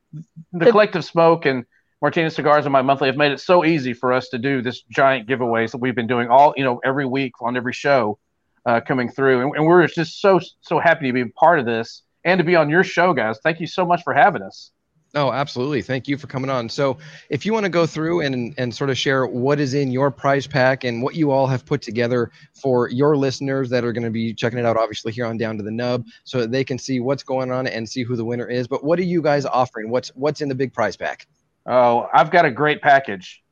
the 0.53 0.71
collective 0.71 1.05
smoke 1.05 1.47
and 1.47 1.65
Martinez 2.03 2.35
Cigars 2.37 2.65
and 2.65 2.73
my 2.73 2.83
monthly 2.83 3.09
have 3.09 3.17
made 3.17 3.33
it 3.33 3.41
so 3.41 3.65
easy 3.65 3.93
for 3.93 4.13
us 4.13 4.29
to 4.29 4.39
do 4.39 4.63
this 4.63 4.83
giant 4.83 5.29
giveaways 5.29 5.73
that 5.73 5.79
we've 5.79 5.95
been 5.97 6.07
doing 6.07 6.29
all 6.29 6.55
you 6.57 6.65
know 6.65 6.81
every 6.85 7.05
week 7.07 7.33
on 7.43 7.57
every 7.57 7.73
show 7.73 8.19
uh, 8.67 8.81
coming 8.81 9.11
through, 9.11 9.41
and, 9.43 9.57
and 9.57 9.67
we're 9.67 9.87
just 9.87 10.21
so 10.21 10.39
so 10.61 10.79
happy 10.79 11.07
to 11.07 11.13
be 11.13 11.23
a 11.23 11.27
part 11.27 11.59
of 11.59 11.65
this 11.67 12.03
and 12.25 12.39
to 12.39 12.45
be 12.45 12.55
on 12.55 12.69
your 12.71 12.85
show, 12.85 13.13
guys. 13.15 13.39
Thank 13.43 13.61
you 13.61 13.67
so 13.67 13.85
much 13.87 14.03
for 14.03 14.13
having 14.15 14.43
us. 14.43 14.71
Oh, 15.15 15.33
absolutely. 15.33 15.83
Thank 15.83 16.07
you 16.07 16.17
for 16.17 16.29
coming 16.29 16.51
on. 16.51 16.69
So, 16.69 16.99
if 17.31 17.45
you 17.45 17.53
want 17.53 17.65
to 17.65 17.71
go 17.71 17.85
through 17.85 18.21
and 18.21 18.55
and 18.59 18.73
sort 18.73 18.91
of 18.91 18.99
share 18.99 19.27
what 19.27 19.59
is 19.59 19.75
in 19.75 19.91
your 19.91 20.11
prize 20.11 20.47
pack 20.47 20.85
and 20.85 21.03
what 21.03 21.17
you 21.17 21.33
all 21.33 21.49
have 21.49 21.67
put 21.67 21.83
together 21.83 22.31
for 22.55 22.89
your 22.89 23.17
listeners 23.17 23.71
that 23.71 23.83
are 23.85 23.93
going 23.93 24.05
to 24.05 24.11
be 24.11 24.33
checking 24.33 24.61
it 24.61 24.65
out, 24.65 24.77
obviously 24.77 25.11
here 25.11 25.27
on 25.27 25.37
Down 25.37 25.57
to 25.57 25.65
the 25.65 25.71
Nub, 25.71 26.05
so 26.23 26.39
that 26.41 26.53
they 26.53 26.63
can 26.63 26.79
see 26.79 27.01
what's 27.01 27.25
going 27.25 27.51
on 27.51 27.67
and 27.67 27.89
see 27.89 28.05
who 28.05 28.15
the 28.15 28.25
winner 28.25 28.47
is. 28.47 28.69
But 28.69 28.85
what 28.85 29.01
are 29.01 29.05
you 29.05 29.21
guys 29.21 29.45
offering? 29.47 29.91
What's 29.91 30.11
what's 30.11 30.43
in 30.43 30.49
the 30.49 30.55
big 30.55 30.73
prize 30.73 30.97
pack? 30.97 31.27
Oh, 31.67 32.07
I've 32.15 32.31
got 32.31 32.45
a 32.45 32.51
great 32.51 32.81
package. 32.81 33.43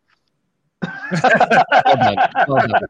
Well 0.83 1.97
done. 1.97 2.16
Well 2.49 2.66
done. 2.68 2.83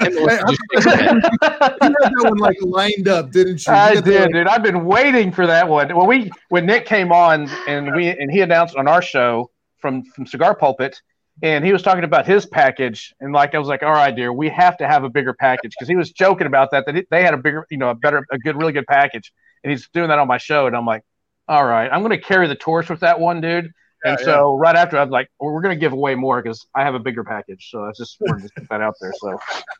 And 0.00 0.14
Melissa 0.14 0.44
just 0.48 0.60
shakes 0.72 0.84
her 0.84 0.96
head. 0.96 1.14
You 1.14 1.20
had 1.42 1.92
that 1.92 2.24
one 2.24 2.38
like 2.38 2.56
lined 2.62 3.08
up, 3.08 3.30
didn't 3.30 3.66
you? 3.66 3.72
You 3.72 3.78
I 3.78 3.88
had 3.88 3.96
that, 3.98 4.04
did, 4.04 4.20
like- 4.22 4.32
dude. 4.32 4.46
I've 4.46 4.62
been 4.62 4.84
waiting 4.84 5.32
for 5.32 5.46
that 5.46 5.68
one. 5.68 5.94
Well, 5.94 6.06
we 6.06 6.30
when 6.48 6.66
Nick 6.66 6.86
came 6.86 7.12
on 7.12 7.48
and 7.66 7.94
we 7.94 8.08
and 8.08 8.30
he 8.30 8.40
announced 8.40 8.76
on 8.76 8.88
our 8.88 9.02
show 9.02 9.50
from 9.78 10.04
from 10.04 10.26
Cigar 10.26 10.54
Pulpit, 10.54 11.00
and 11.42 11.64
he 11.64 11.72
was 11.72 11.82
talking 11.82 12.04
about 12.04 12.26
his 12.26 12.46
package, 12.46 13.14
and 13.20 13.32
like 13.32 13.54
I 13.54 13.58
was 13.58 13.68
like, 13.68 13.82
all 13.82 13.92
right, 13.92 14.14
dear, 14.14 14.32
we 14.32 14.48
have 14.50 14.76
to 14.78 14.86
have 14.86 15.04
a 15.04 15.10
bigger 15.10 15.34
package 15.34 15.72
because 15.72 15.88
he 15.88 15.96
was 15.96 16.10
joking 16.12 16.46
about 16.46 16.70
that 16.70 16.86
that 16.86 17.06
they 17.10 17.22
had 17.22 17.34
a 17.34 17.38
bigger, 17.38 17.66
you 17.70 17.76
know, 17.78 17.90
a 17.90 17.94
better, 17.94 18.26
a 18.30 18.38
good, 18.38 18.56
really 18.56 18.72
good 18.72 18.86
package, 18.86 19.32
and 19.62 19.70
he's 19.70 19.88
doing 19.88 20.08
that 20.08 20.18
on 20.18 20.28
my 20.28 20.38
show, 20.38 20.66
and 20.66 20.76
I'm 20.76 20.86
like, 20.86 21.02
all 21.48 21.64
right, 21.66 21.90
I'm 21.92 22.00
going 22.00 22.18
to 22.18 22.18
carry 22.24 22.48
the 22.48 22.54
torch 22.54 22.88
with 22.88 23.00
that 23.00 23.20
one, 23.20 23.40
dude. 23.42 23.72
And 24.04 24.18
Yeah, 24.18 24.24
so 24.24 24.56
right 24.56 24.76
after, 24.76 24.98
I'm 24.98 25.10
like, 25.10 25.30
well, 25.40 25.52
we're 25.52 25.62
going 25.62 25.74
to 25.74 25.80
give 25.80 25.92
away 25.92 26.14
more 26.14 26.42
because 26.42 26.66
I 26.74 26.82
have 26.82 26.94
a 26.94 26.98
bigger 26.98 27.24
package. 27.24 27.70
So 27.70 27.84
that's 27.86 27.98
just 27.98 28.18
wanted 28.20 28.48
to 28.48 28.50
put 28.54 28.68
that 28.68 28.80
out 28.80 28.94
there. 29.00 29.12
So, 29.18 29.38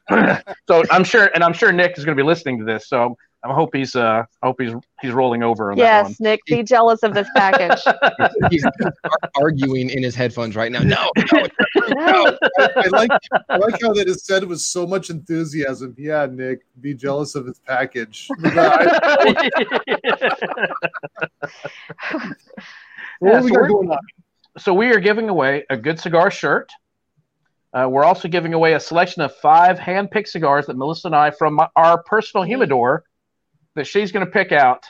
so 0.68 0.82
I'm 0.90 1.04
sure, 1.04 1.30
and 1.34 1.44
I'm 1.44 1.52
sure 1.52 1.72
Nick 1.72 1.98
is 1.98 2.04
going 2.04 2.16
to 2.16 2.22
be 2.22 2.26
listening 2.26 2.58
to 2.58 2.64
this. 2.64 2.88
So 2.88 3.16
I 3.44 3.52
hope 3.52 3.74
he's 3.74 3.94
uh 3.94 4.22
I 4.42 4.46
hope 4.46 4.58
he's 4.58 4.72
he's 5.02 5.12
rolling 5.12 5.42
over 5.42 5.70
on 5.70 5.76
that 5.76 6.02
one. 6.02 6.10
Yes, 6.12 6.20
Nick, 6.20 6.40
be 6.46 6.62
jealous 6.62 7.02
of 7.02 7.12
this 7.12 7.28
package. 7.36 7.78
He's 8.50 8.64
arguing 9.36 9.90
in 9.90 10.02
his 10.02 10.14
headphones 10.14 10.56
right 10.56 10.72
now. 10.72 10.80
No, 10.80 11.10
no, 11.30 11.46
No. 11.90 12.38
I 12.58 12.86
like 12.90 13.10
I 13.50 13.56
like 13.58 13.82
how 13.82 13.92
that 13.92 14.08
is 14.08 14.24
said 14.24 14.44
with 14.44 14.60
so 14.60 14.86
much 14.86 15.10
enthusiasm. 15.10 15.94
Yeah, 15.98 16.26
Nick, 16.30 16.60
be 16.80 16.94
jealous 16.94 17.34
of 17.34 17.44
his 17.46 17.58
package. 17.58 18.28
What 23.20 23.32
Yeah, 23.32 23.40
we 23.42 23.48
so 23.50 23.60
got 23.60 23.68
going 23.68 23.90
on? 23.90 23.98
so 24.58 24.74
we 24.74 24.90
are 24.92 25.00
giving 25.00 25.28
away 25.28 25.64
a 25.70 25.76
good 25.76 25.98
cigar 25.98 26.30
shirt. 26.30 26.70
Uh, 27.72 27.88
we're 27.90 28.04
also 28.04 28.28
giving 28.28 28.54
away 28.54 28.74
a 28.74 28.80
selection 28.80 29.22
of 29.22 29.34
five 29.36 29.78
hand-picked 29.78 30.28
cigars 30.28 30.66
that 30.66 30.76
Melissa 30.76 31.08
and 31.08 31.16
I, 31.16 31.32
from 31.32 31.54
my- 31.54 31.68
our 31.74 32.02
personal 32.04 32.44
humidor, 32.44 33.02
that 33.74 33.86
she's 33.86 34.12
going 34.12 34.24
to 34.24 34.30
pick 34.30 34.52
out 34.52 34.84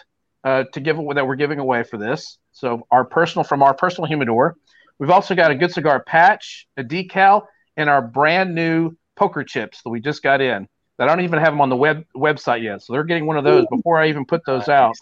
uh, 0.44 0.64
to 0.74 0.80
give 0.80 0.98
away 0.98 1.14
that 1.14 1.26
we're 1.26 1.36
giving 1.36 1.58
away 1.58 1.82
for 1.82 1.96
this. 1.96 2.38
So 2.52 2.86
our 2.90 3.04
personal 3.04 3.44
from 3.44 3.62
our 3.62 3.72
personal 3.74 4.06
humidor. 4.06 4.56
We've 4.98 5.10
also 5.10 5.34
got 5.34 5.50
a 5.50 5.54
good 5.54 5.72
cigar 5.72 6.04
patch, 6.04 6.66
a 6.76 6.84
decal, 6.84 7.46
and 7.76 7.88
our 7.88 8.02
brand 8.02 8.54
new 8.54 8.92
poker 9.16 9.42
chips 9.42 9.82
that 9.82 9.90
we 9.90 10.00
just 10.00 10.22
got 10.22 10.40
in. 10.40 10.68
That 10.98 11.08
I 11.08 11.16
don't 11.16 11.24
even 11.24 11.40
have 11.40 11.52
them 11.52 11.60
on 11.60 11.70
the 11.70 11.76
web 11.76 12.04
website 12.14 12.62
yet, 12.62 12.82
so 12.82 12.92
they're 12.92 13.02
getting 13.02 13.26
one 13.26 13.36
of 13.36 13.42
those 13.42 13.64
before 13.70 13.98
I 13.98 14.08
even 14.08 14.24
put 14.26 14.42
those 14.46 14.68
out. 14.68 14.94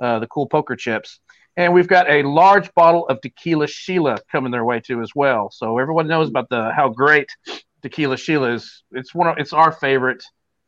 Uh, 0.00 0.18
the 0.20 0.26
cool 0.28 0.46
poker 0.46 0.76
chips. 0.76 1.18
And 1.56 1.74
we've 1.74 1.88
got 1.88 2.08
a 2.10 2.22
large 2.22 2.72
bottle 2.74 3.06
of 3.08 3.20
tequila 3.20 3.66
Sheila 3.66 4.18
coming 4.30 4.52
their 4.52 4.64
way 4.64 4.80
too 4.80 5.02
as 5.02 5.10
well. 5.14 5.50
So 5.50 5.78
everyone 5.78 6.06
knows 6.06 6.28
about 6.28 6.48
the 6.48 6.72
how 6.72 6.88
great 6.88 7.28
tequila 7.82 8.16
Sheila 8.16 8.52
is. 8.54 8.82
It's 8.92 9.14
one 9.14 9.28
of 9.28 9.38
it's 9.38 9.52
our 9.52 9.72
favorite, 9.72 10.22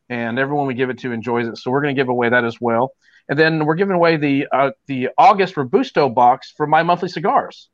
and 0.09 0.37
everyone 0.37 0.67
we 0.67 0.73
give 0.73 0.89
it 0.89 0.99
to 0.99 1.11
enjoys 1.11 1.47
it. 1.47 1.57
So 1.57 1.71
we're 1.71 1.81
going 1.81 1.95
to 1.95 1.99
give 1.99 2.09
away 2.09 2.29
that 2.29 2.45
as 2.45 2.57
well. 2.59 2.93
And 3.29 3.39
then 3.39 3.65
we're 3.65 3.75
giving 3.75 3.95
away 3.95 4.17
the 4.17 4.47
uh, 4.51 4.71
the 4.87 5.09
August 5.17 5.57
Robusto 5.57 6.09
box 6.09 6.53
for 6.55 6.67
my 6.67 6.83
monthly 6.83 7.09
cigars. 7.09 7.69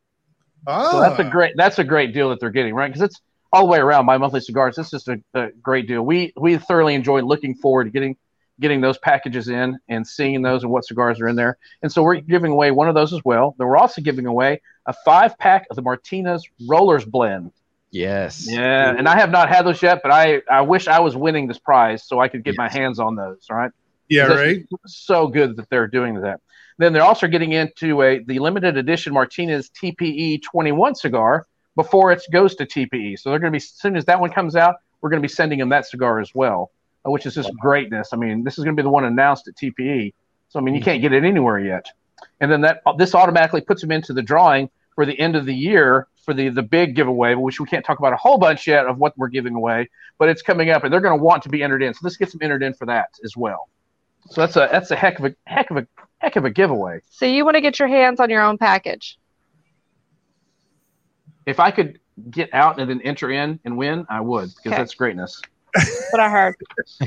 Ah, 0.68 0.90
So 0.92 1.00
that's 1.00 1.20
a 1.20 1.24
great 1.24 1.54
that's 1.58 1.80
a 1.80 1.84
great 1.84 2.14
deal 2.14 2.30
that 2.30 2.40
they're 2.40 2.52
getting, 2.52 2.74
right? 2.76 2.88
Because 2.88 3.02
it's 3.02 3.20
all 3.52 3.66
the 3.66 3.72
way 3.72 3.80
around. 3.80 4.06
My 4.06 4.18
monthly 4.18 4.42
cigars. 4.42 4.78
It's 4.78 4.92
just 4.92 5.08
a, 5.08 5.22
a 5.34 5.50
great 5.62 5.88
deal. 5.88 6.04
We 6.04 6.34
we 6.38 6.58
thoroughly 6.58 6.96
enjoy 6.96 7.22
looking 7.22 7.56
forward 7.56 7.86
to 7.86 7.90
getting 7.92 8.18
getting 8.60 8.82
those 8.82 8.98
packages 8.98 9.50
in 9.50 9.80
and 9.88 10.06
seeing 10.06 10.42
those 10.42 10.64
and 10.64 10.72
what 10.72 10.86
cigars 10.86 11.20
are 11.22 11.28
in 11.28 11.36
there. 11.36 11.58
And 11.82 11.92
so 11.92 12.04
we're 12.04 12.16
giving 12.16 12.52
away 12.52 12.72
one 12.72 12.90
of 12.90 12.96
those 12.96 13.14
as 13.14 13.22
well. 13.24 13.56
Then 13.58 13.68
we're 13.68 13.78
also 13.78 14.02
giving 14.02 14.26
away 14.26 14.62
a 14.86 14.94
five 15.06 15.38
pack 15.38 15.68
of 15.70 15.76
the 15.76 15.82
Martinez 15.82 16.48
Rollers 16.68 17.06
Blend. 17.06 17.52
Yes. 17.92 18.48
Yeah, 18.50 18.94
and 18.96 19.08
I 19.08 19.18
have 19.18 19.32
not 19.32 19.50
had 19.50 19.66
those 19.66 19.82
yet, 19.82 20.02
but 20.04 20.12
I 20.12 20.42
I 20.50 20.62
wish 20.62 20.88
I 20.88 21.00
was 21.00 21.16
winning 21.16 21.48
this 21.48 21.58
prize 21.58 22.04
so 22.04 22.20
I 22.20 22.28
could 22.28 22.44
get 22.44 22.56
my 22.58 22.70
hands 22.70 23.00
on 23.00 23.16
those. 23.16 23.48
All 23.50 23.58
right 23.58 23.72
yeah, 24.10 24.26
right. 24.26 24.66
so 24.88 25.28
good 25.28 25.56
that 25.58 25.70
they're 25.70 25.88
doing 25.88 26.22
that. 26.22 26.42
Then 26.80 26.94
they're 26.94 27.04
also 27.04 27.28
getting 27.28 27.52
into 27.52 28.02
a 28.02 28.24
the 28.24 28.40
limited 28.40 28.78
edition 28.78 29.14
Martinez 29.14 29.70
TPE 29.70 30.42
21 30.42 30.96
cigar 30.96 31.46
before 31.76 32.12
it 32.12 32.22
goes 32.32 32.56
to 32.56 32.66
TPE. 32.66 33.20
So 33.20 33.30
they're 33.30 33.40
going 33.40 33.54
to 33.54 33.58
be 33.58 33.64
as 33.64 33.70
soon 33.70 33.96
as 33.96 34.06
that 34.06 34.20
one 34.20 34.32
comes 34.32 34.56
out, 34.56 34.76
we're 35.02 35.10
going 35.10 35.22
to 35.22 35.28
be 35.28 35.32
sending 35.32 35.60
them 35.60 35.70
that 35.70 35.86
cigar 35.86 36.20
as 36.20 36.34
well, 36.34 36.72
which 37.04 37.26
is 37.26 37.36
just 37.36 37.52
greatness. 37.60 38.10
I 38.14 38.18
mean, 38.18 38.44
this 38.44 38.58
is 38.58 38.64
going 38.64 38.76
to 38.76 38.82
be 38.82 38.86
the 38.86 38.90
one 38.90 39.06
announced 39.06 39.48
at 39.48 39.56
TPE. 39.56 40.14
So 40.50 40.60
I 40.60 40.62
mean, 40.62 40.76
you 40.76 40.82
mm. 40.82 40.86
can't 40.86 41.02
get 41.02 41.14
it 41.14 41.24
anywhere 41.24 41.60
yet. 41.60 41.88
And 42.42 42.52
then 42.52 42.62
that 42.62 42.82
this 42.98 43.16
automatically 43.16 43.62
puts 43.62 43.82
them 43.82 43.92
into 43.92 44.14
the 44.14 44.22
drawing 44.22 44.70
for 44.96 45.06
the 45.06 45.18
end 45.20 45.36
of 45.36 45.46
the 45.46 45.54
year 45.54 46.08
for 46.26 46.34
the 46.34 46.50
the 46.50 46.62
big 46.64 46.96
giveaway, 46.96 47.36
which 47.36 47.60
we 47.60 47.66
can't 47.66 47.86
talk 47.86 48.00
about 48.00 48.14
a 48.14 48.18
whole 48.18 48.38
bunch 48.38 48.68
yet 48.68 48.86
of 48.86 48.98
what 48.98 49.18
we're 49.18 49.30
giving 49.30 49.56
away, 49.56 49.90
but 50.18 50.30
it's 50.30 50.42
coming 50.42 50.70
up, 50.70 50.84
and 50.84 50.92
they're 50.92 51.02
going 51.02 51.18
to 51.18 51.24
want 51.24 51.44
to 51.44 51.50
be 51.50 51.64
entered 51.64 51.82
in. 51.82 51.94
So 51.94 52.00
this 52.04 52.18
gets 52.18 52.34
them 52.34 52.42
entered 52.44 52.64
in 52.64 52.74
for 52.74 52.86
that 52.88 53.10
as 53.24 53.36
well. 53.38 53.70
So 54.30 54.42
that's 54.42 54.56
a 54.56 54.70
that's 54.72 54.92
a 54.92 54.96
heck 54.96 55.20
of 55.20 55.26
a 55.26 55.36
heck 55.46 55.72
of 55.72 55.78
a 55.78 55.88
heck 56.20 56.36
of 56.36 56.46
a 56.46 56.50
giveaway. 56.50 57.02
So 57.10 57.26
you 57.26 57.46
want 57.46 57.56
to 57.56 57.62
get 57.62 57.80
your 57.80 57.88
hands 57.88 58.20
on 58.20 58.30
your 58.30 58.42
own 58.42 58.58
package. 58.58 59.18
If 61.46 61.60
I 61.60 61.72
could 61.72 62.00
get 62.30 62.54
out 62.54 62.80
and 62.80 62.90
then 62.90 63.02
enter 63.02 63.32
in 63.32 63.60
and 63.66 63.78
win, 63.78 64.06
I 64.10 64.22
would 64.22 64.50
because 64.50 64.74
Okay. 64.74 64.78
that's 64.78 64.94
greatness. 64.94 65.42
What 66.12 66.20
I 66.20 66.30
heard. 66.30 66.56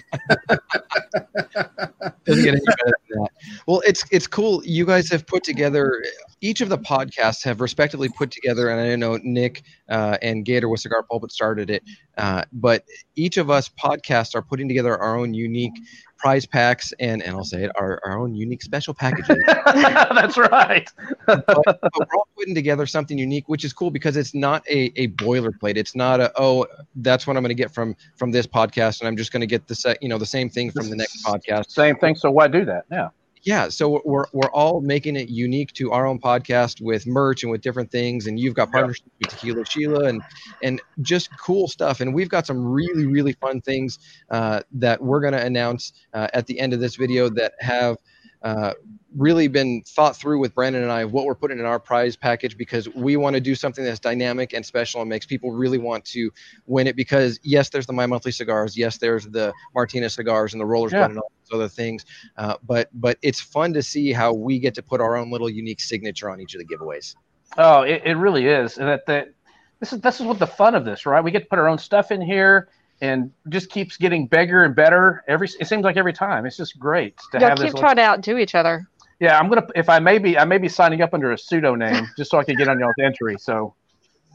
Doesn't 2.25 2.45
get 2.45 2.55
any 2.55 2.61
better 2.65 2.97
than 3.11 3.23
that. 3.23 3.31
Well, 3.67 3.83
it's 3.85 4.05
it's 4.11 4.27
cool. 4.27 4.65
You 4.65 4.87
guys 4.87 5.11
have 5.11 5.27
put 5.27 5.43
together. 5.43 6.03
Each 6.41 6.61
of 6.61 6.69
the 6.69 6.79
podcasts 6.79 7.45
have 7.45 7.61
respectively 7.61 8.09
put 8.09 8.31
together, 8.31 8.69
and 8.69 8.81
I 8.81 8.97
know 8.97 9.19
Nick 9.23 9.63
uh, 9.89 10.19
and 10.23 10.45
Gator 10.45 10.69
with 10.69 10.81
Cigar 10.81 11.03
Pulpit 11.03 11.33
started 11.33 11.71
it, 11.71 11.83
uh, 12.19 12.45
but 12.53 12.85
each 13.17 13.37
of 13.37 13.51
us 13.51 13.69
podcasts 13.69 14.35
are 14.35 14.43
putting 14.43 14.69
together 14.69 14.97
our 14.97 15.17
own 15.17 15.35
unique 15.35 15.75
prize 16.23 16.47
packs 16.47 16.93
and 17.01 17.21
and 17.23 17.37
I'll 17.37 17.45
say 17.45 17.65
it, 17.65 17.73
our, 17.75 18.01
our 18.05 18.17
own 18.17 18.35
unique 18.35 18.63
special 18.63 18.95
packages. 18.95 19.37
that's 19.67 20.39
right. 20.39 20.89
but, 21.27 21.45
but 21.47 21.81
we're 21.99 22.07
all 22.15 22.29
putting 22.37 22.55
together 22.55 22.87
something 22.87 23.19
unique, 23.19 23.49
which 23.49 23.65
is 23.65 23.73
cool 23.73 23.91
because 23.91 24.17
it's 24.17 24.33
not 24.33 24.65
a, 24.69 24.93
a 24.97 25.09
boilerplate. 25.09 25.77
It's 25.77 25.97
not 25.97 26.21
a 26.21 26.33
oh 26.37 26.67
that's 26.97 27.27
what 27.27 27.37
I'm 27.37 27.43
going 27.43 27.51
to 27.57 27.61
get 27.61 27.75
from 27.75 27.97
from 28.17 28.31
this 28.31 28.47
podcast, 28.47 29.01
and 29.01 29.09
I'm 29.09 29.17
just 29.17 29.33
going 29.33 29.41
to 29.41 29.47
get 29.47 29.67
the 29.67 29.75
se- 29.75 29.99
you 30.01 30.09
know 30.09 30.19
the 30.19 30.27
same 30.27 30.49
thing 30.49 30.71
from 30.71 30.89
the 30.89 30.97
next 30.97 31.25
podcast. 31.25 31.73
Same 31.73 31.97
thing. 31.97 32.15
So 32.15 32.31
why 32.31 32.47
do 32.47 32.65
that? 32.67 32.85
Yeah. 32.91 33.09
Yeah, 33.45 33.71
so 33.71 34.01
we're 34.05 34.27
we're 34.33 34.51
all 34.53 34.81
making 34.81 35.17
it 35.17 35.29
unique 35.29 35.73
to 35.75 35.91
our 35.91 36.07
own 36.07 36.21
podcast 36.21 36.81
with 36.81 37.07
merch 37.09 37.43
and 37.43 37.51
with 37.51 37.61
different 37.61 37.91
things, 37.91 38.29
and 38.29 38.39
you've 38.39 38.55
got 38.55 38.71
partnerships 38.71 39.11
with 39.19 39.31
Tequila 39.31 39.65
Sheila 39.65 40.05
and 40.09 40.23
and 40.63 40.81
just 41.01 41.29
cool 41.39 41.67
stuff, 41.67 42.01
and 42.01 42.15
we've 42.15 42.29
got 42.29 42.47
some 42.47 42.65
really 42.65 43.07
really 43.07 43.33
fun 43.41 43.61
things 43.61 43.99
uh, 44.31 44.61
that 44.73 45.03
we're 45.03 45.21
going 45.21 45.33
to 45.33 45.45
announce 45.45 45.93
uh, 46.15 46.29
at 46.33 46.47
the 46.47 46.61
end 46.61 46.73
of 46.73 46.79
this 46.79 46.95
video 46.95 47.29
that 47.31 47.55
have 47.59 47.97
uh, 48.43 48.75
really 49.17 49.49
been 49.49 49.83
thought 49.83 50.17
through 50.17 50.39
with 50.39 50.55
Brandon 50.55 50.83
and 50.83 50.93
I 50.93 51.01
of 51.03 51.13
what 51.13 51.25
we're 51.25 51.35
putting 51.35 51.59
in 51.59 51.65
our 51.65 51.79
prize 51.79 52.17
package 52.17 52.57
because 52.57 52.89
we 52.91 53.17
want 53.17 53.35
to 53.35 53.41
do 53.41 53.55
something 53.55 53.85
that's 53.85 54.01
dynamic 54.01 54.53
and 54.53 54.65
special 54.65 55.01
and 55.01 55.11
makes 55.11 55.27
people 55.27 55.53
really 55.53 55.79
want 55.79 56.05
to 56.07 56.31
win 56.67 56.87
it. 56.87 56.97
Because 56.97 57.39
yes, 57.43 57.69
there's 57.69 57.87
the 57.87 57.93
My 57.93 58.07
Monthly 58.07 58.33
cigars, 58.33 58.77
yes, 58.77 58.99
there's 58.99 59.27
the 59.27 59.53
Martinez 59.75 60.15
cigars 60.15 60.55
and 60.55 60.61
the 60.61 60.67
Rollers 60.67 60.93
Yeah. 60.93 61.07
And 61.07 61.19
all 61.19 61.33
those 61.51 61.59
other 61.59 61.69
things, 61.69 62.05
uh, 62.37 62.57
but 62.67 62.89
but 62.95 63.19
it's 63.23 63.41
fun 63.41 63.73
to 63.75 63.83
see 63.83 64.13
how 64.13 64.33
we 64.33 64.59
get 64.59 64.75
to 64.75 64.83
put 64.83 65.01
our 65.01 65.17
own 65.17 65.31
little 65.31 65.51
unique 65.51 65.81
signature 65.81 66.31
on 66.31 66.41
each 66.41 66.55
of 66.55 66.61
the 66.61 66.67
giveaways. 66.67 67.15
Oh, 67.59 67.83
it, 67.83 68.03
it 68.05 68.15
really 68.15 68.47
is. 68.47 68.79
And 68.79 68.89
that 68.89 69.07
that 69.07 69.33
this 69.81 69.93
is 69.93 70.01
this 70.01 70.21
is 70.21 70.27
what 70.27 70.39
the 70.39 70.47
fun 70.47 70.75
of 70.75 70.85
this, 70.85 71.07
right? 71.07 71.23
We 71.23 71.31
get 71.31 71.41
to 71.41 71.49
put 71.49 71.59
our 71.59 71.69
own 71.69 71.79
stuff 71.79 72.11
in 72.11 72.21
here 72.21 72.69
and 73.03 73.33
just 73.49 73.69
keeps 73.69 73.97
getting 73.97 74.29
bigger 74.29 74.63
and 74.63 74.77
better 74.77 75.25
every 75.27 75.49
it 75.59 75.67
seems 75.67 75.83
like 75.83 75.97
every 75.97 76.13
time. 76.13 76.47
It's 76.47 76.57
just 76.57 76.79
great 76.79 77.17
to 77.33 77.41
Y'all 77.41 77.49
have 77.49 77.59
keep 77.59 77.73
this 77.73 77.81
trying 77.81 77.97
to 77.97 78.03
outdo 78.03 78.39
each 78.39 78.55
other. 78.55 78.89
Yeah, 79.23 79.39
I'm 79.39 79.49
gonna 79.49 79.65
if 79.77 79.89
I 79.89 80.01
may 80.01 80.19
be 80.19 80.37
I 80.37 80.45
may 80.45 80.59
be 80.59 80.69
signing 80.69 81.01
up 81.01 81.15
under 81.15 81.31
a 81.31 81.39
pseudo 81.39 81.77
name 81.77 82.09
just 82.17 82.33
so 82.33 82.39
I 82.39 82.45
can 82.45 82.57
get 82.57 82.67
on 82.67 82.81
y'all's 82.81 82.93
entry. 83.01 83.37
So 83.39 83.73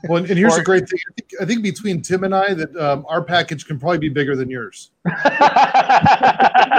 Well, 0.07 0.19
and 0.23 0.29
here's 0.29 0.53
Or- 0.53 0.59
the 0.59 0.63
great 0.63 0.87
thing. 0.87 0.99
I 1.09 1.11
think, 1.19 1.29
I 1.41 1.45
think 1.45 1.61
between 1.61 2.01
Tim 2.01 2.23
and 2.23 2.33
I, 2.33 2.53
that 2.53 2.73
um, 2.77 3.05
our 3.09 3.21
package 3.21 3.65
can 3.65 3.77
probably 3.79 3.97
be 3.97 4.07
bigger 4.07 4.37
than 4.37 4.49
yours. 4.49 4.91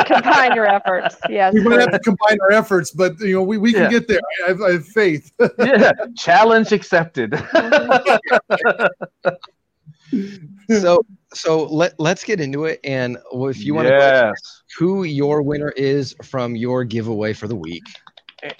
Combine 0.07 0.55
your 0.55 0.65
efforts. 0.67 1.17
Yes. 1.29 1.53
We 1.53 1.61
might 1.61 1.81
have 1.81 1.91
to 1.93 1.99
combine 1.99 2.39
our 2.41 2.53
efforts, 2.53 2.93
but 2.93 3.21
you 3.21 3.35
know, 3.35 3.43
we, 3.43 3.59
we 3.59 3.75
can 3.75 3.83
Yeah. 3.83 3.91
get 3.91 4.09
there. 4.09 4.21
I 4.47 4.49
have, 4.49 4.63
I 4.63 4.73
have 4.73 4.87
faith. 4.87 5.31
yeah, 5.59 5.93
challenge 6.17 6.73
accepted. 6.73 7.35
so 10.71 11.05
so 11.39 11.65
let 11.65 11.99
let's 11.99 12.25
get 12.25 12.41
into 12.41 12.65
it, 12.65 12.81
and 12.85 13.17
if 13.33 13.65
you 13.65 13.75
want 13.75 13.89
to, 13.89 13.95
yes. 13.95 14.63
who 14.77 15.05
your 15.05 15.43
winner 15.43 15.71
is 15.71 16.15
from 16.23 16.57
your 16.57 16.85
giveaway 16.85 17.33
for 17.33 17.47
the 17.47 17.57
week. 17.57 17.85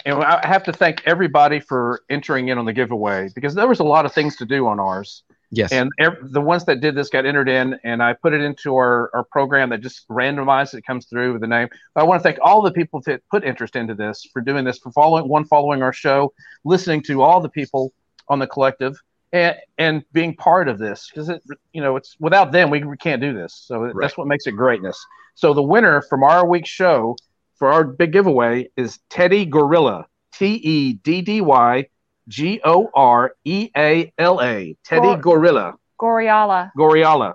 and 0.05 0.23
I 0.23 0.45
have 0.47 0.63
to 0.63 0.73
thank 0.73 1.01
everybody 1.05 1.59
for 1.59 2.01
entering 2.09 2.47
in 2.47 2.57
on 2.57 2.65
the 2.65 2.73
giveaway 2.73 3.29
because 3.35 3.53
there 3.55 3.67
was 3.67 3.79
a 3.79 3.83
lot 3.83 4.05
of 4.05 4.13
things 4.13 4.35
to 4.37 4.45
do 4.45 4.67
on 4.67 4.79
ours. 4.79 5.23
Yes. 5.51 5.71
And 5.71 5.91
ev- 5.99 6.31
the 6.31 6.41
ones 6.41 6.65
that 6.65 6.79
did 6.79 6.95
this 6.95 7.09
got 7.09 7.25
entered 7.25 7.49
in, 7.49 7.79
and 7.83 8.03
I 8.03 8.13
put 8.13 8.33
it 8.33 8.41
into 8.41 8.75
our, 8.75 9.09
our 9.15 9.23
program 9.23 9.69
that 9.69 9.81
just 9.81 10.07
randomized 10.07 10.75
it 10.75 10.85
comes 10.85 11.07
through 11.07 11.33
with 11.33 11.41
the 11.41 11.47
name. 11.47 11.69
But 11.95 12.01
I 12.01 12.03
want 12.03 12.19
to 12.19 12.23
thank 12.23 12.37
all 12.41 12.61
the 12.61 12.71
people 12.71 13.01
that 13.05 13.21
put 13.31 13.43
interest 13.43 13.75
into 13.75 13.95
this 13.95 14.27
for 14.31 14.41
doing 14.41 14.63
this, 14.63 14.77
for 14.77 14.91
following 14.91 15.27
one, 15.27 15.45
following 15.45 15.81
our 15.81 15.93
show, 15.93 16.33
listening 16.65 17.01
to 17.03 17.23
all 17.23 17.41
the 17.41 17.49
people 17.49 17.93
on 18.27 18.37
the 18.37 18.47
collective, 18.47 19.01
and 19.31 19.55
and 19.77 20.03
being 20.11 20.35
part 20.35 20.67
of 20.67 20.79
this 20.79 21.09
because 21.09 21.29
it 21.29 21.41
you 21.73 21.81
know 21.81 21.95
it's 21.95 22.15
without 22.19 22.51
them 22.51 22.69
we, 22.69 22.83
we 22.83 22.97
can't 22.97 23.21
do 23.21 23.33
this. 23.33 23.53
So 23.65 23.79
Right. 23.81 23.93
that's 24.01 24.17
what 24.17 24.27
makes 24.27 24.47
it 24.47 24.51
greatness. 24.51 24.99
So 25.35 25.53
the 25.53 25.61
winner 25.63 26.01
from 26.01 26.23
our 26.23 26.45
week's 26.47 26.69
show 26.69 27.15
for 27.55 27.71
our 27.71 27.83
big 27.83 28.11
giveaway 28.13 28.69
is 28.77 28.99
Teddy 29.09 29.45
Gorilla. 29.45 30.05
T 30.33 30.45
E 30.55 30.93
D 30.93 31.21
D 31.21 31.41
Y 31.41 31.87
G 32.27 32.61
O 32.63 32.89
R 32.93 33.33
E 33.45 33.69
A 33.75 34.11
L 34.17 34.41
A. 34.41 34.75
Teddy 34.85 35.01
Gor- 35.01 35.17
Gorilla. 35.17 35.73
Goriala. 35.99 36.71
Goriala. 36.77 37.33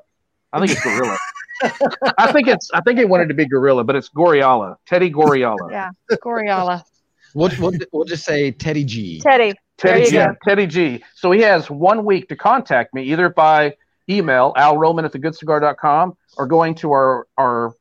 I 0.53 0.59
think 0.61 0.73
it's 0.73 0.83
Gorilla. 0.83 1.19
I 2.19 2.33
think 2.33 2.49
it's 2.49 2.71
I 2.73 2.81
think 2.81 2.99
it 2.99 3.09
wanted 3.09 3.29
to 3.29 3.35
be 3.35 3.47
Gorilla, 3.47 3.85
but 3.85 3.95
it's 3.97 4.09
Goriala. 4.09 4.77
Teddy 4.87 5.11
Goriala. 5.11 5.71
Yeah. 5.71 5.91
Goriala. 6.13 6.83
We'll, 7.35 7.51
we'll, 7.59 7.73
we'll 7.93 8.05
just 8.05 8.25
say 8.25 8.53
Teddy 8.53 8.85
G. 8.85 9.21
Teddy. 9.21 9.55
Teddy 9.77 10.05
G. 10.07 10.13
go. 10.13 10.35
Teddy 10.47 10.67
G. 10.67 11.05
So 11.17 11.33
he 11.33 11.41
has 11.41 11.69
one 11.69 12.05
week 12.05 12.29
to 12.29 12.37
contact 12.37 12.95
me 12.95 13.03
either 13.05 13.29
by 13.29 13.77
email, 14.09 14.53
alroman 14.57 15.05
at 15.05 15.13
thegoodcigar.com, 15.13 16.17
or 16.37 16.47
going 16.47 16.75
to 16.77 16.93
our 16.93 17.27
our 17.37 17.75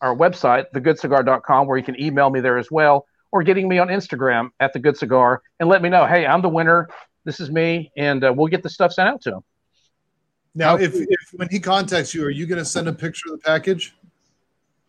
our 0.00 0.16
website, 0.16 0.64
thegoodcigar.com, 0.74 1.66
where 1.66 1.76
you 1.76 1.84
can 1.84 2.00
email 2.00 2.30
me 2.30 2.40
there 2.40 2.58
as 2.58 2.70
well, 2.70 3.06
or 3.32 3.42
getting 3.42 3.68
me 3.68 3.78
on 3.78 3.88
Instagram 3.88 4.50
at 4.58 4.72
the 4.72 4.78
Good 4.78 4.96
Cigar 4.96 5.42
and 5.60 5.68
let 5.68 5.82
me 5.82 5.88
know, 5.88 6.06
hey, 6.06 6.26
I'm 6.26 6.42
the 6.42 6.48
winner. 6.48 6.88
This 7.24 7.38
is 7.38 7.50
me, 7.50 7.92
and 7.96 8.24
uh, 8.24 8.32
we'll 8.34 8.48
get 8.48 8.62
the 8.62 8.70
stuff 8.70 8.92
sent 8.92 9.08
out 9.08 9.20
to 9.22 9.34
him. 9.34 9.40
Now, 10.54 10.76
if, 10.76 10.94
if 10.94 11.32
when 11.34 11.48
he 11.48 11.60
contacts 11.60 12.14
you, 12.14 12.24
are 12.24 12.30
you 12.30 12.46
going 12.46 12.58
to 12.58 12.64
send 12.64 12.88
a 12.88 12.92
picture 12.92 13.32
of 13.32 13.40
the 13.40 13.44
package? 13.46 13.94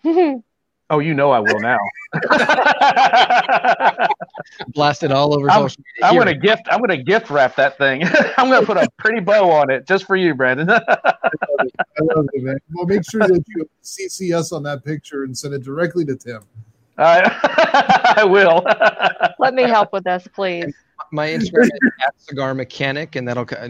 Oh, 0.92 1.00
you 1.00 1.14
know 1.14 1.32
I 1.32 1.40
will 1.40 1.62
now. 1.62 1.80
Blast 4.74 5.04
it 5.04 5.12
all 5.14 5.34
over 5.34 5.50
I'm- 5.50 5.62
social 5.70 5.82
media. 5.96 6.10
I'm 6.10 6.18
gonna 6.18 6.36
gift. 6.36 6.64
I'm 6.70 6.82
gonna 6.82 7.02
gift 7.02 7.30
wrap 7.30 7.56
that 7.56 7.78
thing. 7.78 8.04
I'm 8.38 8.50
gonna 8.50 8.66
put 8.66 8.76
a 8.76 8.90
pretty 8.98 9.22
bow 9.22 9.50
on 9.50 9.72
it 9.72 9.88
just 9.88 10.06
for 10.06 10.18
you, 10.18 10.36
Brandon. 10.36 10.70
I 10.70 10.82
love 12.02 12.28
it, 12.34 12.44
man. 12.44 12.58
Well, 12.74 12.86
make 12.86 13.10
sure 13.10 13.22
that 13.22 13.42
you 13.48 13.70
CC 13.82 14.36
us 14.38 14.52
on 14.52 14.64
that 14.64 14.84
picture 14.84 15.24
and 15.24 15.36
send 15.38 15.54
it 15.54 15.64
directly 15.64 16.04
to 16.04 16.16
Tim. 16.18 16.42
I, 17.02 18.14
I 18.18 18.24
will. 18.24 18.64
Let 19.40 19.54
me 19.54 19.64
help 19.64 19.92
with 19.94 20.04
this, 20.04 20.28
please. 20.34 20.74
my 21.12 21.28
Instagram 21.30 21.64
is 21.66 21.72
at 22.08 22.22
cigar 22.22 22.54
mechanic, 22.54 23.16
and 23.16 23.28
that'll. 23.28 23.46
co- 23.46 23.70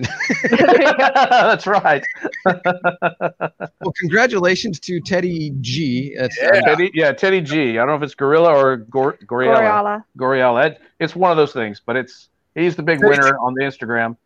That's 0.50 1.66
right. 1.68 2.04
well, 2.46 3.94
congratulations 4.00 4.80
to 4.82 5.00
Teddy 5.00 5.54
G. 5.62 6.16
That's, 6.18 6.38
uh, 6.42 6.62
Teddy, 6.62 6.92
yeah, 6.94 7.12
Teddy 7.14 7.42
G. 7.42 7.72
I 7.72 7.74
don't 7.82 7.88
know 7.88 7.96
if 7.96 8.04
it's 8.04 8.16
Gorilla 8.16 8.54
or 8.54 8.78
Gor- 8.78 9.18
Goriella. 9.26 9.58
Goriala. 9.58 10.04
Goriella. 10.18 10.78
It's 11.00 11.16
one 11.16 11.32
of 11.32 11.38
those 11.38 11.54
things, 11.54 11.82
but 11.84 11.96
it's 11.96 12.30
he's 12.56 12.76
the 12.76 12.84
big 12.84 13.00
Teddy 13.00 13.10
winner 13.10 13.38
on 13.38 13.54
the 13.54 13.64
Instagram. 13.64 14.18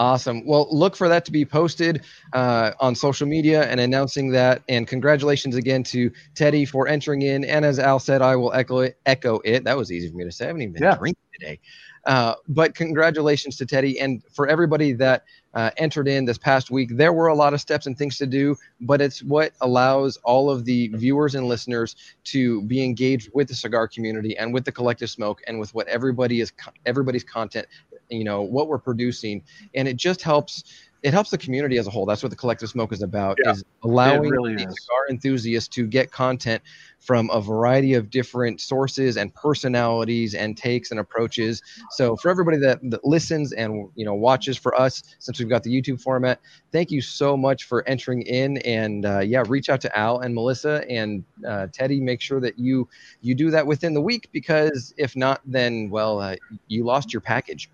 Awesome. 0.00 0.46
Well, 0.46 0.68
look 0.70 0.94
for 0.94 1.08
that 1.08 1.24
to 1.24 1.32
be 1.32 1.44
posted 1.44 2.04
uh, 2.32 2.70
on 2.78 2.94
social 2.94 3.26
media 3.26 3.64
and 3.64 3.80
announcing 3.80 4.30
that. 4.30 4.62
And 4.68 4.86
congratulations 4.86 5.56
again 5.56 5.82
to 5.84 6.12
Teddy 6.36 6.64
for 6.64 6.86
entering 6.86 7.22
in. 7.22 7.44
And 7.44 7.64
as 7.64 7.80
Al 7.80 7.98
said, 7.98 8.22
I 8.22 8.36
will 8.36 8.52
echo 8.52 8.78
it. 8.78 8.96
Echo 9.06 9.40
it. 9.44 9.64
That 9.64 9.76
was 9.76 9.90
easy 9.90 10.08
for 10.08 10.16
me 10.16 10.24
to 10.24 10.30
say. 10.30 10.44
I 10.44 10.48
haven't 10.48 10.62
even 10.62 10.74
been 10.74 10.82
Yeah. 10.84 10.96
drinking 10.96 11.22
today. 11.32 11.60
Uh, 12.06 12.34
but 12.46 12.76
congratulations 12.76 13.56
to 13.56 13.66
Teddy 13.66 13.98
and 13.98 14.22
for 14.32 14.46
everybody 14.46 14.92
that 14.92 15.24
uh, 15.58 15.72
entered 15.76 16.06
in 16.06 16.24
this 16.24 16.38
past 16.38 16.70
week. 16.70 16.90
There 16.92 17.12
were 17.12 17.26
a 17.26 17.34
lot 17.34 17.52
of 17.52 17.60
steps 17.60 17.86
and 17.86 17.98
things 17.98 18.16
to 18.18 18.26
do, 18.26 18.54
but 18.80 19.00
it's 19.00 19.24
what 19.24 19.52
allows 19.60 20.16
all 20.18 20.50
of 20.50 20.64
the 20.64 20.86
viewers 20.94 21.34
and 21.34 21.48
listeners 21.48 21.96
to 22.26 22.62
be 22.62 22.84
engaged 22.84 23.28
with 23.34 23.48
the 23.48 23.56
cigar 23.56 23.88
community 23.88 24.36
and 24.38 24.54
with 24.54 24.64
the 24.64 24.70
collective 24.70 25.10
smoke 25.10 25.40
and 25.48 25.58
with 25.58 25.74
what 25.74 25.88
everybody 25.88 26.40
is 26.40 26.52
everybody's 26.86 27.24
content, 27.24 27.66
you 28.08 28.22
know, 28.22 28.40
what 28.40 28.68
we're 28.68 28.78
producing 28.78 29.42
and 29.74 29.88
it 29.88 29.96
just 29.96 30.22
helps 30.22 30.62
it 31.02 31.12
helps 31.12 31.30
the 31.30 31.38
community 31.38 31.78
as 31.78 31.86
a 31.86 31.90
whole 31.90 32.06
that's 32.06 32.22
what 32.22 32.30
the 32.30 32.36
collective 32.36 32.68
smoke 32.68 32.92
is 32.92 33.02
about 33.02 33.38
Yeah. 33.44 33.52
is 33.52 33.64
allowing 33.84 34.30
really 34.30 34.54
is. 34.54 34.84
cigar 34.84 35.06
enthusiasts 35.10 35.68
to 35.70 35.86
get 35.86 36.10
content 36.10 36.62
from 36.98 37.30
a 37.30 37.40
variety 37.40 37.94
of 37.94 38.10
different 38.10 38.60
sources 38.60 39.16
and 39.16 39.32
personalities 39.34 40.34
and 40.34 40.56
takes 40.56 40.90
and 40.90 40.98
approaches 40.98 41.62
so 41.92 42.16
for 42.16 42.28
everybody 42.30 42.56
that, 42.58 42.80
that 42.90 43.04
listens 43.04 43.52
and 43.52 43.88
you 43.94 44.04
know 44.04 44.14
watches 44.14 44.56
for 44.56 44.78
us 44.78 45.02
since 45.20 45.38
we've 45.38 45.48
got 45.48 45.62
the 45.62 45.70
youtube 45.70 46.00
format 46.00 46.40
thank 46.72 46.90
you 46.90 47.00
so 47.00 47.36
much 47.36 47.64
for 47.64 47.86
entering 47.88 48.22
in 48.22 48.58
and 48.58 49.06
uh, 49.06 49.20
yeah 49.20 49.44
reach 49.46 49.68
out 49.68 49.80
to 49.80 49.98
al 49.98 50.20
and 50.20 50.34
melissa 50.34 50.84
and 50.90 51.22
uh, 51.46 51.68
teddy 51.72 52.00
make 52.00 52.20
sure 52.20 52.40
that 52.40 52.58
you 52.58 52.88
you 53.22 53.34
do 53.34 53.50
that 53.50 53.64
within 53.66 53.94
the 53.94 54.00
week 54.02 54.28
because 54.32 54.92
if 54.96 55.14
not 55.14 55.40
then 55.44 55.88
well 55.90 56.20
uh, 56.20 56.34
you 56.66 56.84
lost 56.84 57.12
your 57.12 57.20
package 57.20 57.70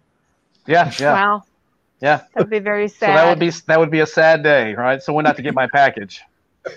Yeah, 0.67 0.93
yeah, 0.99 1.13
Wow. 1.13 1.43
Yeah. 2.01 2.23
That'd 2.35 2.51
be 2.51 2.59
very 2.59 2.89
sad. 2.89 2.99
So 2.99 3.07
sad. 3.07 3.17
that 3.17 3.29
would 3.31 3.39
be 3.39 3.51
that 3.67 3.79
would 3.81 3.91
be 3.91 4.01
a 4.01 4.07
sad 4.07 4.43
day, 4.43 4.75
right? 4.75 5.03
Someone 5.03 5.25
not 5.25 5.37
to 5.37 5.43
get 5.43 5.55
my 5.55 5.69
package. 5.73 6.21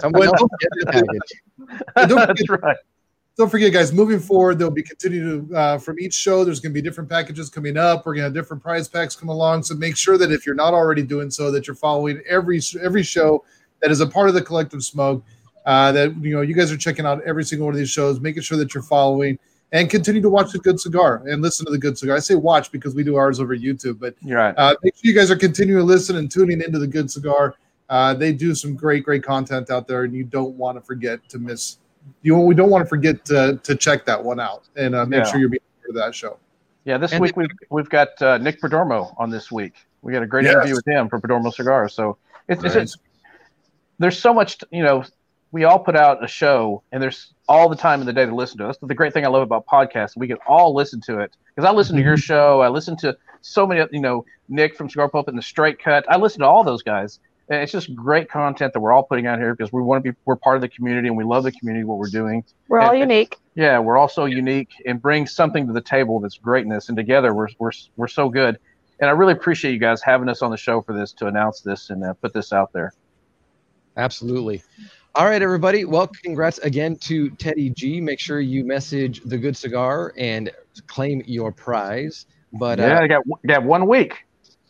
Someone 0.00 0.20
Well, 0.20 0.34
else 0.38 0.50
get 0.60 0.70
the 0.78 0.86
package. 0.86 2.08
Don't, 2.08 2.26
That's 2.26 2.44
forget, 2.44 2.62
right. 2.62 2.76
don't 3.36 3.48
forget, 3.50 3.72
guys, 3.72 3.92
moving 3.92 4.18
forward, 4.20 4.58
there'll 4.58 4.72
be 4.72 4.82
continue 4.82 5.46
to, 5.46 5.56
uh, 5.56 5.78
from 5.78 5.98
each 5.98 6.14
show, 6.14 6.44
there's 6.44 6.60
going 6.60 6.72
to 6.72 6.74
be 6.74 6.82
different 6.82 7.08
packages 7.08 7.48
coming 7.48 7.76
up. 7.76 8.04
We're 8.04 8.12
going 8.12 8.20
to 8.20 8.24
have 8.24 8.34
different 8.34 8.62
prize 8.62 8.88
packs 8.88 9.16
come 9.16 9.28
along. 9.28 9.62
So 9.62 9.74
make 9.74 9.96
sure 9.96 10.18
that 10.18 10.30
if 10.30 10.44
you're 10.44 10.54
not 10.54 10.74
already 10.74 11.02
doing 11.02 11.30
so, 11.30 11.50
that 11.50 11.66
you're 11.66 11.76
following 11.76 12.22
every 12.28 12.60
every 12.80 13.02
show 13.02 13.44
that 13.80 13.90
is 13.90 14.00
a 14.00 14.06
part 14.06 14.28
of 14.28 14.34
the 14.34 14.42
collective 14.42 14.82
smoke. 14.82 15.24
Uh, 15.66 15.92
that 15.92 16.16
you 16.22 16.34
know, 16.34 16.40
you 16.40 16.54
guys 16.54 16.72
are 16.72 16.76
checking 16.76 17.04
out 17.04 17.22
every 17.24 17.44
single 17.44 17.66
one 17.66 17.74
of 17.74 17.78
these 17.78 17.90
shows, 17.90 18.18
making 18.18 18.42
sure 18.42 18.56
that 18.58 18.72
you're 18.74 18.82
following 18.82 19.38
and 19.72 19.88
continue 19.88 20.20
to 20.20 20.28
watch 20.28 20.52
the 20.52 20.58
Good 20.58 20.80
Cigar 20.80 21.22
and 21.26 21.42
listen 21.42 21.64
to 21.66 21.72
the 21.72 21.78
Good 21.78 21.96
Cigar. 21.96 22.16
I 22.16 22.20
say 22.20 22.34
watch 22.34 22.72
because 22.72 22.94
we 22.94 23.04
do 23.04 23.16
ours 23.16 23.38
over 23.40 23.56
YouTube, 23.56 23.98
but 24.00 24.14
You're 24.20 24.38
right. 24.38 24.54
uh, 24.56 24.74
make 24.82 24.94
sure 24.96 25.02
you 25.10 25.14
guys 25.14 25.30
are 25.30 25.36
continuing 25.36 25.80
to 25.80 25.84
listen 25.84 26.16
and 26.16 26.30
tuning 26.30 26.60
into 26.60 26.78
the 26.78 26.86
Good 26.86 27.10
Cigar. 27.10 27.54
Uh, 27.88 28.14
they 28.14 28.32
do 28.32 28.54
some 28.54 28.74
great, 28.74 29.04
great 29.04 29.22
content 29.22 29.70
out 29.70 29.86
there, 29.86 30.04
and 30.04 30.14
you 30.14 30.24
don't 30.24 30.54
want 30.56 30.76
to 30.76 30.80
forget 30.80 31.26
to 31.28 31.38
miss. 31.38 31.78
You 32.22 32.36
we 32.36 32.54
don't 32.54 32.70
want 32.70 32.84
to 32.84 32.88
forget 32.88 33.24
to, 33.26 33.60
to 33.62 33.76
check 33.76 34.04
that 34.06 34.22
one 34.22 34.40
out 34.40 34.68
and 34.76 34.94
uh, 34.94 35.04
make 35.06 35.24
Yeah. 35.24 35.30
sure 35.30 35.40
you're 35.40 35.48
being 35.48 35.60
part 35.80 35.90
of 35.90 35.94
that 35.96 36.14
show. 36.14 36.38
Yeah, 36.84 36.96
this 36.98 37.12
And 37.12 37.20
week 37.20 37.36
we've 37.36 37.50
we've 37.68 37.88
got 37.90 38.20
uh, 38.22 38.38
Nick 38.38 38.60
Perdomo 38.60 39.14
on 39.18 39.28
this 39.30 39.52
week. 39.52 39.74
We 40.02 40.12
got 40.12 40.22
a 40.22 40.26
great 40.26 40.44
Yes. 40.44 40.54
interview 40.54 40.76
with 40.76 40.86
him 40.86 41.08
for 41.08 41.20
Perdomo 41.20 41.52
Cigars. 41.52 41.92
So 41.92 42.16
it's, 42.48 42.64
it's, 42.64 42.74
it's 42.74 42.96
there's 43.98 44.18
so 44.18 44.32
much 44.32 44.58
you 44.70 44.82
know. 44.82 45.04
We 45.52 45.64
all 45.64 45.78
put 45.78 45.96
out 45.96 46.22
a 46.22 46.28
show, 46.28 46.82
and 46.92 47.02
there's 47.02 47.34
all 47.48 47.68
the 47.68 47.76
time 47.76 48.00
in 48.00 48.06
the 48.06 48.12
day 48.12 48.24
to 48.24 48.34
listen 48.34 48.58
to. 48.58 48.64
That's 48.64 48.78
the 48.78 48.94
great 48.94 49.12
thing 49.12 49.24
I 49.24 49.28
love 49.28 49.42
about 49.42 49.66
podcasts. 49.66 50.16
We 50.16 50.28
can 50.28 50.38
all 50.46 50.74
listen 50.74 51.00
to 51.02 51.18
it 51.18 51.36
because 51.54 51.68
I 51.68 51.72
listen 51.72 51.96
to 51.96 52.02
your 52.02 52.16
show. 52.16 52.60
I 52.60 52.68
listen 52.68 52.96
to 52.98 53.16
so 53.40 53.66
many, 53.66 53.84
you 53.90 54.00
know, 54.00 54.24
Nick 54.48 54.76
from 54.76 54.88
Cigar 54.88 55.08
Pulpit 55.08 55.32
and 55.32 55.38
the 55.38 55.42
Straight 55.42 55.82
Cut. 55.82 56.04
I 56.08 56.16
listen 56.16 56.40
to 56.40 56.46
all 56.46 56.62
those 56.62 56.82
guys, 56.82 57.18
and 57.48 57.60
it's 57.62 57.72
just 57.72 57.94
great 57.96 58.30
content 58.30 58.72
that 58.72 58.80
we're 58.80 58.92
all 58.92 59.02
putting 59.02 59.26
out 59.26 59.38
here 59.38 59.54
because 59.54 59.72
we 59.72 59.82
want 59.82 60.04
to 60.04 60.12
be 60.12 60.16
we're 60.24 60.36
part 60.36 60.56
of 60.56 60.62
the 60.62 60.68
community 60.68 61.08
and 61.08 61.16
we 61.16 61.24
love 61.24 61.42
the 61.42 61.52
community 61.52 61.84
what 61.84 61.98
we're 61.98 62.08
doing. 62.08 62.44
We're 62.68 62.80
all 62.80 62.90
and- 62.90 63.00
unique. 63.00 63.36
Yeah, 63.56 63.80
we're 63.80 63.98
also 63.98 64.24
unique 64.26 64.70
and 64.86 65.02
bring 65.02 65.26
something 65.26 65.66
to 65.66 65.72
the 65.72 65.80
table 65.80 66.20
that's 66.20 66.38
greatness, 66.38 66.88
and 66.88 66.96
together 66.96 67.34
we're 67.34 67.48
we're 67.58 67.72
we're 67.96 68.08
so 68.08 68.28
good. 68.28 68.58
And 69.00 69.08
I 69.08 69.12
really 69.12 69.32
appreciate 69.32 69.72
you 69.72 69.78
guys 69.78 70.02
having 70.02 70.28
us 70.28 70.42
on 70.42 70.50
the 70.50 70.56
show 70.56 70.82
for 70.82 70.94
this 70.94 71.12
to 71.14 71.26
announce 71.26 71.62
this 71.62 71.90
and 71.90 72.04
uh, 72.04 72.12
put 72.14 72.34
this 72.34 72.52
out 72.52 72.72
there. 72.72 72.92
Absolutely. 73.96 74.62
All 75.16 75.24
right, 75.24 75.42
everybody. 75.42 75.84
Well, 75.84 76.06
congrats 76.06 76.58
again 76.58 76.94
to 76.98 77.30
Teddy 77.30 77.70
G. 77.70 78.00
Make 78.00 78.20
sure 78.20 78.40
you 78.40 78.64
message 78.64 79.20
the 79.24 79.36
Good 79.36 79.56
Cigar 79.56 80.14
and 80.16 80.52
claim 80.86 81.22
your 81.26 81.50
prize. 81.50 82.26
But 82.52 82.78
yeah, 82.78 82.98
uh, 82.98 83.02
I 83.02 83.06
got 83.08 83.22
got 83.44 83.64
one 83.64 83.88
week. 83.88 84.24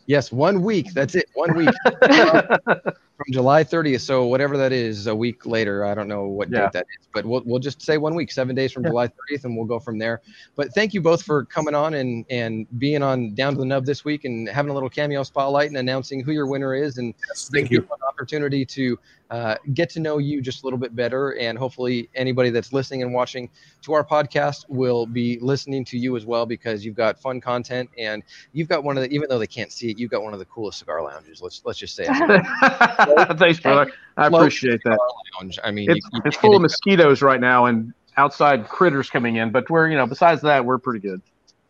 yes, 0.07 0.33
one 0.33 0.63
week. 0.63 0.95
That's 0.95 1.15
it. 1.15 1.27
One 1.35 1.55
week 1.55 1.75
from 3.25 3.33
July 3.33 3.63
30th. 3.63 4.01
So 4.01 4.25
whatever 4.27 4.57
that 4.57 4.73
is, 4.73 5.07
a 5.07 5.15
week 5.15 5.45
later. 5.45 5.85
I 5.85 5.95
don't 5.95 6.09
know 6.09 6.25
what 6.27 6.49
Yeah. 6.51 6.63
date 6.63 6.73
that 6.73 6.87
is, 6.99 7.09
but 7.13 7.27
we'll 7.27 7.43
we'll 7.45 7.59
just 7.59 7.83
say 7.83 7.99
one 7.99 8.15
week, 8.15 8.33
seven 8.33 8.55
days 8.57 8.73
from 8.73 8.83
Yeah. 8.85 8.91
July 8.91 9.09
30th, 9.09 9.45
and 9.45 9.57
we'll 9.57 9.67
go 9.67 9.79
from 9.79 9.99
there. 9.99 10.23
But 10.57 10.73
thank 10.75 10.95
you 10.95 11.03
both 11.03 11.23
for 11.23 11.45
coming 11.45 11.75
on 11.75 11.95
and 11.95 12.25
and 12.31 12.67
being 12.79 13.03
on 13.03 13.35
Down 13.35 13.53
to 13.55 13.59
the 13.59 13.67
Nub 13.67 13.85
this 13.85 14.05
week 14.05 14.25
and 14.25 14.49
having 14.49 14.71
a 14.71 14.75
little 14.75 14.89
cameo 14.89 15.23
spotlight 15.23 15.69
and 15.69 15.77
announcing 15.77 16.23
who 16.23 16.33
your 16.33 16.47
winner 16.47 16.75
is 16.75 16.97
and 16.99 17.15
Yes, 17.29 17.51
thank 17.53 17.71
you. 17.71 17.83
people 17.83 17.97
an 18.01 18.09
opportunity 18.09 18.65
to 18.65 18.99
uh, 19.31 19.55
get 19.75 19.89
to 19.91 20.01
know 20.01 20.19
you 20.19 20.41
just 20.41 20.63
a 20.65 20.67
little 20.67 20.79
bit 20.79 20.97
better. 20.97 21.37
And 21.39 21.57
hopefully, 21.57 22.09
anybody 22.15 22.51
that's 22.51 22.73
listening 22.73 23.03
and 23.03 23.13
watching 23.13 23.49
to 23.83 23.93
our 23.93 24.05
podcast 24.05 24.65
will 24.69 25.07
be 25.07 25.39
listening 25.41 25.85
to 25.85 25.99
you 25.99 26.17
as 26.17 26.27
well 26.27 26.47
because 26.47 26.85
you've 26.85 26.97
got 26.97 27.21
fun 27.21 27.41
content 27.41 27.89
and 27.97 28.25
you've 28.53 28.69
got 28.69 28.83
one 28.83 28.97
of 28.97 29.05
the, 29.05 29.11
even 29.15 29.29
though 29.29 29.39
they 29.39 29.47
can't 29.47 29.71
see 29.71 29.91
it, 29.91 29.99
you've 29.99 30.11
got 30.11 30.23
one 30.25 30.33
of 30.33 30.39
the 30.41 30.45
coolest 30.47 30.81
cigar 30.81 31.03
lounges. 31.05 31.41
Let's 31.41 31.63
let's 31.65 31.79
just 31.79 31.95
say 31.95 32.07
it. 32.09 32.11
Thanks, 33.39 33.61
brother. 33.61 33.91
I 34.17 34.27
appreciate 34.27 34.81
that. 34.85 34.99
Lounge. 35.41 35.59
I 35.65 35.71
mean, 35.71 35.91
It's 35.91 36.05
you- 36.05 36.11
you 36.15 36.23
it's 36.27 36.37
full 36.37 36.51
of 36.51 36.55
get 36.55 36.61
it. 36.61 36.63
mosquitoes 36.63 37.23
right 37.23 37.41
now 37.41 37.67
and 37.67 37.93
outside 38.17 38.69
critters 38.69 39.09
coming 39.09 39.37
in, 39.37 39.51
but 39.51 39.69
we're 39.71 39.89
you 39.89 39.97
know 39.97 40.07
besides 40.07 40.43
that 40.43 40.65
we're 40.65 40.79
pretty 40.79 41.01
good. 41.01 41.21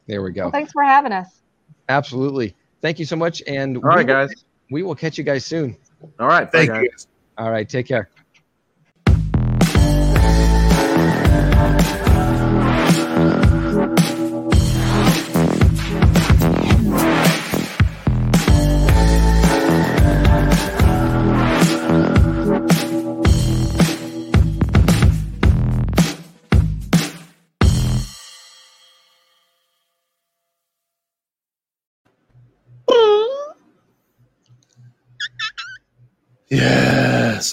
There 0.07 0.23
we 0.23 0.33
go. 0.33 0.43
Well, 0.43 0.51
thanks 0.51 0.73
for 0.73 0.83
having 0.83 1.13
us. 1.13 1.41
Absolutely. 1.89 2.55
Thank 2.83 2.99
you 2.99 3.05
so 3.05 3.15
much. 3.17 3.43
And 3.47 3.77
All 3.77 3.83
right, 3.85 3.99
we 3.99 4.05
will- 4.05 4.27
guys. 4.27 4.45
we 4.71 4.83
will 4.83 4.95
catch 4.95 5.19
you 5.19 5.25
guys 5.25 5.45
soon. 5.45 5.77
All 6.19 6.27
right. 6.29 6.51
Thank 6.51 6.71
you. 6.71 6.91
All 7.39 7.51
right. 7.51 7.69
Take 7.69 7.87
care. 7.87 8.09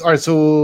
All 0.01 0.11
right. 0.11 0.19
So 0.19 0.55